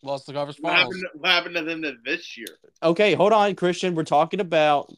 Lost 0.04 0.28
the 0.28 0.34
conference 0.34 0.60
what 0.60 0.74
finals. 0.74 0.96
Happened, 0.96 1.22
what 1.22 1.32
happened 1.32 1.56
to 1.56 1.64
them 1.64 2.02
this 2.06 2.38
year? 2.38 2.48
Okay, 2.84 3.14
hold 3.14 3.34
on, 3.34 3.56
Christian. 3.56 3.96
We're 3.96 4.04
talking 4.04 4.40
about. 4.40 4.94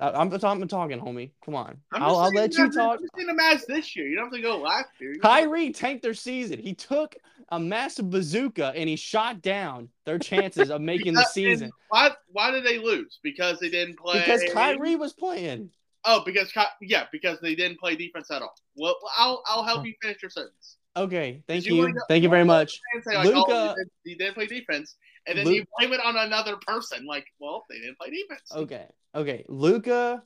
I, 0.00 0.10
I'm, 0.10 0.32
I'm 0.32 0.68
talking, 0.68 1.00
homie. 1.00 1.30
Come 1.44 1.54
on. 1.54 1.78
I'll, 1.92 2.16
I'll 2.16 2.30
let 2.30 2.56
you 2.58 2.70
talk. 2.70 3.00
You've 3.00 3.10
seen 3.16 3.28
the 3.28 3.34
match 3.34 3.60
this 3.66 3.96
year. 3.96 4.06
You 4.06 4.16
don't 4.16 4.26
have 4.26 4.34
to 4.34 4.42
go 4.42 4.58
last 4.58 4.88
year. 5.00 5.14
You 5.14 5.20
Kyrie 5.20 5.72
tanked 5.72 6.02
their 6.02 6.12
season. 6.12 6.58
He 6.58 6.74
took 6.74 7.14
a 7.50 7.58
massive 7.58 8.10
bazooka 8.10 8.72
and 8.74 8.88
he 8.88 8.96
shot 8.96 9.40
down 9.40 9.88
their 10.04 10.18
chances 10.18 10.70
of 10.70 10.80
making 10.80 11.14
the 11.14 11.24
season. 11.24 11.70
Why? 11.88 12.10
Why 12.28 12.50
did 12.50 12.64
they 12.64 12.78
lose? 12.78 13.20
Because 13.22 13.60
they 13.60 13.70
didn't 13.70 13.98
play. 13.98 14.18
Because 14.18 14.42
Kyrie 14.52 14.96
was 14.96 15.12
playing. 15.12 15.70
Oh, 16.04 16.22
because 16.24 16.52
yeah, 16.80 17.04
because 17.10 17.40
they 17.40 17.54
didn't 17.54 17.78
play 17.78 17.96
defense 17.96 18.30
at 18.30 18.42
all. 18.42 18.54
Well, 18.76 18.96
I'll 19.16 19.42
I'll 19.46 19.64
help 19.64 19.86
you 19.86 19.94
finish 20.02 20.22
your 20.22 20.30
sentence. 20.30 20.76
Okay, 20.96 21.42
thank 21.46 21.66
you. 21.66 21.86
you. 21.86 21.94
Thank 22.08 22.22
you 22.22 22.28
very 22.28 22.44
much. 22.44 22.80
Say, 23.02 23.16
like, 23.16 23.26
Luka, 23.26 23.40
oh, 23.50 23.74
he, 24.04 24.14
didn't, 24.14 24.34
play 24.34 24.46
defense, 24.46 24.96
and 25.26 25.36
then 25.36 25.44
Luka, 25.44 25.56
you 25.56 25.64
blame 25.78 25.92
it 25.92 26.00
on 26.04 26.16
another 26.16 26.56
person. 26.66 27.04
Like, 27.04 27.26
well, 27.38 27.64
they 27.68 27.78
didn't 27.78 27.98
play 27.98 28.10
defense. 28.10 28.50
Okay, 28.52 28.86
okay. 29.14 29.44
Luka 29.48 30.22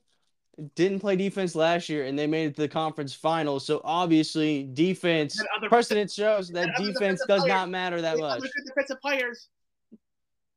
didn't 0.76 1.00
play 1.00 1.16
defense 1.16 1.54
last 1.54 1.88
year, 1.88 2.04
and 2.04 2.18
they 2.18 2.26
made 2.26 2.46
it 2.46 2.54
to 2.56 2.62
the 2.62 2.68
conference 2.68 3.14
finals. 3.14 3.66
So 3.66 3.80
obviously, 3.84 4.64
defense 4.72 5.42
precedent 5.68 6.10
shows 6.10 6.48
that 6.50 6.76
defense 6.76 7.24
does 7.26 7.42
players. 7.42 7.48
not 7.48 7.68
matter 7.68 8.00
that 8.00 8.18
much. 8.18 8.38
Other 8.38 8.40
good 8.42 8.66
defensive 8.66 9.00
players. 9.00 9.48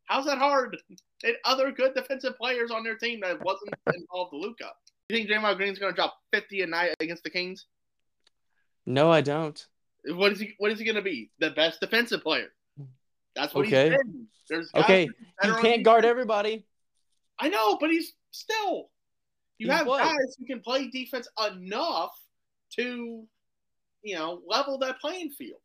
How's 0.06 0.26
that 0.26 0.38
hard? 0.38 0.77
Had 1.23 1.35
other 1.45 1.72
good 1.72 1.95
defensive 1.95 2.38
players 2.38 2.69
on 2.69 2.84
their 2.84 2.98
team 2.98 3.22
that 3.22 3.44
wasn't 3.44 3.73
involved 3.95 4.34
with 4.34 4.44
Luka. 4.44 4.72
You 5.10 5.18
think 5.18 5.30
Draymond 5.30 5.57
Green's 5.57 5.80
going 5.80 5.91
to 5.91 5.95
drop 5.95 6.18
50 6.34 6.61
a 6.61 6.68
night 6.68 6.95
against 6.99 7.23
the 7.23 7.30
Kings? 7.30 7.65
No, 8.85 9.11
I 9.11 9.22
don't. 9.22 9.65
What 10.05 10.31
is 10.31 10.39
he? 10.39 10.53
What 10.57 10.71
is 10.71 10.80
he 10.80 10.85
going 10.85 10.95
to 10.95 11.01
be? 11.01 11.30
The 11.39 11.51
best 11.51 11.80
defensive 11.80 12.21
player. 12.23 12.49
That's 13.35 13.53
what 13.53 13.65
okay. 13.65 13.89
he's 13.89 13.97
been. 13.97 14.27
There's 14.49 14.69
okay. 14.75 15.09
He 15.41 15.51
can't 15.61 15.84
guard 15.84 16.05
everybody. 16.05 16.65
I 17.39 17.49
know, 17.49 17.77
but 17.80 17.89
he's 17.89 18.13
still. 18.31 18.89
You 19.57 19.67
he's 19.67 19.75
have 19.75 19.88
what? 19.88 20.03
guys 20.03 20.35
who 20.38 20.45
can 20.45 20.59
play 20.59 20.89
defense 20.89 21.27
enough 21.51 22.11
to, 22.75 23.23
you 24.03 24.15
know, 24.15 24.41
level 24.47 24.77
that 24.80 24.99
playing 24.99 25.31
field. 25.31 25.59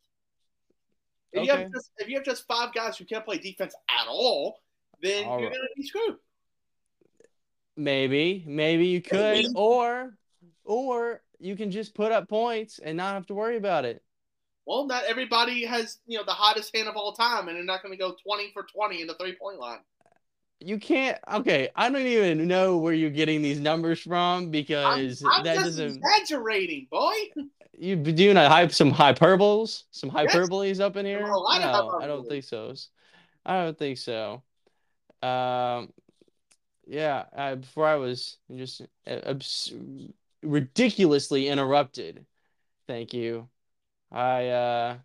If 1.31 1.45
you 1.45 1.51
Okay. 1.51 1.61
have 1.63 1.71
just 1.71 1.91
if 1.97 2.07
you 2.07 2.15
have 2.15 2.25
just 2.25 2.47
five 2.47 2.73
guys 2.73 2.97
who 2.97 3.05
can't 3.05 3.25
play 3.25 3.37
defense 3.37 3.75
at 3.89 4.07
all, 4.07 4.59
then 5.01 5.25
All 5.25 5.39
you're 5.39 5.49
right. 5.49 5.57
gonna 5.57 5.69
be 5.75 5.83
screwed. 5.83 6.17
Maybe, 7.77 8.43
maybe 8.47 8.87
you 8.87 9.01
could, 9.01 9.35
Maybe. 9.35 9.47
or 9.55 10.17
or 10.63 11.21
you 11.39 11.55
can 11.55 11.71
just 11.71 11.93
put 11.93 12.11
up 12.11 12.27
points 12.27 12.79
and 12.79 12.97
not 12.97 13.13
have 13.13 13.27
to 13.27 13.33
worry 13.33 13.57
about 13.57 13.85
it. 13.85 14.03
Well, 14.69 14.85
not 14.85 15.03
everybody 15.05 15.65
has 15.65 15.97
you 16.05 16.19
know 16.19 16.23
the 16.23 16.31
hottest 16.31 16.75
hand 16.75 16.87
of 16.87 16.95
all 16.95 17.13
time, 17.13 17.47
and 17.47 17.57
they're 17.57 17.63
not 17.63 17.81
going 17.81 17.91
to 17.91 17.97
go 17.97 18.15
twenty 18.23 18.51
for 18.53 18.67
twenty 18.71 19.01
in 19.01 19.07
the 19.07 19.15
three 19.15 19.35
point 19.35 19.57
line. 19.57 19.79
You 20.59 20.77
can't. 20.77 21.17
Okay, 21.33 21.69
I 21.75 21.89
don't 21.89 22.05
even 22.05 22.47
know 22.47 22.77
where 22.77 22.93
you're 22.93 23.09
getting 23.09 23.41
these 23.41 23.59
numbers 23.59 23.99
from 24.01 24.43
I'm, 24.43 24.51
because 24.51 25.23
I'm 25.25 25.43
that 25.43 25.55
just 25.55 25.65
doesn't. 25.65 26.03
exaggerating, 26.03 26.87
boy. 26.91 27.13
You've 27.79 28.03
been 28.03 28.13
doing 28.13 28.37
a 28.37 28.47
hype 28.47 28.71
some 28.71 28.91
hyperboles, 28.91 29.85
some 29.89 30.11
hyperboles 30.11 30.79
up 30.79 30.97
in 30.97 31.05
here. 31.07 31.25
a 31.25 31.35
lot 31.35 31.63
of 31.63 31.85
No, 31.85 31.99
I 31.99 32.05
don't 32.05 32.27
think 32.27 32.43
so. 32.43 32.75
I 33.43 33.63
don't 33.63 33.77
think 33.77 33.97
so. 33.97 34.43
Um, 35.23 35.91
yeah. 36.85 37.23
Uh, 37.35 37.55
before 37.55 37.87
I 37.87 37.95
was 37.95 38.37
just 38.55 38.81
uh, 39.07 39.19
abs- 39.25 39.73
ridiculously 40.43 41.47
interrupted. 41.47 42.23
Thank 42.85 43.15
you. 43.15 43.49
I 44.11 44.47
uh, 44.47 44.97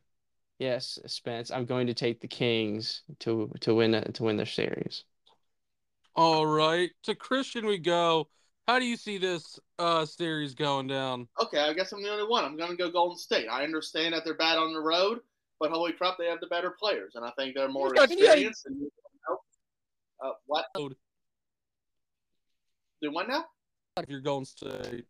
yes, 0.59 0.99
Spence. 1.07 1.51
I'm 1.51 1.67
going 1.67 1.87
to 1.89 1.95
take 1.95 2.21
the 2.21 2.29
Kings 2.29 3.03
to 3.21 3.51
to 3.61 3.75
win 3.75 3.93
to 3.93 4.23
win 4.23 4.37
their 4.37 4.47
series. 4.47 5.05
All 6.17 6.47
right, 6.47 6.91
to 7.05 7.15
Christian 7.15 7.67
we 7.67 7.79
go. 7.79 8.29
How 8.67 8.79
do 8.79 8.87
you 8.87 8.97
see 8.97 9.19
this 9.19 9.59
uh 9.79 10.07
series 10.07 10.55
going 10.55 10.87
down? 10.87 11.29
Okay, 11.43 11.59
I 11.59 11.73
guess 11.73 11.93
I'm 11.93 12.03
the 12.03 12.11
only 12.11 12.27
one. 12.27 12.45
I'm 12.45 12.57
going 12.57 12.71
to 12.71 12.77
go 12.77 12.91
Golden 12.91 13.19
State. 13.19 13.49
I 13.49 13.65
understand 13.65 14.15
that 14.15 14.25
they're 14.25 14.37
bad 14.37 14.57
on 14.57 14.73
the 14.73 14.81
road, 14.81 15.19
but 15.59 15.71
holy 15.71 15.93
crap, 15.93 16.17
they 16.17 16.27
have 16.27 16.41
the 16.41 16.47
better 16.47 16.71
players, 16.79 17.13
and 17.17 17.25
I 17.25 17.33
think 17.37 17.57
they're 17.57 17.69
more 17.69 17.93
Yeah, 17.95 18.07
yeah. 18.11 18.27
experienced. 18.31 18.67
And, 18.67 18.81
uh, 20.23 20.31
what? 20.47 20.67
Road. 20.77 20.95
Do 23.03 23.11
what 23.13 23.29
now? 23.29 23.45
If 23.97 24.09
you're 24.09 24.21
going 24.21 24.45
state, 24.45 25.05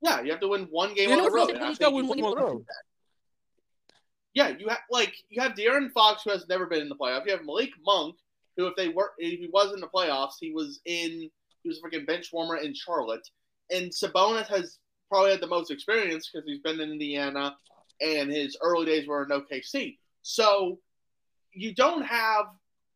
Yeah, 0.00 0.22
you 0.22 0.30
have 0.30 0.40
to 0.40 0.48
win 0.48 0.68
one 0.70 0.94
game 0.94 1.10
You 1.10 1.18
on 1.18 1.24
the 1.24 1.30
road. 1.30 1.50
I 1.50 1.64
You 1.64 1.68
just 1.68 1.80
gotta 1.80 1.94
win 1.94 2.06
one 2.06 2.22
on 2.22 2.30
the 2.30 2.36
road. 2.36 2.64
Yeah, 4.36 4.48
you 4.48 4.68
have 4.68 4.80
like 4.90 5.14
you 5.30 5.40
have 5.40 5.54
De'Aaron 5.54 5.90
Fox 5.90 6.22
who 6.22 6.30
has 6.30 6.46
never 6.46 6.66
been 6.66 6.82
in 6.82 6.90
the 6.90 6.94
playoffs. 6.94 7.24
You 7.24 7.32
have 7.32 7.46
Malik 7.46 7.70
Monk 7.82 8.16
who, 8.58 8.66
if 8.66 8.76
they 8.76 8.90
were, 8.90 9.12
if 9.16 9.40
he 9.40 9.48
was 9.50 9.72
in 9.72 9.80
the 9.80 9.88
playoffs, 9.88 10.34
he 10.38 10.52
was 10.52 10.80
in 10.84 11.30
he 11.62 11.68
was 11.68 11.78
a 11.78 11.80
freaking 11.80 12.06
bench 12.06 12.28
warmer 12.34 12.58
in 12.58 12.74
Charlotte. 12.74 13.26
And 13.70 13.90
Sabonis 13.90 14.46
has 14.48 14.78
probably 15.08 15.30
had 15.30 15.40
the 15.40 15.46
most 15.46 15.70
experience 15.70 16.28
because 16.30 16.46
he's 16.46 16.60
been 16.60 16.80
in 16.80 16.92
Indiana, 16.92 17.56
and 18.02 18.30
his 18.30 18.58
early 18.60 18.84
days 18.84 19.08
were 19.08 19.24
in 19.24 19.30
OKC. 19.30 19.96
So 20.20 20.80
you 21.54 21.74
don't 21.74 22.04
have 22.04 22.44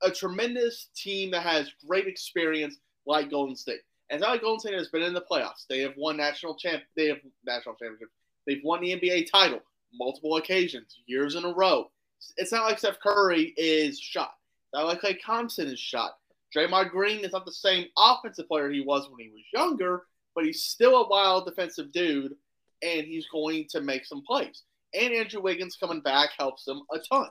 a 0.03 0.11
tremendous 0.11 0.89
team 0.95 1.31
that 1.31 1.43
has 1.43 1.73
great 1.89 2.07
experience 2.07 2.77
like 3.07 3.31
Golden 3.31 3.57
State. 3.57 3.81
And 4.11 4.21
like 4.21 4.43
Golden 4.43 4.61
State 4.61 4.75
has 4.75 4.89
been 4.89 5.03
in 5.03 5.15
the 5.15 5.25
playoffs. 5.31 5.65
They 5.71 5.81
have 5.81 5.95
won 5.97 6.19
national 6.19 6.57
champ. 6.57 6.83
They 6.97 7.09
have 7.09 7.19
national 7.47 7.77
championship. 7.77 8.11
They've 8.47 8.61
won 8.63 8.83
the 8.83 8.93
NBA 8.93 9.31
title 9.31 9.61
multiple 9.93 10.37
occasions, 10.37 11.01
years 11.07 11.35
in 11.35 11.45
a 11.45 11.53
row. 11.53 11.91
It's 12.37 12.53
not 12.53 12.65
like 12.65 12.79
Steph 12.79 13.01
Curry 13.01 13.55
is 13.57 13.99
shot. 13.99 14.35
It's 14.65 14.75
not 14.75 14.87
like 14.87 15.01
Klay 15.01 15.19
Thompson 15.25 15.69
is 15.69 15.79
shot. 15.79 16.13
Draymond 16.55 16.91
Green 16.91 17.25
is 17.25 17.33
not 17.33 17.45
the 17.45 17.53
same 17.53 17.87
offensive 17.97 18.49
player 18.49 18.71
he 18.71 18.81
was 18.81 19.09
when 19.09 19.21
he 19.21 19.31
was 19.31 19.43
younger, 19.53 20.03
but 20.35 20.45
he's 20.45 20.63
still 20.63 20.97
a 20.97 21.09
wild 21.09 21.47
defensive 21.47 21.93
dude, 21.93 22.35
and 22.83 23.07
he's 23.07 23.27
going 23.29 23.67
to 23.71 23.81
make 23.81 24.05
some 24.05 24.23
plays. 24.23 24.63
And 24.95 25.13
Andrew 25.13 25.41
Wiggins 25.41 25.77
coming 25.77 26.01
back 26.01 26.31
helps 26.39 26.65
them 26.65 26.83
a 26.93 26.99
ton. 26.99 27.29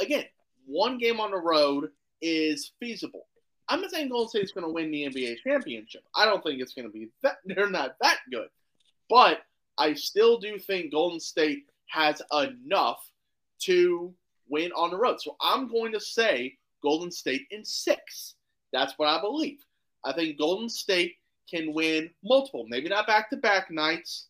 Again, 0.00 0.24
one 0.66 0.98
game 0.98 1.20
on 1.20 1.30
the 1.30 1.36
road 1.36 1.90
is 2.22 2.72
feasible. 2.80 3.26
I'm 3.68 3.80
not 3.80 3.90
saying 3.90 4.08
Golden 4.08 4.28
State's 4.28 4.52
going 4.52 4.66
to 4.66 4.72
win 4.72 4.90
the 4.90 5.04
NBA 5.04 5.38
championship. 5.42 6.02
I 6.14 6.24
don't 6.24 6.42
think 6.42 6.60
it's 6.60 6.74
going 6.74 6.86
to 6.86 6.92
be 6.92 7.08
that. 7.22 7.36
They're 7.44 7.68
not 7.68 7.96
that 8.00 8.18
good, 8.30 8.48
but 9.08 9.40
I 9.78 9.94
still 9.94 10.38
do 10.38 10.58
think 10.58 10.92
Golden 10.92 11.20
State 11.20 11.66
has 11.86 12.22
enough 12.32 13.10
to 13.60 14.14
win 14.48 14.70
on 14.72 14.90
the 14.90 14.96
road. 14.96 15.20
So 15.20 15.36
I'm 15.40 15.68
going 15.68 15.92
to 15.92 16.00
say 16.00 16.56
Golden 16.82 17.10
State 17.10 17.46
in 17.50 17.64
six. 17.64 18.34
That's 18.72 18.94
what 18.96 19.08
I 19.08 19.20
believe. 19.20 19.58
I 20.04 20.12
think 20.12 20.38
Golden 20.38 20.68
State 20.68 21.16
can 21.48 21.72
win 21.72 22.10
multiple, 22.24 22.66
maybe 22.68 22.88
not 22.88 23.06
back 23.06 23.30
to 23.30 23.36
back 23.36 23.70
nights. 23.70 24.26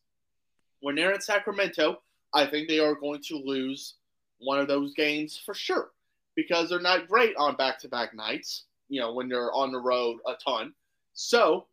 When 0.80 0.94
they're 0.94 1.12
in 1.12 1.20
Sacramento, 1.20 2.02
I 2.34 2.46
think 2.46 2.68
they 2.68 2.78
are 2.78 2.94
going 2.94 3.22
to 3.28 3.36
lose 3.36 3.94
one 4.38 4.58
of 4.58 4.68
those 4.68 4.92
games 4.94 5.40
for 5.44 5.54
sure 5.54 5.90
because 6.34 6.68
they're 6.68 6.80
not 6.80 7.08
great 7.08 7.34
on 7.36 7.56
back 7.56 7.78
to 7.80 7.88
back 7.88 8.14
nights, 8.14 8.64
you 8.88 9.00
know, 9.00 9.14
when 9.14 9.28
they're 9.28 9.52
on 9.52 9.72
the 9.72 9.78
road 9.78 10.18
a 10.26 10.34
ton. 10.34 10.74
So, 11.14 11.66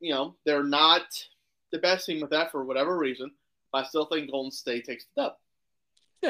you 0.00 0.12
know, 0.12 0.34
they're 0.44 0.64
not 0.64 1.02
the 1.70 1.78
best 1.78 2.06
team 2.06 2.20
with 2.20 2.30
that 2.30 2.50
for 2.50 2.64
whatever 2.64 2.98
reason. 2.98 3.30
But 3.74 3.86
I 3.86 3.88
still 3.88 4.04
think 4.04 4.30
Golden 4.30 4.52
State 4.52 4.84
takes 4.84 5.04
the 5.16 5.22
dub. 5.22 5.32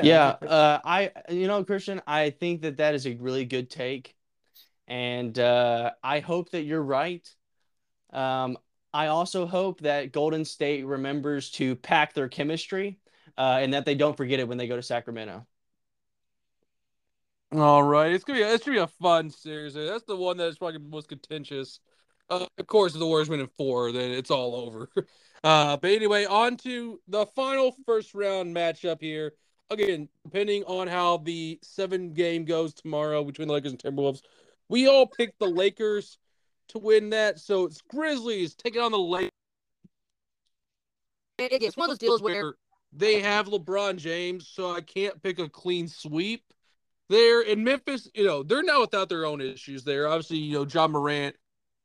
Yeah, 0.03 0.37
uh, 0.41 0.81
I 0.83 1.12
you 1.29 1.47
know 1.47 1.62
Christian, 1.62 2.01
I 2.07 2.31
think 2.31 2.62
that 2.62 2.79
that 2.79 2.95
is 2.95 3.07
a 3.07 3.16
really 3.16 3.45
good 3.45 3.69
take, 3.69 4.16
and 4.89 5.39
uh, 5.39 5.91
I 6.03 6.21
hope 6.21 6.53
that 6.53 6.62
you're 6.62 6.83
right. 6.83 7.29
Um, 8.15 8.57
I 8.95 9.09
also 9.09 9.45
hope 9.45 9.83
that 9.83 10.11
Golden 10.11 10.47
State 10.47 10.87
remembers 10.87 11.51
to 11.53 11.77
pack 11.77 12.15
their 12.15 12.29
chemistry, 12.29 12.99
uh, 13.37 13.59
and 13.61 13.75
that 13.75 13.85
they 13.85 13.95
don't 13.95 14.16
forget 14.16 14.41
it 14.41 14.49
when 14.49 14.57
they 14.57 14.66
go 14.66 14.77
to 14.77 14.83
Sacramento. 14.83 15.47
All 17.53 17.83
right, 17.83 18.11
it's 18.11 18.25
gonna 18.25 18.39
be 18.39 18.43
it's 18.43 18.65
gonna 18.65 18.79
be 18.79 18.83
a 18.83 18.87
fun 18.87 19.29
series. 19.29 19.75
That's 19.75 20.05
the 20.05 20.16
one 20.16 20.39
that's 20.39 20.57
probably 20.57 20.79
the 20.79 20.89
most 20.89 21.09
contentious. 21.09 21.79
Uh, 22.31 22.47
of 22.57 22.66
course, 22.66 22.95
if 22.95 23.01
the 23.01 23.07
Warriors 23.07 23.29
win 23.29 23.41
in 23.41 23.49
four, 23.49 23.93
then 23.93 24.12
it's 24.12 24.31
all 24.31 24.57
over. 24.57 24.89
Uh, 25.45 25.77
but 25.77 25.91
anyway, 25.91 26.25
on 26.25 26.57
to 26.57 26.99
the 27.07 27.27
final 27.27 27.77
first 27.85 28.15
round 28.15 28.57
matchup 28.57 29.01
here. 29.01 29.35
Again, 29.71 30.09
depending 30.25 30.65
on 30.65 30.89
how 30.89 31.19
the 31.19 31.59
seven 31.62 32.15
game 32.15 32.47
goes 32.47 32.73
tomorrow 32.73 33.23
between 33.23 33.49
the 33.49 33.55
Lakers 33.55 33.73
and 33.73 33.79
Timberwolves, 33.79 34.23
we 34.71 34.89
all 34.89 35.07
picked 35.07 35.39
the 35.39 35.47
Lakers 35.47 36.19
to 36.69 36.79
win 36.79 37.11
that. 37.11 37.39
So 37.39 37.65
it's 37.65 37.83
Grizzlies 37.83 38.55
taking 38.55 38.81
on 38.81 38.93
the 38.93 38.99
Lakers. 38.99 39.31
It's 41.39 41.77
one 41.77 41.91
of 41.91 41.99
those 41.99 41.99
deals 41.99 42.23
where 42.23 42.55
they 42.93 43.21
have 43.21 43.47
LeBron 43.47 43.97
James, 43.97 44.49
so 44.49 44.73
I 44.73 44.81
can't 44.81 45.23
pick 45.23 45.39
a 45.39 45.49
clean 45.49 45.89
sweep. 45.89 46.43
There 47.11 47.43
in 47.43 47.62
Memphis, 47.62 48.09
you 48.15 48.25
know, 48.25 48.43
they're 48.43 48.62
now 48.62 48.81
without 48.81 49.11
their 49.11 49.27
own 49.27 49.43
issues 49.43 49.85
there. 49.85 50.09
Obviously, 50.09 50.39
you 50.39 50.55
know, 50.55 50.66
Ja 50.66 50.89
Morant 50.89 51.37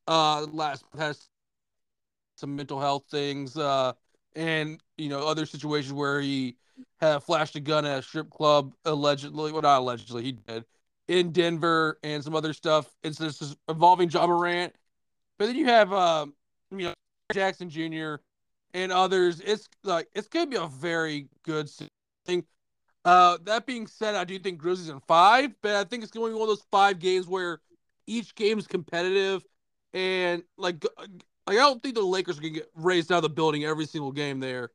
uh 0.08 0.46
last 0.52 0.86
has 0.98 1.28
some 2.40 2.56
mental 2.56 2.80
health 2.80 3.06
things, 3.10 3.58
uh, 3.58 3.94
and 4.36 4.80
you 4.98 5.10
know, 5.10 5.28
other 5.28 5.46
situations 5.46 5.94
where 5.94 6.22
he 6.22 6.56
had 7.00 7.24
flashed 7.24 7.56
a 7.56 7.60
gun 7.60 7.86
at 7.86 8.00
a 8.00 8.02
strip 8.02 8.30
club 8.30 8.74
allegedly, 8.86 9.52
well 9.52 9.62
not 9.62 9.80
allegedly, 9.80 10.24
he 10.24 10.32
did 10.34 10.66
in 11.08 11.32
Denver 11.32 12.00
and 12.04 12.24
some 12.24 12.36
other 12.36 12.54
stuff 12.54 12.96
instances 13.04 13.56
involving 13.68 14.10
Ja 14.10 14.28
Morant. 14.28 14.74
But 15.38 15.48
then 15.48 15.56
you 15.56 15.66
have 15.66 15.92
um, 15.92 16.34
you 16.72 16.86
know, 16.86 16.94
Jackson 17.34 17.70
Jr. 17.70 18.16
and 18.74 18.92
others. 18.92 19.42
It's 19.42 19.68
like 19.84 20.08
it's 20.14 20.28
gonna 20.28 20.48
be 20.48 20.58
a 20.58 20.68
very 20.68 21.28
good 21.44 21.70
thing. 22.26 22.46
Uh, 23.06 23.38
that 23.44 23.66
being 23.66 23.88
said, 23.88 24.16
I 24.16 24.24
do 24.24 24.38
think 24.40 24.60
Grizzlies 24.60 24.90
in 24.90 25.00
five, 25.08 25.52
but 25.62 25.76
I 25.76 25.84
think 25.84 26.04
it's 26.04 26.12
going 26.12 26.32
to 26.32 26.36
be 26.36 26.40
one 26.40 26.50
of 26.50 26.56
those 26.56 26.66
five 26.70 27.00
games 27.00 27.28
where 27.28 27.62
each 28.08 28.36
game 28.36 28.60
is 28.60 28.68
competitive, 28.68 29.44
and 29.94 30.44
like, 30.58 30.86
like 31.50 31.58
I 31.58 31.62
don't 31.62 31.82
think 31.82 31.96
the 31.96 32.02
Lakers 32.02 32.40
gonna 32.40 32.54
get 32.54 32.70
raised 32.76 33.12
out 33.12 33.18
of 33.18 33.24
the 33.24 33.30
building 33.30 33.66
every 33.66 33.86
single 33.86 34.12
game 34.12 34.40
there. 34.40 34.70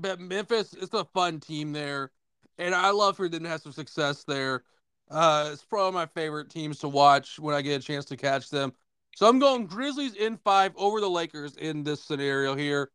But 0.00 0.18
Memphis, 0.18 0.74
it's 0.74 0.92
a 0.94 1.04
fun 1.04 1.38
team 1.38 1.72
there, 1.72 2.10
and 2.58 2.74
I 2.74 2.90
love 2.90 3.16
for 3.16 3.28
them 3.28 3.44
to 3.44 3.48
have 3.48 3.60
some 3.60 3.70
success 3.70 4.24
there. 4.24 4.64
Uh, 5.08 5.50
it's 5.52 5.64
probably 5.64 5.92
my 5.94 6.06
favorite 6.06 6.50
teams 6.50 6.80
to 6.80 6.88
watch 6.88 7.38
when 7.38 7.54
I 7.54 7.62
get 7.62 7.80
a 7.80 7.84
chance 7.84 8.04
to 8.06 8.16
catch 8.16 8.50
them. 8.50 8.72
So 9.14 9.28
I'm 9.28 9.38
going 9.38 9.66
Grizzlies 9.66 10.14
in 10.14 10.36
five 10.38 10.72
over 10.76 11.00
the 11.00 11.10
Lakers 11.10 11.54
in 11.56 11.84
this 11.84 12.02
scenario 12.02 12.56
here. 12.56 12.90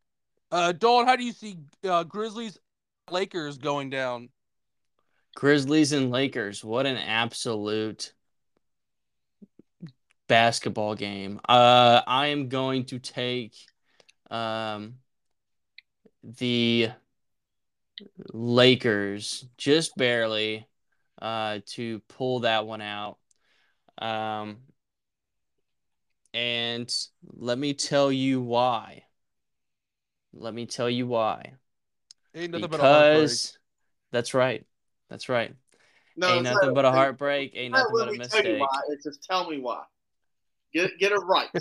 Uh, 0.51 0.73
Dawn, 0.73 1.05
how 1.05 1.15
do 1.15 1.23
you 1.23 1.31
see 1.31 1.59
uh, 1.87 2.03
Grizzlies 2.03 2.57
Lakers 3.09 3.57
going 3.57 3.89
down? 3.89 4.27
Grizzlies 5.35 5.93
and 5.93 6.11
Lakers, 6.11 6.61
what 6.61 6.85
an 6.85 6.97
absolute 6.97 8.13
basketball 10.27 10.95
game. 10.95 11.39
Uh, 11.47 12.01
I 12.05 12.27
am 12.27 12.49
going 12.49 12.85
to 12.85 12.99
take 12.99 13.53
um, 14.29 14.95
the 16.23 16.89
Lakers 18.33 19.45
just 19.57 19.95
barely 19.97 20.67
uh, 21.21 21.59
to 21.67 21.99
pull 22.07 22.41
that 22.41 22.65
one 22.65 22.81
out. 22.81 23.17
Um, 23.97 24.57
and 26.33 26.93
let 27.33 27.57
me 27.57 27.73
tell 27.73 28.11
you 28.11 28.41
why. 28.41 29.03
Let 30.33 30.53
me 30.53 30.65
tell 30.65 30.89
you 30.89 31.07
why. 31.07 31.53
Ain't 32.35 32.51
nothing 32.51 32.69
but 32.69 32.79
a 32.79 32.83
heartbreak. 32.83 33.11
Because 33.11 33.57
that's 34.11 34.33
right. 34.33 34.65
That's 35.09 35.29
right. 35.29 35.53
No, 36.17 36.27
ain't 36.27 36.43
nothing 36.43 36.69
not- 36.69 36.75
but 36.75 36.85
a 36.85 36.91
heartbreak. 36.91 37.53
Ain't 37.55 37.73
nothing 37.73 37.95
but 37.97 38.09
a 38.09 38.11
me 38.11 38.17
tell 38.17 38.43
you 38.43 38.43
mistake. 38.43 38.61
why. 38.61 38.81
It's 38.89 39.03
just 39.03 39.23
tell 39.23 39.49
me 39.49 39.59
why. 39.59 39.83
Get 40.75 40.99
get 40.99 41.11
it 41.11 41.21
right. 41.23 41.49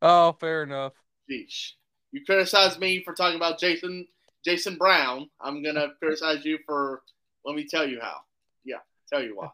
Oh, 0.00 0.36
fair 0.38 0.62
enough. 0.62 0.92
Jeez. 1.28 1.72
You 2.12 2.24
criticize 2.24 2.78
me 2.78 3.02
for 3.02 3.14
talking 3.14 3.34
about 3.34 3.58
Jason 3.58 4.06
Jason 4.44 4.76
Brown. 4.76 5.28
I'm 5.40 5.60
gonna 5.60 5.88
criticize 5.98 6.44
you 6.44 6.60
for 6.66 7.02
let 7.44 7.56
me 7.56 7.66
tell 7.66 7.84
you 7.84 7.98
how. 8.00 8.18
Yeah, 8.64 8.76
tell 9.12 9.24
you 9.24 9.34
why. 9.34 9.48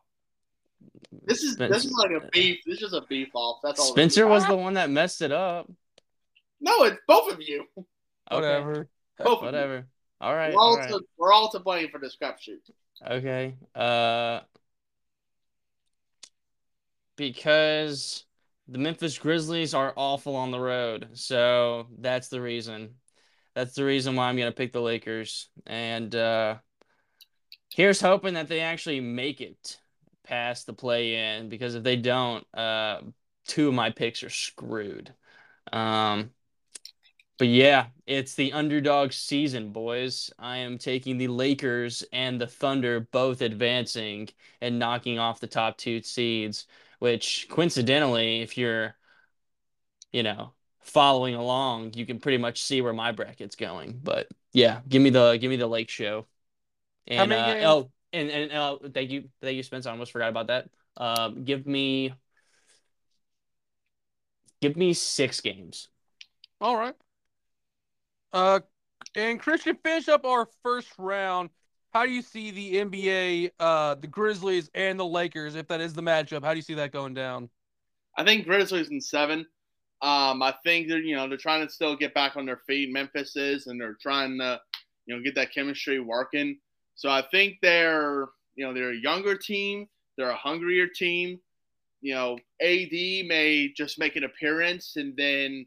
This 1.22 1.42
is 1.42 1.56
this 1.56 1.86
is 1.86 1.92
like 1.92 2.10
a 2.10 2.28
beef. 2.30 2.58
This 2.66 2.82
is 2.82 2.92
a 2.92 3.00
beef 3.08 3.28
off. 3.32 3.60
That's 3.62 3.80
all. 3.80 3.86
Spencer 3.86 4.26
was 4.26 4.46
the 4.46 4.54
one 4.54 4.74
that 4.74 4.90
messed 4.90 5.22
it 5.22 5.32
up. 5.32 5.72
No, 6.60 6.84
it's 6.84 6.98
both 7.08 7.32
of 7.32 7.40
you. 7.40 7.64
Okay. 7.78 7.86
Whatever. 8.30 8.88
Both 9.16 9.26
of 9.26 9.40
you. 9.40 9.46
Whatever. 9.46 9.86
All 10.20 10.34
right. 10.34 10.52
We're 10.52 10.60
all, 10.60 10.72
All 10.72 10.76
right. 10.76 10.88
to, 10.90 11.00
we're 11.16 11.32
all 11.32 11.50
to 11.52 11.58
blame 11.58 11.88
for 11.90 11.98
this 11.98 12.18
crapshoot. 12.20 12.60
Okay. 13.06 13.54
Uh, 13.74 14.40
because 17.16 18.24
the 18.68 18.78
Memphis 18.78 19.18
Grizzlies 19.18 19.74
are 19.74 19.92
awful 19.96 20.36
on 20.36 20.50
the 20.50 20.60
road, 20.60 21.10
so 21.14 21.86
that's 21.98 22.28
the 22.28 22.40
reason. 22.40 22.94
That's 23.54 23.74
the 23.74 23.84
reason 23.84 24.16
why 24.16 24.28
I'm 24.28 24.36
gonna 24.36 24.52
pick 24.52 24.72
the 24.72 24.80
Lakers. 24.80 25.48
And 25.66 26.14
uh, 26.14 26.56
here's 27.74 28.00
hoping 28.00 28.34
that 28.34 28.48
they 28.48 28.60
actually 28.60 29.00
make 29.00 29.40
it 29.40 29.78
past 30.24 30.66
the 30.66 30.72
play-in, 30.72 31.48
because 31.48 31.74
if 31.74 31.82
they 31.82 31.96
don't, 31.96 32.44
uh, 32.54 33.00
two 33.46 33.68
of 33.68 33.74
my 33.74 33.90
picks 33.90 34.22
are 34.22 34.30
screwed. 34.30 35.12
Um, 35.72 36.30
but 37.38 37.48
yeah, 37.48 37.86
it's 38.06 38.34
the 38.34 38.52
underdog 38.52 39.12
season, 39.12 39.70
boys. 39.70 40.30
I 40.38 40.58
am 40.58 40.78
taking 40.78 41.18
the 41.18 41.28
Lakers 41.28 42.04
and 42.12 42.40
the 42.40 42.46
Thunder 42.46 43.00
both 43.00 43.42
advancing 43.42 44.28
and 44.60 44.78
knocking 44.78 45.18
off 45.18 45.40
the 45.40 45.46
top 45.46 45.76
two 45.76 46.00
seeds, 46.00 46.66
which 47.04 47.48
coincidentally, 47.50 48.40
if 48.40 48.56
you're, 48.56 48.94
you 50.10 50.22
know, 50.22 50.54
following 50.80 51.34
along, 51.34 51.92
you 51.92 52.06
can 52.06 52.18
pretty 52.18 52.38
much 52.38 52.62
see 52.62 52.80
where 52.80 52.94
my 52.94 53.12
bracket's 53.12 53.56
going. 53.56 54.00
But 54.02 54.26
yeah, 54.54 54.80
give 54.88 55.02
me 55.02 55.10
the 55.10 55.36
give 55.36 55.50
me 55.50 55.56
the 55.56 55.66
Lake 55.66 55.90
show. 55.90 56.26
How 57.06 57.24
And 57.24 57.32
uh, 57.34 57.56
oh, 57.64 57.90
and 58.14 58.30
and 58.30 58.52
uh, 58.52 58.78
thank 58.94 59.10
you, 59.10 59.28
thank 59.42 59.54
you, 59.54 59.62
Spence. 59.62 59.84
I 59.84 59.90
almost 59.90 60.12
forgot 60.12 60.30
about 60.30 60.46
that. 60.46 60.70
Um, 60.96 61.44
give 61.44 61.66
me, 61.66 62.14
give 64.62 64.74
me 64.74 64.94
six 64.94 65.42
games. 65.42 65.88
All 66.58 66.74
right. 66.74 66.94
Uh, 68.32 68.60
and 69.14 69.38
Christian, 69.38 69.76
finish 69.84 70.08
up 70.08 70.24
our 70.24 70.48
first 70.62 70.88
round. 70.96 71.50
How 71.94 72.04
do 72.04 72.10
you 72.10 72.22
see 72.22 72.50
the 72.50 72.74
NBA, 72.84 73.52
uh, 73.60 73.94
the 73.94 74.08
Grizzlies 74.08 74.68
and 74.74 74.98
the 74.98 75.06
Lakers, 75.06 75.54
if 75.54 75.68
that 75.68 75.80
is 75.80 75.94
the 75.94 76.02
matchup? 76.02 76.42
How 76.42 76.50
do 76.50 76.56
you 76.56 76.62
see 76.62 76.74
that 76.74 76.90
going 76.90 77.14
down? 77.14 77.48
I 78.18 78.24
think 78.24 78.46
Grizzlies 78.46 78.90
in 78.90 79.00
seven. 79.00 79.46
Um, 80.02 80.42
I 80.42 80.52
think 80.64 80.88
they're 80.88 80.98
you 80.98 81.14
know 81.14 81.28
they're 81.28 81.38
trying 81.38 81.64
to 81.64 81.72
still 81.72 81.96
get 81.96 82.12
back 82.12 82.36
on 82.36 82.46
their 82.46 82.60
feet. 82.66 82.92
Memphis 82.92 83.36
is, 83.36 83.68
and 83.68 83.80
they're 83.80 83.96
trying 84.02 84.38
to 84.40 84.60
you 85.06 85.16
know 85.16 85.22
get 85.22 85.36
that 85.36 85.54
chemistry 85.54 86.00
working. 86.00 86.58
So 86.96 87.08
I 87.08 87.22
think 87.30 87.58
they're 87.62 88.26
you 88.56 88.66
know 88.66 88.74
they're 88.74 88.92
a 88.92 89.00
younger 89.00 89.36
team. 89.36 89.86
They're 90.16 90.30
a 90.30 90.36
hungrier 90.36 90.88
team. 90.88 91.38
You 92.00 92.14
know, 92.14 92.38
AD 92.60 92.90
may 92.90 93.72
just 93.74 94.00
make 94.00 94.16
an 94.16 94.24
appearance, 94.24 94.96
and 94.96 95.16
then 95.16 95.64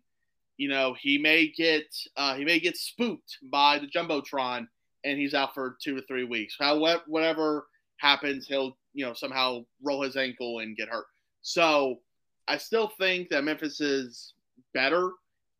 you 0.58 0.68
know 0.68 0.94
he 1.00 1.18
may 1.18 1.48
get 1.48 1.86
uh, 2.18 2.36
he 2.36 2.44
may 2.44 2.60
get 2.60 2.76
spooked 2.76 3.38
by 3.50 3.80
the 3.80 3.88
jumbotron, 3.88 4.68
and 5.08 5.18
he's 5.18 5.34
out 5.34 5.54
for 5.54 5.78
two 5.82 5.96
to 5.96 6.02
three 6.06 6.26
weeks. 6.26 6.56
However, 6.60 7.02
whatever 7.08 7.68
happens, 7.98 8.48
he'll 8.48 8.78
you 8.94 9.06
know 9.06 9.14
somehow 9.14 9.66
roll 9.82 10.02
his 10.02 10.18
ankle 10.18 10.60
and 10.60 10.76
get 10.76 10.90
hurt. 10.90 11.06
So 11.42 12.00
I 12.48 12.58
still 12.58 12.90
think 13.00 13.30
that 13.30 13.44
Memphis 13.44 13.80
is 13.80 14.34
better 14.74 15.12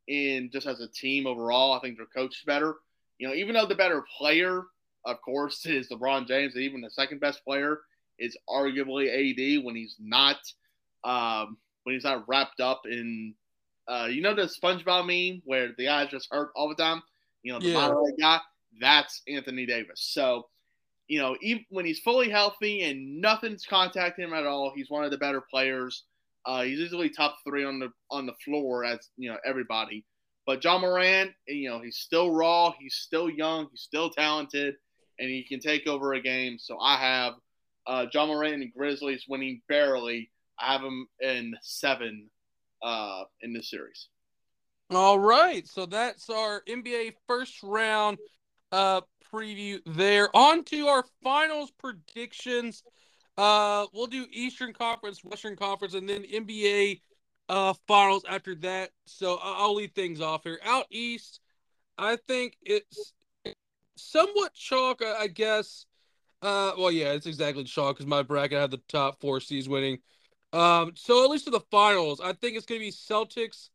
in 0.06 0.50
just 0.52 0.66
as 0.66 0.80
a 0.80 0.88
team 0.88 1.26
overall. 1.26 1.72
I 1.72 1.80
think 1.80 1.96
their 1.96 2.06
coach 2.06 2.38
is 2.38 2.44
better. 2.44 2.76
You 3.18 3.28
know, 3.28 3.34
even 3.34 3.54
though 3.54 3.66
the 3.66 3.74
better 3.74 4.04
player, 4.16 4.64
of 5.04 5.20
course, 5.22 5.64
is 5.66 5.88
LeBron 5.88 6.28
James, 6.28 6.54
and 6.54 6.64
even 6.64 6.80
the 6.80 6.90
second 6.90 7.20
best 7.20 7.44
player 7.44 7.80
is 8.18 8.36
arguably 8.48 9.08
AD 9.08 9.64
when 9.64 9.76
he's 9.76 9.96
not 9.98 10.38
um, 11.04 11.56
when 11.84 11.94
he's 11.94 12.04
not 12.04 12.28
wrapped 12.28 12.60
up 12.60 12.82
in 12.84 13.34
uh, 13.88 14.08
you 14.10 14.20
know 14.20 14.34
the 14.34 14.42
SpongeBob 14.42 15.06
meme 15.06 15.42
where 15.44 15.72
the 15.76 15.86
guy's 15.86 16.10
just 16.10 16.28
hurt 16.30 16.50
all 16.54 16.68
the 16.68 16.74
time. 16.74 17.02
You 17.42 17.52
know, 17.52 17.60
the 17.60 17.68
Yeah. 17.70 17.94
guy. 18.20 18.40
That's 18.80 19.22
Anthony 19.28 19.66
Davis. 19.66 20.00
So 20.12 20.46
you 21.08 21.18
know, 21.18 21.36
even 21.40 21.64
when 21.70 21.86
he's 21.86 22.00
fully 22.00 22.28
healthy 22.28 22.82
and 22.82 23.20
nothing's 23.20 23.64
contacting 23.64 24.24
him 24.24 24.34
at 24.34 24.46
all, 24.46 24.72
he's 24.74 24.90
one 24.90 25.04
of 25.04 25.10
the 25.10 25.16
better 25.18 25.40
players. 25.40 26.04
Uh, 26.44 26.62
he's 26.62 26.78
easily 26.78 27.08
top 27.08 27.36
three 27.46 27.64
on 27.64 27.78
the 27.78 27.88
on 28.10 28.26
the 28.26 28.34
floor 28.44 28.84
as 28.84 29.08
you 29.16 29.30
know 29.30 29.38
everybody. 29.44 30.04
But 30.46 30.60
John 30.60 30.82
Moran, 30.82 31.34
you 31.46 31.68
know, 31.68 31.80
he's 31.80 31.98
still 31.98 32.30
raw, 32.30 32.72
he's 32.78 32.94
still 32.94 33.28
young, 33.28 33.68
he's 33.70 33.82
still 33.82 34.08
talented, 34.08 34.76
and 35.18 35.28
he 35.28 35.44
can 35.44 35.60
take 35.60 35.86
over 35.86 36.14
a 36.14 36.20
game. 36.20 36.58
So 36.58 36.78
I 36.78 36.96
have 36.96 37.34
uh, 37.86 38.06
John 38.06 38.28
Moran 38.28 38.62
and 38.62 38.72
Grizzlies 38.72 39.24
winning 39.28 39.60
barely. 39.68 40.30
I 40.58 40.72
have 40.72 40.82
him 40.82 41.06
in 41.20 41.54
seven 41.62 42.30
uh, 42.82 43.24
in 43.42 43.52
this 43.52 43.70
series. 43.70 44.08
All 44.90 45.18
right, 45.18 45.66
so 45.66 45.84
that's 45.84 46.30
our 46.30 46.62
NBA 46.66 47.12
first 47.26 47.62
round 47.62 48.16
uh 48.72 49.00
preview 49.32 49.80
there. 49.86 50.34
On 50.36 50.64
to 50.64 50.86
our 50.88 51.04
finals 51.22 51.70
predictions. 51.78 52.82
Uh 53.36 53.86
we'll 53.92 54.06
do 54.06 54.26
Eastern 54.32 54.72
Conference, 54.72 55.24
Western 55.24 55.56
Conference, 55.56 55.94
and 55.94 56.08
then 56.08 56.24
NBA 56.24 57.00
uh 57.48 57.74
finals 57.86 58.24
after 58.28 58.54
that. 58.56 58.90
So 59.06 59.38
I'll 59.42 59.74
lead 59.74 59.94
things 59.94 60.20
off 60.20 60.44
here. 60.44 60.60
Out 60.64 60.86
east, 60.90 61.40
I 61.96 62.16
think 62.16 62.56
it's 62.62 63.12
somewhat 63.96 64.54
chalk, 64.54 65.02
I 65.02 65.26
guess. 65.28 65.86
Uh 66.42 66.72
well 66.78 66.90
yeah, 66.90 67.12
it's 67.12 67.26
exactly 67.26 67.64
chalk 67.64 67.96
because 67.96 68.06
my 68.06 68.22
bracket 68.22 68.58
had 68.60 68.70
the 68.70 68.80
top 68.88 69.20
four 69.20 69.40
seeds 69.40 69.68
winning. 69.68 69.98
Um, 70.52 70.92
so 70.96 71.24
at 71.24 71.30
least 71.30 71.44
to 71.44 71.50
the 71.50 71.60
finals, 71.70 72.20
I 72.20 72.32
think 72.32 72.56
it's 72.56 72.64
gonna 72.64 72.80
be 72.80 72.90
Celtics 72.90 73.68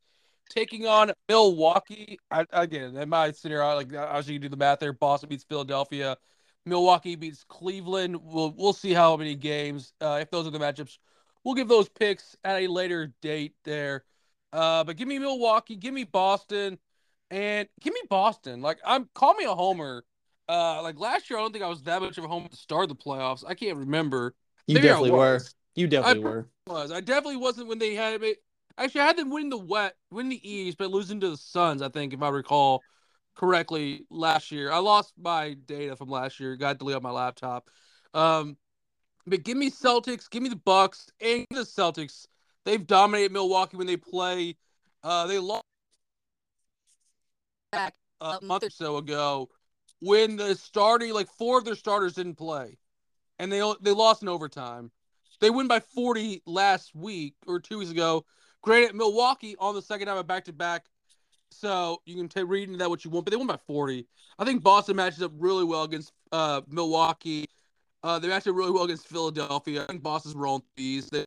taking 0.48 0.86
on 0.86 1.12
Milwaukee. 1.28 2.18
I, 2.30 2.44
again, 2.52 2.96
in 2.96 3.08
my 3.08 3.32
scenario, 3.32 3.74
like 3.74 3.94
obviously 3.94 4.34
you 4.34 4.38
do 4.38 4.48
the 4.48 4.56
math 4.56 4.80
there. 4.80 4.92
Boston 4.92 5.28
beats 5.28 5.44
Philadelphia, 5.44 6.16
Milwaukee 6.66 7.16
beats 7.16 7.44
Cleveland. 7.44 8.16
We'll 8.22 8.52
we'll 8.56 8.72
see 8.72 8.92
how 8.92 9.16
many 9.16 9.34
games. 9.34 9.92
Uh, 10.00 10.18
if 10.20 10.30
those 10.30 10.46
are 10.46 10.50
the 10.50 10.58
matchups, 10.58 10.98
we'll 11.44 11.54
give 11.54 11.68
those 11.68 11.88
picks 11.88 12.36
at 12.44 12.62
a 12.62 12.68
later 12.68 13.12
date 13.22 13.54
there. 13.64 14.04
Uh, 14.52 14.84
but 14.84 14.96
give 14.96 15.08
me 15.08 15.18
Milwaukee, 15.18 15.76
give 15.76 15.92
me 15.94 16.04
Boston, 16.04 16.78
and 17.30 17.68
give 17.80 17.92
me 17.92 18.00
Boston. 18.08 18.62
Like 18.62 18.78
I'm 18.84 19.08
call 19.14 19.34
me 19.34 19.44
a 19.44 19.54
homer. 19.54 20.04
Uh, 20.48 20.82
like 20.82 20.98
last 21.00 21.30
year, 21.30 21.38
I 21.38 21.42
don't 21.42 21.52
think 21.52 21.64
I 21.64 21.68
was 21.68 21.82
that 21.84 22.02
much 22.02 22.18
of 22.18 22.24
a 22.24 22.28
homer 22.28 22.48
to 22.48 22.56
start 22.56 22.88
the 22.88 22.94
playoffs. 22.94 23.44
I 23.46 23.54
can't 23.54 23.78
remember. 23.78 24.34
You 24.66 24.74
Maybe 24.74 24.88
definitely 24.88 25.10
were. 25.12 25.40
You 25.74 25.86
definitely 25.86 26.22
I- 26.22 26.28
were. 26.28 26.48
was. 26.66 26.92
I 26.92 27.00
definitely 27.00 27.36
wasn't 27.38 27.68
when 27.68 27.78
they 27.78 27.94
had 27.94 28.22
it. 28.22 28.38
Actually, 28.76 29.02
I 29.02 29.06
had 29.06 29.16
them 29.18 29.30
win 29.30 29.50
the 29.50 29.58
wet, 29.58 29.94
win 30.10 30.28
the 30.28 30.48
East, 30.48 30.78
but 30.78 30.90
losing 30.90 31.20
to 31.20 31.30
the 31.30 31.36
Suns. 31.36 31.80
I 31.80 31.88
think, 31.88 32.12
if 32.12 32.22
I 32.22 32.28
recall 32.28 32.82
correctly, 33.36 34.04
last 34.10 34.50
year. 34.50 34.70
I 34.70 34.78
lost 34.78 35.12
my 35.20 35.54
data 35.66 35.96
from 35.96 36.08
last 36.08 36.40
year. 36.40 36.56
Got 36.56 36.78
deleted 36.78 36.96
on 36.96 37.02
my 37.02 37.10
laptop. 37.10 37.70
Um, 38.14 38.56
but 39.26 39.42
give 39.42 39.56
me 39.56 39.70
Celtics, 39.70 40.28
give 40.28 40.42
me 40.42 40.48
the 40.48 40.56
Bucks, 40.56 41.10
and 41.20 41.46
the 41.50 41.60
Celtics. 41.60 42.26
They've 42.64 42.86
dominated 42.86 43.32
Milwaukee 43.32 43.76
when 43.76 43.86
they 43.86 43.96
play. 43.96 44.56
Uh, 45.02 45.26
they 45.26 45.38
lost 45.38 45.64
back 47.72 47.94
a 48.20 48.38
month 48.42 48.64
or 48.64 48.70
so 48.70 48.96
ago 48.96 49.48
when 50.00 50.36
the 50.36 50.54
starting 50.54 51.12
like 51.12 51.28
four 51.38 51.58
of 51.58 51.64
their 51.64 51.74
starters 51.74 52.14
didn't 52.14 52.36
play, 52.36 52.78
and 53.38 53.52
they 53.52 53.60
they 53.80 53.92
lost 53.92 54.22
in 54.22 54.28
overtime. 54.28 54.90
They 55.40 55.50
win 55.50 55.66
by 55.66 55.80
40 55.80 56.42
last 56.46 56.94
week 56.94 57.34
or 57.46 57.60
two 57.60 57.78
weeks 57.78 57.90
ago. 57.90 58.24
Granted, 58.64 58.96
Milwaukee 58.96 59.56
on 59.58 59.74
the 59.74 59.82
second 59.82 60.06
time 60.06 60.16
of 60.16 60.26
back 60.26 60.46
to 60.46 60.52
back. 60.52 60.86
So 61.50 62.00
you 62.06 62.16
can 62.16 62.28
take 62.28 62.48
read 62.48 62.66
into 62.66 62.78
that 62.78 62.88
what 62.88 63.04
you 63.04 63.10
want, 63.10 63.26
but 63.26 63.30
they 63.30 63.36
won 63.36 63.46
by 63.46 63.58
40. 63.66 64.08
I 64.38 64.44
think 64.46 64.62
Boston 64.62 64.96
matches 64.96 65.22
up 65.22 65.32
really 65.36 65.64
well 65.64 65.82
against 65.82 66.12
uh, 66.32 66.62
Milwaukee. 66.66 67.44
Uh, 68.02 68.18
they 68.18 68.26
match 68.26 68.46
up 68.46 68.56
really 68.56 68.70
well 68.70 68.84
against 68.84 69.06
Philadelphia. 69.06 69.82
I 69.82 69.86
think 69.86 70.02
Boston's 70.02 70.34
rolling 70.34 70.62
these. 70.76 71.10
They, 71.10 71.26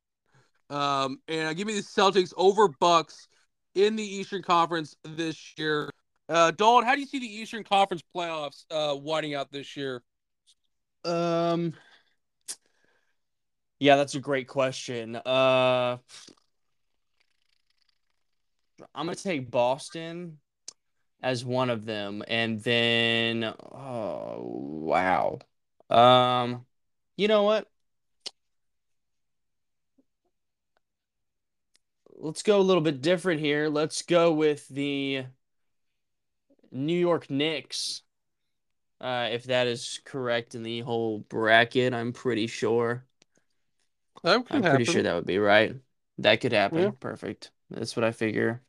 um, 0.72 1.20
and 1.28 1.50
uh, 1.50 1.54
give 1.54 1.68
me 1.68 1.76
the 1.76 1.82
Celtics 1.82 2.34
over 2.36 2.70
Bucks 2.80 3.28
in 3.76 3.96
the 3.96 4.04
Eastern 4.04 4.42
Conference 4.42 4.96
this 5.04 5.54
year. 5.58 5.92
Uh, 6.28 6.50
Dalton, 6.50 6.88
how 6.88 6.96
do 6.96 7.02
you 7.02 7.08
see 7.08 7.20
the 7.20 7.32
Eastern 7.32 7.64
Conference 7.64 8.02
playoffs 8.16 8.66
uh, 8.72 8.96
winding 8.96 9.36
out 9.36 9.52
this 9.52 9.78
year? 9.78 10.02
Um. 11.06 11.76
Yeah, 13.80 13.96
that's 13.96 14.16
a 14.16 14.20
great 14.20 14.48
question. 14.48 15.16
Uh, 15.16 15.98
I'm 18.94 19.06
gonna 19.06 19.16
take 19.16 19.50
Boston 19.50 20.40
as 21.22 21.44
one 21.46 21.70
of 21.70 21.86
them, 21.86 22.24
and 22.28 22.62
then 22.64 23.44
oh 23.44 24.40
wow, 24.42 25.40
um, 25.90 26.66
you 27.16 27.28
know 27.28 27.44
what? 27.44 27.68
Let's 32.20 32.42
go 32.44 32.60
a 32.60 32.62
little 32.62 32.82
bit 32.82 33.02
different 33.02 33.40
here. 33.42 33.70
Let's 33.70 34.02
go 34.02 34.34
with 34.34 34.68
the 34.70 35.26
New 36.72 37.00
York 37.00 37.30
Knicks. 37.30 38.02
Uh, 39.00 39.30
if 39.32 39.44
that 39.44 39.68
is 39.68 40.02
correct 40.06 40.56
in 40.56 40.64
the 40.64 40.82
whole 40.82 41.20
bracket, 41.20 41.94
I'm 41.94 42.14
pretty 42.14 42.48
sure. 42.48 43.06
That 44.24 44.36
I'm 44.36 44.44
could 44.44 44.64
pretty 44.64 44.86
sure 44.86 45.04
that 45.04 45.14
would 45.14 45.28
be 45.28 45.38
right. 45.38 45.76
That 46.18 46.42
could 46.42 46.52
happen. 46.52 46.80
Yeah. 46.80 46.92
Perfect. 47.00 47.52
That's 47.70 47.96
what 47.96 48.04
I 48.04 48.12
figure. 48.12 48.64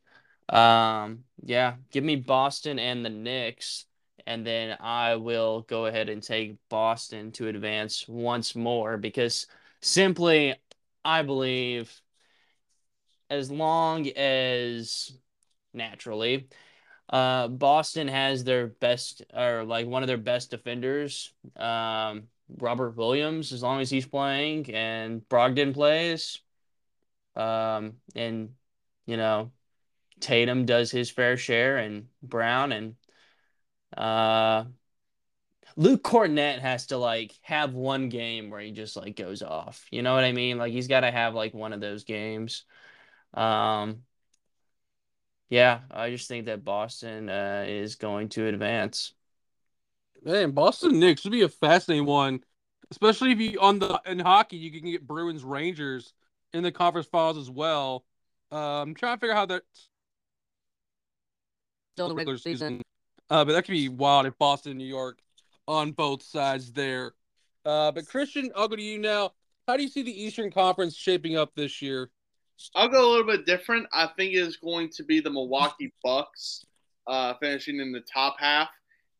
Um, 0.49 1.25
yeah, 1.43 1.75
give 1.91 2.03
me 2.03 2.15
Boston 2.15 2.79
and 2.79 3.05
the 3.05 3.09
Knicks, 3.09 3.85
and 4.25 4.45
then 4.45 4.77
I 4.79 5.15
will 5.15 5.61
go 5.61 5.85
ahead 5.85 6.09
and 6.09 6.23
take 6.23 6.57
Boston 6.69 7.31
to 7.33 7.47
advance 7.47 8.07
once 8.07 8.55
more 8.55 8.97
because 8.97 9.47
simply 9.81 10.55
I 11.05 11.21
believe 11.21 12.01
as 13.29 13.51
long 13.51 14.07
as 14.09 15.11
naturally 15.73 16.47
uh 17.09 17.47
Boston 17.47 18.07
has 18.07 18.43
their 18.43 18.67
best 18.67 19.23
or 19.35 19.63
like 19.63 19.87
one 19.87 20.03
of 20.03 20.07
their 20.07 20.17
best 20.17 20.51
defenders, 20.51 21.33
um 21.57 22.23
Robert 22.59 22.95
Williams, 22.97 23.53
as 23.53 23.63
long 23.63 23.81
as 23.81 23.89
he's 23.91 24.07
playing 24.07 24.73
and 24.73 25.27
Brogdon 25.29 25.73
plays, 25.73 26.39
um, 27.35 27.95
and 28.15 28.51
you 29.05 29.17
know, 29.17 29.51
Tatum 30.19 30.65
does 30.65 30.91
his 30.91 31.09
fair 31.09 31.37
share 31.37 31.77
and 31.77 32.07
Brown 32.21 32.71
and 32.71 32.95
uh 33.95 34.65
Luke 35.75 36.03
Kornet 36.03 36.59
has 36.59 36.87
to 36.87 36.97
like 36.97 37.33
have 37.41 37.73
one 37.73 38.09
game 38.09 38.49
where 38.49 38.59
he 38.59 38.71
just 38.71 38.95
like 38.95 39.15
goes 39.15 39.41
off. 39.41 39.85
You 39.91 40.01
know 40.01 40.13
what 40.13 40.23
I 40.23 40.31
mean? 40.31 40.57
Like 40.57 40.73
he's 40.73 40.87
got 40.87 41.01
to 41.01 41.11
have 41.11 41.35
like 41.35 41.53
one 41.53 41.73
of 41.73 41.79
those 41.79 42.03
games. 42.03 42.65
Um 43.33 44.03
yeah, 45.49 45.79
I 45.89 46.11
just 46.11 46.27
think 46.27 46.45
that 46.45 46.63
Boston 46.63 47.27
uh, 47.27 47.65
is 47.67 47.95
going 47.95 48.29
to 48.29 48.47
advance. 48.47 49.13
Man, 50.23 50.51
Boston 50.51 50.99
Knicks 50.99 51.23
would 51.23 51.31
be 51.31 51.41
a 51.41 51.49
fascinating 51.49 52.05
one, 52.05 52.41
especially 52.91 53.31
if 53.31 53.39
you 53.39 53.59
on 53.59 53.79
the 53.79 53.99
in 54.05 54.19
hockey 54.19 54.57
you 54.57 54.71
can 54.71 54.91
get 54.91 55.07
Bruins 55.07 55.43
Rangers 55.43 56.13
in 56.53 56.61
the 56.61 56.71
conference 56.71 57.07
finals 57.07 57.37
as 57.37 57.49
well. 57.49 58.05
Uh, 58.51 58.81
I'm 58.81 58.95
trying 58.95 59.15
to 59.15 59.19
figure 59.19 59.33
out 59.33 59.37
how 59.37 59.45
that 59.47 59.63
still 61.99 62.09
the 62.09 62.15
regular 62.15 62.37
season, 62.37 62.81
uh, 63.29 63.43
but 63.43 63.51
that 63.51 63.65
could 63.65 63.73
be 63.73 63.89
wild 63.89 64.25
if 64.25 64.37
Boston 64.37 64.71
and 64.71 64.79
New 64.79 64.85
York 64.85 65.19
on 65.67 65.91
both 65.91 66.23
sides 66.23 66.71
there. 66.71 67.13
Uh, 67.65 67.91
but 67.91 68.07
Christian, 68.07 68.51
I'll 68.55 68.69
go 68.69 68.77
to 68.77 68.81
you 68.81 68.97
now. 68.97 69.31
How 69.67 69.75
do 69.75 69.83
you 69.83 69.89
see 69.89 70.01
the 70.01 70.23
Eastern 70.23 70.49
Conference 70.49 70.95
shaping 70.95 71.35
up 71.35 71.53
this 71.55 71.81
year? 71.81 72.09
I'll 72.73 72.87
go 72.87 73.09
a 73.09 73.09
little 73.11 73.27
bit 73.27 73.45
different. 73.45 73.87
I 73.93 74.07
think 74.17 74.33
it's 74.33 74.55
going 74.55 74.89
to 74.95 75.03
be 75.03 75.19
the 75.19 75.29
Milwaukee 75.29 75.93
Bucks 76.03 76.65
uh, 77.05 77.33
finishing 77.41 77.79
in 77.79 77.91
the 77.91 78.03
top 78.11 78.37
half. 78.39 78.69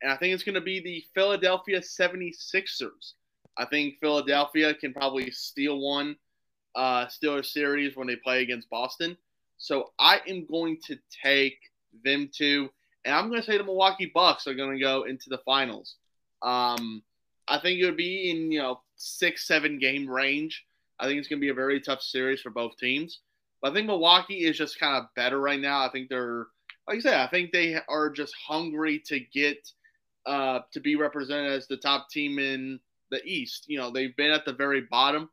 And 0.01 0.11
I 0.11 0.15
think 0.15 0.34
it's 0.34 0.43
going 0.43 0.56
to 0.56 0.61
be 0.61 0.80
the 0.80 1.03
Philadelphia 1.14 1.81
76ers. 1.81 3.14
I 3.57 3.65
think 3.65 3.95
Philadelphia 3.99 4.73
can 4.73 4.93
probably 4.93 5.30
steal 5.31 5.80
one, 5.80 6.15
uh, 6.76 7.07
steal 7.07 7.35
a 7.35 7.43
series 7.43 7.97
when 7.97 8.07
they 8.07 8.15
play 8.15 8.41
against 8.41 8.69
Boston. 8.69 9.18
So 9.57 9.91
I 9.99 10.22
am 10.27 10.45
going 10.45 10.77
to 10.85 10.97
take 11.23 11.57
them 12.03 12.30
two. 12.34 12.70
And 13.06 13.16
I'm 13.16 13.30
going 13.30 13.41
to 13.41 13.45
say 13.45 13.57
the 13.57 13.64
Milwaukee 13.64 14.11
Bucks 14.14 14.48
are 14.48 14.53
going 14.53 14.76
to 14.76 14.84
go 14.84 15.03
into 15.03 15.30
the 15.30 15.40
finals. 15.40 15.95
Um, 16.41 17.02
I 17.48 17.60
think 17.60 17.80
it 17.80 17.86
would 17.86 17.98
be 17.98 18.30
in, 18.30 18.52
you 18.52 18.60
know, 18.60 18.82
six, 18.95 19.48
seven 19.48 19.80
game 19.80 20.07
range. 20.07 20.66
I 20.99 21.06
think 21.06 21.20
it's 21.20 21.28
going 21.28 21.40
to 21.40 21.45
be 21.45 21.49
a 21.49 21.53
very 21.53 21.80
tough 21.80 22.02
series 22.02 22.41
for 22.41 22.49
both 22.49 22.78
teams. 22.78 23.20
But 23.61 23.72
I 23.72 23.74
think 23.74 23.88
Milwaukee 23.88 24.45
is 24.45 24.57
just 24.57 24.80
kind 24.80 24.98
of 24.98 25.14
better 25.16 25.40
right 25.40 25.60
now. 25.60 25.86
I 25.86 25.90
think 25.90 26.10
they're, 26.10 26.48
like 26.88 26.98
I 26.98 27.02
said, 27.02 27.20
I 27.20 27.28
think 27.28 27.52
they 27.52 27.78
are 27.88 28.10
just 28.10 28.34
hungry 28.48 29.02
to 29.07 29.20
get 29.20 29.57
uh, 30.26 30.60
to 30.72 30.80
be 30.80 30.95
represented 30.95 31.52
as 31.52 31.68
the 31.68 31.78
top 31.78 32.10
team 32.10 32.40
in 32.40 32.80
the 33.11 33.24
East. 33.24 33.66
You 33.68 33.80
know, 33.80 33.91
they've 33.91 34.16
been 34.16 34.32
at 34.32 34.45
the 34.45 34.53
very 34.53 34.82
bottom 34.82 35.30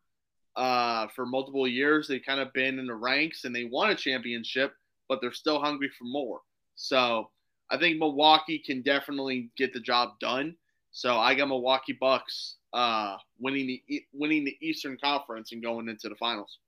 uh, 0.57 1.09
for 1.15 1.27
multiple 1.27 1.69
years. 1.69 2.09
They've 2.09 2.25
kind 2.25 2.41
of 2.41 2.53
been 2.53 2.79
in 2.79 2.87
the 2.87 2.95
ranks 2.95 3.45
and 3.45 3.55
they 3.55 3.65
won 3.65 3.91
a 3.91 3.95
championship, 3.95 4.75
but 5.09 5.21
they're 5.21 5.33
still 5.33 5.61
hungry 5.61 5.91
for 5.97 6.05
more. 6.05 6.41
So 6.77 7.31
I 7.71 7.79
think 7.79 7.99
Milwaukee 7.99 8.59
can 8.59 8.83
definitely 8.83 9.51
get 9.57 9.73
the 9.73 9.81
job 9.81 10.19
done. 10.21 10.55
So 10.93 11.19
I 11.19 11.35
got 11.35 11.49
Milwaukee 11.49 11.97
Bucks 11.99 12.57
uh, 12.73 13.17
winning 13.39 13.67
the 13.67 14.05
winning 14.13 14.45
the 14.45 14.57
Eastern 14.61 14.97
Conference 15.03 15.53
and 15.53 15.63
going 15.63 15.89
into 15.89 16.09
the 16.09 16.15
finals. 16.15 16.59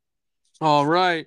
All 0.61 0.87
right. 0.87 1.27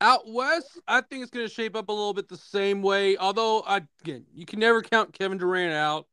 Out 0.00 0.30
west, 0.30 0.78
I 0.86 1.00
think 1.00 1.22
it's 1.22 1.30
going 1.30 1.48
to 1.48 1.52
shape 1.52 1.74
up 1.74 1.88
a 1.88 1.92
little 1.92 2.14
bit 2.14 2.28
the 2.28 2.36
same 2.36 2.82
way. 2.82 3.16
Although, 3.16 3.64
again, 3.66 4.24
you 4.32 4.46
can 4.46 4.60
never 4.60 4.80
count 4.82 5.12
Kevin 5.12 5.38
Durant 5.38 5.72
out. 5.72 6.06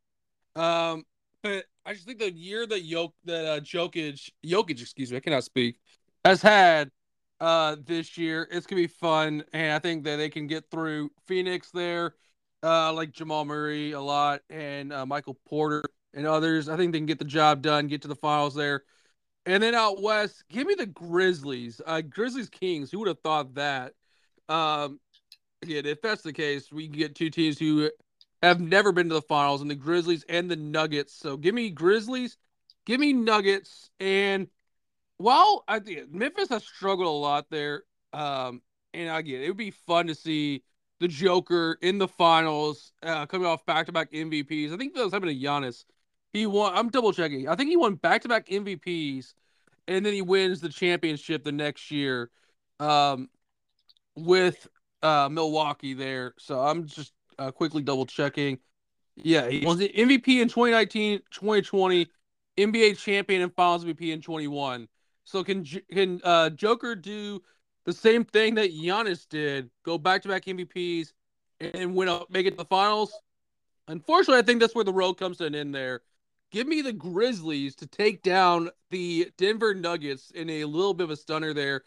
Um, 0.55 1.05
but 1.43 1.65
I 1.85 1.93
just 1.93 2.07
think 2.07 2.17
the 2.17 2.31
year 2.31 2.65
that 2.65 2.83
Jok 2.83 3.11
that 3.25 3.45
uh, 3.45 3.59
Jokic, 3.59 4.31
Jokic, 4.43 4.81
excuse 4.81 5.11
me, 5.11 5.17
I 5.17 5.19
cannot 5.19 5.43
speak, 5.43 5.77
has 6.23 6.41
had 6.41 6.89
uh 7.39 7.75
this 7.85 8.17
year, 8.17 8.47
it's 8.51 8.65
gonna 8.65 8.81
be 8.81 8.87
fun, 8.87 9.43
and 9.53 9.73
I 9.73 9.79
think 9.79 10.03
that 10.05 10.17
they 10.17 10.29
can 10.29 10.47
get 10.47 10.69
through 10.71 11.11
Phoenix 11.27 11.71
there, 11.71 12.15
uh, 12.63 12.93
like 12.93 13.11
Jamal 13.11 13.45
Murray 13.45 13.91
a 13.91 14.01
lot 14.01 14.41
and 14.49 14.93
uh, 14.93 15.05
Michael 15.05 15.37
Porter 15.47 15.83
and 16.13 16.25
others. 16.25 16.69
I 16.69 16.77
think 16.77 16.91
they 16.91 16.99
can 16.99 17.05
get 17.05 17.19
the 17.19 17.25
job 17.25 17.61
done, 17.61 17.87
get 17.87 18.01
to 18.03 18.07
the 18.07 18.15
finals 18.15 18.55
there. 18.55 18.83
And 19.45 19.61
then 19.61 19.75
out 19.75 20.01
west, 20.01 20.43
give 20.49 20.65
me 20.65 20.73
the 20.73 20.87
Grizzlies. 20.87 21.79
Uh, 21.85 22.01
Grizzlies 22.01 22.49
Kings. 22.49 22.89
Who 22.89 22.99
would 22.99 23.09
have 23.09 23.19
thought 23.19 23.53
that? 23.55 23.93
Um, 24.49 24.99
again, 25.61 25.85
if 25.85 26.01
that's 26.01 26.23
the 26.23 26.33
case, 26.33 26.71
we 26.71 26.87
can 26.87 26.97
get 26.97 27.15
two 27.15 27.29
teams 27.29 27.59
who 27.59 27.91
have 28.41 28.59
never 28.59 28.91
been 28.91 29.09
to 29.09 29.15
the 29.15 29.21
finals, 29.21 29.61
and 29.61 29.69
the 29.69 29.75
Grizzlies 29.75 30.25
and 30.29 30.49
the 30.49 30.55
Nuggets. 30.55 31.13
So 31.13 31.37
give 31.37 31.53
me 31.53 31.69
Grizzlies, 31.69 32.37
give 32.85 32.99
me 32.99 33.13
Nuggets, 33.13 33.89
and 33.99 34.47
while 35.17 35.63
I 35.67 35.79
think 35.79 36.13
Memphis 36.13 36.49
has 36.49 36.63
struggled 36.63 37.07
a 37.07 37.09
lot 37.09 37.49
there, 37.49 37.83
um, 38.13 38.61
and 38.93 39.15
again, 39.15 39.41
it 39.41 39.47
would 39.47 39.57
be 39.57 39.71
fun 39.71 40.07
to 40.07 40.15
see 40.15 40.63
the 40.99 41.07
Joker 41.07 41.77
in 41.81 41.97
the 41.97 42.07
finals, 42.07 42.93
uh, 43.03 43.25
coming 43.25 43.47
off 43.47 43.65
back-to-back 43.65 44.11
MVPs. 44.11 44.73
I 44.73 44.77
think 44.77 44.93
that 44.95 45.03
was 45.03 45.13
happening 45.13 45.39
to 45.39 45.45
Giannis. 45.45 45.83
He 46.33 46.45
won. 46.45 46.73
I'm 46.75 46.89
double 46.89 47.13
checking. 47.13 47.47
I 47.47 47.55
think 47.55 47.69
he 47.69 47.77
won 47.77 47.95
back-to-back 47.95 48.47
MVPs, 48.47 49.33
and 49.87 50.05
then 50.05 50.13
he 50.13 50.21
wins 50.21 50.61
the 50.61 50.69
championship 50.69 51.43
the 51.43 51.51
next 51.51 51.91
year, 51.91 52.29
um, 52.79 53.29
with 54.15 54.67
uh 55.03 55.29
Milwaukee 55.29 55.93
there. 55.93 56.33
So 56.37 56.59
I'm 56.59 56.87
just 56.87 57.13
uh, 57.37 57.51
quickly 57.51 57.81
double 57.81 58.05
checking. 58.05 58.59
Yeah, 59.17 59.47
he 59.49 59.65
was 59.65 59.77
the 59.77 59.89
MVP 59.89 60.41
in 60.41 60.49
2019, 60.49 61.19
2020, 61.31 62.07
NBA 62.57 62.97
champion 62.97 63.41
and 63.43 63.53
Finals 63.53 63.85
MVP 63.85 64.11
in 64.11 64.21
21. 64.21 64.87
So 65.25 65.43
can 65.43 65.65
can 65.91 66.21
uh, 66.23 66.51
Joker 66.51 66.95
do 66.95 67.41
the 67.85 67.93
same 67.93 68.23
thing 68.23 68.55
that 68.55 68.71
Giannis 68.71 69.27
did? 69.27 69.69
Go 69.83 69.97
back 69.97 70.21
to 70.21 70.29
back 70.29 70.45
MVPs 70.45 71.11
and 71.59 71.95
win 71.95 72.07
up, 72.07 72.29
make 72.29 72.45
it 72.45 72.51
to 72.51 72.57
the 72.57 72.65
finals. 72.65 73.13
Unfortunately, 73.87 74.39
I 74.39 74.43
think 74.43 74.59
that's 74.59 74.75
where 74.75 74.83
the 74.83 74.93
road 74.93 75.15
comes 75.15 75.37
to 75.37 75.45
an 75.45 75.55
end. 75.55 75.73
There, 75.73 76.01
give 76.51 76.67
me 76.67 76.81
the 76.81 76.93
Grizzlies 76.93 77.75
to 77.77 77.87
take 77.87 78.21
down 78.21 78.69
the 78.91 79.31
Denver 79.37 79.73
Nuggets 79.73 80.31
in 80.31 80.49
a 80.49 80.65
little 80.65 80.93
bit 80.93 81.05
of 81.05 81.11
a 81.11 81.15
stunner 81.15 81.53
there, 81.53 81.83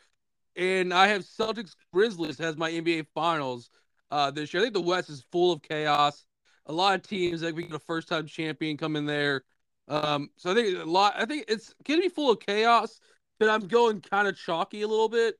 and 0.56 0.93
I 0.93 1.09
have 1.09 1.23
Celtics 1.23 1.74
Grizzlies 1.93 2.40
as 2.40 2.56
my 2.56 2.70
NBA 2.70 3.06
Finals 3.15 3.70
uh, 4.10 4.31
this 4.31 4.52
year. 4.52 4.62
I 4.62 4.66
think 4.66 4.74
the 4.74 4.81
West 4.81 5.10
is 5.10 5.24
full 5.31 5.52
of 5.52 5.62
chaos. 5.62 6.24
A 6.66 6.73
lot 6.73 6.97
of 6.97 7.02
teams 7.02 7.40
that 7.40 7.55
we 7.55 7.62
get 7.62 7.73
a 7.73 7.78
first 7.78 8.09
time 8.09 8.27
champion 8.27 8.77
come 8.77 8.97
in 8.97 9.06
there. 9.06 9.43
Um, 9.89 10.31
so 10.36 10.51
I 10.51 10.55
think 10.55 10.78
a 10.78 10.85
lot. 10.85 11.15
I 11.16 11.24
think 11.24 11.47
it's 11.48 11.74
gonna 11.85 12.02
be 12.02 12.09
full 12.09 12.31
of 12.31 12.40
chaos, 12.40 13.01
but 13.39 13.48
I'm 13.48 13.66
going 13.69 14.01
kind 14.01 14.28
of 14.28 14.36
chalky 14.36 14.82
a 14.82 14.89
little 14.89 15.09
bit. 15.09 15.39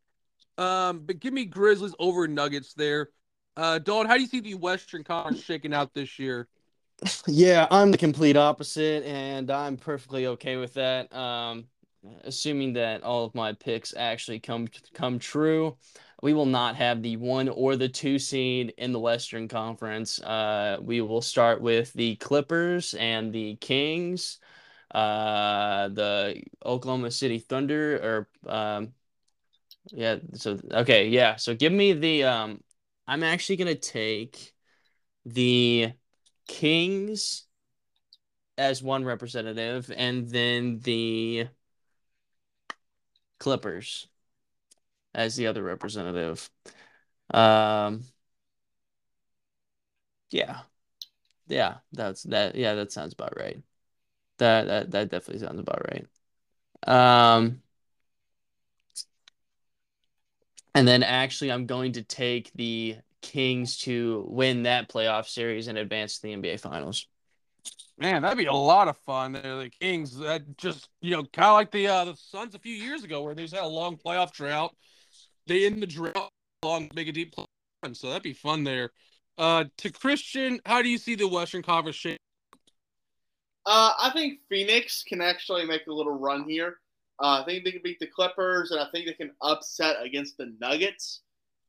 Um, 0.57 1.01
but 1.05 1.21
give 1.21 1.33
me 1.33 1.45
Grizzlies 1.45 1.95
over 1.99 2.27
Nuggets 2.27 2.75
there. 2.75 3.11
Uh, 3.57 3.79
Dawn, 3.79 4.07
how 4.07 4.15
do 4.15 4.21
you 4.21 4.27
see 4.27 4.41
the 4.41 4.55
Western 4.55 5.05
Conference 5.05 5.43
shaking 5.43 5.75
out 5.75 5.95
this 5.95 6.19
year? 6.19 6.49
Yeah, 7.27 7.67
I'm 7.71 7.93
the 7.93 7.99
complete 7.99 8.37
opposite, 8.37 9.05
and 9.05 9.51
I'm 9.51 9.77
perfectly 9.77 10.27
okay 10.27 10.57
with 10.57 10.75
that. 10.75 11.13
Um, 11.15 11.67
assuming 12.25 12.73
that 12.75 13.03
all 13.03 13.25
of 13.25 13.35
my 13.35 13.53
picks 13.53 13.95
actually 13.97 14.41
come 14.41 14.69
come 14.95 15.19
true, 15.19 15.77
we 16.23 16.35
will 16.35 16.47
not 16.47 16.77
have 16.77 17.03
the 17.03 17.17
one 17.17 17.49
or 17.49 17.77
the 17.77 17.89
two 17.89 18.19
seed 18.19 18.75
in 18.79 18.93
the 18.93 18.99
Western 18.99 19.47
Conference. 19.47 20.21
Uh, 20.21 20.79
we 20.81 21.01
will 21.01 21.23
start 21.23 21.61
with 21.61 21.93
the 21.93 22.17
Clippers 22.17 22.95
and 22.95 23.33
the 23.33 23.57
Kings, 23.57 24.39
uh, 24.93 25.89
the 25.89 26.43
Oklahoma 26.65 27.11
City 27.11 27.39
Thunder, 27.39 27.97
or 28.47 28.53
um, 28.53 28.95
yeah. 29.93 30.17
So 30.35 30.59
okay, 30.73 31.09
yeah. 31.09 31.37
So 31.37 31.55
give 31.55 31.73
me 31.73 31.93
the. 31.93 32.25
Um, 32.25 32.63
I'm 33.07 33.23
actually 33.23 33.57
gonna 33.57 33.75
take 33.75 34.55
the 35.27 35.93
Kings 36.49 37.45
as 38.57 38.83
one 38.83 39.05
representative, 39.05 39.91
and 39.97 40.29
then 40.29 40.81
the 40.81 41.49
Clippers 43.39 44.07
as 45.15 45.37
the 45.37 45.47
other 45.47 45.63
representative. 45.63 46.51
Um, 47.33 48.05
yeah, 50.31 50.61
yeah, 51.49 51.79
that's 51.93 52.25
that. 52.25 52.57
Yeah, 52.57 52.75
that 52.77 52.93
sounds 52.93 53.13
about 53.15 53.37
right. 53.39 53.63
That 54.39 54.67
that 54.67 54.91
that 54.93 55.11
definitely 55.11 55.47
sounds 55.47 55.61
about 55.61 55.85
right. 55.91 56.07
Um, 56.87 57.63
and 60.75 60.87
then 60.87 61.03
actually, 61.03 61.51
I'm 61.51 61.67
going 61.67 61.93
to 61.93 62.03
take 62.03 62.53
the 62.55 62.97
Kings 63.21 63.79
to 63.79 64.25
win 64.29 64.63
that 64.63 64.89
playoff 64.89 65.27
series 65.27 65.67
and 65.69 65.77
advance 65.77 66.17
to 66.17 66.23
the 66.23 66.33
NBA 66.35 66.61
Finals. 66.61 67.07
Man, 67.99 68.23
that'd 68.23 68.39
be 68.39 68.47
a 68.47 68.53
lot 68.53 68.87
of 68.87 68.97
fun. 68.99 69.33
There, 69.33 69.57
the 69.57 69.71
Kings. 69.71 70.17
That 70.19 70.57
just 70.57 70.89
you 71.01 71.11
know, 71.11 71.25
kind 71.25 71.49
of 71.49 71.55
like 71.55 71.73
the 71.73 71.89
uh, 71.89 72.05
the 72.05 72.15
Suns 72.15 72.55
a 72.55 72.61
few 72.61 72.75
years 72.75 73.03
ago, 73.03 73.23
where 73.23 73.35
they 73.35 73.43
just 73.43 73.55
had 73.55 73.65
a 73.65 73.67
long 73.67 73.97
playoff 73.97 74.33
drought. 74.33 74.75
They 75.47 75.67
end 75.67 75.83
the 75.83 75.87
drought 75.87 76.31
long, 76.63 76.91
make 76.95 77.09
a 77.09 77.13
deep 77.13 77.35
run, 77.83 77.95
so 77.95 78.09
that'd 78.09 78.23
be 78.23 78.35
fun 78.35 78.63
there. 78.63 78.91
Uh, 79.37 79.65
to 79.79 79.91
Christian, 79.91 80.61
how 80.65 80.83
do 80.83 80.89
you 80.89 80.99
see 80.99 81.15
the 81.15 81.27
Western 81.27 81.63
Conference 81.63 81.97
shape? 81.97 82.21
Uh, 83.71 83.93
I 84.01 84.09
think 84.15 84.39
Phoenix 84.49 85.05
can 85.07 85.21
actually 85.21 85.67
make 85.67 85.87
a 85.89 85.93
little 85.93 86.19
run 86.19 86.49
here. 86.49 86.79
Uh, 87.21 87.43
I 87.43 87.45
think 87.45 87.65
they 87.65 87.73
can 87.73 87.83
beat 87.85 88.01
the 88.01 88.07
Clippers, 88.07 88.71
and 88.71 88.81
I 88.81 88.87
think 88.91 89.05
they 89.05 89.13
can 89.13 89.33
upset 89.43 89.97
against 90.03 90.39
the 90.39 90.55
Nuggets. 90.59 91.21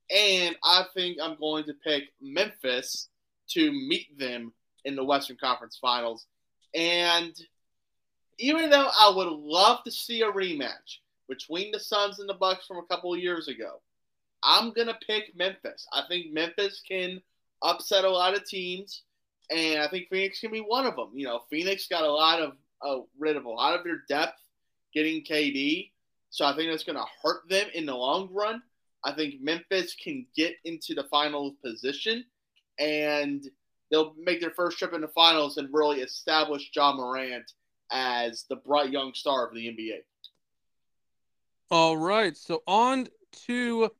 And 0.10 0.56
I 0.64 0.86
think 0.94 1.18
I'm 1.22 1.36
going 1.38 1.66
to 1.66 1.74
pick 1.74 2.04
Memphis 2.22 3.10
to 3.50 3.74
meet 3.74 4.18
them 4.18 4.54
in 4.86 4.96
the 4.96 5.04
Western 5.04 5.36
Conference 5.36 5.78
Finals. 5.82 6.26
And 6.74 7.36
even 8.38 8.70
though 8.70 8.90
I 8.98 9.12
would 9.14 9.28
love 9.28 9.84
to 9.84 9.92
see 9.92 10.22
a 10.22 10.32
rematch 10.32 11.00
between 11.28 11.74
the 11.74 11.82
Suns 11.82 12.20
and 12.20 12.30
the 12.30 12.34
Bucks 12.34 12.66
from 12.66 12.78
a 12.78 12.86
couple 12.86 13.14
of 13.14 13.20
years 13.20 13.50
ago, 13.50 13.82
I'm 14.42 14.72
gonna 14.72 14.98
pick 15.06 15.36
Memphis. 15.36 15.86
I 15.92 16.04
think 16.08 16.32
Memphis 16.32 16.82
can 16.88 17.22
upset 17.62 18.06
a 18.06 18.10
lot 18.10 18.38
of 18.38 18.46
teams, 18.46 19.02
and 19.50 19.82
I 19.82 19.88
think 19.88 20.08
Phoenix 20.10 20.40
can 20.40 20.52
be 20.52 20.60
one 20.60 20.86
of 20.86 20.96
them. 20.96 21.12
You 21.14 21.26
know, 21.26 21.42
Phoenix 21.50 21.88
got 21.88 22.04
a 22.04 22.12
lot 22.12 22.42
of 22.42 22.54
uh, 22.82 23.04
rid 23.18 23.36
of 23.36 23.46
a 23.46 23.50
lot 23.50 23.78
of 23.78 23.84
their 23.84 24.04
depth 24.08 24.40
getting 24.94 25.24
KD, 25.24 25.92
so 26.30 26.46
I 26.46 26.56
think 26.56 26.72
that's 26.72 26.84
gonna 26.84 27.06
hurt 27.24 27.48
them 27.50 27.68
in 27.74 27.86
the 27.86 27.96
long 27.96 28.30
run. 28.32 28.62
I 29.04 29.14
think 29.14 29.36
Memphis 29.42 29.96
can 30.02 30.26
get 30.36 30.56
into 30.66 30.94
the 30.94 31.06
final 31.06 31.56
position, 31.64 32.26
and 32.80 33.46
they'll 33.92 34.14
make 34.18 34.42
their 34.42 34.52
first 34.52 34.78
trip 34.78 34.94
in 34.94 35.02
the 35.02 35.08
finals 35.08 35.58
and 35.58 35.70
really 35.72 36.02
establish 36.02 36.70
Ja 36.76 36.94
Morant 36.94 37.52
as 37.92 38.46
the 38.50 38.58
bright 38.58 38.92
young 38.92 39.14
star 39.14 39.48
of 39.48 39.54
the 39.54 39.68
NBA. 39.68 40.00
All 41.72 41.98
right, 41.98 42.36
so 42.36 42.64
on 42.68 43.08
to 43.48 43.92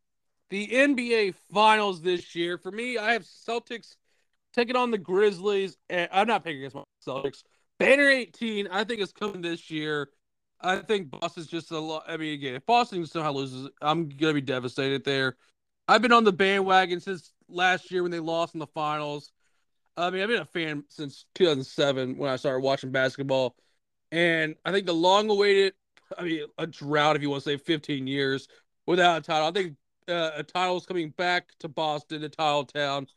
the 0.50 0.68
NBA 0.68 1.36
Finals 1.54 2.02
this 2.02 2.36
year. 2.36 2.58
For 2.58 2.72
me, 2.72 2.98
I 2.98 3.14
have 3.14 3.24
Celtics 3.24 3.96
taking 4.60 4.76
on 4.76 4.92
the 4.92 4.98
Grizzlies. 4.98 5.78
And 5.90 6.10
I'm 6.12 6.28
not 6.28 6.44
picking 6.44 6.60
against 6.60 6.76
my 6.76 6.84
Celtics. 7.06 7.44
Banner 7.80 8.10
18, 8.10 8.68
I 8.68 8.84
think, 8.84 9.02
is 9.02 9.12
coming 9.12 9.42
this 9.42 9.72
year. 9.72 10.10
I 10.62 10.78
think 10.78 11.10
Boston's 11.10 11.48
just 11.48 11.72
a 11.72 11.80
lot. 11.80 12.04
I 12.08 12.18
mean, 12.18 12.34
again, 12.34 12.56
if 12.56 12.66
Boston 12.66 13.06
somehow 13.06 13.32
loses, 13.32 13.70
I'm 13.82 14.10
gonna 14.10 14.34
be 14.34 14.42
devastated 14.42 15.06
there. 15.06 15.38
I've 15.88 16.02
been 16.02 16.12
on 16.12 16.26
the 16.26 16.34
bandwagon 16.34 17.00
since 17.00 17.32
last 17.48 17.90
year 17.92 18.04
when 18.04 18.12
they 18.12 18.20
lost 18.20 18.54
in 18.54 18.60
the 18.60 18.68
finals. 18.68 19.32
I 19.96 20.10
mean, 20.10 20.22
I've 20.22 20.28
been 20.28 20.42
a 20.42 20.46
fan 20.46 20.84
since 20.90 21.26
2007 21.36 22.18
when 22.18 22.30
I 22.30 22.36
started 22.36 22.60
watching 22.60 22.92
basketball, 22.92 23.56
and 24.12 24.56
I 24.66 24.72
think 24.72 24.86
the 24.86 24.94
long-awaited, 24.94 25.74
I 26.18 26.24
mean, 26.24 26.42
a 26.58 26.68
drought, 26.68 27.16
if 27.16 27.22
you 27.22 27.30
want 27.30 27.44
to 27.44 27.50
say 27.50 27.58
15 27.58 28.08
years 28.08 28.48
without 28.86 29.18
a 29.18 29.22
title. 29.22 29.48
I 29.48 29.52
think 29.52 29.78
uh, 30.10 30.32
a 30.36 30.44
title 30.44 30.78
is 30.78 30.86
coming 30.86 31.12
back 31.12 31.50
to 31.60 31.70
Boston, 31.70 32.22
the 32.22 32.30
Title 32.30 32.66
Town. 32.66 33.08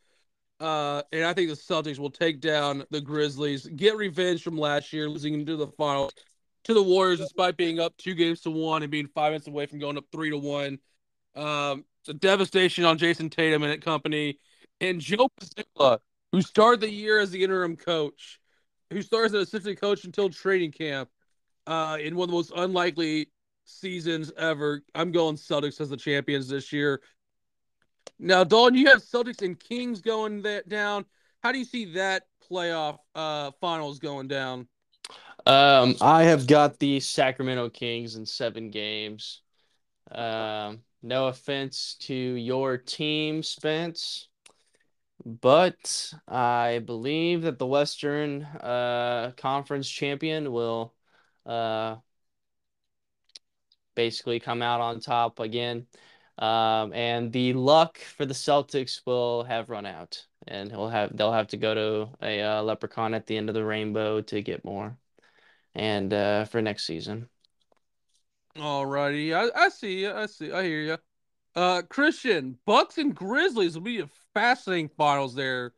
Uh, 0.62 1.02
and 1.10 1.24
I 1.24 1.32
think 1.34 1.48
the 1.48 1.56
Celtics 1.56 1.98
will 1.98 2.08
take 2.08 2.40
down 2.40 2.84
the 2.90 3.00
Grizzlies, 3.00 3.66
get 3.66 3.96
revenge 3.96 4.44
from 4.44 4.56
last 4.56 4.92
year, 4.92 5.08
losing 5.08 5.34
into 5.34 5.56
the 5.56 5.66
finals 5.66 6.12
to 6.64 6.72
the 6.72 6.82
Warriors, 6.82 7.18
despite 7.18 7.56
being 7.56 7.80
up 7.80 7.96
two 7.96 8.14
games 8.14 8.42
to 8.42 8.50
one 8.52 8.84
and 8.84 8.92
being 8.92 9.08
five 9.08 9.32
minutes 9.32 9.48
away 9.48 9.66
from 9.66 9.80
going 9.80 9.98
up 9.98 10.04
three 10.12 10.30
to 10.30 10.38
one. 10.38 10.78
Um, 11.34 11.84
the 12.06 12.14
devastation 12.14 12.84
on 12.84 12.96
Jayson 12.96 13.28
Tatum 13.28 13.64
and 13.64 13.82
company, 13.82 14.38
and 14.80 15.00
Joe 15.00 15.28
Mazzulla, 15.40 15.98
who 16.30 16.40
started 16.40 16.80
the 16.80 16.90
year 16.90 17.18
as 17.18 17.32
the 17.32 17.42
interim 17.42 17.74
coach, 17.74 18.38
who 18.92 19.02
starts 19.02 19.30
as 19.30 19.34
an 19.34 19.40
assistant 19.40 19.80
coach 19.80 20.04
until 20.04 20.30
training 20.30 20.70
camp, 20.70 21.08
uh, 21.66 21.98
in 22.00 22.14
one 22.14 22.26
of 22.26 22.30
the 22.30 22.36
most 22.36 22.52
unlikely 22.54 23.32
seasons 23.64 24.30
ever. 24.38 24.82
I'm 24.94 25.10
going 25.10 25.34
Celtics 25.34 25.80
as 25.80 25.90
the 25.90 25.96
champions 25.96 26.48
this 26.48 26.72
year. 26.72 27.00
Now, 28.18 28.44
Dalton, 28.44 28.78
you 28.78 28.86
have 28.88 29.02
Celtics 29.02 29.42
and 29.42 29.58
Kings 29.58 30.00
going 30.00 30.42
that 30.42 30.68
down. 30.68 31.04
How 31.42 31.50
do 31.52 31.58
you 31.58 31.64
see 31.64 31.92
that 31.94 32.26
playoff 32.50 32.98
uh, 33.14 33.50
finals 33.60 33.98
going 33.98 34.28
down? 34.28 34.68
Um, 35.44 35.96
I 36.00 36.24
have 36.24 36.46
got 36.46 36.78
the 36.78 37.00
Sacramento 37.00 37.68
Kings 37.70 38.14
in 38.14 38.24
seven 38.24 38.70
games. 38.70 39.42
Um, 40.10 40.82
no 41.02 41.26
offense 41.26 41.96
to 42.02 42.14
your 42.14 42.76
team, 42.76 43.42
Spence, 43.42 44.28
but 45.24 46.12
I 46.28 46.80
believe 46.84 47.42
that 47.42 47.58
the 47.58 47.66
Western 47.66 48.44
uh, 48.44 49.32
Conference 49.36 49.88
champion 49.88 50.52
will 50.52 50.94
uh, 51.44 51.96
basically 53.94 54.38
come 54.38 54.62
out 54.62 54.80
on 54.80 55.00
top 55.00 55.40
again. 55.40 55.86
Um, 56.38 56.92
and 56.92 57.32
the 57.32 57.52
luck 57.52 57.98
for 57.98 58.26
the 58.26 58.34
Celtics 58.34 59.00
will 59.06 59.44
have 59.44 59.70
run 59.70 59.86
out, 59.86 60.26
and 60.46 60.70
he'll 60.70 60.88
have 60.88 61.16
they'll 61.16 61.32
have 61.32 61.48
to 61.48 61.56
go 61.56 61.74
to 61.74 62.08
a 62.22 62.40
uh, 62.42 62.62
leprechaun 62.62 63.14
at 63.14 63.26
the 63.26 63.36
end 63.36 63.48
of 63.48 63.54
the 63.54 63.64
rainbow 63.64 64.22
to 64.22 64.42
get 64.42 64.64
more, 64.64 64.96
and 65.74 66.12
uh, 66.12 66.44
for 66.46 66.62
next 66.62 66.86
season. 66.86 67.28
Alrighty, 68.56 69.34
I, 69.34 69.66
I 69.66 69.68
see 69.68 70.00
you. 70.00 70.12
I 70.12 70.26
see. 70.26 70.52
I 70.52 70.62
hear 70.62 70.80
you. 70.80 70.98
Uh, 71.54 71.82
Christian, 71.82 72.58
Bucks 72.66 72.98
and 72.98 73.14
Grizzlies 73.14 73.74
will 73.74 73.82
be 73.82 74.00
a 74.00 74.08
fascinating 74.34 74.90
finals 74.96 75.34
there. 75.34 75.74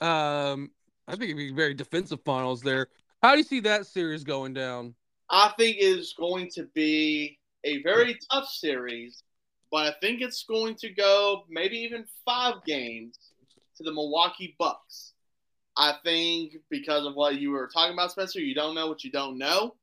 Um, 0.00 0.70
I 1.08 1.12
think 1.12 1.24
it'd 1.24 1.36
be 1.36 1.52
very 1.52 1.74
defensive 1.74 2.20
finals 2.24 2.60
there. 2.62 2.88
How 3.22 3.32
do 3.32 3.38
you 3.38 3.44
see 3.44 3.60
that 3.60 3.86
series 3.86 4.24
going 4.24 4.52
down? 4.52 4.94
I 5.30 5.52
think 5.56 5.76
it's 5.80 6.12
going 6.12 6.50
to 6.54 6.64
be 6.74 7.38
a 7.64 7.82
very 7.82 8.18
tough 8.30 8.48
series, 8.48 9.22
but 9.74 9.86
I 9.86 9.98
think 10.00 10.20
it's 10.20 10.44
going 10.44 10.76
to 10.76 10.88
go 10.88 11.46
maybe 11.50 11.78
even 11.78 12.04
five 12.24 12.62
games 12.64 13.18
to 13.76 13.82
the 13.82 13.92
Milwaukee 13.92 14.54
Bucks. 14.56 15.14
I 15.76 15.94
think 16.04 16.58
because 16.70 17.04
of 17.04 17.16
what 17.16 17.40
you 17.40 17.50
were 17.50 17.66
talking 17.66 17.92
about, 17.92 18.12
Spencer, 18.12 18.38
you 18.38 18.54
don't 18.54 18.76
know 18.76 18.86
what 18.86 19.02
you 19.02 19.10
don't 19.10 19.36
know. 19.36 19.74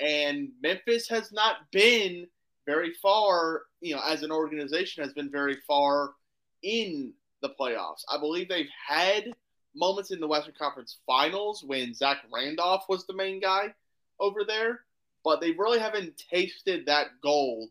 And 0.00 0.52
Memphis 0.62 1.06
has 1.10 1.32
not 1.32 1.70
been 1.70 2.26
very 2.64 2.94
far, 2.94 3.64
you 3.82 3.94
know, 3.94 4.00
as 4.06 4.22
an 4.22 4.32
organization, 4.32 5.04
has 5.04 5.12
been 5.12 5.30
very 5.30 5.58
far 5.68 6.14
in 6.62 7.12
the 7.42 7.50
playoffs. 7.60 8.04
I 8.10 8.18
believe 8.18 8.48
they've 8.48 8.70
had 8.88 9.34
moments 9.74 10.12
in 10.12 10.18
the 10.18 10.26
Western 10.26 10.54
Conference 10.58 11.00
Finals 11.06 11.62
when 11.62 11.92
Zach 11.92 12.22
Randolph 12.32 12.84
was 12.88 13.06
the 13.06 13.12
main 13.12 13.42
guy 13.42 13.74
over 14.18 14.44
there 14.48 14.80
but 15.22 15.40
they 15.40 15.50
really 15.50 15.80
haven't 15.80 16.22
tasted 16.30 16.86
that 16.86 17.08
gold 17.20 17.70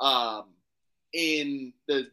um, 0.00 0.53
in 1.14 1.72
the 1.88 2.08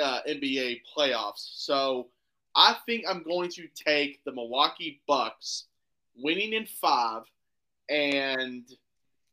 uh, 0.00 0.20
NBA 0.28 0.80
playoffs. 0.96 1.50
So 1.54 2.08
I 2.56 2.76
think 2.86 3.04
I'm 3.08 3.22
going 3.22 3.50
to 3.50 3.68
take 3.74 4.24
the 4.24 4.32
Milwaukee 4.32 5.00
Bucks 5.06 5.66
winning 6.16 6.54
in 6.54 6.66
five, 6.66 7.22
and 7.88 8.64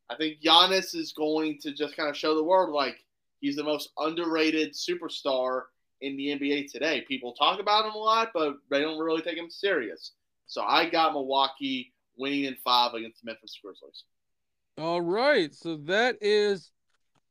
I 0.09 0.15
think 0.15 0.41
Giannis 0.41 0.95
is 0.95 1.13
going 1.13 1.59
to 1.61 1.73
just 1.73 1.95
kind 1.97 2.09
of 2.09 2.17
show 2.17 2.35
the 2.35 2.43
world 2.43 2.73
like 2.73 2.97
he's 3.39 3.55
the 3.55 3.63
most 3.63 3.89
underrated 3.97 4.73
superstar 4.73 5.63
in 6.01 6.17
the 6.17 6.27
NBA 6.27 6.71
today. 6.71 7.03
People 7.07 7.33
talk 7.33 7.59
about 7.59 7.85
him 7.85 7.93
a 7.93 7.97
lot, 7.97 8.29
but 8.33 8.55
they 8.69 8.81
don't 8.81 8.99
really 8.99 9.21
take 9.21 9.37
him 9.37 9.49
serious. 9.49 10.11
So 10.47 10.61
I 10.61 10.89
got 10.89 11.13
Milwaukee 11.13 11.93
winning 12.17 12.45
in 12.45 12.55
five 12.63 12.93
against 12.93 13.21
the 13.21 13.27
Memphis 13.27 13.57
Grizzlies. 13.63 14.03
All 14.77 15.01
right. 15.01 15.53
So 15.53 15.77
that 15.77 16.17
is 16.21 16.71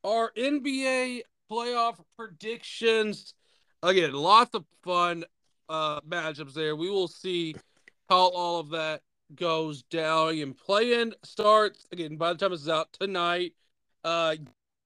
our 0.02 0.32
NBA 0.36 1.23
playoff 1.55 1.97
predictions. 2.16 3.35
Again, 3.82 4.12
lots 4.12 4.55
of 4.55 4.64
fun 4.82 5.24
uh 5.68 6.01
matchups 6.02 6.55
there. 6.55 6.76
We 6.76 6.90
will 6.90 7.09
see 7.09 7.55
how 8.09 8.28
all 8.31 8.60
of 8.60 8.70
that 8.70 9.02
goes 9.35 9.82
down. 9.85 10.39
And 10.39 10.56
play-in 10.56 11.14
starts 11.22 11.86
again 11.93 12.16
by 12.16 12.32
the 12.32 12.39
time 12.39 12.51
this 12.51 12.62
is 12.62 12.68
out 12.68 12.93
tonight. 12.98 13.55
Uh 14.02 14.36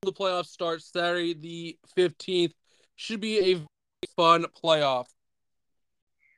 the 0.02 0.12
playoffs 0.12 0.46
starts 0.46 0.90
Saturday 0.92 1.34
the 1.34 1.78
15th. 1.96 2.52
Should 2.96 3.20
be 3.20 3.52
a 3.52 4.08
fun 4.16 4.46
playoff. 4.62 5.06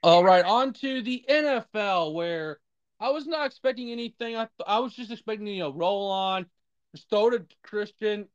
All 0.03 0.25
right, 0.25 0.45
on 0.45 0.73
to 0.75 1.03
the 1.03 1.25
NFL 1.29 2.15
where 2.15 2.59
I 3.01 3.11
was 3.11 3.27
not 3.27 3.47
expecting 3.47 3.91
anything. 3.91 4.37
I 4.37 4.49
I 4.67 4.79
was 4.79 4.95
just 4.95 5.11
expecting 5.11 5.47
you 5.47 5.61
know 5.61 5.73
roll 5.73 6.11
on, 6.11 6.47
just 6.95 7.11
throw 7.11 7.31
to 7.31 7.45
Christian, 7.63 8.27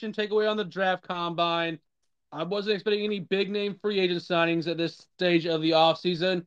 takeaway 0.00 0.50
on 0.50 0.56
the 0.56 0.64
draft 0.64 1.06
combine. 1.06 1.78
I 2.30 2.44
wasn't 2.44 2.74
expecting 2.74 3.04
any 3.04 3.20
big 3.20 3.50
name 3.50 3.78
free 3.80 4.00
agent 4.00 4.22
signings 4.22 4.66
at 4.66 4.78
this 4.78 5.06
stage 5.16 5.46
of 5.46 5.60
the 5.60 5.72
offseason. 5.72 6.46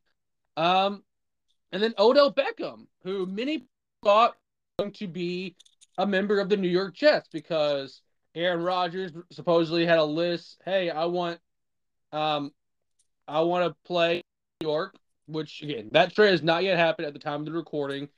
Um, 0.58 1.04
and 1.72 1.82
then 1.82 1.94
Odell 2.00 2.34
Beckham, 2.34 2.88
who 3.04 3.26
many 3.26 3.68
thought 4.04 4.36
going 4.80 4.92
to 4.94 5.08
be 5.08 5.56
a 5.98 6.08
member 6.08 6.40
of 6.40 6.50
the 6.50 6.58
New 6.58 6.70
York 6.70 6.96
Jets 6.96 7.30
because 7.32 8.02
Aaron 8.34 8.64
Rodgers 8.64 9.12
supposedly 9.32 9.86
had 9.86 10.00
a 10.00 10.04
list. 10.04 10.62
Hey, 10.66 10.90
I 10.90 11.06
want, 11.06 11.40
um, 12.12 12.52
I 13.28 13.42
want 13.42 13.66
to 13.66 13.76
play 13.86 14.22
New 14.62 14.68
York, 14.68 14.96
which 15.28 15.62
again, 15.62 15.90
that 15.92 16.16
trade 16.16 16.32
has 16.32 16.44
not 16.44 16.64
yet 16.64 16.78
happened 16.78 17.08
at 17.08 17.14
the 17.14 17.20
time 17.20 17.42
of 17.42 17.46
the 17.46 17.52
recording. 17.52 18.10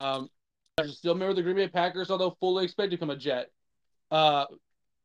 Um, 0.00 0.30
I 0.78 0.86
still 0.86 1.14
remember 1.14 1.34
the 1.34 1.42
Green 1.42 1.56
Bay 1.56 1.68
Packers, 1.68 2.10
although 2.10 2.36
fully 2.40 2.64
expect 2.64 2.90
to 2.90 2.96
become 2.96 3.10
a 3.10 3.16
Jet. 3.16 3.50
Uh, 4.10 4.46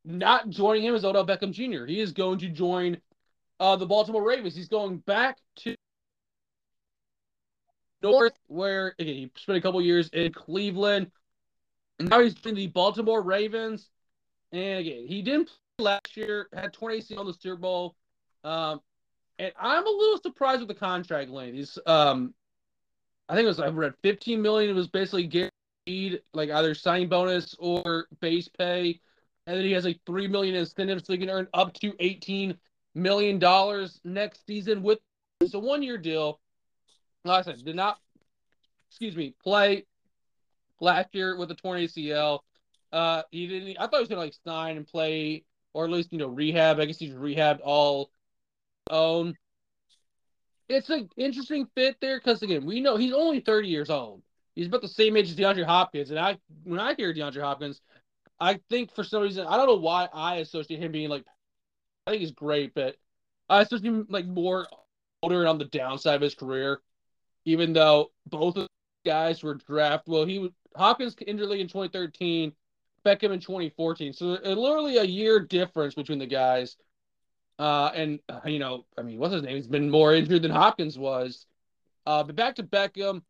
not 0.06 0.50
joining 0.50 0.84
him 0.84 0.96
is 0.96 1.06
Odell 1.06 1.26
Beckham 1.26 1.52
Jr. 1.52 1.86
He 1.86 2.00
is 2.00 2.12
going 2.12 2.40
to 2.40 2.50
join 2.50 2.98
uh, 3.60 3.76
the 3.76 3.86
Baltimore 3.86 4.24
Ravens. 4.24 4.56
He's 4.56 4.70
going 4.70 4.98
back 4.98 5.38
to 5.58 5.76
North, 8.02 8.34
where 8.48 8.96
again, 9.00 9.16
he 9.16 9.32
spent 9.36 9.58
a 9.58 9.62
couple 9.62 9.82
years 9.82 10.10
in 10.10 10.32
Cleveland. 10.32 11.12
And 12.00 12.10
now 12.10 12.22
he's 12.22 12.36
in 12.46 12.56
the 12.56 12.68
Baltimore 12.68 13.22
Ravens. 13.22 13.90
And 14.52 14.80
again, 14.80 15.06
he 15.06 15.22
didn't 15.22 15.50
play 15.78 15.86
last 15.86 16.16
year, 16.16 16.48
had 16.54 16.74
20 16.74 17.16
on 17.18 17.26
the 17.26 17.34
Super 17.34 17.58
Bowl. 17.58 17.96
Um, 18.44 18.82
and 19.38 19.54
I'm 19.60 19.86
a 19.86 19.90
little 19.90 20.20
surprised 20.22 20.60
with 20.60 20.68
the 20.68 20.76
contract 20.76 21.30
length. 21.30 21.56
He's 21.56 21.80
um 21.86 22.34
I 23.28 23.36
think 23.36 23.46
it 23.46 23.48
was 23.48 23.60
I 23.60 23.68
read 23.70 23.94
15 24.04 24.42
million. 24.42 24.70
It 24.70 24.74
was 24.74 24.88
basically 24.88 25.28
guaranteed, 25.90 26.22
like 26.34 26.50
either 26.50 26.74
signing 26.74 27.10
bonus 27.10 27.56
or 27.60 28.08
base 28.20 28.48
pay, 28.48 29.00
and 29.48 29.58
then 29.58 29.66
he 29.66 29.72
has 29.72 29.86
like 29.86 30.00
three 30.06 30.28
million 30.28 30.56
incentives, 30.56 31.06
so 31.06 31.14
he 31.14 31.20
can 31.20 31.30
earn 31.30 31.48
up 31.54 31.74
to 31.74 31.94
18 32.00 32.56
million 32.96 33.40
dollars 33.40 34.00
next 34.04 34.46
season 34.46 34.84
with 34.84 35.00
it's 35.42 35.54
a 35.54 35.60
one 35.60 35.84
year 35.84 35.98
deal. 35.98 36.40
Like 37.26 37.48
I 37.48 37.52
said, 37.52 37.66
did 37.66 37.76
not 37.76 37.98
excuse 38.90 39.16
me 39.16 39.36
play 39.42 39.86
last 40.80 41.14
year 41.14 41.38
with 41.38 41.52
a 41.52 41.56
torn 41.56 41.80
ACL. 41.82 42.40
Uh, 42.92 43.24
he 43.32 43.48
didn't. 43.48 43.78
I 43.80 43.84
thought 43.84 43.96
he 43.96 44.00
was 44.00 44.10
gonna 44.10 44.22
like 44.22 44.36
sign 44.46 44.78
and 44.78 44.88
play, 44.88 45.44
or 45.74 45.86
at 45.86 45.92
least 45.92 46.12
you 46.12 46.20
know 46.20 46.28
rehab. 46.28 46.80
I 46.80 46.86
guess 46.86 46.98
he's 46.98 47.14
rehabbed 47.14 47.60
all 47.64 48.12
own 48.90 49.36
it's 50.68 50.90
an 50.92 51.10
interesting 51.18 51.68
fit 51.76 51.98
there 52.00 52.20
because 52.20 52.44
again, 52.44 52.64
we 52.64 52.80
know 52.80 52.96
he's 52.96 53.14
only 53.14 53.40
30 53.40 53.68
years 53.68 53.90
old. 53.90 54.22
He's 54.60 54.68
about 54.68 54.82
the 54.82 54.90
same 54.90 55.16
age 55.16 55.30
as 55.30 55.38
DeAndre 55.38 55.64
Hopkins, 55.64 56.10
and 56.10 56.20
I 56.20 56.38
when 56.66 56.82
I 56.82 56.94
hear 56.94 57.14
DeAndre 57.14 57.40
Hopkins, 57.40 57.80
I 58.42 58.60
think 58.70 58.94
for 58.94 59.06
some 59.06 59.22
reason 59.24 59.48
I 59.48 59.56
don't 59.56 59.68
know 59.68 59.76
why 59.76 60.10
I 60.14 60.36
associate 60.40 60.82
him 60.82 60.92
being 60.92 61.08
like 61.08 61.24
I 62.06 62.12
think 62.12 62.20
he's 62.20 62.34
great, 62.34 62.74
but 62.74 62.98
I 63.48 63.62
associate 63.62 63.90
him 63.90 64.06
like 64.10 64.26
more 64.26 64.68
older 65.24 65.40
and 65.40 65.48
on 65.48 65.60
the 65.60 65.64
downside 65.64 66.16
of 66.16 66.22
his 66.22 66.36
career. 66.36 66.82
Even 67.46 67.72
though 67.72 68.12
both 68.26 68.58
of 68.58 68.68
guys 69.06 69.42
were 69.44 69.54
drafted, 69.54 70.12
well, 70.12 70.26
he 70.26 70.52
Hopkins 70.76 71.16
league 71.22 71.62
in 71.62 71.68
2013, 71.70 72.52
Beckham 73.06 73.32
in 73.32 73.40
2014, 73.40 74.12
so 74.12 74.26
literally 74.44 74.98
a 74.98 75.06
year 75.06 75.40
difference 75.40 75.96
between 75.96 76.20
the 76.20 76.28
guys. 76.28 76.76
Uh, 77.58 77.92
and 77.96 78.20
uh, 78.28 78.42
you 78.44 78.60
know, 78.60 78.84
I 78.98 79.04
mean, 79.04 79.20
what's 79.20 79.34
his 79.34 79.44
name? 79.44 79.56
He's 79.56 79.68
been 79.68 79.90
more 79.90 80.14
injured 80.14 80.42
than 80.42 80.52
Hopkins 80.52 81.00
was. 81.00 81.46
Uh, 82.06 82.24
but 82.24 82.36
back 82.36 82.56
to 82.56 82.64
Beckham, 82.64 83.22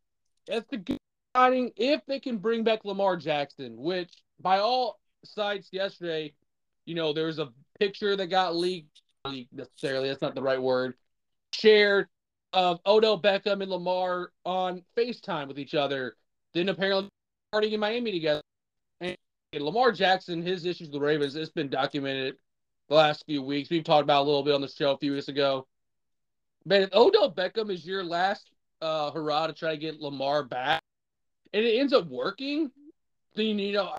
it's 0.47 0.67
the 0.71 0.98
signing 1.35 1.71
if 1.75 2.01
they 2.07 2.19
can 2.19 2.37
bring 2.37 2.63
back 2.63 2.85
Lamar 2.85 3.17
Jackson, 3.17 3.77
which 3.77 4.13
by 4.41 4.59
all 4.59 4.99
sites 5.23 5.69
yesterday, 5.71 6.33
you 6.85 6.95
know, 6.95 7.13
there 7.13 7.27
was 7.27 7.39
a 7.39 7.49
picture 7.79 8.15
that 8.15 8.27
got 8.27 8.55
leaked. 8.55 9.01
Leaked 9.25 9.53
necessarily, 9.53 10.07
that's 10.07 10.21
not 10.21 10.35
the 10.35 10.41
right 10.41 10.61
word. 10.61 10.95
Shared 11.53 12.07
of 12.53 12.79
Odell 12.85 13.21
Beckham 13.21 13.61
and 13.61 13.69
Lamar 13.69 14.31
on 14.45 14.81
FaceTime 14.97 15.47
with 15.47 15.59
each 15.59 15.75
other. 15.75 16.15
Then 16.53 16.69
apparently 16.69 17.09
partying 17.53 17.73
in 17.73 17.79
Miami 17.79 18.11
together. 18.11 18.41
And 19.01 19.17
Lamar 19.53 19.91
Jackson, 19.91 20.41
his 20.41 20.65
issues 20.65 20.87
with 20.87 20.93
the 20.93 20.99
Ravens, 20.99 21.35
it's 21.35 21.51
been 21.51 21.69
documented 21.69 22.35
the 22.87 22.95
last 22.95 23.25
few 23.25 23.41
weeks. 23.41 23.69
We've 23.69 23.83
talked 23.83 24.03
about 24.03 24.23
a 24.23 24.25
little 24.25 24.43
bit 24.43 24.55
on 24.55 24.61
the 24.61 24.67
show 24.67 24.91
a 24.91 24.97
few 24.97 25.13
weeks 25.13 25.27
ago. 25.27 25.67
Man, 26.65 26.83
if 26.83 26.93
Odell 26.93 27.31
Beckham 27.31 27.71
is 27.71 27.85
your 27.85 28.03
last 28.03 28.49
uh, 28.81 29.11
hurrah 29.11 29.47
to 29.47 29.53
try 29.53 29.71
to 29.71 29.77
get 29.77 29.99
Lamar 29.99 30.43
back, 30.43 30.81
and 31.53 31.65
it 31.65 31.79
ends 31.79 31.93
up 31.93 32.07
working, 32.07 32.71
then 33.35 33.59
you 33.59 33.73
know 33.73 33.95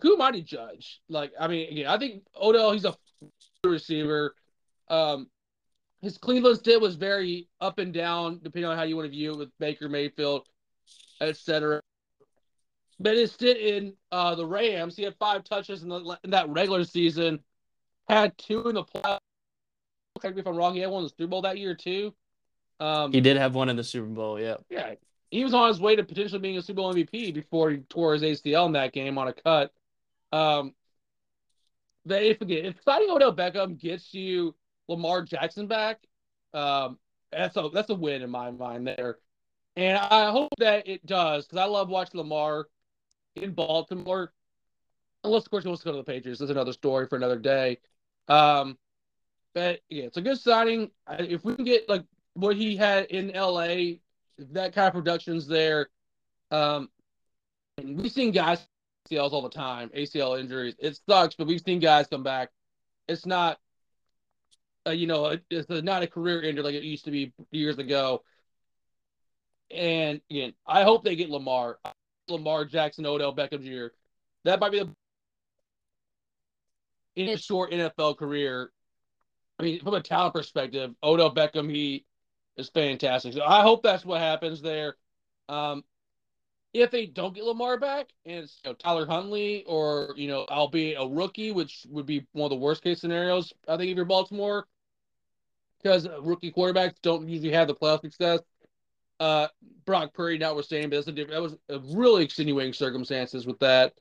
who 0.00 0.16
might 0.16 0.34
he 0.34 0.42
judge? 0.42 1.00
Like, 1.08 1.32
I 1.38 1.48
mean, 1.48 1.70
again, 1.70 1.86
I 1.86 1.98
think 1.98 2.22
Odell 2.40 2.72
he's 2.72 2.84
a 2.84 2.94
receiver. 3.64 4.34
Um, 4.88 5.28
his 6.00 6.18
Cleveland 6.18 6.58
stint 6.58 6.80
was 6.80 6.96
very 6.96 7.48
up 7.60 7.78
and 7.78 7.92
down, 7.92 8.40
depending 8.42 8.70
on 8.70 8.76
how 8.76 8.82
you 8.84 8.96
want 8.96 9.06
to 9.06 9.10
view 9.10 9.32
it 9.32 9.38
with 9.38 9.50
Baker 9.58 9.88
Mayfield, 9.88 10.46
etc. 11.20 11.80
But 12.98 13.16
his 13.16 13.32
stint 13.32 13.58
in 13.58 13.94
uh, 14.10 14.34
the 14.34 14.46
Rams, 14.46 14.96
he 14.96 15.02
had 15.02 15.14
five 15.18 15.44
touches 15.44 15.82
in, 15.82 15.88
the, 15.88 16.18
in 16.24 16.30
that 16.30 16.48
regular 16.48 16.84
season 16.84 17.40
had 18.08 18.36
two 18.36 18.68
in 18.68 18.74
the 18.74 18.84
playoffs. 18.84 19.18
Correct 20.20 20.36
me 20.36 20.40
if 20.40 20.46
I'm 20.46 20.56
wrong. 20.56 20.74
He 20.74 20.80
had 20.80 20.90
one 20.90 21.00
in 21.00 21.04
the 21.04 21.14
Super 21.16 21.28
Bowl 21.28 21.42
that 21.42 21.58
year 21.58 21.74
too. 21.74 22.14
Um, 22.80 23.12
he 23.12 23.20
did 23.20 23.36
have 23.36 23.54
one 23.54 23.68
in 23.68 23.76
the 23.76 23.84
Super 23.84 24.06
Bowl. 24.06 24.40
Yeah. 24.40 24.56
Yeah. 24.70 24.94
He 25.32 25.42
was 25.44 25.54
on 25.54 25.68
his 25.68 25.80
way 25.80 25.96
to 25.96 26.04
potentially 26.04 26.40
being 26.40 26.58
a 26.58 26.62
Super 26.62 26.82
Bowl 26.82 26.92
MVP 26.92 27.32
before 27.32 27.70
he 27.70 27.78
tore 27.78 28.12
his 28.12 28.22
ACL 28.22 28.66
in 28.66 28.72
that 28.72 28.92
game 28.92 29.16
on 29.16 29.28
a 29.28 29.32
cut. 29.32 29.72
Um, 30.30 30.74
they 32.04 32.28
if 32.28 32.42
again, 32.42 32.66
if 32.66 32.82
signing 32.84 33.08
Odell 33.10 33.34
Beckham 33.34 33.80
gets 33.80 34.12
you 34.12 34.54
Lamar 34.88 35.22
Jackson 35.22 35.66
back, 35.66 36.00
um, 36.52 36.98
that's 37.30 37.56
a 37.56 37.70
that's 37.72 37.88
a 37.88 37.94
win 37.94 38.20
in 38.20 38.28
my 38.28 38.50
mind 38.50 38.86
there. 38.86 39.16
And 39.74 39.96
I 39.96 40.30
hope 40.30 40.52
that 40.58 40.86
it 40.86 41.06
does 41.06 41.46
because 41.46 41.58
I 41.58 41.64
love 41.64 41.88
watching 41.88 42.18
Lamar 42.20 42.66
in 43.34 43.52
Baltimore. 43.52 44.34
Unless, 45.24 45.44
of 45.44 45.50
course, 45.50 45.64
he 45.64 45.68
wants 45.68 45.82
to 45.82 45.86
go 45.86 45.92
to 45.92 45.98
the 45.98 46.04
Patriots. 46.04 46.40
That's 46.40 46.50
another 46.50 46.74
story 46.74 47.06
for 47.06 47.16
another 47.16 47.38
day. 47.38 47.78
Um, 48.28 48.76
but 49.54 49.80
yeah, 49.88 50.04
it's 50.04 50.18
a 50.18 50.20
good 50.20 50.38
signing. 50.38 50.90
If 51.08 51.42
we 51.42 51.54
can 51.54 51.64
get 51.64 51.88
like 51.88 52.04
what 52.34 52.54
he 52.54 52.76
had 52.76 53.06
in 53.06 53.28
LA, 53.28 54.00
that 54.38 54.74
kind 54.74 54.88
of 54.88 54.94
production's 54.94 55.46
there. 55.46 55.88
Um, 56.50 56.88
we've 57.82 58.12
seen 58.12 58.32
guys 58.32 58.66
ACLs 59.10 59.32
all 59.32 59.42
the 59.42 59.48
time, 59.48 59.90
ACL 59.90 60.38
injuries. 60.38 60.74
It 60.78 60.98
sucks, 61.08 61.34
but 61.34 61.46
we've 61.46 61.60
seen 61.60 61.80
guys 61.80 62.06
come 62.06 62.22
back. 62.22 62.50
It's 63.08 63.26
not, 63.26 63.58
uh, 64.86 64.90
you 64.90 65.06
know, 65.06 65.36
it's 65.50 65.70
a, 65.70 65.82
not 65.82 66.02
a 66.02 66.06
career 66.06 66.42
injury 66.42 66.64
like 66.64 66.74
it 66.74 66.82
used 66.82 67.04
to 67.06 67.10
be 67.10 67.32
years 67.50 67.78
ago. 67.78 68.22
And 69.70 70.20
again, 70.30 70.52
I 70.66 70.82
hope 70.82 71.04
they 71.04 71.16
get 71.16 71.30
Lamar, 71.30 71.78
Lamar 72.28 72.64
Jackson, 72.64 73.06
Odell 73.06 73.34
Beckham 73.34 73.64
Jr. 73.64 73.94
That 74.44 74.60
might 74.60 74.72
be 74.72 74.80
the 74.80 74.90
in 77.14 77.28
his 77.28 77.42
short 77.42 77.72
NFL 77.72 78.16
career, 78.16 78.70
I 79.58 79.62
mean, 79.64 79.80
from 79.82 79.94
a 79.94 80.00
talent 80.00 80.34
perspective, 80.34 80.92
Odell 81.02 81.34
Beckham, 81.34 81.70
he 81.70 82.04
is 82.56 82.68
fantastic. 82.68 83.32
So 83.34 83.42
I 83.44 83.62
hope 83.62 83.82
that's 83.82 84.04
what 84.04 84.20
happens 84.20 84.62
there. 84.62 84.96
Um, 85.48 85.84
if 86.72 86.90
they 86.90 87.06
don't 87.06 87.34
get 87.34 87.44
Lamar 87.44 87.78
back 87.78 88.08
and 88.24 88.44
it's 88.44 88.58
you 88.64 88.70
know, 88.70 88.74
Tyler 88.74 89.06
Huntley 89.06 89.64
or, 89.66 90.14
you 90.16 90.28
know, 90.28 90.46
albeit 90.48 90.96
a 90.98 91.06
rookie, 91.06 91.52
which 91.52 91.86
would 91.90 92.06
be 92.06 92.26
one 92.32 92.46
of 92.46 92.50
the 92.50 92.64
worst 92.64 92.82
case 92.82 93.00
scenarios, 93.00 93.52
I 93.68 93.76
think, 93.76 93.90
if 93.90 93.96
you're 93.96 94.06
Baltimore, 94.06 94.66
because 95.82 96.08
rookie 96.20 96.52
quarterbacks 96.52 96.94
don't 97.02 97.28
usually 97.28 97.52
have 97.52 97.68
the 97.68 97.74
playoff 97.74 98.00
success. 98.00 98.40
Uh, 99.20 99.48
Brock 99.84 100.14
Purdy, 100.14 100.38
notwithstanding, 100.38 100.90
but 100.90 100.96
that's 100.96 101.08
a 101.08 101.12
different, 101.12 101.34
that 101.34 101.42
was 101.42 101.56
a 101.68 101.78
really 101.96 102.24
extenuating 102.24 102.72
circumstances 102.72 103.46
with 103.46 103.58
that. 103.58 103.92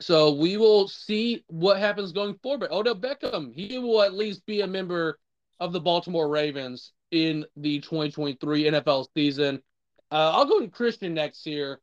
So 0.00 0.32
we 0.32 0.56
will 0.56 0.88
see 0.88 1.44
what 1.48 1.78
happens 1.78 2.12
going 2.12 2.38
forward. 2.42 2.60
But 2.60 2.72
Odell 2.72 2.96
Beckham, 2.96 3.52
he 3.52 3.78
will 3.78 4.02
at 4.02 4.14
least 4.14 4.46
be 4.46 4.62
a 4.62 4.66
member 4.66 5.18
of 5.60 5.72
the 5.72 5.80
Baltimore 5.80 6.28
Ravens 6.28 6.92
in 7.10 7.44
the 7.56 7.80
2023 7.80 8.64
NFL 8.64 9.06
season. 9.14 9.62
Uh, 10.10 10.30
I'll 10.34 10.46
go 10.46 10.60
to 10.60 10.68
Christian 10.68 11.14
next 11.14 11.44
here. 11.44 11.80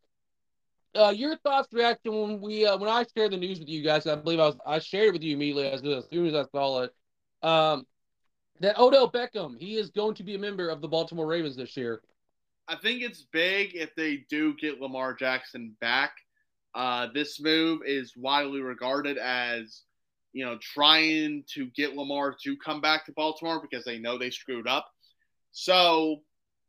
Uh, 0.93 1.13
your 1.15 1.37
thoughts, 1.37 1.71
reaction 1.71 2.13
when 2.13 2.41
we 2.41 2.65
uh, 2.65 2.77
when 2.77 2.89
I 2.89 3.05
shared 3.15 3.31
the 3.31 3.37
news 3.37 3.59
with 3.59 3.69
you 3.69 3.81
guys. 3.81 4.05
I 4.07 4.15
believe 4.15 4.39
I 4.39 4.47
was 4.47 4.57
I 4.65 4.79
shared 4.79 5.07
it 5.07 5.13
with 5.13 5.23
you 5.23 5.35
immediately 5.35 5.67
as, 5.67 5.81
as 5.83 6.09
soon 6.09 6.27
as 6.27 6.35
I 6.35 6.43
saw 6.51 6.81
it. 6.81 6.93
Um, 7.41 7.85
that 8.59 8.77
Odell 8.77 9.09
Beckham 9.11 9.57
he 9.57 9.77
is 9.77 9.89
going 9.89 10.15
to 10.15 10.23
be 10.23 10.35
a 10.35 10.39
member 10.39 10.69
of 10.69 10.81
the 10.81 10.87
Baltimore 10.87 11.25
Ravens 11.25 11.55
this 11.55 11.77
year. 11.77 12.01
I 12.67 12.75
think 12.75 13.01
it's 13.01 13.23
big 13.33 13.75
if 13.75 13.93
they 13.95 14.25
do 14.29 14.53
get 14.55 14.79
Lamar 14.79 15.13
Jackson 15.13 15.75
back. 15.81 16.13
Uh, 16.73 17.07
this 17.13 17.41
move 17.41 17.81
is 17.85 18.13
widely 18.15 18.61
regarded 18.61 19.17
as, 19.17 19.81
you 20.31 20.45
know, 20.45 20.57
trying 20.61 21.43
to 21.53 21.65
get 21.75 21.95
Lamar 21.95 22.35
to 22.43 22.55
come 22.57 22.79
back 22.79 23.05
to 23.05 23.11
Baltimore 23.11 23.61
because 23.61 23.83
they 23.83 23.99
know 23.99 24.17
they 24.17 24.29
screwed 24.29 24.67
up. 24.67 24.89
So 25.51 26.21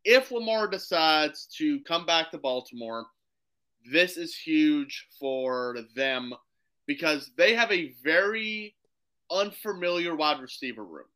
if 0.03 0.31
Lamar 0.31 0.67
decides 0.67 1.47
to 1.57 1.79
come 1.81 2.05
back 2.05 2.31
to 2.31 2.37
Baltimore, 2.37 3.05
this 3.91 4.17
is 4.17 4.35
huge 4.35 5.07
for 5.19 5.77
them 5.95 6.33
because 6.85 7.31
they 7.37 7.53
have 7.55 7.71
a 7.71 7.93
very 8.03 8.75
unfamiliar 9.31 10.15
wide 10.15 10.41
receiver 10.41 10.83
room. 10.83 11.07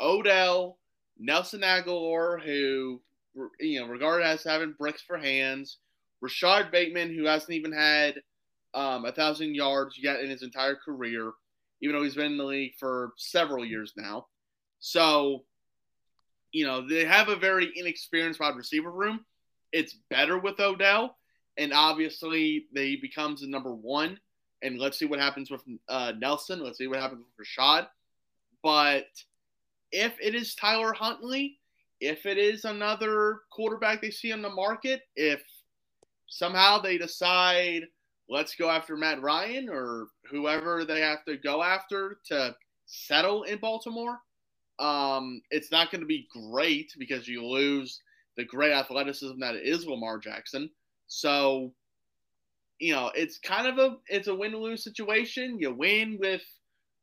Odell, 0.00 0.78
Nelson 1.18 1.60
Agholor, 1.60 2.42
who 2.42 3.00
you 3.60 3.80
know 3.80 3.86
regarded 3.86 4.26
as 4.26 4.42
having 4.42 4.74
bricks 4.78 5.02
for 5.02 5.18
hands, 5.18 5.78
Rashod 6.20 6.70
Bateman, 6.70 7.14
who 7.14 7.24
hasn't 7.24 7.52
even 7.52 7.72
had 7.72 8.20
um, 8.74 9.04
a 9.04 9.12
thousand 9.12 9.54
yards 9.54 9.98
yet 9.98 10.20
in 10.20 10.30
his 10.30 10.42
entire 10.42 10.76
career, 10.76 11.32
even 11.82 11.94
though 11.94 12.02
he's 12.02 12.14
been 12.14 12.32
in 12.32 12.38
the 12.38 12.44
league 12.44 12.74
for 12.78 13.12
several 13.16 13.64
years 13.64 13.92
now. 13.96 14.26
So, 14.78 15.44
you 16.52 16.66
know, 16.66 16.86
they 16.86 17.04
have 17.04 17.28
a 17.28 17.36
very 17.36 17.70
inexperienced 17.76 18.40
wide 18.40 18.56
receiver 18.56 18.90
room. 18.90 19.24
It's 19.72 19.94
better 20.10 20.38
with 20.38 20.58
Odell, 20.58 21.16
and 21.56 21.72
obviously 21.72 22.66
they 22.74 22.96
becomes 22.96 23.40
the 23.40 23.46
number 23.46 23.74
one. 23.74 24.18
And 24.62 24.78
let's 24.78 24.98
see 24.98 25.06
what 25.06 25.20
happens 25.20 25.50
with 25.50 25.62
uh, 25.88 26.12
Nelson. 26.18 26.62
Let's 26.62 26.78
see 26.78 26.86
what 26.86 27.00
happens 27.00 27.20
with 27.20 27.38
Rashod. 27.38 27.86
But 28.62 29.06
if 29.90 30.14
it 30.20 30.34
is 30.34 30.54
Tyler 30.54 30.92
Huntley, 30.92 31.58
if 32.00 32.26
it 32.26 32.36
is 32.36 32.64
another 32.64 33.40
quarterback 33.50 34.02
they 34.02 34.10
see 34.10 34.32
on 34.32 34.42
the 34.42 34.50
market, 34.50 35.02
if 35.16 35.42
somehow 36.26 36.78
they 36.78 36.98
decide 36.98 37.84
let's 38.30 38.54
go 38.54 38.70
after 38.70 38.96
Matt 38.96 39.20
Ryan 39.20 39.68
or 39.68 40.06
whoever 40.30 40.84
they 40.84 41.00
have 41.00 41.24
to 41.24 41.36
go 41.36 41.62
after 41.62 42.20
to 42.26 42.54
settle 42.86 43.42
in 43.42 43.58
Baltimore, 43.58 44.20
um, 44.80 45.42
it's 45.50 45.70
not 45.70 45.90
going 45.90 46.00
to 46.00 46.06
be 46.06 46.26
great 46.32 46.94
because 46.98 47.28
you 47.28 47.44
lose 47.46 48.00
the 48.36 48.44
great 48.44 48.72
athleticism 48.72 49.38
that 49.38 49.54
is 49.56 49.86
Lamar 49.86 50.18
Jackson. 50.18 50.70
So, 51.06 51.72
you 52.78 52.94
know, 52.94 53.12
it's 53.14 53.38
kind 53.38 53.66
of 53.66 53.78
a 53.78 53.96
it's 54.08 54.28
a 54.28 54.34
win 54.34 54.56
lose 54.56 54.82
situation. 54.82 55.58
You 55.60 55.74
win 55.74 56.16
with 56.18 56.42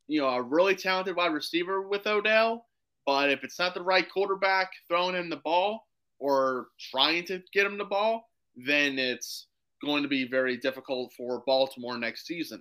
you 0.08 0.20
know 0.20 0.28
a 0.28 0.42
really 0.42 0.74
talented 0.74 1.14
wide 1.14 1.32
receiver 1.32 1.88
with 1.88 2.06
Odell, 2.06 2.66
but 3.06 3.30
if 3.30 3.44
it's 3.44 3.58
not 3.58 3.74
the 3.74 3.82
right 3.82 4.10
quarterback 4.10 4.72
throwing 4.88 5.14
him 5.14 5.30
the 5.30 5.36
ball 5.36 5.86
or 6.18 6.66
trying 6.90 7.24
to 7.26 7.40
get 7.52 7.66
him 7.66 7.78
the 7.78 7.84
ball, 7.84 8.28
then 8.56 8.98
it's 8.98 9.46
going 9.84 10.02
to 10.02 10.08
be 10.08 10.26
very 10.26 10.56
difficult 10.56 11.12
for 11.16 11.44
Baltimore 11.46 11.96
next 11.96 12.26
season. 12.26 12.60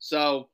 So 0.00 0.48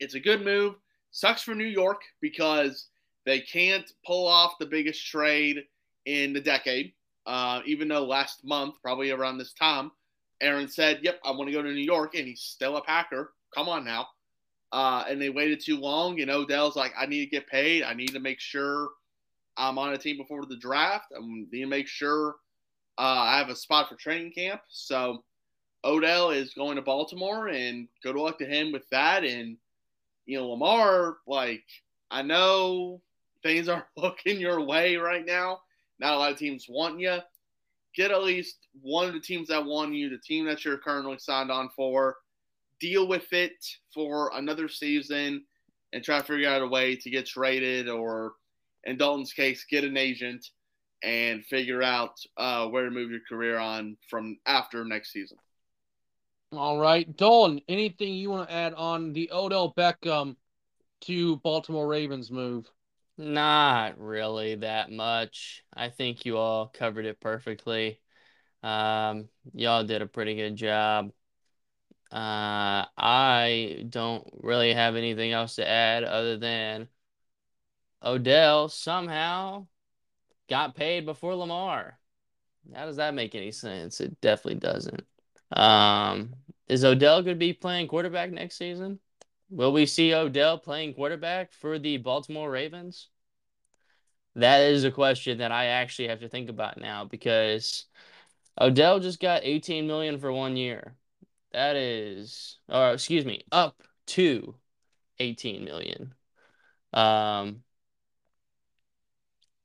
it's 0.00 0.14
a 0.14 0.20
good 0.20 0.44
move. 0.44 0.74
Sucks 1.12 1.42
for 1.42 1.54
New 1.54 1.64
York 1.64 2.00
because 2.20 2.88
they 3.24 3.40
can't 3.40 3.90
pull 4.04 4.26
off 4.26 4.58
the 4.58 4.66
biggest 4.66 5.06
trade 5.06 5.64
in 6.06 6.32
the 6.32 6.40
decade. 6.40 6.92
Uh, 7.26 7.60
even 7.64 7.88
though 7.88 8.04
last 8.04 8.44
month, 8.44 8.74
probably 8.82 9.10
around 9.10 9.38
this 9.38 9.52
time, 9.52 9.92
Aaron 10.40 10.68
said, 10.68 11.00
Yep, 11.02 11.20
I 11.24 11.30
want 11.30 11.48
to 11.48 11.52
go 11.52 11.62
to 11.62 11.72
New 11.72 11.80
York, 11.80 12.14
and 12.14 12.26
he's 12.26 12.40
still 12.40 12.76
a 12.76 12.82
Packer. 12.82 13.32
Come 13.54 13.68
on 13.68 13.84
now. 13.84 14.08
Uh, 14.72 15.04
and 15.08 15.20
they 15.20 15.30
waited 15.30 15.60
too 15.60 15.78
long, 15.78 16.20
and 16.20 16.30
Odell's 16.30 16.76
like, 16.76 16.92
I 16.98 17.06
need 17.06 17.20
to 17.24 17.30
get 17.30 17.46
paid. 17.46 17.84
I 17.84 17.94
need 17.94 18.08
to 18.08 18.20
make 18.20 18.40
sure 18.40 18.90
I'm 19.56 19.78
on 19.78 19.92
a 19.92 19.98
team 19.98 20.16
before 20.16 20.46
the 20.46 20.56
draft. 20.56 21.12
I 21.16 21.20
need 21.20 21.60
to 21.60 21.66
make 21.66 21.86
sure 21.86 22.36
uh, 22.98 23.02
I 23.02 23.38
have 23.38 23.50
a 23.50 23.56
spot 23.56 23.88
for 23.88 23.96
training 23.96 24.32
camp. 24.32 24.62
So 24.70 25.24
Odell 25.84 26.30
is 26.30 26.54
going 26.54 26.76
to 26.76 26.82
Baltimore, 26.82 27.48
and 27.48 27.86
good 28.02 28.16
luck 28.16 28.38
to 28.38 28.46
him 28.46 28.72
with 28.72 28.88
that. 28.90 29.24
And, 29.24 29.58
you 30.26 30.38
know, 30.38 30.48
Lamar, 30.48 31.18
like, 31.26 31.64
I 32.10 32.22
know 32.22 33.02
things 33.42 33.68
aren't 33.68 33.84
looking 33.96 34.40
your 34.40 34.60
way 34.60 34.96
right 34.96 35.24
now. 35.24 35.60
Not 35.98 36.14
a 36.14 36.18
lot 36.18 36.32
of 36.32 36.38
teams 36.38 36.66
want 36.68 37.00
you. 37.00 37.18
Get 37.94 38.10
at 38.10 38.22
least 38.22 38.56
one 38.80 39.06
of 39.06 39.14
the 39.14 39.20
teams 39.20 39.48
that 39.48 39.64
want 39.64 39.94
you, 39.94 40.08
the 40.08 40.18
team 40.18 40.46
that 40.46 40.64
you're 40.64 40.78
currently 40.78 41.18
signed 41.18 41.50
on 41.50 41.68
for. 41.76 42.16
Deal 42.80 43.06
with 43.06 43.32
it 43.32 43.64
for 43.94 44.32
another 44.34 44.68
season 44.68 45.44
and 45.92 46.02
try 46.02 46.18
to 46.18 46.24
figure 46.24 46.48
out 46.48 46.62
a 46.62 46.66
way 46.66 46.96
to 46.96 47.10
get 47.10 47.26
traded 47.26 47.88
or, 47.88 48.32
in 48.84 48.96
Dalton's 48.96 49.32
case, 49.32 49.64
get 49.68 49.84
an 49.84 49.96
agent 49.96 50.48
and 51.02 51.44
figure 51.44 51.82
out 51.82 52.18
uh, 52.36 52.66
where 52.66 52.84
to 52.84 52.90
move 52.90 53.10
your 53.10 53.20
career 53.28 53.58
on 53.58 53.96
from 54.08 54.38
after 54.46 54.84
next 54.84 55.12
season. 55.12 55.36
All 56.52 56.78
right, 56.78 57.14
Dalton. 57.16 57.60
Anything 57.68 58.14
you 58.14 58.30
want 58.30 58.48
to 58.48 58.54
add 58.54 58.74
on 58.74 59.12
the 59.12 59.30
Odell 59.32 59.72
Beckham 59.74 60.36
to 61.02 61.36
Baltimore 61.36 61.86
Ravens 61.86 62.30
move? 62.30 62.70
Not 63.18 63.98
really 63.98 64.56
that 64.56 64.90
much. 64.90 65.64
I 65.72 65.90
think 65.90 66.24
you 66.24 66.38
all 66.38 66.68
covered 66.68 67.04
it 67.04 67.20
perfectly. 67.20 68.00
Um, 68.62 69.28
y'all 69.54 69.84
did 69.84 70.02
a 70.02 70.06
pretty 70.06 70.34
good 70.36 70.56
job. 70.56 71.12
Uh, 72.10 72.84
I 72.96 73.86
don't 73.88 74.28
really 74.42 74.74
have 74.74 74.96
anything 74.96 75.32
else 75.32 75.56
to 75.56 75.66
add 75.66 76.04
other 76.04 76.36
than 76.38 76.88
Odell 78.02 78.68
somehow 78.68 79.66
got 80.48 80.74
paid 80.76 81.06
before 81.06 81.34
Lamar. 81.34 81.98
How 82.74 82.86
does 82.86 82.96
that 82.96 83.14
make 83.14 83.34
any 83.34 83.52
sense? 83.52 84.00
It 84.00 84.20
definitely 84.20 84.60
doesn't. 84.60 85.06
Um, 85.52 86.34
is 86.68 86.84
Odell 86.84 87.22
going 87.22 87.36
to 87.36 87.38
be 87.38 87.52
playing 87.52 87.88
quarterback 87.88 88.30
next 88.32 88.56
season? 88.56 89.00
Will 89.52 89.70
we 89.70 89.84
see 89.84 90.14
Odell 90.14 90.56
playing 90.56 90.94
quarterback 90.94 91.52
for 91.52 91.78
the 91.78 91.98
Baltimore 91.98 92.50
Ravens? 92.50 93.10
That 94.34 94.62
is 94.62 94.84
a 94.84 94.90
question 94.90 95.38
that 95.38 95.52
I 95.52 95.66
actually 95.66 96.08
have 96.08 96.20
to 96.20 96.28
think 96.30 96.48
about 96.48 96.80
now 96.80 97.04
because 97.04 97.84
Odell 98.58 98.98
just 98.98 99.20
got 99.20 99.44
18 99.44 99.86
million 99.86 100.18
for 100.18 100.32
one 100.32 100.56
year. 100.56 100.96
That 101.52 101.76
is, 101.76 102.60
or 102.66 102.94
excuse 102.94 103.26
me, 103.26 103.44
up 103.52 103.82
to 104.06 104.54
18 105.18 105.66
million. 105.66 106.14
Um, 106.94 107.62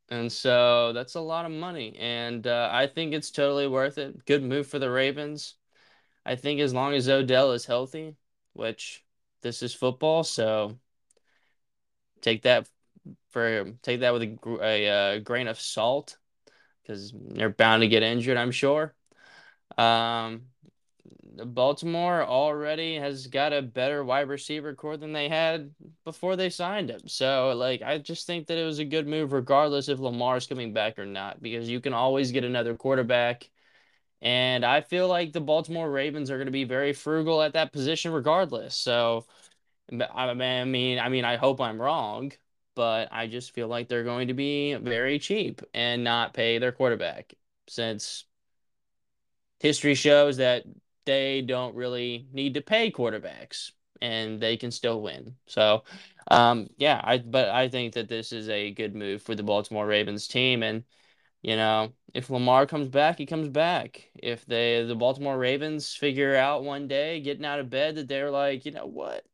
and 0.09 0.29
so 0.29 0.91
that's 0.91 1.15
a 1.15 1.21
lot 1.21 1.45
of 1.45 1.51
money. 1.53 1.95
And 1.97 2.45
uh, 2.45 2.69
I 2.73 2.87
think 2.87 3.13
it's 3.13 3.31
totally 3.31 3.69
worth 3.69 3.97
it. 3.97 4.25
Good 4.25 4.43
move 4.43 4.67
for 4.67 4.79
the 4.79 4.91
Ravens. 4.91 5.55
I 6.25 6.35
think 6.35 6.59
as 6.59 6.73
long 6.73 6.93
as 6.93 7.07
Odell 7.07 7.53
is 7.53 7.65
healthy, 7.65 8.17
which 8.51 9.05
this 9.41 9.63
is 9.63 9.73
football, 9.73 10.23
so 10.23 10.77
take 12.21 12.43
that 12.43 12.67
for 13.31 13.71
take 13.83 14.01
that 14.01 14.13
with 14.13 14.23
a, 14.23 14.37
a, 14.45 14.85
a 14.85 14.89
uh, 14.89 15.19
grain 15.19 15.47
of 15.47 15.59
salt 15.59 16.17
because 16.81 17.13
they're 17.13 17.49
bound 17.49 17.81
to 17.81 17.87
get 17.87 18.03
injured, 18.03 18.37
I'm 18.37 18.51
sure. 18.51 18.95
Um, 19.77 20.43
Baltimore 21.45 22.23
already 22.23 22.95
has 22.95 23.27
got 23.27 23.53
a 23.53 23.61
better 23.61 24.03
wide 24.03 24.29
receiver 24.29 24.73
corps 24.73 24.97
than 24.97 25.13
they 25.13 25.29
had 25.29 25.73
before 26.03 26.35
they 26.35 26.49
signed 26.49 26.89
him. 26.89 27.01
So, 27.07 27.53
like, 27.55 27.81
I 27.81 27.97
just 27.99 28.25
think 28.25 28.47
that 28.47 28.57
it 28.57 28.65
was 28.65 28.79
a 28.79 28.85
good 28.85 29.07
move, 29.07 29.33
regardless 29.33 29.89
if 29.89 29.99
Lamar's 29.99 30.47
coming 30.47 30.73
back 30.73 30.97
or 30.97 31.05
not, 31.05 31.41
because 31.41 31.69
you 31.69 31.79
can 31.79 31.93
always 31.93 32.31
get 32.31 32.43
another 32.43 32.75
quarterback. 32.75 33.49
And 34.21 34.65
I 34.65 34.81
feel 34.81 35.07
like 35.07 35.31
the 35.31 35.41
Baltimore 35.41 35.89
Ravens 35.89 36.31
are 36.31 36.37
going 36.37 36.47
to 36.47 36.51
be 36.51 36.63
very 36.63 36.93
frugal 36.93 37.41
at 37.41 37.53
that 37.53 37.71
position, 37.71 38.11
regardless. 38.11 38.75
So, 38.75 39.25
I 39.91 40.33
mean, 40.65 40.99
I 40.99 41.09
mean, 41.09 41.25
I 41.25 41.37
hope 41.37 41.61
I'm 41.61 41.81
wrong, 41.81 42.31
but 42.75 43.09
I 43.11 43.27
just 43.27 43.53
feel 43.53 43.67
like 43.67 43.87
they're 43.87 44.03
going 44.03 44.29
to 44.29 44.33
be 44.33 44.73
very 44.75 45.19
cheap 45.19 45.61
and 45.73 46.03
not 46.03 46.33
pay 46.33 46.57
their 46.57 46.71
quarterback 46.71 47.33
since 47.67 48.25
history 49.59 49.95
shows 49.95 50.37
that 50.37 50.63
they 51.05 51.41
don't 51.41 51.75
really 51.75 52.27
need 52.33 52.53
to 52.55 52.61
pay 52.61 52.91
quarterbacks 52.91 53.71
and 54.01 54.39
they 54.39 54.57
can 54.57 54.71
still 54.71 55.01
win. 55.01 55.35
So, 55.47 55.83
um, 56.29 56.67
yeah, 56.77 57.01
I 57.03 57.17
but 57.19 57.49
I 57.49 57.69
think 57.69 57.93
that 57.93 58.09
this 58.09 58.31
is 58.31 58.49
a 58.49 58.71
good 58.71 58.95
move 58.95 59.21
for 59.21 59.35
the 59.35 59.43
Baltimore 59.43 59.87
Ravens 59.87 60.27
team 60.27 60.63
and 60.63 60.83
you 61.41 61.55
know, 61.55 61.93
if 62.13 62.29
Lamar 62.29 62.65
comes 62.65 62.87
back, 62.87 63.17
he 63.17 63.25
comes 63.25 63.49
back. 63.49 64.09
If 64.15 64.45
they 64.45 64.83
the 64.83 64.95
Baltimore 64.95 65.37
Ravens 65.37 65.93
figure 65.93 66.35
out 66.35 66.63
one 66.63 66.87
day 66.87 67.21
getting 67.21 67.45
out 67.45 67.59
of 67.59 67.69
bed 67.69 67.95
that 67.95 68.07
they're 68.07 68.31
like, 68.31 68.65
you 68.65 68.71
know 68.71 68.85
what? 68.85 69.25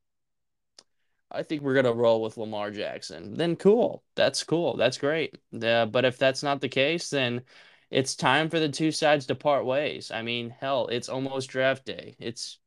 I 1.31 1.43
think 1.43 1.61
we're 1.61 1.75
gonna 1.75 1.93
roll 1.93 2.21
with 2.21 2.37
Lamar 2.37 2.71
Jackson. 2.71 3.33
Then 3.35 3.55
cool. 3.55 4.03
That's 4.15 4.43
cool. 4.43 4.77
That's 4.77 4.97
great. 4.97 5.37
Uh, 5.61 5.85
but 5.87 6.05
if 6.05 6.17
that's 6.17 6.43
not 6.43 6.61
the 6.61 6.69
case, 6.69 7.09
then 7.09 7.43
it's 7.89 8.15
time 8.15 8.49
for 8.49 8.59
the 8.59 8.69
two 8.69 8.91
sides 8.91 9.27
to 9.27 9.35
part 9.35 9.65
ways. 9.65 10.11
I 10.11 10.21
mean, 10.21 10.49
hell, 10.49 10.87
it's 10.87 11.09
almost 11.09 11.49
draft 11.49 11.85
day. 11.85 12.15
It's 12.19 12.59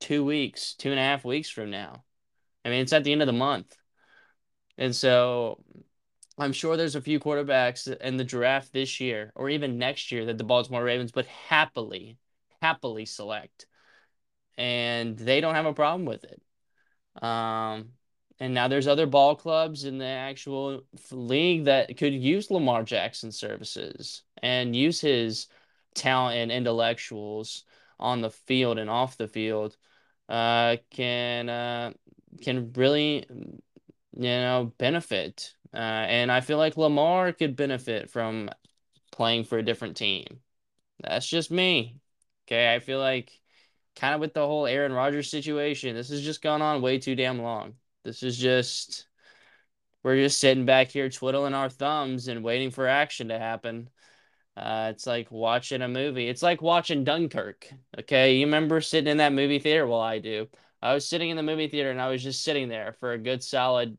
two 0.00 0.24
weeks, 0.24 0.74
two 0.74 0.90
and 0.90 0.98
a 0.98 1.02
half 1.02 1.24
weeks 1.24 1.48
from 1.50 1.70
now. 1.70 2.04
I 2.64 2.70
mean, 2.70 2.80
it's 2.80 2.92
at 2.92 3.04
the 3.04 3.12
end 3.12 3.22
of 3.22 3.26
the 3.26 3.32
month. 3.32 3.76
And 4.78 4.94
so 4.94 5.62
I'm 6.38 6.52
sure 6.52 6.76
there's 6.76 6.96
a 6.96 7.00
few 7.00 7.20
quarterbacks 7.20 7.94
in 8.00 8.16
the 8.16 8.24
draft 8.24 8.72
this 8.72 9.00
year 9.00 9.32
or 9.34 9.50
even 9.50 9.78
next 9.78 10.10
year 10.10 10.24
that 10.26 10.38
the 10.38 10.44
Baltimore 10.44 10.82
Ravens 10.82 11.14
would 11.14 11.26
happily, 11.26 12.16
happily 12.60 13.04
select. 13.04 13.66
And 14.56 15.18
they 15.18 15.40
don't 15.40 15.54
have 15.54 15.66
a 15.66 15.74
problem 15.74 16.06
with 16.06 16.24
it. 16.24 16.42
Um, 17.22 17.90
and 18.40 18.54
now 18.54 18.68
there's 18.68 18.88
other 18.88 19.06
ball 19.06 19.36
clubs 19.36 19.84
in 19.84 19.98
the 19.98 20.06
actual 20.06 20.82
league 21.10 21.66
that 21.66 21.96
could 21.96 22.14
use 22.14 22.50
Lamar 22.50 22.82
Jackson's 22.82 23.38
services 23.38 24.22
and 24.42 24.74
use 24.74 25.00
his 25.00 25.48
talent 25.94 26.38
and 26.38 26.50
intellectuals 26.50 27.64
on 28.00 28.20
the 28.20 28.30
field 28.30 28.78
and 28.78 28.90
off 28.90 29.16
the 29.16 29.28
field 29.28 29.76
uh, 30.28 30.76
can 30.90 31.48
uh, 31.48 31.92
can 32.40 32.72
really 32.72 33.26
you 33.28 34.22
know 34.22 34.72
benefit. 34.78 35.54
Uh, 35.74 35.76
and 35.78 36.30
I 36.30 36.40
feel 36.40 36.58
like 36.58 36.76
Lamar 36.76 37.32
could 37.32 37.56
benefit 37.56 38.10
from 38.10 38.50
playing 39.10 39.44
for 39.44 39.58
a 39.58 39.64
different 39.64 39.96
team. 39.96 40.40
That's 41.02 41.26
just 41.26 41.50
me. 41.50 41.96
Okay, 42.46 42.74
I 42.74 42.78
feel 42.78 42.98
like 42.98 43.32
kind 43.96 44.14
of 44.14 44.20
with 44.20 44.34
the 44.34 44.46
whole 44.46 44.66
Aaron 44.66 44.92
Rodgers 44.92 45.30
situation, 45.30 45.94
this 45.94 46.10
has 46.10 46.22
just 46.22 46.42
gone 46.42 46.62
on 46.62 46.82
way 46.82 46.98
too 46.98 47.14
damn 47.14 47.40
long. 47.40 47.74
This 48.04 48.22
is 48.22 48.36
just 48.36 49.06
we're 50.02 50.16
just 50.16 50.40
sitting 50.40 50.64
back 50.66 50.88
here 50.88 51.08
twiddling 51.08 51.54
our 51.54 51.68
thumbs 51.68 52.28
and 52.28 52.42
waiting 52.42 52.70
for 52.70 52.88
action 52.88 53.28
to 53.28 53.38
happen. 53.38 53.88
Uh, 54.56 54.88
it's 54.92 55.06
like 55.06 55.30
watching 55.30 55.82
a 55.82 55.88
movie. 55.88 56.28
It's 56.28 56.42
like 56.42 56.60
watching 56.60 57.04
Dunkirk. 57.04 57.68
Okay, 58.00 58.36
you 58.36 58.46
remember 58.46 58.80
sitting 58.80 59.10
in 59.10 59.18
that 59.18 59.32
movie 59.32 59.58
theater? 59.58 59.86
Well, 59.86 60.00
I 60.00 60.18
do. 60.18 60.48
I 60.82 60.94
was 60.94 61.08
sitting 61.08 61.30
in 61.30 61.36
the 61.36 61.42
movie 61.42 61.68
theater 61.68 61.90
and 61.90 62.00
I 62.00 62.10
was 62.10 62.22
just 62.22 62.42
sitting 62.42 62.68
there 62.68 62.94
for 63.00 63.12
a 63.12 63.18
good 63.18 63.42
solid 63.42 63.96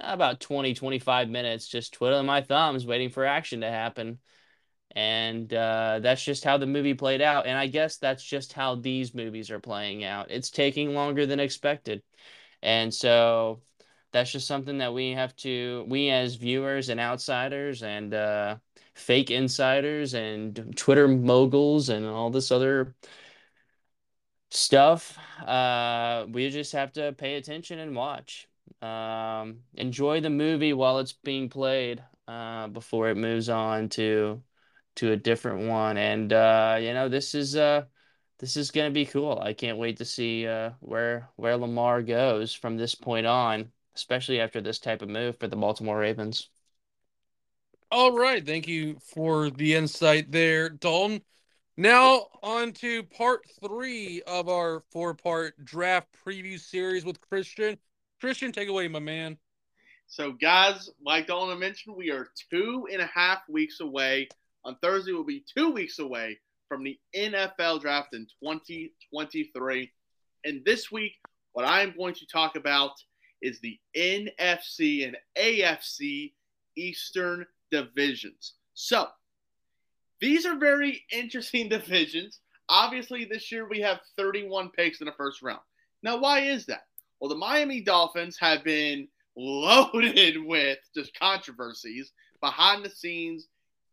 about 0.00 0.40
20, 0.40 0.74
25 0.74 1.28
minutes, 1.28 1.68
just 1.68 1.94
twiddling 1.94 2.26
my 2.26 2.42
thumbs, 2.42 2.86
waiting 2.86 3.10
for 3.10 3.24
action 3.24 3.60
to 3.60 3.70
happen. 3.70 4.18
And 4.96 5.52
uh, 5.52 6.00
that's 6.00 6.24
just 6.24 6.44
how 6.44 6.58
the 6.58 6.66
movie 6.66 6.94
played 6.94 7.20
out. 7.20 7.46
And 7.46 7.58
I 7.58 7.66
guess 7.66 7.96
that's 7.96 8.22
just 8.22 8.52
how 8.52 8.76
these 8.76 9.14
movies 9.14 9.50
are 9.50 9.60
playing 9.60 10.04
out. 10.04 10.30
It's 10.30 10.50
taking 10.50 10.94
longer 10.94 11.26
than 11.26 11.40
expected. 11.40 12.02
And 12.62 12.94
so 12.94 13.60
that's 14.12 14.30
just 14.30 14.46
something 14.46 14.78
that 14.78 14.94
we 14.94 15.10
have 15.10 15.34
to, 15.36 15.84
we 15.88 16.10
as 16.10 16.36
viewers 16.36 16.88
and 16.88 17.00
outsiders 17.00 17.82
and 17.82 18.14
uh, 18.14 18.56
fake 18.94 19.30
insiders 19.30 20.14
and 20.14 20.72
Twitter 20.76 21.08
moguls 21.08 21.88
and 21.88 22.06
all 22.06 22.30
this 22.30 22.52
other 22.52 22.94
stuff, 24.50 25.18
uh, 25.44 26.26
we 26.30 26.48
just 26.50 26.72
have 26.72 26.92
to 26.92 27.12
pay 27.12 27.34
attention 27.34 27.80
and 27.80 27.96
watch. 27.96 28.48
Um, 28.82 29.60
enjoy 29.74 30.20
the 30.20 30.30
movie 30.30 30.72
while 30.72 30.98
it's 30.98 31.12
being 31.12 31.48
played 31.48 32.02
uh, 32.28 32.68
before 32.68 33.08
it 33.08 33.16
moves 33.16 33.48
on 33.48 33.88
to 33.90 34.42
to 34.96 35.12
a 35.12 35.16
different 35.16 35.68
one. 35.68 35.96
And 35.96 36.32
uh, 36.32 36.78
you 36.80 36.94
know, 36.94 37.08
this 37.08 37.34
is 37.34 37.56
uh 37.56 37.84
this 38.38 38.56
is 38.56 38.70
gonna 38.70 38.90
be 38.90 39.06
cool. 39.06 39.38
I 39.40 39.52
can't 39.52 39.78
wait 39.78 39.98
to 39.98 40.04
see 40.04 40.46
uh 40.46 40.72
where 40.80 41.30
where 41.36 41.56
Lamar 41.56 42.02
goes 42.02 42.52
from 42.54 42.76
this 42.76 42.94
point 42.94 43.26
on, 43.26 43.72
especially 43.96 44.40
after 44.40 44.60
this 44.60 44.78
type 44.78 45.02
of 45.02 45.08
move 45.08 45.38
for 45.38 45.48
the 45.48 45.56
Baltimore 45.56 45.98
Ravens. 45.98 46.48
All 47.90 48.16
right, 48.16 48.44
thank 48.44 48.66
you 48.66 48.98
for 48.98 49.50
the 49.50 49.74
insight 49.74 50.32
there, 50.32 50.68
Dalton. 50.68 51.22
Now 51.76 52.26
on 52.42 52.72
to 52.74 53.02
part 53.04 53.42
three 53.60 54.22
of 54.26 54.48
our 54.48 54.82
four-part 54.90 55.64
draft 55.64 56.08
preview 56.24 56.58
series 56.58 57.04
with 57.04 57.20
Christian. 57.20 57.78
Christian, 58.24 58.52
take 58.52 58.70
away, 58.70 58.88
my 58.88 59.00
man. 59.00 59.36
So, 60.06 60.32
guys, 60.32 60.88
like 61.04 61.26
Dalton 61.26 61.58
mentioned, 61.58 61.94
we 61.94 62.10
are 62.10 62.28
two 62.50 62.88
and 62.90 63.02
a 63.02 63.06
half 63.06 63.40
weeks 63.50 63.80
away 63.80 64.28
on 64.64 64.76
Thursday, 64.80 65.12
we'll 65.12 65.24
be 65.24 65.44
two 65.54 65.72
weeks 65.72 65.98
away 65.98 66.38
from 66.66 66.84
the 66.84 66.98
NFL 67.14 67.82
draft 67.82 68.14
in 68.14 68.26
2023. 68.42 69.92
And 70.46 70.64
this 70.64 70.90
week, 70.90 71.12
what 71.52 71.66
I'm 71.66 71.94
going 71.94 72.14
to 72.14 72.26
talk 72.26 72.56
about 72.56 72.92
is 73.42 73.60
the 73.60 73.78
NFC 73.94 75.06
and 75.06 75.18
AFC 75.38 76.32
Eastern 76.78 77.44
divisions. 77.70 78.54
So, 78.72 79.08
these 80.18 80.46
are 80.46 80.56
very 80.56 81.04
interesting 81.12 81.68
divisions. 81.68 82.40
Obviously, 82.70 83.26
this 83.26 83.52
year 83.52 83.68
we 83.68 83.80
have 83.82 84.00
31 84.16 84.70
picks 84.70 85.02
in 85.02 85.04
the 85.04 85.12
first 85.12 85.42
round. 85.42 85.60
Now, 86.02 86.16
why 86.16 86.40
is 86.40 86.64
that? 86.66 86.86
Well, 87.24 87.30
the 87.30 87.36
Miami 87.36 87.80
Dolphins 87.80 88.36
have 88.38 88.62
been 88.64 89.08
loaded 89.34 90.36
with 90.44 90.76
just 90.94 91.18
controversies 91.18 92.12
behind 92.42 92.84
the 92.84 92.90
scenes 92.90 93.48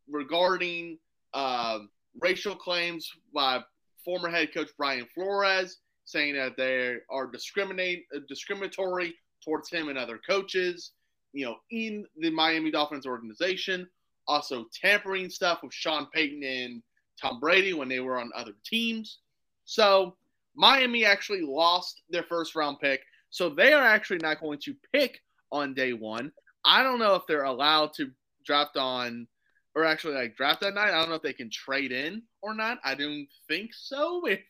regarding 0.10 0.98
uh, 1.34 1.80
racial 2.20 2.58
claims 2.58 3.10
by 3.34 3.62
former 4.04 4.28
head 4.28 4.54
coach 4.54 4.72
Brian 4.78 5.08
Flores, 5.16 5.78
saying 6.04 6.36
that 6.36 6.58
they 6.58 6.98
are 7.10 7.26
discriminate 7.26 8.04
uh, 8.14 8.20
discriminatory 8.28 9.16
towards 9.46 9.70
him 9.70 9.88
and 9.88 9.98
other 9.98 10.20
coaches, 10.30 10.92
you 11.32 11.46
know, 11.46 11.56
in 11.70 12.06
the 12.18 12.32
Miami 12.32 12.70
Dolphins 12.70 13.06
organization. 13.06 13.88
Also 14.28 14.66
tampering 14.74 15.30
stuff 15.30 15.64
with 15.64 15.74
Sean 15.74 16.08
Payton 16.14 16.44
and 16.44 16.84
Tom 17.18 17.40
Brady 17.40 17.72
when 17.72 17.88
they 17.88 18.02
were 18.02 18.20
on 18.20 18.30
other 18.36 18.56
teams. 18.66 19.20
So 19.64 20.18
Miami 20.54 21.06
actually 21.06 21.44
lost 21.44 22.02
their 22.10 22.24
first 22.24 22.56
round 22.56 22.82
pick. 22.82 23.00
So 23.32 23.50
they 23.50 23.74
are 23.74 23.84
actually 23.84 24.20
not 24.20 24.42
going 24.42 24.60
to 24.66 24.76
pick 24.94 25.22
on 25.52 25.74
day 25.74 25.94
one. 25.94 26.32
I 26.64 26.84
don't 26.84 27.00
know 27.00 27.16
if 27.16 27.26
they're 27.28 27.44
allowed 27.44 27.94
to 27.96 28.12
draft 28.46 28.78
on 28.78 29.28
or 29.74 29.86
actually 29.86 30.16
like 30.16 30.36
draft 30.36 30.62
that 30.62 30.76
night. 30.76 30.90
I 30.90 31.00
don't 31.00 31.10
know 31.10 31.16
if 31.16 31.22
they 31.22 31.34
can 31.34 31.50
trade 31.50 31.92
in 31.92 32.24
or 32.42 32.54
not. 32.54 32.80
I 32.84 32.94
don't 32.94 33.28
think 33.48 33.72
so. 33.74 34.28
If 34.28 34.42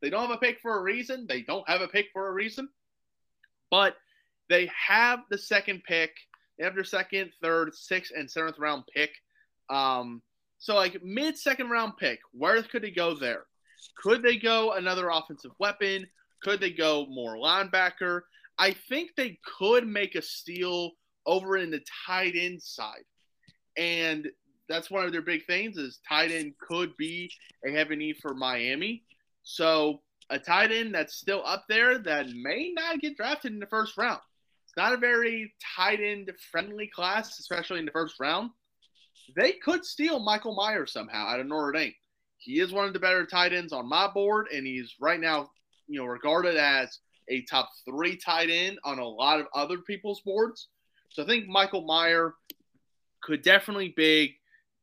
they 0.00 0.10
don't 0.10 0.22
have 0.22 0.36
a 0.36 0.38
pick 0.38 0.60
for 0.60 0.78
a 0.78 0.82
reason, 0.82 1.26
they 1.28 1.42
don't 1.42 1.68
have 1.68 1.82
a 1.82 1.88
pick 1.88 2.06
for 2.12 2.28
a 2.28 2.32
reason. 2.32 2.68
But 3.70 3.96
they 4.48 4.70
have 4.88 5.20
the 5.30 5.38
second 5.38 5.82
pick. 5.84 6.12
They 6.58 6.64
have 6.64 6.74
their 6.74 6.84
second, 6.84 7.32
third, 7.42 7.74
sixth, 7.74 8.12
and 8.16 8.30
seventh 8.30 8.58
round 8.58 8.84
pick. 8.94 9.10
Um, 9.70 10.22
so 10.58 10.74
like 10.74 11.02
mid 11.02 11.36
second 11.38 11.70
round 11.70 11.96
pick, 11.98 12.20
where 12.32 12.62
could 12.62 12.82
they 12.82 12.90
go 12.90 13.14
there? 13.14 13.44
Could 13.96 14.22
they 14.22 14.36
go 14.36 14.72
another 14.72 15.10
offensive 15.10 15.52
weapon? 15.58 16.06
Could 16.42 16.60
they 16.60 16.70
go 16.70 17.06
more 17.06 17.36
linebacker? 17.36 18.22
I 18.58 18.72
think 18.88 19.10
they 19.16 19.38
could 19.58 19.86
make 19.86 20.14
a 20.14 20.22
steal 20.22 20.92
over 21.26 21.56
in 21.56 21.70
the 21.70 21.80
tight 22.06 22.34
end 22.36 22.62
side. 22.62 23.04
And 23.76 24.28
that's 24.68 24.90
one 24.90 25.04
of 25.04 25.12
their 25.12 25.22
big 25.22 25.46
things 25.46 25.76
is 25.76 26.00
tight 26.08 26.30
end 26.30 26.54
could 26.60 26.96
be 26.96 27.30
a 27.66 27.70
heavy 27.70 27.96
need 27.96 28.16
for 28.20 28.34
Miami. 28.34 29.04
So 29.42 30.00
a 30.30 30.38
tight 30.38 30.72
end 30.72 30.94
that's 30.94 31.14
still 31.14 31.42
up 31.44 31.64
there 31.68 31.98
that 31.98 32.28
may 32.30 32.72
not 32.74 33.00
get 33.00 33.16
drafted 33.16 33.52
in 33.52 33.58
the 33.58 33.66
first 33.66 33.96
round. 33.96 34.20
It's 34.64 34.76
not 34.76 34.94
a 34.94 34.98
very 34.98 35.52
tight 35.76 36.00
end 36.00 36.30
friendly 36.50 36.86
class, 36.86 37.38
especially 37.38 37.78
in 37.78 37.84
the 37.84 37.92
first 37.92 38.16
round. 38.18 38.50
They 39.36 39.52
could 39.52 39.84
steal 39.84 40.18
Michael 40.18 40.54
Myers 40.54 40.92
somehow 40.92 41.26
out 41.26 41.40
of 41.40 41.46
Notre 41.46 41.72
Dame. 41.72 41.94
He 42.38 42.60
is 42.60 42.72
one 42.72 42.86
of 42.86 42.92
the 42.92 42.98
better 42.98 43.26
tight 43.26 43.52
ends 43.52 43.72
on 43.72 43.88
my 43.88 44.08
board, 44.08 44.48
and 44.52 44.66
he's 44.66 44.94
right 45.00 45.20
now, 45.20 45.50
you 45.92 46.00
know, 46.00 46.06
regarded 46.06 46.56
as 46.56 46.98
a 47.28 47.42
top 47.42 47.70
three 47.84 48.16
tight 48.16 48.50
end 48.50 48.78
on 48.84 48.98
a 48.98 49.06
lot 49.06 49.40
of 49.40 49.46
other 49.54 49.78
people's 49.78 50.20
boards. 50.22 50.68
So 51.10 51.22
I 51.22 51.26
think 51.26 51.46
Michael 51.46 51.86
Mayer 51.86 52.34
could 53.22 53.42
definitely 53.42 53.92
be 53.96 54.36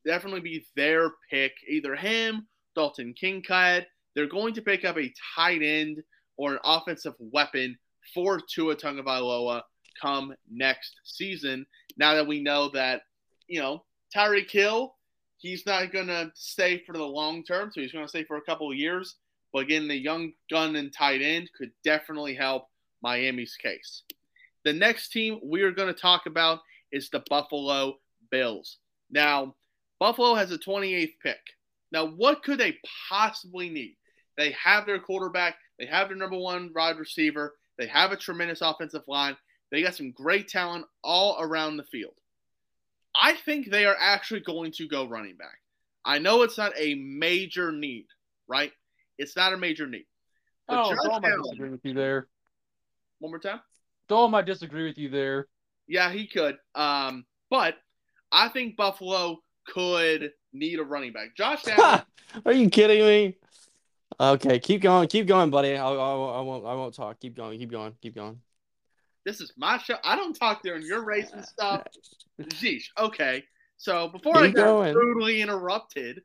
definitely 0.05 0.41
be 0.41 0.65
their 0.75 1.11
pick. 1.29 1.51
Either 1.67 1.95
him, 1.95 2.47
Dalton 2.75 3.13
Kincaid. 3.13 3.87
They're 4.15 4.27
going 4.27 4.53
to 4.55 4.61
pick 4.61 4.85
up 4.85 4.97
a 4.97 5.13
tight 5.35 5.61
end 5.61 6.01
or 6.37 6.53
an 6.53 6.59
offensive 6.63 7.15
weapon 7.19 7.77
for 8.13 8.39
Tua 8.39 8.75
Tagovailoa 8.75 9.61
come 10.01 10.33
next 10.49 10.95
season. 11.03 11.65
Now 11.97 12.15
that 12.15 12.27
we 12.27 12.41
know 12.41 12.69
that, 12.69 13.01
you 13.47 13.59
know, 13.59 13.83
Tyreek 14.15 14.49
Hill, 14.49 14.95
he's 15.37 15.65
not 15.65 15.91
going 15.91 16.07
to 16.07 16.31
stay 16.35 16.83
for 16.85 16.93
the 16.93 17.03
long 17.03 17.43
term, 17.43 17.71
so 17.71 17.81
he's 17.81 17.91
going 17.91 18.05
to 18.05 18.09
stay 18.09 18.23
for 18.23 18.37
a 18.37 18.41
couple 18.41 18.71
of 18.71 18.77
years. 18.77 19.15
But 19.51 19.63
again, 19.63 19.87
the 19.87 19.97
young 19.97 20.33
gun 20.49 20.75
and 20.75 20.93
tight 20.93 21.21
end 21.21 21.49
could 21.57 21.71
definitely 21.83 22.35
help 22.35 22.67
Miami's 23.01 23.55
case. 23.55 24.03
The 24.65 24.73
next 24.73 25.09
team 25.09 25.39
we 25.43 25.61
are 25.63 25.71
going 25.71 25.93
to 25.93 25.99
talk 25.99 26.25
about 26.25 26.59
is 26.91 27.09
the 27.09 27.23
Buffalo 27.29 27.95
Bills. 28.29 28.77
Now, 29.09 29.55
Buffalo 29.99 30.35
has 30.35 30.51
a 30.51 30.57
28th 30.57 31.13
pick. 31.23 31.39
Now, 31.91 32.07
what 32.07 32.43
could 32.43 32.59
they 32.59 32.77
possibly 33.09 33.69
need? 33.69 33.95
They 34.37 34.51
have 34.51 34.85
their 34.85 34.99
quarterback, 34.99 35.55
they 35.77 35.85
have 35.85 36.07
their 36.07 36.17
number 36.17 36.37
one 36.37 36.71
wide 36.73 36.97
receiver, 36.97 37.55
they 37.77 37.87
have 37.87 38.11
a 38.11 38.17
tremendous 38.17 38.61
offensive 38.61 39.03
line, 39.07 39.35
they 39.71 39.81
got 39.83 39.95
some 39.95 40.11
great 40.11 40.47
talent 40.47 40.85
all 41.03 41.37
around 41.41 41.77
the 41.77 41.83
field. 41.83 42.13
I 43.19 43.33
think 43.33 43.69
they 43.69 43.85
are 43.85 43.97
actually 43.99 44.41
going 44.41 44.71
to 44.73 44.87
go 44.87 45.07
running 45.07 45.35
back. 45.35 45.57
I 46.05 46.19
know 46.19 46.43
it's 46.43 46.57
not 46.57 46.71
a 46.77 46.95
major 46.95 47.71
need, 47.71 48.05
right? 48.47 48.71
It's 49.19 49.35
not 49.35 49.53
a 49.53 49.57
major 49.57 49.85
need. 49.85 50.05
But 50.67 50.79
oh, 50.79 50.89
Josh 50.89 50.97
Allen, 51.05 51.41
disagree 51.43 51.69
with 51.69 51.85
you 51.85 51.93
there. 51.93 52.27
One 53.19 53.31
more 53.31 53.39
time. 53.39 53.59
Dole 54.07 54.29
might 54.29 54.45
disagree 54.45 54.85
with 54.87 54.97
you 54.97 55.09
there. 55.09 55.47
Yeah, 55.87 56.11
he 56.11 56.25
could. 56.25 56.57
Um, 56.73 57.25
but 57.49 57.75
I 58.31 58.47
think 58.47 58.77
Buffalo 58.77 59.39
could 59.67 60.31
need 60.53 60.79
a 60.79 60.83
running 60.83 61.13
back. 61.13 61.35
Josh 61.35 61.67
Allen. 61.67 62.01
Are 62.45 62.53
you 62.53 62.69
kidding 62.69 63.05
me? 63.05 63.35
Okay, 64.19 64.59
keep 64.59 64.81
going, 64.81 65.07
keep 65.07 65.27
going, 65.27 65.49
buddy. 65.49 65.75
I, 65.75 65.87
I, 65.87 65.91
I 65.91 66.41
won't, 66.41 66.65
I 66.65 66.73
won't 66.73 66.93
talk. 66.93 67.19
Keep 67.19 67.37
going, 67.37 67.59
keep 67.59 67.71
going, 67.71 67.93
keep 68.01 68.15
going. 68.15 68.39
This 69.25 69.41
is 69.41 69.53
my 69.57 69.77
show. 69.77 69.95
I 70.03 70.15
don't 70.15 70.33
talk 70.33 70.61
during 70.63 70.83
your 70.83 71.03
race 71.03 71.31
and 71.31 71.45
stuff. 71.45 71.83
Jeez. 72.41 72.83
Okay. 72.97 73.43
So 73.77 74.09
before 74.09 74.33
keep 74.33 74.41
I 74.41 74.47
got 74.51 74.65
going. 74.65 74.93
brutally 74.93 75.41
interrupted, 75.41 76.21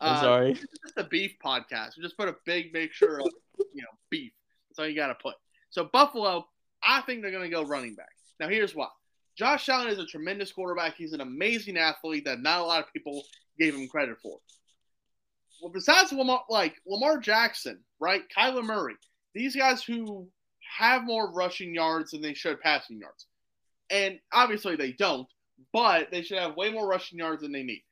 I'm 0.00 0.16
uh, 0.16 0.20
sorry. 0.20 0.52
This 0.52 0.62
is 0.62 0.92
a 0.96 1.04
beef 1.04 1.36
podcast. 1.44 1.96
We 1.96 2.02
just 2.02 2.16
put 2.16 2.28
a 2.28 2.36
big 2.44 2.72
picture 2.72 3.20
of 3.20 3.26
you 3.56 3.82
know 3.82 3.88
beef. 4.10 4.32
That's 4.68 4.78
That's 4.78 4.84
all 4.84 4.88
you 4.88 4.96
got 4.96 5.08
to 5.08 5.14
put. 5.14 5.34
So 5.70 5.88
Buffalo, 5.92 6.46
I 6.82 7.00
think 7.02 7.22
they're 7.22 7.30
going 7.30 7.50
to 7.50 7.54
go 7.54 7.64
running 7.64 7.94
back. 7.94 8.10
Now 8.40 8.48
here's 8.48 8.74
why. 8.74 8.88
Josh 9.36 9.68
Allen 9.68 9.88
is 9.88 9.98
a 9.98 10.06
tremendous 10.06 10.50
quarterback. 10.52 10.96
He's 10.96 11.12
an 11.12 11.20
amazing 11.20 11.76
athlete 11.76 12.24
that 12.24 12.40
not 12.40 12.60
a 12.60 12.64
lot 12.64 12.80
of 12.80 12.92
people 12.92 13.22
gave 13.58 13.74
him 13.74 13.86
credit 13.88 14.16
for. 14.20 14.38
Well, 15.62 15.72
besides 15.72 16.12
Lamar, 16.12 16.44
like 16.48 16.74
Lamar 16.86 17.18
Jackson, 17.18 17.80
right? 18.00 18.22
Kyler 18.36 18.64
Murray, 18.64 18.94
these 19.34 19.54
guys 19.54 19.82
who 19.82 20.28
have 20.76 21.04
more 21.04 21.32
rushing 21.32 21.74
yards 21.74 22.10
than 22.10 22.20
they 22.20 22.34
should 22.34 22.60
passing 22.60 22.98
yards. 22.98 23.26
And 23.90 24.18
obviously 24.32 24.76
they 24.76 24.92
don't, 24.92 25.26
but 25.72 26.10
they 26.10 26.22
should 26.22 26.38
have 26.38 26.56
way 26.56 26.70
more 26.70 26.86
rushing 26.86 27.18
yards 27.18 27.42
than 27.42 27.52
they 27.52 27.62
need. 27.62 27.82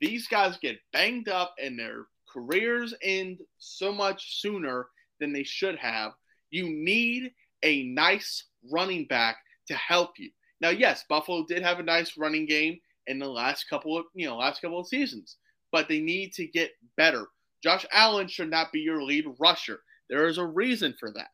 These 0.00 0.28
guys 0.28 0.56
get 0.58 0.78
banged 0.92 1.28
up 1.28 1.54
and 1.62 1.78
their 1.78 2.06
careers 2.32 2.94
end 3.02 3.38
so 3.58 3.92
much 3.92 4.40
sooner 4.40 4.86
than 5.20 5.32
they 5.32 5.44
should 5.44 5.76
have. 5.76 6.12
You 6.50 6.68
need 6.68 7.32
a 7.62 7.84
nice 7.84 8.44
running 8.70 9.06
back 9.06 9.36
to 9.68 9.74
help 9.74 10.18
you. 10.18 10.30
Now, 10.60 10.70
yes, 10.70 11.04
Buffalo 11.08 11.44
did 11.46 11.62
have 11.62 11.78
a 11.78 11.84
nice 11.84 12.16
running 12.16 12.46
game 12.46 12.78
in 13.06 13.18
the 13.18 13.28
last 13.28 13.68
couple 13.68 13.98
of 13.98 14.06
you 14.14 14.26
know 14.26 14.36
last 14.36 14.62
couple 14.62 14.78
of 14.78 14.86
seasons, 14.86 15.36
but 15.72 15.88
they 15.88 16.00
need 16.00 16.32
to 16.34 16.46
get 16.46 16.72
better. 16.96 17.26
Josh 17.62 17.86
Allen 17.92 18.28
should 18.28 18.50
not 18.50 18.72
be 18.72 18.80
your 18.80 19.02
lead 19.02 19.24
rusher. 19.38 19.80
There 20.10 20.26
is 20.26 20.38
a 20.38 20.46
reason 20.46 20.94
for 20.98 21.10
that. 21.12 21.28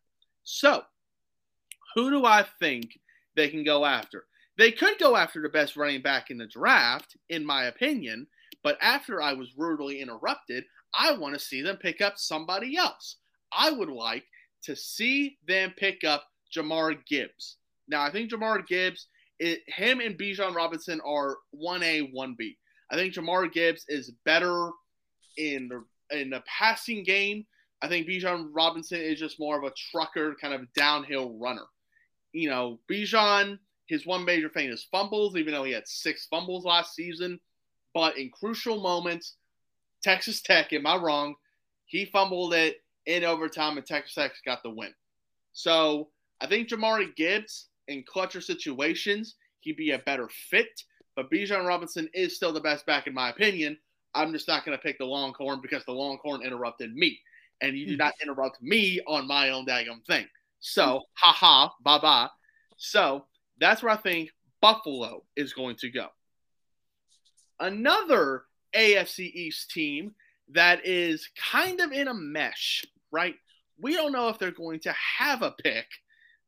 So, 0.44 0.82
who 1.94 2.10
do 2.10 2.24
I 2.24 2.44
think 2.60 2.98
they 3.36 3.48
can 3.48 3.64
go 3.64 3.84
after? 3.84 4.24
They 4.58 4.72
could 4.72 4.98
go 4.98 5.16
after 5.16 5.42
the 5.42 5.48
best 5.48 5.76
running 5.76 6.02
back 6.02 6.30
in 6.30 6.38
the 6.38 6.46
draft, 6.46 7.16
in 7.28 7.44
my 7.44 7.64
opinion, 7.64 8.26
but 8.62 8.78
after 8.80 9.22
I 9.22 9.32
was 9.32 9.56
rudely 9.56 10.00
interrupted, 10.00 10.64
I 10.94 11.12
want 11.12 11.34
to 11.34 11.40
see 11.40 11.62
them 11.62 11.76
pick 11.76 12.00
up 12.00 12.14
somebody 12.16 12.76
else. 12.76 13.16
I 13.52 13.70
would 13.70 13.88
like 13.88 14.24
to 14.64 14.76
see 14.76 15.38
them 15.46 15.72
pick 15.76 16.04
up 16.04 16.24
Jahmyr 16.54 16.98
Gibbs. 17.06 17.56
Now, 17.88 18.02
I 18.02 18.10
think 18.10 18.30
Jahmyr 18.30 18.66
Gibbs, 18.66 19.06
it, 19.38 19.60
him 19.66 20.00
and 20.00 20.18
Bijan 20.18 20.54
Robinson 20.54 21.00
are 21.04 21.38
1A, 21.54 22.12
1B. 22.14 22.56
I 22.90 22.96
think 22.96 23.14
Jahmyr 23.14 23.52
Gibbs 23.52 23.84
is 23.88 24.12
better 24.24 24.70
in 25.36 25.68
the 25.68 25.84
in 26.16 26.30
the 26.30 26.42
passing 26.46 27.04
game. 27.04 27.46
I 27.82 27.88
think 27.88 28.06
Bijan 28.06 28.48
Robinson 28.52 29.00
is 29.00 29.18
just 29.18 29.40
more 29.40 29.56
of 29.56 29.64
a 29.64 29.72
trucker, 29.90 30.36
kind 30.40 30.52
of 30.52 30.72
downhill 30.74 31.38
runner. 31.38 31.66
You 32.32 32.50
know, 32.50 32.80
Bijan, 32.90 33.58
his 33.86 34.06
one 34.06 34.24
major 34.24 34.48
thing 34.48 34.68
is 34.68 34.86
fumbles, 34.90 35.36
even 35.36 35.54
though 35.54 35.64
he 35.64 35.72
had 35.72 35.86
six 35.86 36.26
fumbles 36.26 36.64
last 36.64 36.94
season. 36.94 37.40
But 37.94 38.16
in 38.18 38.30
crucial 38.30 38.80
moments, 38.80 39.34
Texas 40.02 40.40
Tech, 40.40 40.72
am 40.72 40.86
I 40.86 40.96
wrong? 40.96 41.34
He 41.86 42.04
fumbled 42.04 42.54
it 42.54 42.76
in 43.06 43.24
overtime, 43.24 43.76
and 43.76 43.86
Texas 43.86 44.14
Tech 44.14 44.32
got 44.44 44.62
the 44.62 44.70
win. 44.70 44.94
So 45.52 46.08
I 46.40 46.46
think 46.46 46.68
Jahmyr 46.68 47.14
Gibbs 47.16 47.68
in 47.88 48.04
clutcher 48.04 48.42
situations, 48.42 49.34
he'd 49.60 49.76
be 49.76 49.90
a 49.90 49.98
better 49.98 50.28
fit. 50.28 50.82
But 51.16 51.30
Bijan 51.30 51.66
Robinson 51.66 52.08
is 52.14 52.36
still 52.36 52.52
the 52.52 52.60
best 52.60 52.86
back 52.86 53.06
in 53.06 53.14
my 53.14 53.30
opinion. 53.30 53.76
I'm 54.14 54.32
just 54.32 54.48
not 54.48 54.64
going 54.64 54.76
to 54.76 54.82
pick 54.82 54.98
the 54.98 55.04
Longhorn 55.04 55.60
because 55.60 55.84
the 55.84 55.92
Longhorn 55.92 56.42
interrupted 56.42 56.94
me, 56.94 57.18
and 57.60 57.76
you 57.76 57.86
do 57.86 57.96
not 57.96 58.14
hmm. 58.20 58.28
interrupt 58.28 58.62
me 58.62 59.00
on 59.06 59.26
my 59.26 59.50
own 59.50 59.66
daggum 59.66 60.04
thing. 60.06 60.26
So, 60.60 60.98
hmm. 60.98 61.30
haha, 61.30 61.70
bye 61.82 61.98
bye. 61.98 62.28
So 62.76 63.26
that's 63.58 63.82
where 63.82 63.92
I 63.92 63.96
think 63.96 64.30
Buffalo 64.60 65.24
is 65.36 65.52
going 65.52 65.76
to 65.76 65.90
go. 65.90 66.08
Another 67.60 68.44
AFC 68.74 69.32
East 69.32 69.70
team 69.70 70.14
that 70.52 70.84
is 70.84 71.28
kind 71.50 71.80
of 71.80 71.92
in 71.92 72.08
a 72.08 72.14
mesh, 72.14 72.84
right? 73.12 73.34
We 73.78 73.94
don't 73.94 74.12
know 74.12 74.28
if 74.28 74.38
they're 74.38 74.50
going 74.50 74.80
to 74.80 74.94
have 75.18 75.42
a 75.42 75.54
pick 75.62 75.86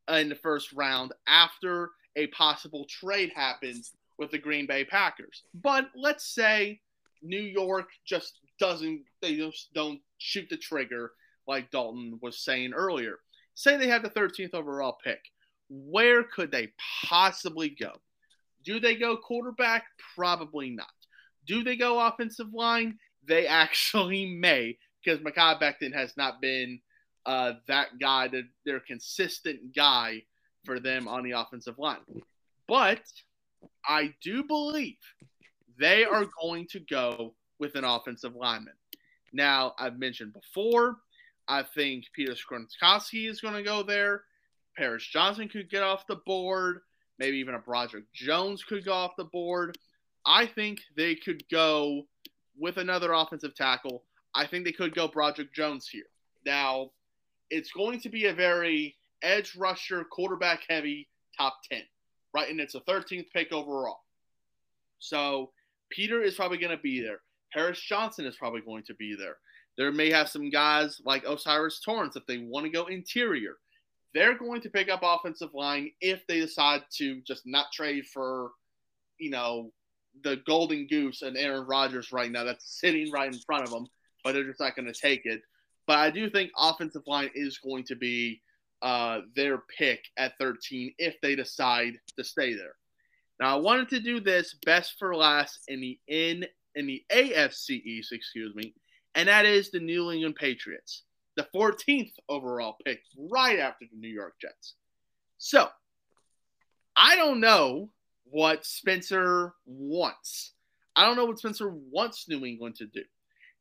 in 0.09 0.29
the 0.29 0.35
first 0.35 0.73
round 0.73 1.13
after 1.27 1.91
a 2.17 2.27
possible 2.29 2.87
trade 2.89 3.33
happens 3.35 3.93
with 4.19 4.31
the 4.31 4.39
Green 4.39 4.67
Bay 4.67 4.85
Packers. 4.85 5.43
But 5.55 5.87
let's 5.95 6.27
say 6.35 6.81
New 7.23 7.41
York 7.41 7.89
just 8.05 8.39
doesn't, 8.59 9.03
they 9.21 9.37
just 9.37 9.73
don't 9.75 10.01
shoot 10.19 10.47
the 10.51 10.57
trigger 10.57 11.13
like 11.47 11.71
Dalton 11.71 12.19
was 12.23 12.45
saying 12.45 12.73
earlier. 12.73 13.19
Say 13.55 13.77
they 13.77 13.89
have 13.89 14.03
the 14.03 14.11
13th 14.11 14.55
overall 14.55 14.99
pick. 15.03 15.21
Where 15.69 16.25
could 16.25 16.51
they 16.51 16.73
possibly 17.05 17.71
go? 17.71 17.93
Do 18.65 18.79
they 18.79 18.95
go 18.95 19.17
quarterback? 19.17 19.85
Probably 20.15 20.71
not. 20.71 20.87
Do 21.47 21.63
they 21.65 21.77
go 21.77 22.01
offensive 22.01 22.53
line? 22.53 22.99
They 23.27 23.47
actually 23.47 24.27
may, 24.27 24.79
because 25.05 25.21
Mekhi 25.21 25.61
Becton 25.61 25.95
has 25.95 26.17
not 26.17 26.41
been 26.41 26.81
uh, 27.27 27.55
that 27.69 27.99
guy, 28.01 28.29
that 28.29 28.45
their 28.65 28.81
consistent 28.81 29.75
guy 29.75 30.23
for 30.65 30.81
them 30.81 31.09
on 31.09 31.23
the 31.23 31.33
offensive 31.33 31.79
line. 31.79 31.99
But 32.69 33.03
I 33.87 34.15
do 34.23 34.45
believe 34.45 34.97
they 35.79 36.05
are 36.05 36.27
going 36.41 36.67
to 36.69 36.81
go 36.81 37.35
with 37.59 37.75
an 37.75 37.85
offensive 37.85 38.35
lineman. 38.35 38.75
Now, 39.33 39.75
I've 39.79 39.99
mentioned 39.99 40.33
before, 40.33 40.99
I 41.49 41.63
think 41.63 42.05
Peter 42.15 42.35
Skoronski 42.35 43.29
is 43.29 43.41
going 43.41 43.55
to 43.55 43.63
go 43.63 43.83
there. 43.83 44.23
Paris 44.77 45.05
Johnson 45.05 45.49
could 45.49 45.71
get 45.71 45.83
off 45.83 46.07
the 46.07 46.21
board. 46.27 46.81
Maybe 47.19 47.39
even 47.39 47.55
a 47.55 47.59
Broderick 47.59 48.13
Jones 48.13 48.65
could 48.65 48.85
go 48.85 48.93
off 48.93 49.17
the 49.17 49.25
board. 49.25 49.77
I 50.27 50.47
think 50.47 50.81
they 50.97 51.15
could 51.15 51.43
go 51.51 52.07
with 52.59 52.77
another 52.77 53.13
offensive 53.13 53.55
tackle. 53.55 54.05
I 54.35 54.47
think 54.47 54.65
they 54.65 54.73
could 54.73 54.95
go 54.95 55.09
Broderick 55.09 55.53
Jones 55.55 55.89
here. 55.89 56.05
Now, 56.47 56.91
it's 57.51 57.73
going 57.73 58.01
to 58.01 58.09
be 58.09 58.27
a 58.27 58.35
very 58.35 58.97
edge 59.23 59.55
rusher, 59.57 60.05
quarterback 60.05 60.61
heavy 60.69 61.09
top 61.37 61.59
10, 61.71 61.83
right? 62.35 62.51
And 62.51 62.61
it's 62.61 62.75
a 62.75 62.81
13th 62.81 63.31
pick 63.33 63.53
overall. 63.53 64.01
So 64.99 65.51
Peter 65.91 66.23
is 66.23 66.35
probably 66.35 66.59
going 66.59 66.77
to 66.77 66.83
be 66.83 67.01
there. 67.03 67.21
Paris 67.53 67.81
Johnson 67.81 68.25
is 68.25 68.37
probably 68.37 68.63
going 68.63 68.85
to 68.85 68.95
be 68.95 69.15
there. 69.15 69.37
There 69.77 69.93
may 69.93 70.11
have 70.11 70.29
some 70.29 70.51
guys 70.51 71.01
like 71.05 71.27
O'Cyrus 71.27 71.81
Torrence 71.81 72.17
if 72.17 72.27
they 72.27 72.39
want 72.39 72.65
to 72.65 72.73
go 72.73 72.87
interior. 72.87 73.57
They're 74.15 74.37
going 74.37 74.61
to 74.63 74.71
pick 74.71 74.91
up 74.91 75.01
offensive 75.03 75.55
line 75.55 75.91
if 76.01 76.27
they 76.27 76.41
decide 76.41 76.83
to 76.97 77.21
just 77.23 77.43
not 77.47 77.73
trade 77.73 78.07
for, 78.07 78.51
you 79.19 79.31
know, 79.31 79.73
the 80.23 80.37
golden 80.47 80.87
goose 80.87 81.23
and 81.23 81.37
Aaron 81.37 81.67
Rodgers 81.67 82.13
right 82.13 82.31
now 82.31 82.45
that's 82.45 82.81
sitting 82.81 83.11
right 83.11 83.33
in 83.33 83.39
front 83.41 83.65
of 83.65 83.71
them, 83.71 83.87
but 84.23 84.33
they're 84.33 84.45
just 84.45 84.61
not 84.61 84.77
going 84.77 84.93
to 84.93 84.99
take 84.99 85.23
it. 85.25 85.43
But 85.87 85.99
I 85.99 86.11
do 86.11 86.31
think 86.31 86.51
offensive 86.57 87.03
line 87.07 87.31
is 87.35 87.59
going 87.59 87.85
to 87.85 87.97
be 87.97 88.41
uh, 88.83 89.21
their 89.35 89.59
pick 89.79 90.05
at 90.17 90.39
13 90.39 90.95
if 90.99 91.21
they 91.21 91.35
decide 91.35 91.99
to 92.17 92.25
stay 92.25 92.55
there. 92.55 92.75
Now 93.41 93.57
I 93.57 93.61
wanted 93.61 93.89
to 93.91 94.01
do 94.01 94.21
this 94.21 94.57
best 94.65 94.95
for 94.99 95.17
last 95.17 95.59
in 95.69 95.81
the 95.81 95.99
in 96.07 96.47
in 96.75 96.87
the 96.87 97.05
AFC 97.11 97.83
East, 97.83 98.13
excuse 98.13 98.55
me, 98.55 98.75
and 99.15 99.29
that 99.29 99.45
is 99.45 99.71
the 99.71 99.81
New 99.81 100.11
England 100.11 100.37
Patriots, 100.37 101.03
the 101.37 101.47
14th 101.55 102.13
overall 102.29 102.77
pick, 102.85 103.03
right 103.17 103.59
after 103.59 103.87
the 103.91 103.99
New 103.99 104.09
York 104.09 104.35
Jets. 104.41 104.75
So 105.39 105.69
I 106.97 107.17
don't 107.17 107.41
know 107.41 107.91
what 108.25 108.65
Spencer 108.65 109.55
wants. 109.67 110.53
I 110.97 111.05
don't 111.05 111.17
know 111.17 111.25
what 111.25 111.39
Spencer 111.39 111.73
wants 111.91 112.29
New 112.29 112.45
England 112.45 112.77
to 112.77 112.87
do. 112.87 113.03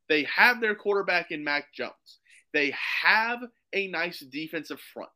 They 0.09 0.23
have 0.23 0.59
their 0.59 0.75
quarterback 0.75 1.31
in 1.31 1.43
Mac 1.43 1.73
Jones. 1.73 2.19
They 2.53 2.73
have 3.03 3.39
a 3.73 3.87
nice 3.87 4.19
defensive 4.19 4.79
front. 4.93 5.09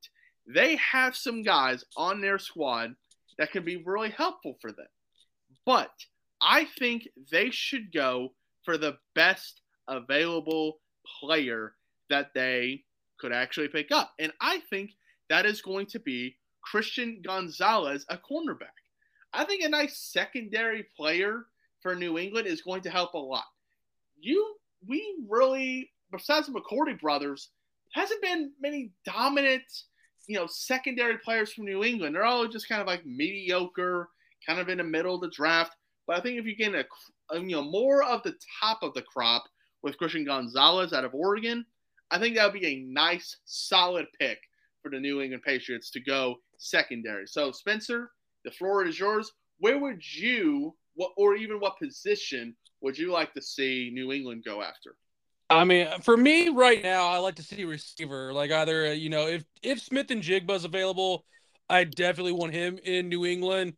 They 0.48 0.78
have 0.78 1.16
some 1.16 1.44
guys 1.44 1.84
on 1.98 2.22
their 2.22 2.40
squad 2.40 2.96
that 3.38 3.52
can 3.52 3.66
be 3.66 3.84
really 3.84 4.12
helpful 4.12 4.58
for 4.62 4.72
them. 4.72 4.88
But 5.66 5.92
I 6.42 6.68
think 6.80 7.08
they 7.32 7.50
should 7.50 7.92
go 7.92 8.34
for 8.64 8.78
the 8.78 8.98
best 9.16 9.62
available 9.88 10.80
player 11.20 11.74
that 12.10 12.34
they 12.34 12.84
could 13.20 13.32
actually 13.32 13.68
pick 13.68 13.92
up. 13.92 14.14
And 14.20 14.32
I 14.40 14.62
think 14.70 14.92
that 15.30 15.46
is 15.46 15.62
going 15.62 15.88
to 15.88 16.00
be 16.00 16.38
Christian 16.62 17.22
Gonzalez, 17.26 18.06
a 18.10 18.18
cornerback. 18.18 18.76
I 19.36 19.46
think 19.46 19.64
a 19.64 19.70
nice 19.70 19.98
secondary 19.98 20.88
player 20.96 21.46
for 21.82 21.96
New 21.96 22.18
England 22.18 22.48
is 22.48 22.62
going 22.62 22.82
to 22.82 22.90
help 22.90 23.14
a 23.14 23.18
lot. 23.18 23.46
You, 24.20 24.56
we 24.88 25.18
really, 25.30 25.92
besides 26.12 26.48
the 26.48 26.54
McCourty 26.54 27.00
brothers, 27.00 27.50
hasn't 27.94 28.22
been 28.22 28.52
many 28.62 28.92
dominant, 29.06 29.64
you 30.28 30.36
know, 30.36 30.48
secondary 30.48 31.18
players 31.18 31.54
from 31.54 31.66
New 31.66 31.84
England. 31.84 32.16
They're 32.16 32.24
all 32.24 32.48
just 32.48 32.70
kind 32.70 32.82
of 32.82 32.88
like 32.88 33.06
mediocre, 33.06 34.10
kind 34.46 34.60
of 34.60 34.70
in 34.70 34.78
the 34.78 34.84
middle 34.84 35.16
of 35.16 35.22
the 35.22 35.30
draft. 35.30 35.76
But 36.08 36.18
I 36.18 36.22
think 36.22 36.40
if 36.40 36.46
you 36.46 36.56
get 36.56 36.74
a, 36.74 36.86
a 37.32 37.40
you 37.40 37.56
know 37.56 37.64
more 37.64 38.04
of 38.04 38.24
the 38.24 38.36
top 38.62 38.84
of 38.84 38.94
the 38.94 39.02
crop 39.02 39.44
with 39.82 39.98
Christian 39.98 40.26
Gonzalez 40.26 40.94
out 40.94 41.06
of 41.06 41.14
Oregon, 41.14 41.66
I 42.12 42.20
think 42.20 42.36
that 42.36 42.46
would 42.52 42.60
be 42.60 42.68
a 42.68 42.86
nice, 42.86 43.38
solid 43.46 44.06
pick 44.20 44.40
for 44.82 44.90
the 44.90 45.00
New 45.00 45.22
England 45.22 45.44
Patriots 45.44 45.90
to 45.92 46.00
go 46.00 46.36
secondary. 46.58 47.28
So 47.28 47.52
Spencer, 47.52 48.12
the 48.46 48.52
floor 48.52 48.86
is 48.86 48.98
yours. 48.98 49.32
Where 49.60 49.78
would 49.78 50.02
you, 50.16 50.76
what, 50.94 51.12
or 51.18 51.36
even 51.36 51.60
what 51.60 51.78
position 51.78 52.56
would 52.82 52.98
you 52.98 53.12
like 53.12 53.34
to 53.34 53.42
see 53.42 53.92
New 53.94 54.14
England 54.14 54.44
go 54.46 54.62
after? 54.62 54.96
I 55.50 55.64
mean, 55.64 55.88
for 56.02 56.18
me 56.18 56.50
right 56.50 56.82
now, 56.82 57.08
I 57.08 57.18
like 57.18 57.36
to 57.36 57.44
see 57.44 57.66
receiver. 57.66 58.34
Like 58.34 58.52
either 58.52 58.94
you 58.94 59.10
know, 59.10 59.28
if 59.28 59.44
if 59.62 59.80
Smith-Njigba's 59.80 60.66
available, 60.66 61.26
I 61.70 61.84
definitely 61.84 62.32
want 62.32 62.54
him 62.54 62.80
in 62.84 63.10
New 63.10 63.26
England. 63.26 63.74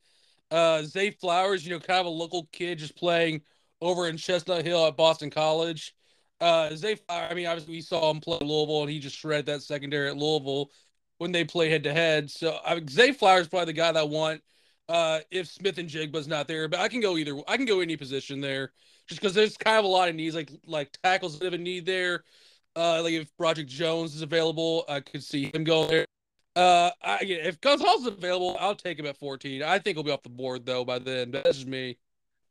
Uh, 0.49 0.83
Zay 0.83 1.11
Flowers, 1.11 1.65
you 1.65 1.73
know, 1.73 1.79
kind 1.79 1.99
of 1.99 2.05
a 2.05 2.09
local 2.09 2.47
kid 2.53 2.77
just 2.77 2.95
playing 2.95 3.41
over 3.81 4.07
in 4.07 4.17
Chestnut 4.17 4.65
Hill 4.65 4.85
at 4.85 4.95
Boston 4.95 5.29
College. 5.29 5.93
Uh, 6.39 6.73
Zay 6.75 6.97
I 7.09 7.33
mean, 7.33 7.47
obviously 7.47 7.73
we 7.73 7.81
saw 7.81 8.11
him 8.11 8.21
play 8.21 8.37
Louisville, 8.39 8.83
and 8.83 8.91
he 8.91 8.99
just 8.99 9.17
shredded 9.17 9.47
that 9.47 9.61
secondary 9.61 10.07
at 10.07 10.17
Louisville 10.17 10.71
when 11.17 11.31
they 11.31 11.43
play 11.43 11.69
head 11.69 11.83
to 11.83 11.93
head. 11.93 12.29
So 12.31 12.57
I 12.65 12.75
mean, 12.75 12.87
Zay 12.87 13.11
Flowers 13.11 13.43
is 13.43 13.47
probably 13.49 13.65
the 13.65 13.73
guy 13.73 13.91
that 13.91 13.99
I 13.99 14.03
want 14.03 14.41
uh, 14.89 15.19
if 15.31 15.47
Smith-Njigba's 15.47 16.27
not 16.27 16.47
there. 16.47 16.67
But 16.67 16.79
I 16.79 16.87
can 16.87 16.99
go 16.99 17.17
either. 17.17 17.39
I 17.47 17.57
can 17.57 17.65
go 17.65 17.79
any 17.79 17.97
position 17.97 18.41
there, 18.41 18.71
just 19.07 19.21
because 19.21 19.33
there's 19.33 19.57
kind 19.57 19.77
of 19.77 19.85
a 19.85 19.87
lot 19.87 20.09
of 20.09 20.15
needs, 20.15 20.35
like 20.35 20.51
like 20.65 20.97
tackles 21.03 21.39
that 21.39 21.45
have 21.45 21.53
a 21.53 21.57
need 21.57 21.85
there. 21.85 22.23
Uh, 22.75 23.01
like 23.01 23.13
if 23.13 23.35
Broderick 23.37 23.67
Jones 23.67 24.15
is 24.15 24.21
available, 24.21 24.85
I 24.87 24.99
could 24.99 25.23
see 25.23 25.51
him 25.53 25.63
go 25.63 25.87
there. 25.87 26.05
Uh, 26.55 26.91
I, 27.03 27.19
if 27.21 27.61
Gonzalez 27.61 28.01
is 28.01 28.07
available, 28.07 28.57
I'll 28.59 28.75
take 28.75 28.97
him 28.99 29.05
at 29.05 29.17
14. 29.17 29.61
I 29.63 29.79
think 29.79 29.95
he'll 29.95 30.03
be 30.03 30.11
off 30.11 30.23
the 30.23 30.29
board 30.29 30.65
though 30.65 30.83
by 30.83 30.99
then. 30.99 31.31
That's 31.31 31.57
just 31.57 31.67
me. 31.67 31.97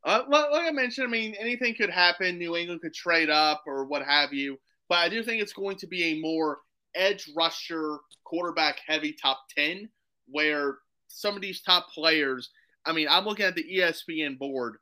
Uh, 0.05 0.21
like 0.29 0.65
I 0.65 0.71
mentioned, 0.71 1.07
I 1.07 1.09
mean, 1.09 1.35
anything 1.37 1.75
could 1.75 1.89
happen. 1.89 2.37
New 2.37 2.55
England 2.55 2.81
could 2.81 2.93
trade 2.93 3.29
up 3.29 3.63
or 3.67 3.85
what 3.85 4.03
have 4.03 4.31
you. 4.31 4.57
But 4.87 4.99
I 4.99 5.09
do 5.09 5.23
think 5.23 5.41
it's 5.41 5.51
going 5.51 5.75
to 5.77 5.87
be 5.87 6.03
a 6.03 6.21
more 6.21 6.59
edge 6.95 7.29
rusher, 7.35 7.97
quarterback 8.23 8.77
heavy 8.85 9.13
top 9.13 9.39
10, 9.57 9.89
where 10.27 10.77
some 11.07 11.35
of 11.35 11.41
these 11.41 11.61
top 11.61 11.89
players, 11.93 12.49
I 12.85 12.93
mean, 12.93 13.07
I'm 13.09 13.25
looking 13.25 13.45
at 13.45 13.55
the 13.55 13.63
ESPN 13.63 14.37
board. 14.37 14.77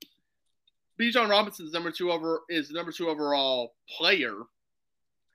Bijan 0.99 1.29
Robinson's 1.29 1.73
number 1.73 1.91
two 1.91 2.11
over 2.11 2.41
is 2.49 2.71
number 2.71 2.91
two 2.91 3.09
overall 3.09 3.73
player 3.97 4.35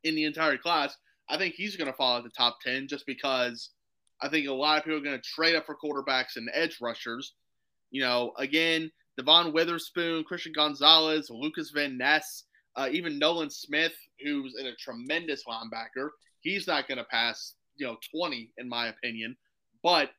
in 0.04 0.14
the 0.14 0.24
entire 0.24 0.56
class. 0.56 0.96
I 1.28 1.36
think 1.36 1.54
he's 1.54 1.76
going 1.76 1.90
to 1.90 1.96
fall 1.96 2.16
at 2.16 2.24
the 2.24 2.30
top 2.30 2.58
10 2.64 2.88
just 2.88 3.06
because 3.06 3.70
I 4.20 4.28
think 4.28 4.48
a 4.48 4.52
lot 4.52 4.78
of 4.78 4.84
people 4.84 4.98
are 4.98 5.02
going 5.02 5.18
to 5.20 5.22
trade 5.22 5.54
up 5.54 5.66
for 5.66 5.76
quarterbacks 5.76 6.36
and 6.36 6.50
edge 6.52 6.78
rushers. 6.80 7.34
You 7.90 8.02
know, 8.02 8.32
again, 8.38 8.90
Devon 9.16 9.52
Witherspoon, 9.52 10.24
Christian 10.24 10.52
Gonzalez, 10.54 11.28
Lucas 11.30 11.70
Van 11.70 11.96
Ness, 11.98 12.44
uh, 12.76 12.88
even 12.90 13.18
Nolan 13.18 13.50
Smith, 13.50 13.94
who's 14.22 14.56
in 14.58 14.66
a 14.66 14.74
tremendous 14.76 15.44
linebacker. 15.44 16.10
He's 16.40 16.66
not 16.66 16.88
going 16.88 16.98
to 16.98 17.04
pass, 17.04 17.54
you 17.76 17.86
know, 17.86 17.96
20 18.14 18.52
in 18.58 18.68
my 18.68 18.88
opinion. 18.88 19.36
But, 19.82 20.10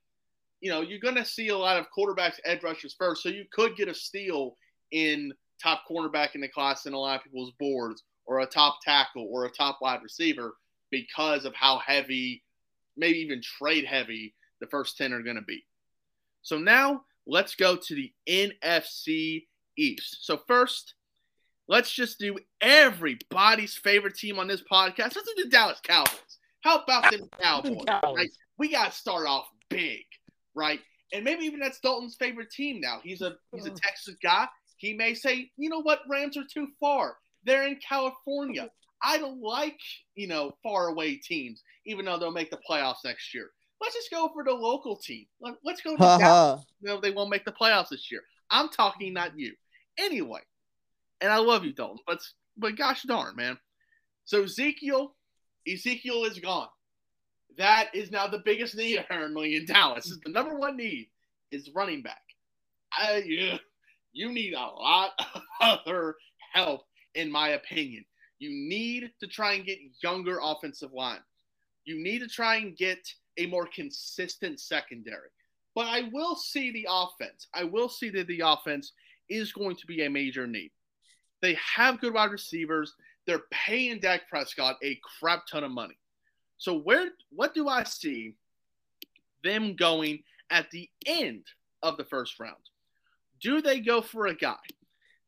you 0.61 0.69
know, 0.69 0.81
you're 0.81 0.99
going 0.99 1.15
to 1.15 1.25
see 1.25 1.49
a 1.49 1.57
lot 1.57 1.77
of 1.77 1.87
quarterbacks, 1.95 2.39
edge 2.45 2.63
rushers 2.63 2.95
first. 2.97 3.23
So 3.23 3.29
you 3.29 3.45
could 3.51 3.75
get 3.75 3.87
a 3.87 3.93
steal 3.93 4.55
in 4.91 5.33
top 5.61 5.83
cornerback 5.89 6.35
in 6.35 6.41
the 6.41 6.47
class 6.47 6.85
in 6.85 6.93
a 6.93 6.99
lot 6.99 7.17
of 7.17 7.23
people's 7.23 7.53
boards 7.59 8.03
or 8.25 8.39
a 8.39 8.45
top 8.45 8.77
tackle 8.83 9.27
or 9.31 9.45
a 9.45 9.51
top 9.51 9.79
wide 9.81 10.01
receiver 10.03 10.53
because 10.91 11.45
of 11.45 11.53
how 11.55 11.79
heavy, 11.79 12.43
maybe 12.95 13.19
even 13.19 13.41
trade 13.41 13.85
heavy, 13.85 14.33
the 14.59 14.67
first 14.67 14.97
10 14.97 15.11
are 15.13 15.23
going 15.23 15.35
to 15.35 15.41
be. 15.41 15.63
So 16.43 16.57
now 16.57 17.01
let's 17.25 17.55
go 17.55 17.75
to 17.75 17.95
the 17.95 18.11
NFC 18.27 19.45
East. 19.77 20.17
So, 20.21 20.37
first, 20.47 20.95
let's 21.67 21.91
just 21.91 22.19
do 22.19 22.37
everybody's 22.59 23.75
favorite 23.75 24.15
team 24.15 24.39
on 24.39 24.47
this 24.47 24.63
podcast. 24.71 25.15
Let's 25.15 25.33
do 25.35 25.43
the 25.43 25.49
Dallas 25.49 25.79
Cowboys. 25.83 26.39
How 26.61 26.79
about 26.79 27.11
them 27.11 27.29
Cowboys? 27.41 27.83
Cowboys. 27.87 28.15
Right? 28.15 28.29
We 28.57 28.71
got 28.71 28.91
to 28.91 28.97
start 28.97 29.27
off 29.27 29.47
big, 29.69 30.03
right? 30.55 30.79
And 31.13 31.23
maybe 31.23 31.45
even 31.45 31.59
that's 31.59 31.79
Dalton's 31.79 32.15
favorite 32.15 32.51
team 32.51 32.79
now. 32.79 32.99
He's 33.03 33.21
a 33.21 33.35
he's 33.53 33.65
a 33.65 33.71
Texas 33.71 34.15
guy. 34.23 34.47
He 34.77 34.93
may 34.93 35.13
say, 35.13 35.51
you 35.57 35.69
know 35.69 35.81
what, 35.81 36.01
Rams 36.09 36.37
are 36.37 36.45
too 36.51 36.67
far. 36.79 37.17
They're 37.43 37.67
in 37.67 37.77
California. 37.87 38.69
I 39.03 39.17
don't 39.17 39.41
like, 39.41 39.79
you 40.15 40.27
know, 40.27 40.53
far 40.63 40.87
away 40.87 41.15
teams, 41.15 41.61
even 41.85 42.05
though 42.05 42.17
they'll 42.17 42.31
make 42.31 42.51
the 42.51 42.59
playoffs 42.69 43.03
next 43.03 43.33
year. 43.33 43.49
Let's 43.81 43.95
just 43.95 44.11
go 44.11 44.29
for 44.33 44.43
the 44.43 44.51
local 44.51 44.95
team. 44.95 45.25
Let's 45.63 45.81
go 45.81 45.97
to 45.97 45.97
Dallas. 45.97 46.63
No, 46.81 46.99
they 47.01 47.11
won't 47.11 47.31
make 47.31 47.45
the 47.45 47.51
playoffs 47.51 47.89
this 47.89 48.11
year. 48.11 48.21
I'm 48.49 48.69
talking, 48.69 49.13
not 49.13 49.37
you. 49.37 49.53
Anyway, 49.97 50.41
and 51.19 51.31
I 51.31 51.37
love 51.37 51.65
you, 51.65 51.73
Dalton, 51.73 51.99
but 52.05 52.19
but 52.57 52.75
gosh 52.77 53.03
darn, 53.03 53.35
man. 53.35 53.57
So 54.25 54.43
Ezekiel, 54.43 55.15
Ezekiel 55.67 56.25
is 56.25 56.39
gone. 56.39 56.67
That 57.57 57.89
is 57.93 58.11
now 58.11 58.27
the 58.27 58.41
biggest 58.43 58.75
need 58.75 58.97
apparently 58.97 59.55
in 59.55 59.65
Dallas. 59.65 60.17
The 60.23 60.31
number 60.31 60.55
one 60.57 60.77
need 60.77 61.09
is 61.51 61.69
running 61.75 62.01
back. 62.01 62.21
I, 62.93 63.59
you 64.13 64.31
need 64.31 64.53
a 64.53 64.59
lot 64.59 65.11
of 65.35 65.41
other 65.61 66.15
help, 66.53 66.81
in 67.15 67.31
my 67.31 67.49
opinion. 67.49 68.05
You 68.39 68.49
need 68.49 69.11
to 69.19 69.27
try 69.27 69.53
and 69.53 69.65
get 69.65 69.79
younger 70.01 70.39
offensive 70.41 70.93
line. 70.93 71.21
You 71.85 72.01
need 72.01 72.19
to 72.19 72.27
try 72.27 72.57
and 72.57 72.75
get 72.75 72.99
a 73.37 73.45
more 73.45 73.67
consistent 73.73 74.59
secondary. 74.59 75.29
But 75.75 75.87
I 75.87 76.09
will 76.11 76.35
see 76.35 76.71
the 76.71 76.87
offense. 76.89 77.47
I 77.53 77.63
will 77.63 77.89
see 77.89 78.09
that 78.09 78.27
the 78.27 78.41
offense 78.41 78.91
is 79.29 79.53
going 79.53 79.75
to 79.77 79.87
be 79.87 80.03
a 80.03 80.09
major 80.09 80.47
need. 80.47 80.71
They 81.41 81.57
have 81.75 82.01
good 82.01 82.13
wide 82.13 82.31
receivers. 82.31 82.93
They're 83.25 83.43
paying 83.51 83.99
Dak 83.99 84.27
Prescott 84.29 84.75
a 84.83 84.99
crap 85.19 85.47
ton 85.47 85.63
of 85.63 85.71
money. 85.71 85.97
So 86.61 86.77
where 86.77 87.09
what 87.31 87.53
do 87.53 87.67
I 87.67 87.83
see 87.83 88.35
them 89.43 89.75
going 89.75 90.21
at 90.49 90.69
the 90.69 90.89
end 91.07 91.43
of 91.81 91.97
the 91.97 92.05
first 92.05 92.39
round? 92.39 92.55
Do 93.41 93.61
they 93.61 93.79
go 93.79 94.01
for 94.01 94.27
a 94.27 94.35
guy 94.35 94.57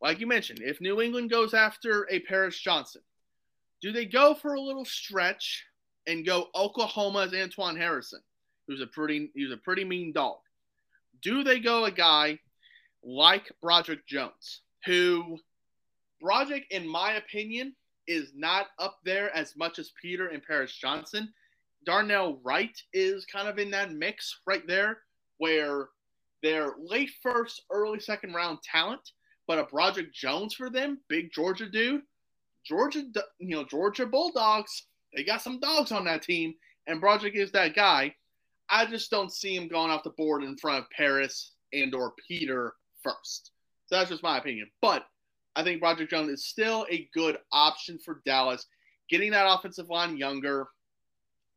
like 0.03 0.19
you 0.19 0.27
mentioned, 0.27 0.59
if 0.61 0.81
New 0.81 1.01
England 1.01 1.31
goes 1.31 1.53
after 1.53 2.05
a 2.11 2.19
Paris 2.19 2.59
Johnson, 2.59 3.01
do 3.81 3.93
they 3.93 4.05
go 4.05 4.35
for 4.35 4.53
a 4.53 4.61
little 4.61 4.83
stretch 4.83 5.63
and 6.07 6.25
go 6.25 6.49
Oklahoma's 6.53 7.33
Anton 7.33 7.77
Harrison, 7.77 8.19
who's 8.67 8.81
a 8.81 8.87
pretty 8.87 9.31
he's 9.33 9.53
a 9.53 9.57
pretty 9.57 9.85
mean 9.85 10.11
dog? 10.11 10.39
Do 11.21 11.41
they 11.41 11.61
go 11.61 11.85
a 11.85 11.91
guy 11.91 12.37
like 13.01 13.49
Broderick 13.61 14.05
Jones, 14.05 14.59
who 14.85 15.37
Broderick, 16.19 16.65
in 16.69 16.85
my 16.85 17.13
opinion, 17.13 17.73
is 18.07 18.31
not 18.35 18.67
up 18.79 18.99
there 19.05 19.35
as 19.35 19.55
much 19.55 19.79
as 19.79 19.91
Peter 20.01 20.27
and 20.27 20.43
Paris 20.43 20.75
Johnson. 20.75 21.31
Darnell 21.85 22.39
Wright 22.43 22.77
is 22.93 23.25
kind 23.25 23.47
of 23.47 23.59
in 23.59 23.71
that 23.71 23.91
mix 23.91 24.39
right 24.47 24.65
there, 24.67 24.99
where 25.37 25.89
they're 26.41 26.73
late 26.79 27.11
first, 27.21 27.61
early 27.71 27.99
second 27.99 28.33
round 28.33 28.59
talent 28.63 29.01
but 29.47 29.59
a 29.59 29.63
Broderick 29.65 30.13
Jones 30.13 30.53
for 30.53 30.69
them, 30.69 30.99
big 31.09 31.31
Georgia 31.33 31.69
dude, 31.69 32.01
Georgia, 32.65 33.03
you 33.39 33.55
know, 33.55 33.65
Georgia 33.65 34.05
Bulldogs, 34.05 34.87
they 35.15 35.23
got 35.23 35.41
some 35.41 35.59
dogs 35.59 35.91
on 35.91 36.05
that 36.05 36.21
team, 36.23 36.53
and 36.87 37.01
Broderick 37.01 37.35
is 37.35 37.51
that 37.51 37.75
guy. 37.75 38.15
I 38.69 38.85
just 38.85 39.11
don't 39.11 39.31
see 39.31 39.55
him 39.55 39.67
going 39.67 39.91
off 39.91 40.03
the 40.03 40.11
board 40.11 40.43
in 40.43 40.57
front 40.57 40.79
of 40.79 40.89
Paris 40.91 41.51
and 41.73 41.93
or 41.93 42.13
Peter 42.27 42.73
first. 43.03 43.51
So 43.87 43.97
that's 43.97 44.09
just 44.09 44.23
my 44.23 44.37
opinion. 44.37 44.69
But 44.81 45.05
I 45.55 45.63
think 45.63 45.79
Broderick 45.79 46.09
Jones 46.09 46.29
is 46.29 46.45
still 46.45 46.85
a 46.89 47.09
good 47.13 47.37
option 47.51 47.99
for 47.99 48.21
Dallas. 48.25 48.65
Getting 49.09 49.31
that 49.31 49.47
offensive 49.47 49.89
line 49.89 50.17
younger, 50.17 50.67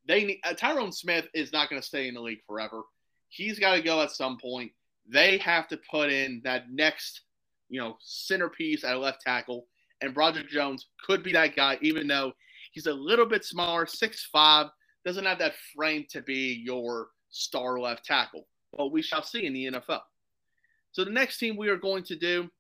they 0.07 0.25
need, 0.25 0.41
uh, 0.45 0.55
Tyron 0.55 0.93
Smith 0.93 1.27
is 1.35 1.53
not 1.53 1.71
going 1.71 1.81
to 1.81 1.87
stay 1.87 2.09
in 2.09 2.15
the 2.15 2.21
league 2.21 2.45
forever. 2.47 2.83
He's 3.29 3.59
got 3.59 3.75
to 3.75 3.83
go 3.83 4.03
at 4.03 4.11
some 4.11 4.39
point. 4.39 4.73
They 5.09 5.39
have 5.39 5.69
to 5.69 5.79
put 5.91 6.11
in 6.11 6.41
that 6.45 6.71
next 6.71 7.23
you 7.69 7.81
know, 7.81 7.97
centerpiece 8.01 8.85
at 8.85 8.99
left 8.99 9.23
tackle. 9.23 9.67
And 10.01 10.15
Broderick 10.15 10.49
Jones 10.49 10.87
could 11.05 11.23
be 11.23 11.33
that 11.33 11.57
guy, 11.57 11.79
even 11.81 12.07
though 12.07 12.33
he's 12.73 12.87
a 12.87 12.93
little 12.93 13.27
bit 13.27 13.45
smaller, 13.45 13.87
six 13.87 14.29
five, 14.31 14.69
doesn't 15.05 15.25
have 15.25 15.39
that 15.39 15.55
frame 15.75 16.05
to 16.11 16.23
be 16.23 16.63
your 16.65 17.09
star 17.31 17.79
left 17.79 18.05
tackle. 18.05 18.47
But 18.77 18.93
we 18.93 19.03
shall 19.03 19.23
see 19.23 19.47
in 19.47 19.53
the 19.53 19.67
NFL. 19.67 20.01
So 20.93 21.05
the 21.05 21.11
next 21.11 21.39
team 21.39 21.57
we 21.57 21.69
are 21.69 21.77
going 21.77 22.05
to 22.05 22.17
do, 22.17 22.51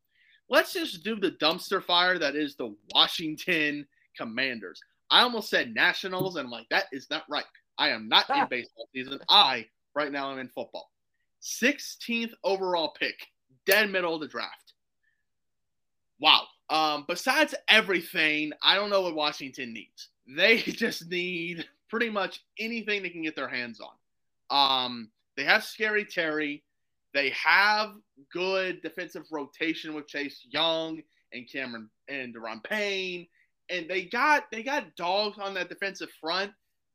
let's 0.48 0.72
just 0.72 1.04
do 1.04 1.16
the 1.16 1.32
dumpster 1.32 1.82
fire 1.82 2.18
that 2.18 2.36
is 2.36 2.56
the 2.56 2.74
Washington 2.94 3.86
Commanders. 4.16 4.80
I 5.10 5.22
almost 5.22 5.50
said 5.50 5.74
Nationals, 5.74 6.36
and 6.36 6.46
I'm 6.46 6.50
like, 6.50 6.68
that 6.70 6.86
is 6.92 7.08
not 7.10 7.24
right. 7.28 7.44
I 7.78 7.90
am 7.90 8.08
not 8.08 8.28
in 8.30 8.46
baseball 8.48 8.88
season. 8.94 9.20
I, 9.28 9.66
right 9.94 10.10
now, 10.10 10.30
I'm 10.30 10.38
in 10.38 10.48
football. 10.48 10.90
16th 11.42 12.32
overall 12.42 12.94
pick, 12.98 13.26
dead 13.66 13.90
middle 13.90 14.14
of 14.14 14.20
the 14.20 14.26
draft 14.26 14.66
wow. 16.20 16.42
Um, 16.68 17.04
besides 17.08 17.54
everything, 17.68 18.52
I 18.62 18.74
don't 18.74 18.90
know 18.90 19.02
what 19.02 19.14
Washington 19.14 19.72
needs. 19.72 20.08
They 20.26 20.56
just 20.62 21.08
need 21.08 21.66
pretty 21.88 22.10
much 22.10 22.40
anything 22.58 23.02
they 23.02 23.10
can 23.10 23.22
get 23.22 23.36
their 23.36 23.48
hands 23.48 23.80
on. 23.80 23.92
Um, 24.50 25.10
they 25.36 25.44
have 25.44 25.64
Scary 25.64 26.04
Terry. 26.04 26.62
They 27.16 27.30
have 27.30 27.94
good 28.30 28.82
defensive 28.82 29.24
rotation 29.32 29.94
with 29.94 30.06
Chase 30.06 30.46
Young 30.50 31.00
and 31.32 31.50
Cameron 31.50 31.88
and 32.08 32.36
Daron 32.36 32.62
Payne. 32.62 33.26
And 33.70 33.88
they 33.88 34.04
got 34.04 34.50
they 34.52 34.62
got 34.62 34.94
dogs 34.96 35.38
on 35.40 35.54
that 35.54 35.70
defensive 35.70 36.10
front, 36.20 36.52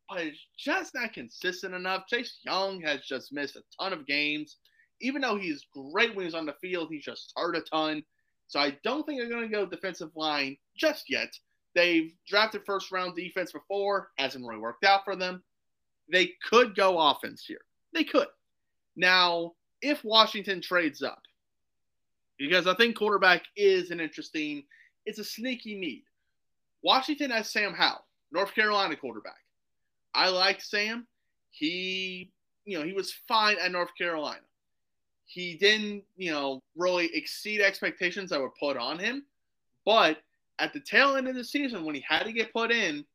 but 0.08 0.20
it's 0.20 0.38
just 0.60 0.94
not 0.94 1.14
consistent 1.14 1.74
enough. 1.74 2.06
Chase 2.06 2.38
Young 2.46 2.82
has 2.82 3.02
just 3.02 3.34
missed 3.34 3.56
a 3.56 3.64
ton 3.80 3.94
of 3.94 4.06
games. 4.06 4.58
Even 5.02 5.24
though 5.24 5.38
he's 5.38 5.66
great 5.74 6.16
when 6.16 6.26
he's 6.26 6.36
on 6.36 6.46
the 6.46 6.54
field, 6.62 6.90
he's 6.92 7.04
just 7.04 7.34
hurt 7.36 7.58
a 7.58 7.62
ton. 7.62 8.04
So 8.46 8.60
I 8.60 8.78
don't 8.84 9.04
think 9.08 9.20
they're 9.20 9.28
going 9.28 9.50
to 9.50 9.56
go 9.56 9.66
defensive 9.66 10.12
line 10.16 10.56
just 10.78 11.10
yet. 11.10 11.34
they've 11.74 12.14
drafted 12.28 12.62
first 12.64 12.92
round 12.92 13.16
defense 13.16 13.54
before, 13.54 14.10
hasn't 14.20 14.46
really 14.46 14.62
worked 14.62 14.86
out 14.86 15.04
for 15.04 15.16
them. 15.16 15.42
They 16.12 16.34
could 16.48 16.76
go 16.76 17.00
offense 17.00 17.44
here. 17.44 17.66
They 17.92 18.04
could. 18.04 18.28
Now, 18.96 19.54
if 19.82 20.04
Washington 20.04 20.62
trades 20.62 21.02
up, 21.02 21.22
because 22.38 22.68
I 22.68 22.74
think 22.76 22.98
quarterback 22.98 23.44
is 23.56 23.92
an 23.92 24.00
interesting, 24.00 24.64
it's 25.06 25.20
a 25.20 25.24
sneaky 25.24 25.76
need. 25.76 26.04
Washington 26.84 27.30
has 27.32 27.50
Sam 27.50 27.74
Howell, 27.74 28.06
North 28.32 28.54
Carolina 28.56 28.96
quarterback. 28.96 29.40
I 30.14 30.30
like 30.30 30.62
Sam. 30.62 31.08
He, 31.52 32.32
you 32.66 32.80
know, 32.80 32.86
he 32.86 32.94
was 32.94 33.14
fine 33.28 33.58
at 33.62 33.72
North 33.72 33.92
Carolina. 33.98 34.42
He 35.26 35.56
didn't, 35.56 36.04
you 36.18 36.32
know, 36.32 36.62
really 36.76 37.10
exceed 37.14 37.62
expectations 37.62 38.30
that 38.30 38.42
were 38.42 38.52
put 38.60 38.76
on 38.76 39.00
him. 39.00 39.24
But 39.86 40.18
at 40.60 40.74
the 40.74 40.80
tail 40.80 41.16
end 41.16 41.28
of 41.28 41.36
the 41.36 41.44
season, 41.44 41.86
when 41.86 41.96
he 41.96 42.04
had 42.08 42.24
to 42.24 42.34
get 42.34 42.54
put 42.54 42.72
in, 42.72 43.06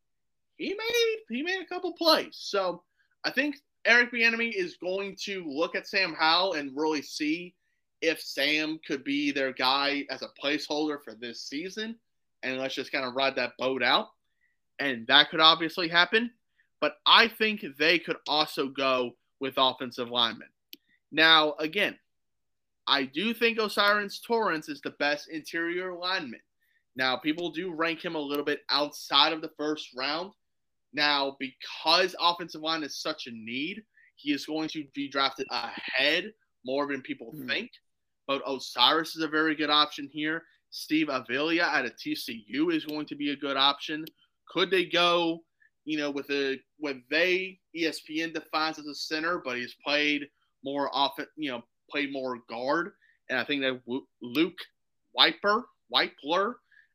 he 0.57 0.69
made 0.71 1.17
he 1.29 1.43
made 1.43 1.61
a 1.61 1.67
couple 1.67 1.93
plays. 1.93 2.31
So 2.33 2.83
I 3.25 3.31
think 3.31 3.57
Eric 3.87 4.13
Bieniemy 4.13 4.53
is 4.53 4.77
going 4.77 5.17
to 5.23 5.45
look 5.47 5.75
at 5.77 5.87
Sam 5.87 6.13
Howell 6.13 6.55
and 6.55 6.77
really 6.77 7.03
see 7.03 7.55
if 8.03 8.21
Sam 8.21 8.79
could 8.87 9.05
be 9.05 9.31
their 9.31 9.53
guy 9.53 10.05
as 10.11 10.23
a 10.23 10.29
placeholder 10.43 11.03
for 11.03 11.15
this 11.15 11.41
season, 11.41 11.97
and 12.43 12.59
let's 12.59 12.75
just 12.75 12.93
kind 12.93 13.05
of 13.05 13.15
ride 13.15 13.37
that 13.37 13.57
boat 13.59 13.83
out. 13.83 14.09
And 14.81 15.07
that 15.07 15.31
could 15.31 15.41
obviously 15.41 15.89
happen, 15.89 16.31
but 16.81 16.97
I 17.07 17.29
think 17.29 17.65
they 17.79 17.99
could 17.99 18.17
also 18.29 18.69
go 18.69 19.17
with 19.41 19.55
offensive 19.57 20.11
linemen. 20.11 20.49
Now, 21.13 21.55
again, 21.59 21.97
I 22.87 23.05
do 23.05 23.33
think 23.33 23.59
O'Cyrus 23.59 24.21
Torrence 24.21 24.69
is 24.69 24.81
the 24.81 24.91
best 24.91 25.29
interior 25.29 25.95
lineman. 25.95 26.41
Now, 26.97 27.17
people 27.17 27.51
do 27.51 27.73
rank 27.73 28.05
him 28.05 28.15
a 28.15 28.21
little 28.21 28.45
bit 28.45 28.61
outside 28.71 29.33
of 29.33 29.43
the 29.43 29.53
first 29.57 29.91
round. 29.95 30.33
Now, 30.93 31.37
because 31.39 32.15
offensive 32.21 32.63
line 32.63 32.83
is 32.83 33.01
such 33.01 33.27
a 33.27 33.31
need, 33.33 33.83
he 34.17 34.33
is 34.33 34.47
going 34.47 34.69
to 34.71 34.85
be 34.95 35.09
drafted 35.09 35.47
ahead 35.51 36.33
more 36.65 36.87
than 36.87 37.03
people 37.03 37.33
mm-hmm. 37.33 37.49
think. 37.49 37.71
But 38.27 38.47
O'Cyrus 38.47 39.15
is 39.17 39.23
a 39.23 39.29
very 39.29 39.55
good 39.55 39.71
option 39.71 40.09
here. 40.13 40.43
Steve 40.71 41.09
Avila 41.11 41.61
out 41.63 41.85
of 41.85 41.93
TCU 41.93 42.75
is 42.75 42.85
going 42.85 43.07
to 43.07 43.15
be 43.15 43.31
a 43.31 43.37
good 43.37 43.57
option. 43.57 44.05
Could 44.49 44.71
they 44.71 44.85
go, 44.85 45.43
you 45.85 45.97
know, 45.97 46.11
with 46.11 46.29
a 46.31 46.59
with 46.81 46.97
they 47.11 47.61
ESPN 47.77 48.35
defines 48.35 48.79
as 48.79 48.87
a 48.87 48.95
center, 48.95 49.41
but 49.45 49.57
he's 49.57 49.77
played 49.85 50.27
more 50.65 50.91
often, 50.93 51.27
you 51.37 51.51
know, 51.51 51.63
played 51.91 52.13
more 52.13 52.39
guard, 52.49 52.93
and 53.31 53.39
I 53.39 53.45
think 53.45 53.63
that 53.63 53.81
Luke 54.21 54.59
Wiper, 55.15 55.65
Wypler 55.93 56.55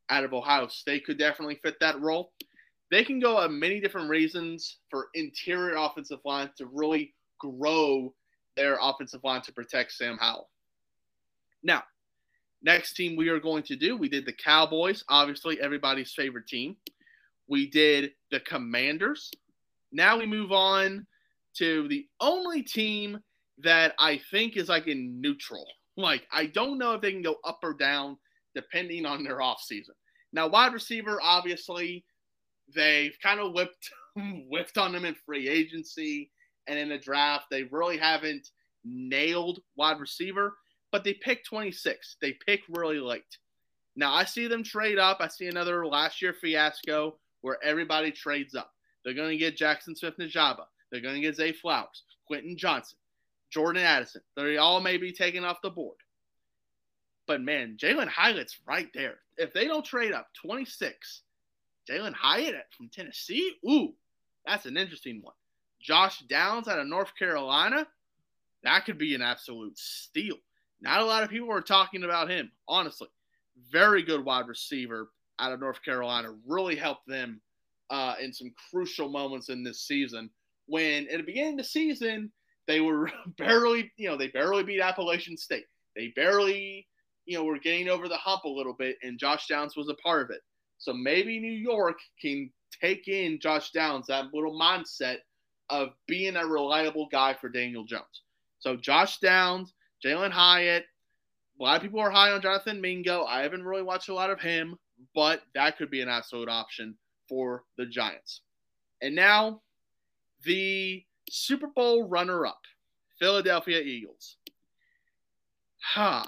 out 0.10 0.24
of 0.26 0.34
Ohio 0.34 0.68
State 0.68 1.06
could 1.06 1.18
definitely 1.18 1.60
fit 1.64 1.80
that 1.80 2.00
role. 2.02 2.34
They 2.92 3.06
can 3.06 3.22
go 3.22 3.42
at 3.42 3.52
many 3.52 3.80
different 3.80 4.10
reasons 4.10 4.78
for 4.90 5.08
interior 5.14 5.76
offensive 5.78 6.20
line 6.26 6.50
to 6.58 6.66
really 6.66 7.14
grow 7.40 8.14
their 8.58 8.78
offensive 8.82 9.24
line 9.24 9.42
to 9.44 9.54
protect 9.54 9.94
Sam 9.94 10.18
Howell. 10.20 10.50
Now, 11.64 11.84
next 12.62 12.94
team 12.94 13.16
we 13.16 13.30
are 13.30 13.40
going 13.40 13.64
to 13.64 13.78
do, 13.78 13.96
we 13.96 14.10
did 14.10 14.26
the 14.26 14.34
Cowboys, 14.34 15.06
obviously 15.08 15.60
everybody's 15.62 16.12
favorite 16.12 16.48
team. 16.48 16.76
We 17.48 17.70
did 17.70 18.12
the 18.30 18.42
Commanders. 18.42 19.32
Now 19.94 20.20
we 20.20 20.26
move 20.26 20.52
on 20.52 21.08
to 21.58 21.88
the 21.88 22.08
only 22.20 22.62
team 22.62 23.20
that 23.60 23.94
I 24.00 24.20
think 24.32 24.58
is 24.58 24.68
like 24.68 24.88
in 24.88 25.22
neutral. 25.22 25.66
Like, 25.96 26.28
I 26.32 26.48
don't 26.48 26.78
know 26.78 26.94
if 26.94 27.02
they 27.02 27.12
can 27.12 27.22
go 27.22 27.38
up 27.46 27.60
or 27.64 27.74
down 27.74 28.18
depending 28.54 29.06
on 29.06 29.24
their 29.24 29.38
offseason. 29.38 29.96
Now, 30.34 30.48
wide 30.48 30.74
receiver, 30.74 31.20
obviously, 31.22 32.04
they've 32.74 33.18
kind 33.22 33.40
of 33.40 33.54
whipped 33.54 33.90
whipped 34.50 34.78
on 34.78 34.92
them 34.92 35.06
in 35.06 35.16
free 35.26 35.48
agency 35.48 36.32
and 36.68 36.78
in 36.78 36.90
the 36.90 36.98
draft. 36.98 37.46
They 37.50 37.64
really 37.64 37.98
haven't 37.98 38.50
nailed 38.84 39.60
wide 39.76 40.00
receiver 40.00 40.56
but 40.92 41.04
they 41.04 41.14
pick 41.14 41.44
26. 41.46 42.18
They 42.22 42.34
pick 42.46 42.62
really 42.70 43.00
late. 43.00 43.38
Now 43.96 44.14
I 44.14 44.26
see 44.26 44.48
them 44.48 44.64
trade 44.64 45.00
up. 45.00 45.18
I 45.20 45.28
see 45.28 45.48
another 45.48 45.86
last 45.86 46.22
year 46.22 46.34
fiasco 46.34 47.16
where 47.42 47.58
everybody 47.64 48.12
trades 48.12 48.56
up. 48.56 48.74
They're 49.04 49.14
going 49.14 49.32
to 49.32 49.38
get 49.38 49.58
Jaxon 49.58 49.98
Smith-Njigba. 49.98 50.66
They're 50.92 51.02
going 51.02 51.16
to 51.16 51.22
get 51.22 51.36
Zay 51.36 51.54
Flowers, 51.54 52.04
Quentin 52.28 52.56
Johnson, 52.56 52.98
Jordan 53.50 53.82
Addison. 53.84 54.22
They 54.36 54.58
all 54.58 54.80
may 54.80 54.98
be 54.98 55.12
taken 55.12 55.44
off 55.44 55.62
the 55.64 55.70
board. 55.70 55.98
But 57.26 57.42
man, 57.42 57.78
Jalin 57.82 58.08
Hyatt's 58.08 58.60
right 58.68 58.90
there. 58.94 59.20
If 59.38 59.54
they 59.54 59.66
don't 59.66 59.86
trade 59.86 60.12
up 60.12 60.28
26, 60.42 61.24
Jalin 61.92 62.14
Hyatt 62.14 62.66
from 62.76 62.90
Tennessee, 62.90 63.54
ooh, 63.68 63.94
that's 64.46 64.66
an 64.66 64.78
interesting 64.78 65.22
one. 65.22 65.34
Josh 65.82 66.20
Downs 66.30 66.68
out 66.68 66.80
of 66.80 66.88
North 66.88 67.12
Carolina, 67.18 67.88
that 68.64 68.86
could 68.86 68.98
be 68.98 69.16
an 69.16 69.22
absolute 69.22 69.78
steal. 69.78 70.38
Not 70.82 71.02
a 71.02 71.06
lot 71.06 71.24
of 71.24 71.30
people 71.30 71.52
are 71.52 71.62
talking 71.62 72.04
about 72.04 72.30
him, 72.30 72.52
honestly. 72.68 73.08
Very 73.72 74.04
good 74.04 74.24
wide 74.24 74.48
receiver 74.48 75.10
out 75.40 75.52
of 75.52 75.60
North 75.60 75.84
Carolina. 75.84 76.30
Really 76.48 76.76
helped 76.76 77.08
them 77.08 77.42
uh, 77.90 78.16
in 78.22 78.34
some 78.34 78.54
crucial 78.72 79.10
moments 79.10 79.50
in 79.50 79.64
this 79.64 79.82
season. 79.82 80.30
When 80.68 81.08
at 81.10 81.18
the 81.18 81.24
beginning 81.24 81.54
of 81.54 81.58
the 81.60 81.64
season, 81.66 82.32
they 82.68 82.80
were 82.80 83.12
barely, 83.38 83.92
you 83.98 84.10
know, 84.10 84.18
they 84.18 84.28
barely 84.28 84.64
beat 84.64 84.82
Appalachian 84.82 85.38
State. 85.38 85.66
They 85.96 86.14
barely, 86.16 86.88
you 87.26 87.38
know, 87.38 87.44
were 87.44 87.60
getting 87.60 87.90
over 87.90 88.08
the 88.08 88.18
hump 88.18 88.46
a 88.46 88.50
little 88.50 88.74
bit, 88.74 88.98
and 89.04 89.20
Josh 89.20 89.48
Downs 89.48 89.76
was 89.76 89.90
a 89.90 89.96
part 89.96 90.24
of 90.24 90.30
it. 90.30 90.42
So 90.82 90.94
maybe 90.94 91.40
New 91.40 91.52
York 91.52 92.00
can 92.20 92.50
take 92.82 93.08
in 93.08 93.40
Josh 93.40 93.70
Downs, 93.70 94.08
that 94.08 94.34
little 94.34 94.60
mindset 94.60 95.18
of 95.70 95.90
being 96.08 96.36
a 96.36 96.46
reliable 96.46 97.08
guy 97.12 97.36
for 97.40 97.50
Daniel 97.50 97.86
Jones. 97.86 98.24
So 98.58 98.76
Josh 98.76 99.20
Downs, 99.20 99.74
Jalin 100.04 100.32
Hyatt. 100.32 100.86
A 101.60 101.64
lot 101.64 101.76
of 101.76 101.84
people 101.84 102.00
are 102.00 102.10
high 102.10 102.32
on 102.32 102.42
Jonathan 102.42 102.82
Mingo. 102.82 103.26
I 103.26 103.44
haven't 103.44 103.64
really 103.64 103.84
watched 103.84 104.10
a 104.10 104.14
lot 104.16 104.32
of 104.32 104.42
him, 104.42 104.76
but 105.14 105.44
that 105.54 105.78
could 105.78 105.92
be 105.92 106.02
an 106.02 106.10
absolute 106.10 106.50
option 106.50 106.96
for 107.30 107.64
the 107.78 107.86
Giants. 107.86 108.42
And 109.04 109.14
now, 109.14 109.62
the 110.44 111.04
Super 111.30 111.68
Bowl 111.68 112.08
runner 112.08 112.48
up, 112.48 112.62
Philadelphia 113.20 113.82
Eagles. 113.82 114.38
Huh. 115.80 116.26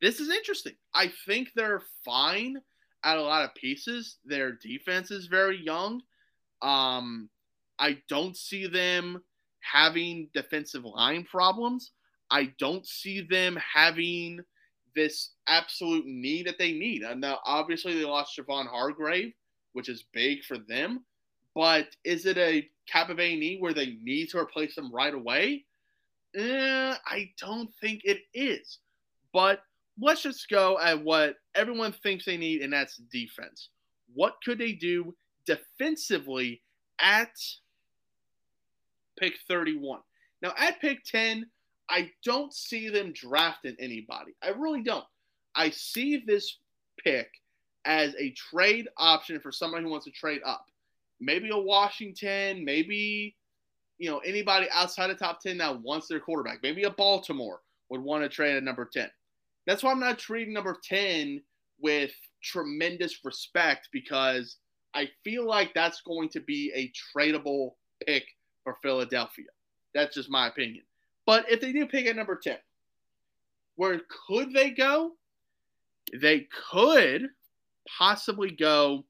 This 0.00 0.20
is 0.20 0.30
interesting. 0.30 0.74
I 0.94 1.12
think 1.26 1.50
they're 1.54 1.82
fine 2.02 2.56
at 3.04 3.18
a 3.18 3.22
lot 3.22 3.44
of 3.44 3.54
pieces. 3.54 4.16
Their 4.24 4.52
defense 4.52 5.10
is 5.10 5.26
very 5.26 5.58
young. 5.58 6.02
Um, 6.60 7.28
I 7.78 7.98
don't 8.08 8.36
see 8.36 8.66
them 8.66 9.22
having 9.60 10.28
defensive 10.34 10.84
line 10.84 11.24
problems. 11.24 11.92
I 12.30 12.52
don't 12.58 12.86
see 12.86 13.20
them 13.20 13.58
having 13.74 14.40
this 14.94 15.30
absolute 15.48 16.06
need 16.06 16.46
that 16.46 16.58
they 16.58 16.72
need. 16.72 17.02
And 17.02 17.20
now, 17.20 17.38
obviously, 17.44 17.94
they 17.94 18.04
lost 18.04 18.38
Javon 18.38 18.66
Hargrave, 18.66 19.32
which 19.72 19.88
is 19.88 20.04
big 20.12 20.44
for 20.44 20.58
them. 20.58 21.04
But 21.54 21.88
is 22.04 22.26
it 22.26 22.38
a 22.38 22.68
cap 22.86 23.10
of 23.10 23.20
a 23.20 23.36
knee 23.36 23.58
where 23.58 23.74
they 23.74 23.98
need 24.02 24.30
to 24.30 24.38
replace 24.38 24.74
them 24.74 24.92
right 24.92 25.14
away? 25.14 25.64
Eh, 26.34 26.94
I 27.06 27.30
don't 27.38 27.72
think 27.80 28.02
it 28.04 28.20
is. 28.32 28.78
But 29.32 29.60
let's 30.00 30.22
just 30.22 30.48
go 30.48 30.78
at 30.78 31.02
what 31.02 31.36
everyone 31.54 31.92
thinks 31.92 32.24
they 32.24 32.36
need, 32.36 32.62
and 32.62 32.72
that's 32.72 32.96
defense. 32.96 33.68
What 34.14 34.36
could 34.44 34.58
they 34.58 34.72
do 34.72 35.14
defensively 35.46 36.62
at 37.00 37.32
pick 39.18 39.34
31? 39.48 40.00
Now, 40.40 40.52
at 40.58 40.80
pick 40.80 41.04
10, 41.04 41.46
I 41.88 42.10
don't 42.24 42.52
see 42.52 42.88
them 42.88 43.12
drafting 43.12 43.76
anybody. 43.78 44.32
I 44.42 44.48
really 44.50 44.82
don't. 44.82 45.04
I 45.54 45.70
see 45.70 46.22
this 46.26 46.58
pick 47.04 47.28
as 47.84 48.14
a 48.18 48.30
trade 48.30 48.88
option 48.96 49.40
for 49.40 49.52
somebody 49.52 49.84
who 49.84 49.90
wants 49.90 50.06
to 50.06 50.12
trade 50.12 50.40
up. 50.44 50.66
Maybe 51.20 51.50
a 51.50 51.58
Washington, 51.58 52.64
maybe 52.64 53.36
you 53.98 54.10
know 54.10 54.18
anybody 54.18 54.66
outside 54.72 55.10
of 55.10 55.18
top 55.18 55.40
10 55.40 55.58
that 55.58 55.80
wants 55.82 56.08
their 56.08 56.18
quarterback. 56.18 56.60
Maybe 56.62 56.84
a 56.84 56.90
Baltimore 56.90 57.60
would 57.90 58.00
want 58.00 58.24
to 58.24 58.28
trade 58.28 58.56
at 58.56 58.62
number 58.62 58.88
10. 58.92 59.08
That's 59.66 59.82
why 59.82 59.92
I'm 59.92 60.00
not 60.00 60.18
treating 60.18 60.54
number 60.54 60.76
10 60.82 61.40
with 61.80 62.12
tremendous 62.42 63.24
respect 63.24 63.88
because 63.92 64.56
I 64.94 65.08
feel 65.24 65.46
like 65.46 65.72
that's 65.74 66.00
going 66.02 66.28
to 66.30 66.40
be 66.40 66.72
a 66.74 66.92
tradable 67.16 67.72
pick 68.06 68.24
for 68.64 68.76
Philadelphia. 68.82 69.46
That's 69.94 70.14
just 70.14 70.30
my 70.30 70.48
opinion. 70.48 70.84
But 71.26 71.50
if 71.50 71.60
they 71.60 71.72
do 71.72 71.86
pick 71.86 72.06
at 72.06 72.16
number 72.16 72.36
10, 72.36 72.56
where 73.76 74.00
could 74.28 74.52
they 74.52 74.70
go? 74.70 75.12
They 76.20 76.48
could 76.70 77.28
possibly 77.98 78.50
go 78.50 79.04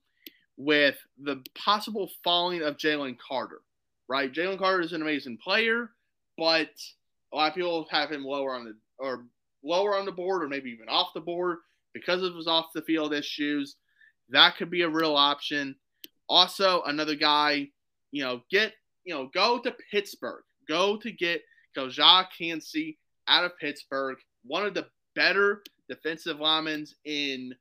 with 0.56 0.96
the 1.22 1.42
possible 1.54 2.10
falling 2.22 2.62
of 2.62 2.76
Jalen 2.76 3.16
Carter, 3.18 3.62
right? 4.08 4.32
Jalen 4.32 4.58
Carter 4.58 4.82
is 4.82 4.92
an 4.92 5.02
amazing 5.02 5.38
player, 5.38 5.90
but 6.36 6.70
a 7.32 7.36
lot 7.36 7.48
of 7.48 7.54
people 7.54 7.86
have 7.90 8.10
him 8.10 8.24
lower 8.24 8.54
on 8.54 8.64
the 8.64 8.76
or 8.98 9.24
lower 9.64 9.96
on 9.96 10.04
the 10.04 10.12
board 10.12 10.42
or 10.42 10.48
maybe 10.48 10.70
even 10.70 10.88
off 10.88 11.14
the 11.14 11.20
board 11.20 11.58
because 11.94 12.22
of 12.22 12.34
his 12.34 12.46
off 12.46 12.66
the 12.74 12.82
field 12.82 13.12
issues. 13.12 13.76
That 14.30 14.56
could 14.56 14.70
be 14.70 14.82
a 14.82 14.88
real 14.88 15.16
option. 15.16 15.76
Also, 16.28 16.82
another 16.82 17.14
guy, 17.14 17.68
you 18.10 18.22
know, 18.22 18.42
get, 18.50 18.72
you 19.04 19.14
know, 19.14 19.30
go 19.34 19.58
to 19.60 19.74
Pittsburgh. 19.90 20.42
Go 20.68 20.96
to 20.96 21.10
get 21.10 21.42
Calijah 21.76 22.26
Kancey 22.36 22.98
out 23.28 23.44
of 23.44 23.58
Pittsburgh, 23.58 24.16
one 24.44 24.64
of 24.64 24.74
the 24.74 24.86
better 25.14 25.62
defensive 25.88 26.40
linemen 26.40 26.86
in 27.04 27.52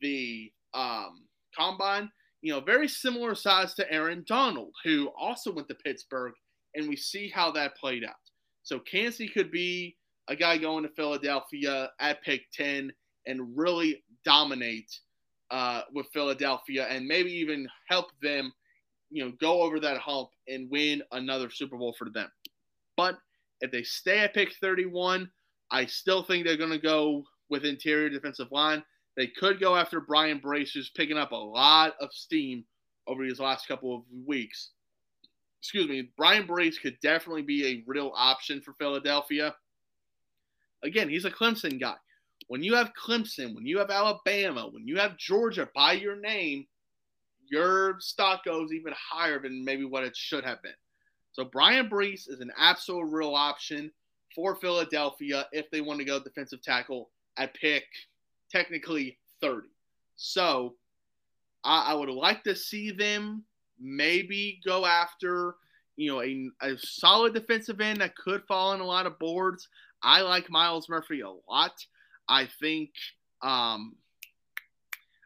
the 0.00 0.50
um, 0.74 1.24
combine. 1.56 2.10
You 2.40 2.52
know, 2.52 2.60
very 2.60 2.88
similar 2.88 3.34
size 3.34 3.74
to 3.74 3.92
Aaron 3.92 4.24
Donald, 4.28 4.72
who 4.84 5.10
also 5.18 5.52
went 5.52 5.68
to 5.68 5.74
Pittsburgh, 5.74 6.32
and 6.74 6.88
we 6.88 6.96
see 6.96 7.28
how 7.28 7.50
that 7.52 7.76
played 7.76 8.04
out. 8.04 8.14
So 8.62 8.78
Kancey 8.78 9.28
could 9.28 9.50
be 9.50 9.96
a 10.28 10.36
guy 10.36 10.58
going 10.58 10.84
to 10.84 10.90
Philadelphia 10.90 11.90
at 12.00 12.22
pick 12.22 12.42
10 12.52 12.92
and 13.26 13.56
really 13.56 14.02
dominate 14.24 15.00
uh, 15.50 15.82
with 15.94 16.06
Philadelphia 16.12 16.86
and 16.88 17.06
maybe 17.06 17.30
even 17.30 17.68
help 17.88 18.06
them, 18.22 18.52
you 19.10 19.24
know, 19.24 19.32
go 19.40 19.62
over 19.62 19.80
that 19.80 19.98
hump 19.98 20.28
and 20.46 20.70
win 20.70 21.02
another 21.12 21.50
Super 21.50 21.76
Bowl 21.76 21.94
for 21.98 22.10
them. 22.10 22.30
But 22.96 23.18
if 23.60 23.70
they 23.70 23.82
stay 23.82 24.20
at 24.20 24.34
pick 24.34 24.54
31, 24.60 25.30
I 25.70 25.86
still 25.86 26.22
think 26.22 26.44
they're 26.44 26.56
going 26.56 26.70
to 26.70 26.78
go 26.78 27.24
with 27.50 27.64
interior 27.64 28.10
defensive 28.10 28.52
line. 28.52 28.82
They 29.16 29.26
could 29.26 29.60
go 29.60 29.76
after 29.76 30.00
Bryan 30.00 30.40
Bresee, 30.40 30.74
who's 30.74 30.90
picking 30.90 31.18
up 31.18 31.32
a 31.32 31.36
lot 31.36 31.94
of 32.00 32.10
steam 32.12 32.64
over 33.06 33.24
these 33.24 33.40
last 33.40 33.66
couple 33.66 33.94
of 33.94 34.02
weeks. 34.26 34.70
Excuse 35.60 35.88
me. 35.88 36.10
Bryan 36.16 36.46
Bresee 36.46 36.80
could 36.80 36.98
definitely 37.02 37.42
be 37.42 37.66
a 37.66 37.84
real 37.86 38.12
option 38.14 38.60
for 38.60 38.74
Philadelphia. 38.74 39.54
Again, 40.82 41.08
he's 41.08 41.24
a 41.24 41.30
Clemson 41.30 41.80
guy. 41.80 41.96
When 42.46 42.62
you 42.62 42.74
have 42.74 42.92
Clemson, 42.94 43.54
when 43.54 43.66
you 43.66 43.78
have 43.78 43.90
Alabama, 43.90 44.68
when 44.70 44.86
you 44.86 44.96
have 44.96 45.16
Georgia 45.18 45.68
by 45.74 45.92
your 45.92 46.16
name, 46.16 46.66
your 47.50 47.96
stock 48.00 48.44
goes 48.44 48.72
even 48.72 48.92
higher 48.96 49.40
than 49.40 49.64
maybe 49.64 49.84
what 49.84 50.04
it 50.04 50.16
should 50.16 50.44
have 50.44 50.62
been. 50.62 50.72
So 51.32 51.44
Bryan 51.44 51.88
Bresee 51.88 52.30
is 52.30 52.40
an 52.40 52.52
absolute 52.56 53.10
real 53.10 53.34
option 53.34 53.90
for 54.34 54.56
Philadelphia 54.56 55.46
if 55.52 55.70
they 55.70 55.80
want 55.80 55.98
to 55.98 56.04
go 56.04 56.22
defensive 56.22 56.62
tackle 56.62 57.10
at 57.36 57.54
pick 57.54 57.84
technically 58.50 59.18
30. 59.40 59.68
So 60.16 60.74
I, 61.64 61.92
I 61.92 61.94
would 61.94 62.08
like 62.08 62.44
to 62.44 62.56
see 62.56 62.90
them 62.90 63.44
maybe 63.80 64.60
go 64.64 64.84
after 64.84 65.54
you 65.96 66.10
know 66.10 66.22
a, 66.22 66.50
a 66.62 66.78
solid 66.78 67.34
defensive 67.34 67.80
end 67.80 68.00
that 68.00 68.16
could 68.16 68.42
fall 68.44 68.70
on 68.72 68.80
a 68.80 68.84
lot 68.84 69.06
of 69.06 69.18
boards. 69.18 69.68
I 70.02 70.22
like 70.22 70.50
Myles 70.50 70.88
Murphy 70.88 71.20
a 71.20 71.30
lot. 71.50 71.72
I 72.28 72.48
think 72.60 72.90
um, 73.42 73.96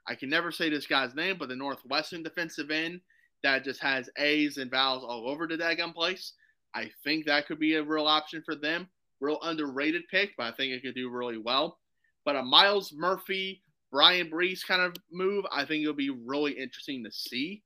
I 0.07 0.15
can 0.15 0.31
never 0.31 0.51
say 0.51 0.71
this 0.71 0.87
guy's 0.87 1.15
name, 1.15 1.37
but 1.39 1.49
the 1.49 1.57
Northwestern 1.57 2.23
defensive 2.23 2.71
end 2.71 3.01
that 3.43 3.65
just 3.65 3.81
has 3.83 4.09
A's 4.19 4.57
and 4.57 4.71
vowels 4.71 5.05
all 5.05 5.29
over 5.29 5.47
the 5.47 5.57
daggum 5.57 5.95
place. 5.95 6.33
I 6.75 6.91
think 7.05 7.27
that 7.27 7.47
could 7.47 7.59
be 7.59 7.75
a 7.75 7.83
real 7.83 8.07
option 8.07 8.43
for 8.45 8.55
them. 8.55 8.89
Real 9.21 9.39
underrated 9.43 10.03
pick, 10.11 10.31
but 10.37 10.45
I 10.45 10.53
think 10.53 10.73
it 10.73 10.83
could 10.83 10.95
do 10.95 11.11
really 11.11 11.39
well. 11.39 11.79
But 12.25 12.37
a 12.37 12.43
Myles 12.43 12.93
Murphy, 12.93 13.63
Bryan 13.91 14.31
Bresee 14.31 14.67
kind 14.67 14.83
of 14.83 14.95
move, 15.11 15.45
I 15.53 15.65
think 15.65 15.83
it'll 15.83 15.95
be 15.95 16.11
really 16.11 16.53
interesting 16.53 17.05
to 17.05 17.13
see. 17.13 17.63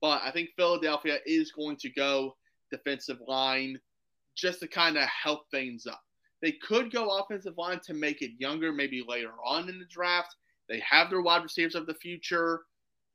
But 0.00 0.22
I 0.22 0.30
think 0.30 0.50
Philadelphia 0.56 1.18
is 1.26 1.52
going 1.52 1.76
to 1.78 1.90
go 1.90 2.36
defensive 2.70 3.18
line 3.26 3.78
just 4.36 4.60
to 4.60 4.68
kind 4.68 4.96
of 4.96 5.04
help 5.08 5.50
things 5.50 5.86
up. 5.86 6.02
They 6.42 6.52
could 6.52 6.92
go 6.92 7.18
offensive 7.18 7.56
line 7.56 7.80
to 7.86 7.94
make 7.94 8.22
it 8.22 8.32
younger, 8.38 8.72
maybe 8.72 9.04
later 9.06 9.32
on 9.44 9.68
in 9.68 9.78
the 9.78 9.86
draft. 9.86 10.36
They 10.68 10.80
have 10.88 11.10
their 11.10 11.22
wide 11.22 11.42
receivers 11.42 11.74
of 11.74 11.86
the 11.86 11.94
future. 11.94 12.62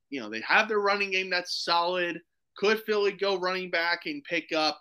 You 0.09 0.19
know, 0.19 0.29
they 0.29 0.41
have 0.41 0.67
their 0.67 0.79
running 0.79 1.11
game 1.11 1.29
that's 1.29 1.63
solid. 1.63 2.21
Could 2.57 2.81
Philly 2.83 3.11
go 3.11 3.37
running 3.37 3.69
back 3.69 4.05
and 4.05 4.23
pick 4.23 4.51
up, 4.51 4.79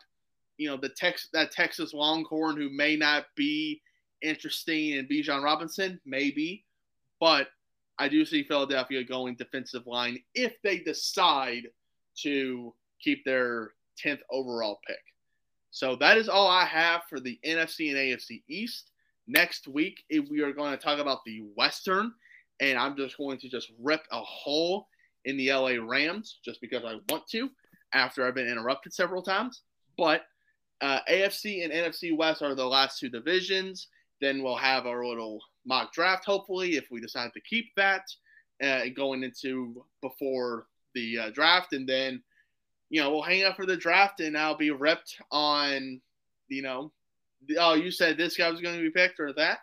you 0.56 0.68
know, 0.68 0.76
the 0.76 0.88
Tex 0.88 1.28
that 1.32 1.52
Texas 1.52 1.92
Longhorn 1.92 2.56
who 2.56 2.70
may 2.70 2.96
not 2.96 3.26
be 3.36 3.80
interesting 4.22 4.92
in 4.92 5.06
Bijan 5.06 5.42
Robinson? 5.42 6.00
Maybe. 6.04 6.64
But 7.20 7.48
I 7.98 8.08
do 8.08 8.24
see 8.24 8.44
Philadelphia 8.44 9.04
going 9.04 9.34
defensive 9.34 9.86
line 9.86 10.22
if 10.34 10.54
they 10.62 10.78
decide 10.78 11.68
to 12.22 12.74
keep 13.00 13.24
their 13.24 13.72
10th 14.02 14.20
overall 14.30 14.80
pick. 14.86 14.98
So 15.70 15.96
that 15.96 16.16
is 16.16 16.28
all 16.28 16.48
I 16.48 16.64
have 16.64 17.02
for 17.08 17.20
the 17.20 17.38
NFC 17.44 17.90
and 17.90 17.98
AFC 17.98 18.42
East. 18.48 18.90
Next 19.26 19.68
week, 19.68 20.02
we 20.30 20.40
are 20.40 20.52
going 20.52 20.70
to 20.70 20.82
talk 20.82 20.98
about 20.98 21.24
the 21.26 21.44
Western, 21.54 22.12
and 22.60 22.78
I'm 22.78 22.96
just 22.96 23.18
going 23.18 23.38
to 23.38 23.48
just 23.48 23.70
rip 23.78 24.02
a 24.10 24.22
hole 24.22 24.88
in 25.26 25.36
the 25.36 25.52
LA 25.52 25.74
Rams 25.80 26.38
just 26.44 26.60
because 26.60 26.84
I 26.84 26.94
want 27.10 27.26
to 27.28 27.50
after 27.92 28.26
I've 28.26 28.34
been 28.34 28.48
interrupted 28.48 28.92
several 28.92 29.22
times. 29.22 29.62
But 29.96 30.22
uh, 30.80 31.00
AFC 31.10 31.64
and 31.64 31.72
NFC 31.72 32.16
West 32.16 32.42
are 32.42 32.54
the 32.54 32.64
last 32.64 32.98
two 32.98 33.08
divisions. 33.08 33.88
Then 34.20 34.42
we'll 34.42 34.56
have 34.56 34.86
our 34.86 35.04
little 35.04 35.40
mock 35.66 35.92
draft, 35.92 36.24
hopefully, 36.24 36.76
if 36.76 36.86
we 36.90 37.00
decide 37.00 37.32
to 37.34 37.40
keep 37.40 37.66
that 37.76 38.02
uh, 38.62 38.82
going 38.96 39.22
into 39.22 39.84
before 40.02 40.66
the 40.94 41.18
uh, 41.18 41.30
draft. 41.30 41.72
And 41.72 41.88
then, 41.88 42.22
you 42.90 43.02
know, 43.02 43.10
we'll 43.10 43.22
hang 43.22 43.44
out 43.44 43.56
for 43.56 43.66
the 43.66 43.76
draft 43.76 44.20
and 44.20 44.36
I'll 44.36 44.56
be 44.56 44.70
ripped 44.70 45.16
on, 45.30 46.00
you 46.48 46.62
know, 46.62 46.92
oh, 47.58 47.74
you 47.74 47.90
said 47.90 48.16
this 48.16 48.36
guy 48.36 48.50
was 48.50 48.60
going 48.60 48.76
to 48.76 48.82
be 48.82 48.90
picked 48.90 49.20
or 49.20 49.32
that. 49.34 49.58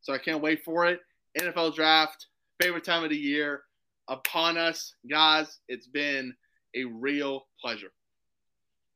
So 0.00 0.12
I 0.12 0.18
can't 0.18 0.42
wait 0.42 0.64
for 0.64 0.86
it. 0.86 1.00
NFL 1.38 1.74
draft, 1.74 2.26
favorite 2.60 2.84
time 2.84 3.04
of 3.04 3.10
the 3.10 3.16
year 3.16 3.62
upon 4.08 4.56
us. 4.56 4.94
Guys, 5.08 5.58
it's 5.68 5.86
been 5.86 6.34
a 6.74 6.84
real 6.84 7.46
pleasure. 7.60 7.92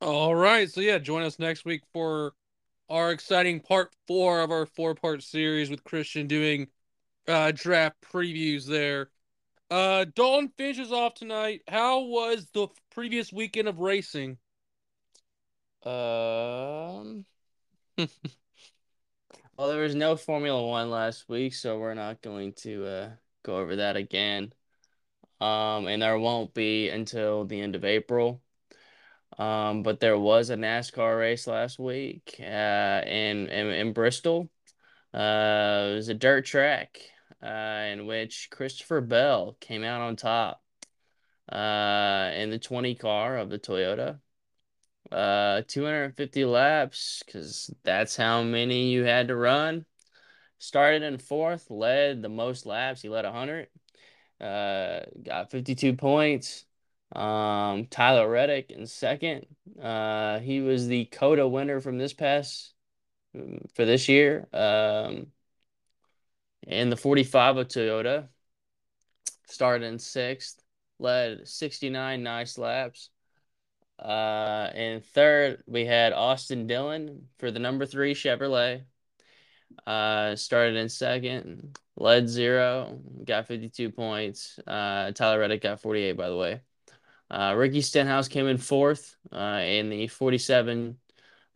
All 0.01 0.35
right. 0.35 0.71
So, 0.71 0.81
yeah, 0.81 0.99
join 0.99 1.23
us 1.23 1.39
next 1.39 1.65
week 1.65 1.83
for 1.93 2.33
our 2.89 3.13
exciting 3.13 3.61
part 3.61 3.93
four 4.07 4.41
of 4.41 4.51
our 4.51 4.67
four 4.67 4.95
part 4.95 5.23
series 5.23 5.71
with 5.71 5.85
Christian 5.85 6.27
doing 6.27 6.69
uh, 7.29 7.53
draft 7.55 7.97
previews 8.13 8.67
there. 8.67 9.11
Uh, 9.73 10.05
Dalton 10.15 10.53
finishes 10.59 10.93
off 10.93 11.15
tonight. 11.15 11.63
How 11.67 12.01
was 12.01 12.47
the 12.53 12.69
previous 12.95 13.33
weekend 13.33 13.69
of 13.69 13.79
racing? 13.79 14.37
Um, 15.83 17.25
well, 17.97 18.09
there 19.57 19.81
was 19.81 19.95
no 19.95 20.17
Formula 20.17 20.63
One 20.67 20.91
last 20.91 21.27
week, 21.27 21.55
so 21.55 21.79
we're 21.79 21.95
not 21.95 22.21
going 22.21 22.53
to 22.59 22.85
uh, 22.85 23.11
go 23.45 23.57
over 23.57 23.77
that 23.77 23.97
again. 23.97 24.53
Um, 25.41 25.87
and 25.87 26.03
there 26.03 26.19
won't 26.19 26.53
be 26.53 26.91
until 26.91 27.47
the 27.47 27.59
end 27.59 27.75
of 27.75 27.87
April. 27.87 28.43
Um, 29.39 29.83
but 29.83 30.01
there 30.01 30.19
was 30.19 30.51
a 30.51 30.57
NASCAR 30.57 31.19
race 31.19 31.47
last 31.47 31.79
week 31.79 32.37
uh, 32.41 32.43
in, 33.07 33.49
in, 33.49 33.69
in 33.69 33.93
Bristol. 33.95 34.51
Uh, 35.15 35.93
it 35.93 35.95
was 35.95 36.11
a 36.11 36.15
dirt 36.15 36.45
track 36.45 37.01
uh, 37.43 37.89
in 37.93 38.07
which 38.07 38.49
Christopher 38.51 39.01
Bell 39.01 39.57
came 39.61 39.85
out 39.85 40.01
on 40.01 40.17
top 40.17 40.63
uh, 41.51 42.31
in 42.35 42.51
the 42.51 42.59
20 42.59 42.95
car 42.95 43.39
of 43.39 43.51
the 43.51 43.59
Toyota. 43.59 44.21
Uh, 45.11 45.63
250 45.69 46.45
laps 46.47 47.23
because 47.27 47.71
that's 47.83 48.17
how 48.17 48.43
many 48.43 48.89
you 48.89 49.05
had 49.05 49.29
to 49.29 49.37
run. 49.37 49.85
Started 50.59 51.03
in 51.03 51.19
fourth, 51.19 51.71
led 51.71 52.23
the 52.23 52.29
most 52.29 52.67
laps. 52.67 53.03
He 53.03 53.09
led 53.09 53.25
100. 53.25 53.69
Uh, 54.41 55.01
got 55.23 55.51
52 55.51 55.95
points. 55.95 56.65
Um, 57.15 57.87
Tyler 57.87 58.29
Reddick 58.29 58.71
in 58.71 58.87
second. 58.87 59.47
Uh, 59.81 60.39
he 60.39 60.61
was 60.61 60.87
the 60.87 61.05
COTA 61.07 61.47
winner 61.47 61.81
from 61.81 61.99
this 61.99 62.13
past 62.13 62.73
for 63.75 63.85
this 63.85 64.09
year. 64.09 64.49
Um, 64.53 65.27
in 66.67 66.91
the 66.91 66.97
45 66.97 67.57
of 67.57 67.69
Toyota, 67.69 68.29
started 69.49 69.87
in 69.87 69.99
sixth, 69.99 70.63
led 70.99 71.47
69 71.47 72.23
nice 72.23 72.59
laps. 72.59 73.11
Uh, 73.99 74.69
and 74.75 75.05
third, 75.05 75.63
we 75.67 75.85
had 75.85 76.13
Austin 76.13 76.67
Dillon 76.67 77.29
for 77.39 77.51
the 77.51 77.59
number 77.59 77.87
three 77.87 78.15
Chevrolet. 78.15 78.83
Uh, 79.87 80.37
started 80.37 80.77
in 80.77 80.89
second, 80.89 81.79
led 81.97 82.29
zero, 82.29 83.01
got 83.25 83.47
52 83.47 83.91
points. 83.91 84.59
Uh, 84.67 85.13
Tyler 85.13 85.41
Reddick 85.41 85.63
got 85.63 85.81
48, 85.81 86.13
by 86.13 86.29
the 86.29 86.37
way. 86.37 86.61
Uh, 87.31 87.55
Ricky 87.57 87.81
Stenhouse 87.81 88.29
came 88.29 88.47
in 88.47 88.59
fourth 88.59 89.17
uh, 89.33 89.63
in 89.65 89.89
the 89.89 90.09
47 90.09 90.99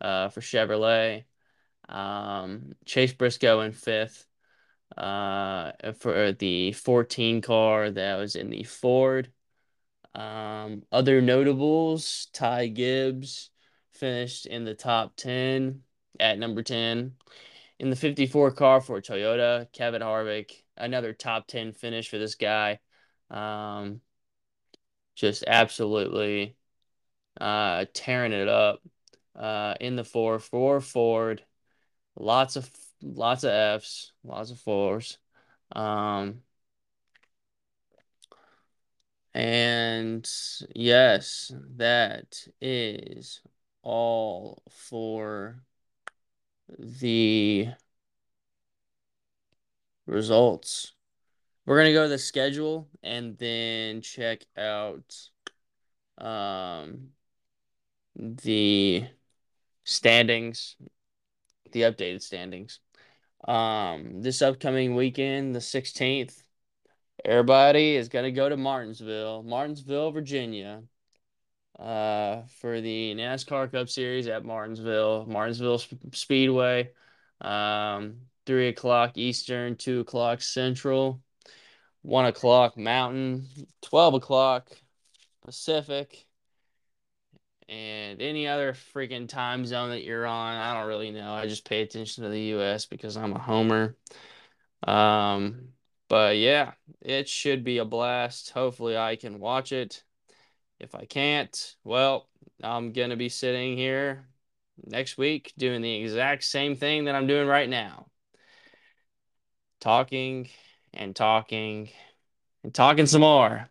uh, 0.01 0.29
for 0.29 0.41
Chevrolet. 0.41 1.25
Um, 1.87 2.73
Chase 2.85 3.13
Briscoe 3.13 3.61
in 3.61 3.71
fifth 3.71 4.26
uh, 4.95 5.71
for 5.99 6.31
the 6.31 6.71
14 6.73 7.41
car 7.41 7.91
that 7.91 8.17
was 8.17 8.35
in 8.35 8.49
the 8.49 8.63
Ford. 8.63 9.31
Um, 10.15 10.83
other 10.91 11.21
notables, 11.21 12.27
Ty 12.33 12.67
Gibbs 12.67 13.49
finished 13.93 14.45
in 14.45 14.63
the 14.63 14.73
top 14.73 15.15
10 15.15 15.81
at 16.19 16.39
number 16.39 16.63
10. 16.63 17.13
In 17.79 17.89
the 17.89 17.95
54 17.95 18.51
car 18.51 18.81
for 18.81 19.01
Toyota, 19.01 19.71
Kevin 19.71 20.01
Harvick, 20.01 20.51
another 20.75 21.13
top 21.13 21.47
10 21.47 21.73
finish 21.73 22.09
for 22.09 22.17
this 22.17 22.35
guy. 22.35 22.79
Um, 23.29 24.01
just 25.15 25.43
absolutely 25.45 26.55
uh, 27.39 27.85
tearing 27.93 28.33
it 28.33 28.47
up 28.47 28.81
uh, 29.35 29.75
in 29.79 29.95
the 29.95 30.03
four, 30.03 30.39
four 30.39 30.81
Ford, 30.81 31.43
lots 32.15 32.55
of 32.55 32.69
lots 33.01 33.43
of 33.43 33.51
Fs, 33.81 34.11
lots 34.23 34.51
of 34.51 34.59
fours. 34.59 35.17
Um, 35.71 36.41
and 39.33 40.27
yes, 40.73 41.51
that 41.75 42.47
is 42.59 43.41
all 43.83 44.63
for 44.69 45.61
the 46.79 47.69
results. 50.05 50.93
We're 51.65 51.77
gonna 51.77 51.93
go 51.93 52.03
to 52.03 52.09
the 52.09 52.17
schedule 52.17 52.87
and 53.03 53.37
then 53.37 54.01
check 54.01 54.43
out 54.57 55.15
um 56.17 57.09
the 58.15 59.05
standings, 59.83 60.75
the 61.71 61.81
updated 61.81 62.21
standings. 62.21 62.79
Um, 63.45 64.21
this 64.21 64.41
upcoming 64.41 64.95
weekend, 64.95 65.55
the 65.55 65.59
16th, 65.59 66.41
everybody 67.23 67.95
is 67.95 68.09
going 68.09 68.25
to 68.25 68.31
go 68.31 68.49
to 68.49 68.57
Martinsville, 68.57 69.43
Martinsville, 69.43 70.11
Virginia, 70.11 70.83
uh, 71.79 72.41
for 72.59 72.81
the 72.81 73.13
NASCAR 73.15 73.71
Cup 73.71 73.89
Series 73.89 74.27
at 74.27 74.43
Martinsville, 74.43 75.25
Martinsville 75.27 75.81
Speedway. 76.13 76.91
Um, 77.41 78.21
three 78.45 78.69
o'clock 78.69 79.17
Eastern, 79.17 79.75
two 79.75 79.99
o'clock 79.99 80.41
Central, 80.41 81.21
one 82.01 82.25
o'clock 82.25 82.77
Mountain, 82.77 83.47
twelve 83.81 84.15
o'clock 84.15 84.69
Pacific, 85.45 86.26
and 87.69 88.21
any 88.21 88.47
other 88.47 88.73
freaking 88.73 89.27
time 89.27 89.65
zone 89.65 89.89
that 89.89 90.03
you're 90.03 90.25
on. 90.25 90.55
I 90.55 90.73
don't 90.73 90.87
really 90.87 91.11
know. 91.11 91.33
I 91.33 91.47
just 91.47 91.67
pay 91.67 91.81
attention 91.81 92.23
to 92.23 92.29
the 92.29 92.41
U.S. 92.41 92.85
because 92.85 93.17
I'm 93.17 93.33
a 93.33 93.39
homer. 93.39 93.95
Um, 94.83 95.69
but 96.07 96.37
yeah, 96.37 96.73
it 97.01 97.27
should 97.27 97.63
be 97.63 97.79
a 97.79 97.85
blast. 97.85 98.51
Hopefully, 98.51 98.97
I 98.97 99.15
can 99.15 99.39
watch 99.39 99.71
it. 99.71 100.03
If 100.79 100.93
I 100.93 101.05
can't, 101.05 101.75
well, 101.83 102.29
I'm 102.63 102.93
going 102.93 103.09
to 103.09 103.15
be 103.15 103.29
sitting 103.29 103.77
here 103.77 104.27
next 104.85 105.17
week 105.17 105.53
doing 105.57 105.81
the 105.81 105.95
exact 105.95 106.43
same 106.43 106.75
thing 106.75 107.05
that 107.05 107.15
I'm 107.15 107.25
doing 107.27 107.47
right 107.47 107.67
now 107.67 108.07
talking 109.79 110.49
and 110.93 111.15
talking 111.15 111.89
and 112.63 112.73
talking 112.73 113.05
some 113.05 113.21
more. 113.21 113.69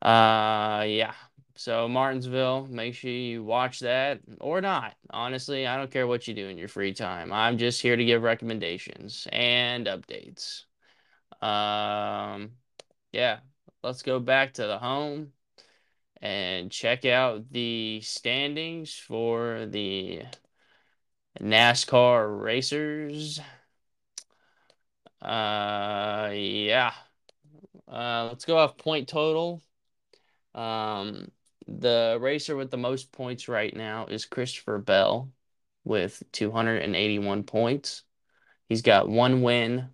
Uh, 0.00 0.84
yeah. 0.86 1.14
So 1.62 1.86
Martinsville, 1.86 2.66
make 2.68 2.92
sure 2.92 3.12
you 3.12 3.44
watch 3.44 3.78
that 3.78 4.18
or 4.40 4.60
not. 4.60 4.96
Honestly, 5.10 5.64
I 5.64 5.76
don't 5.76 5.92
care 5.92 6.08
what 6.08 6.26
you 6.26 6.34
do 6.34 6.48
in 6.48 6.58
your 6.58 6.66
free 6.66 6.92
time. 6.92 7.32
I'm 7.32 7.56
just 7.56 7.80
here 7.80 7.94
to 7.94 8.04
give 8.04 8.24
recommendations 8.24 9.28
and 9.30 9.86
updates. 9.86 10.64
Um, 11.40 12.50
yeah, 13.12 13.38
let's 13.84 14.02
go 14.02 14.18
back 14.18 14.54
to 14.54 14.66
the 14.66 14.76
home 14.76 15.28
and 16.20 16.68
check 16.68 17.04
out 17.04 17.44
the 17.52 18.00
standings 18.00 18.96
for 18.96 19.66
the 19.66 20.22
NASCAR 21.40 22.42
racers. 22.42 23.38
Uh, 25.20 26.32
yeah. 26.34 26.92
Uh, 27.86 28.26
let's 28.30 28.46
go 28.46 28.58
off 28.58 28.76
point 28.76 29.06
total. 29.06 29.62
Um, 30.56 31.28
the 31.66 32.18
racer 32.20 32.56
with 32.56 32.70
the 32.70 32.76
most 32.76 33.12
points 33.12 33.48
right 33.48 33.74
now 33.74 34.06
is 34.06 34.24
Christopher 34.24 34.78
Bell 34.78 35.30
with 35.84 36.22
281 36.32 37.42
points. 37.44 38.02
He's 38.68 38.82
got 38.82 39.08
one 39.08 39.42
win, 39.42 39.88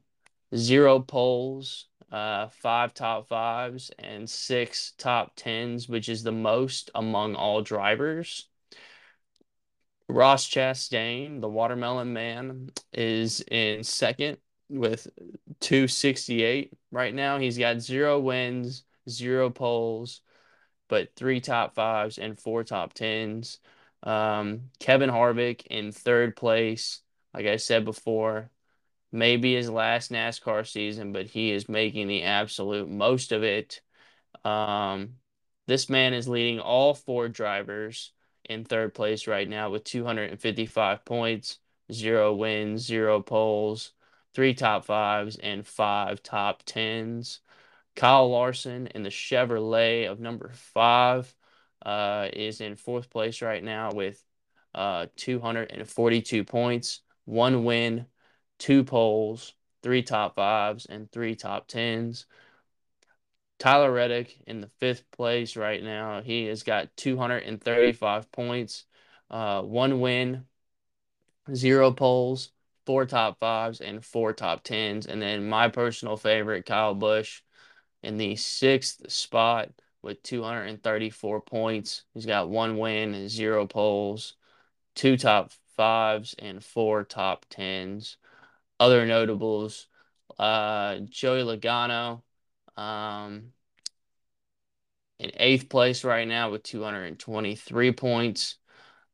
zero 0.54 1.00
poles, 1.00 1.86
uh, 2.12 2.48
five 2.48 2.94
top 2.94 3.28
fives, 3.28 3.90
and 3.98 4.28
six 4.28 4.92
top 4.98 5.32
tens, 5.36 5.88
which 5.88 6.08
is 6.08 6.22
the 6.22 6.32
most 6.32 6.90
among 6.94 7.34
all 7.34 7.62
drivers. 7.62 8.48
Ross 10.08 10.48
Chastain, 10.48 11.40
the 11.40 11.48
watermelon 11.48 12.12
man, 12.12 12.70
is 12.92 13.42
in 13.50 13.84
second 13.84 14.38
with 14.70 15.06
268 15.60 16.72
right 16.90 17.14
now. 17.14 17.38
He's 17.38 17.58
got 17.58 17.80
zero 17.80 18.18
wins, 18.18 18.84
zero 19.08 19.50
poles, 19.50 20.22
but 20.88 21.14
three 21.16 21.40
top 21.40 21.74
fives 21.74 22.18
and 22.18 22.38
four 22.38 22.64
top 22.64 22.94
tens. 22.94 23.58
Um, 24.02 24.70
Kevin 24.80 25.10
Harvick 25.10 25.66
in 25.66 25.92
third 25.92 26.36
place. 26.36 27.02
Like 27.34 27.46
I 27.46 27.56
said 27.56 27.84
before, 27.84 28.50
maybe 29.12 29.54
his 29.54 29.70
last 29.70 30.10
NASCAR 30.10 30.66
season, 30.66 31.12
but 31.12 31.26
he 31.26 31.52
is 31.52 31.68
making 31.68 32.08
the 32.08 32.22
absolute 32.22 32.88
most 32.88 33.32
of 33.32 33.42
it. 33.42 33.80
Um, 34.44 35.14
this 35.66 35.88
man 35.88 36.14
is 36.14 36.28
leading 36.28 36.60
all 36.60 36.94
four 36.94 37.28
drivers 37.28 38.12
in 38.44 38.64
third 38.64 38.94
place 38.94 39.26
right 39.26 39.48
now 39.48 39.70
with 39.70 39.84
255 39.84 41.04
points, 41.04 41.58
zero 41.92 42.34
wins, 42.34 42.82
zero 42.82 43.20
poles, 43.20 43.92
three 44.34 44.54
top 44.54 44.84
fives, 44.84 45.36
and 45.36 45.66
five 45.66 46.22
top 46.22 46.62
tens. 46.64 47.40
Kyle 47.98 48.30
Larson 48.30 48.86
in 48.94 49.02
the 49.02 49.08
Chevrolet 49.08 50.08
of 50.08 50.20
number 50.20 50.52
five 50.54 51.34
uh, 51.84 52.28
is 52.32 52.60
in 52.60 52.76
fourth 52.76 53.10
place 53.10 53.42
right 53.42 53.62
now 53.62 53.90
with 53.92 54.22
uh, 54.72 55.06
242 55.16 56.44
points, 56.44 57.00
one 57.24 57.64
win, 57.64 58.06
two 58.60 58.84
poles, 58.84 59.52
three 59.82 60.04
top 60.04 60.36
fives, 60.36 60.86
and 60.86 61.10
three 61.10 61.34
top 61.34 61.66
tens. 61.66 62.26
Tyler 63.58 63.90
Reddick 63.90 64.36
in 64.46 64.60
the 64.60 64.70
fifth 64.78 65.10
place 65.10 65.56
right 65.56 65.82
now. 65.82 66.20
He 66.22 66.44
has 66.44 66.62
got 66.62 66.96
235 66.96 68.30
points, 68.30 68.84
uh, 69.28 69.62
one 69.62 69.98
win, 69.98 70.44
zero 71.52 71.90
poles, 71.90 72.52
four 72.86 73.06
top 73.06 73.40
fives, 73.40 73.80
and 73.80 74.04
four 74.04 74.32
top 74.32 74.62
tens. 74.62 75.06
And 75.06 75.20
then 75.20 75.48
my 75.48 75.66
personal 75.66 76.16
favorite, 76.16 76.64
Kyle 76.64 76.94
Busch, 76.94 77.42
in 78.02 78.16
the 78.16 78.36
sixth 78.36 79.10
spot 79.10 79.70
with 80.02 80.22
234 80.22 81.40
points. 81.42 82.04
He's 82.14 82.26
got 82.26 82.48
one 82.48 82.78
win, 82.78 83.28
zero 83.28 83.66
poles, 83.66 84.34
two 84.94 85.16
top 85.16 85.52
fives, 85.76 86.34
and 86.38 86.64
four 86.64 87.04
top 87.04 87.46
tens. 87.50 88.16
Other 88.80 89.06
notables, 89.06 89.88
uh, 90.38 90.98
Joey 91.08 91.42
Logano, 91.42 92.22
um, 92.76 93.52
in 95.18 95.32
eighth 95.34 95.68
place 95.68 96.04
right 96.04 96.28
now 96.28 96.50
with 96.50 96.62
223 96.62 97.92
points. 97.92 98.56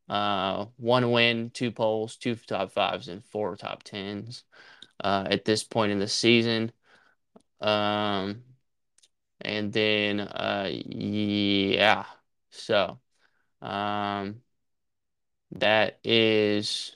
Uh, 0.07 0.67
one 0.77 1.11
win, 1.11 1.49
two 1.49 1.71
poles, 1.71 2.15
two 2.15 2.35
top 2.35 2.71
fives, 2.71 3.07
and 3.07 3.25
four 3.25 3.55
top 3.55 3.81
tens 3.81 4.43
uh, 5.03 5.25
at 5.29 5.45
this 5.45 5.63
point 5.63 5.91
in 5.91 5.99
the 5.99 6.07
season. 6.07 6.71
Um, 7.59 8.43
and 9.41 9.71
then, 9.73 10.19
uh, 10.19 10.69
yeah, 10.71 12.05
so 12.49 12.99
um, 13.61 14.41
that 15.51 15.99
is 16.03 16.95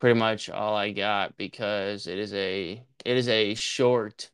pretty 0.00 0.18
much 0.18 0.50
all 0.50 0.74
I 0.76 0.92
got 0.92 1.36
because 1.36 2.06
it 2.06 2.18
is 2.18 2.34
a 2.34 2.82
it 3.04 3.16
is 3.16 3.28
a 3.28 3.54
short 3.54 4.30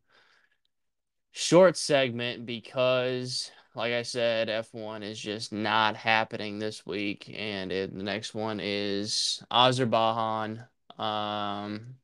short 1.32 1.76
segment 1.76 2.46
because 2.46 3.50
like 3.74 3.92
I 3.92 4.02
said, 4.02 4.48
F1 4.48 5.02
is 5.04 5.20
just 5.20 5.52
not 5.52 5.96
happening 5.96 6.58
this 6.58 6.84
week, 6.84 7.32
and 7.34 7.70
it, 7.70 7.94
the 7.96 8.02
next 8.02 8.34
one 8.34 8.60
is 8.60 9.42
Azerbaijan, 9.50 10.64
um, 10.98 11.94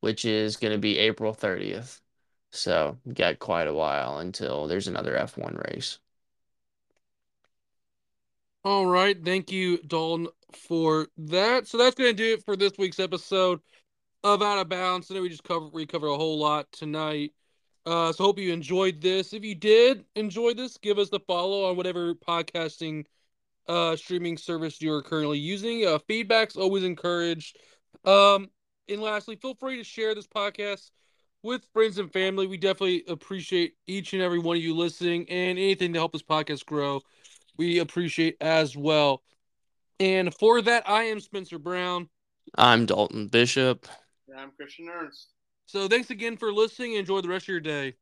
which 0.00 0.24
is 0.24 0.56
going 0.56 0.72
to 0.72 0.78
be 0.78 0.98
April 0.98 1.32
30th. 1.32 2.00
So, 2.54 2.98
got 3.12 3.40
quite 3.40 3.66
a 3.66 3.74
while 3.74 4.18
until 4.18 4.66
there's 4.68 4.86
another 4.88 5.16
F1 5.16 5.56
race. 5.56 5.98
All 8.64 8.86
right. 8.86 9.16
Thank 9.22 9.52
you, 9.52 9.78
Dalton, 9.82 10.28
for 10.52 11.08
that. 11.18 11.66
So 11.68 11.76
that's 11.76 11.94
going 11.96 12.10
to 12.10 12.22
do 12.22 12.32
it 12.34 12.44
for 12.44 12.56
this 12.56 12.72
week's 12.78 12.98
episode 13.00 13.60
of 14.22 14.40
Out 14.40 14.58
of 14.58 14.68
Bounds. 14.68 15.10
Know 15.10 15.20
we 15.20 15.28
just 15.28 15.44
covered 15.44 15.72
we 15.72 15.84
covered 15.84 16.08
a 16.08 16.16
whole 16.16 16.38
lot 16.38 16.70
tonight. 16.72 17.32
Uh, 17.84 18.12
so 18.12 18.24
hope 18.24 18.38
you 18.38 18.52
enjoyed 18.52 19.02
this. 19.02 19.34
If 19.34 19.44
you 19.44 19.54
did 19.54 20.04
enjoy 20.16 20.54
this, 20.54 20.78
give 20.78 20.98
us 20.98 21.10
the 21.10 21.20
follow 21.20 21.68
on 21.68 21.76
whatever 21.76 22.14
podcasting 22.14 23.04
uh 23.66 23.96
streaming 23.96 24.38
service 24.38 24.80
you're 24.80 25.02
currently 25.02 25.38
using. 25.38 25.86
Uh, 25.86 25.98
feedback's 26.06 26.56
always 26.56 26.84
encouraged. 26.84 27.58
Um, 28.04 28.48
and 28.88 29.02
lastly, 29.02 29.36
feel 29.36 29.54
free 29.54 29.76
to 29.76 29.84
share 29.84 30.14
this 30.14 30.26
podcast 30.26 30.90
with 31.44 31.64
friends 31.72 31.98
and 31.98 32.12
family. 32.12 32.46
We 32.48 32.56
definitely 32.56 33.04
appreciate 33.06 33.74
each 33.86 34.14
and 34.14 34.22
every 34.22 34.40
one 34.40 34.56
of 34.56 34.62
you 34.62 34.74
listening 34.74 35.28
and 35.28 35.58
anything 35.58 35.92
to 35.92 35.98
help 36.00 36.12
this 36.12 36.22
podcast 36.22 36.66
grow. 36.66 37.02
We 37.56 37.78
appreciate 37.78 38.36
as 38.40 38.76
well. 38.76 39.22
And 40.00 40.34
for 40.34 40.60
that, 40.62 40.88
I 40.88 41.04
am 41.04 41.20
Spencer 41.20 41.58
Brown. 41.58 42.08
I'm 42.56 42.86
Dalton 42.86 43.28
Bishop. 43.28 43.86
And 44.28 44.40
I'm 44.40 44.50
Christian 44.56 44.88
Ernst. 44.88 45.28
So 45.66 45.86
thanks 45.86 46.10
again 46.10 46.36
for 46.36 46.52
listening. 46.52 46.94
Enjoy 46.94 47.20
the 47.20 47.28
rest 47.28 47.44
of 47.44 47.48
your 47.48 47.60
day. 47.60 47.94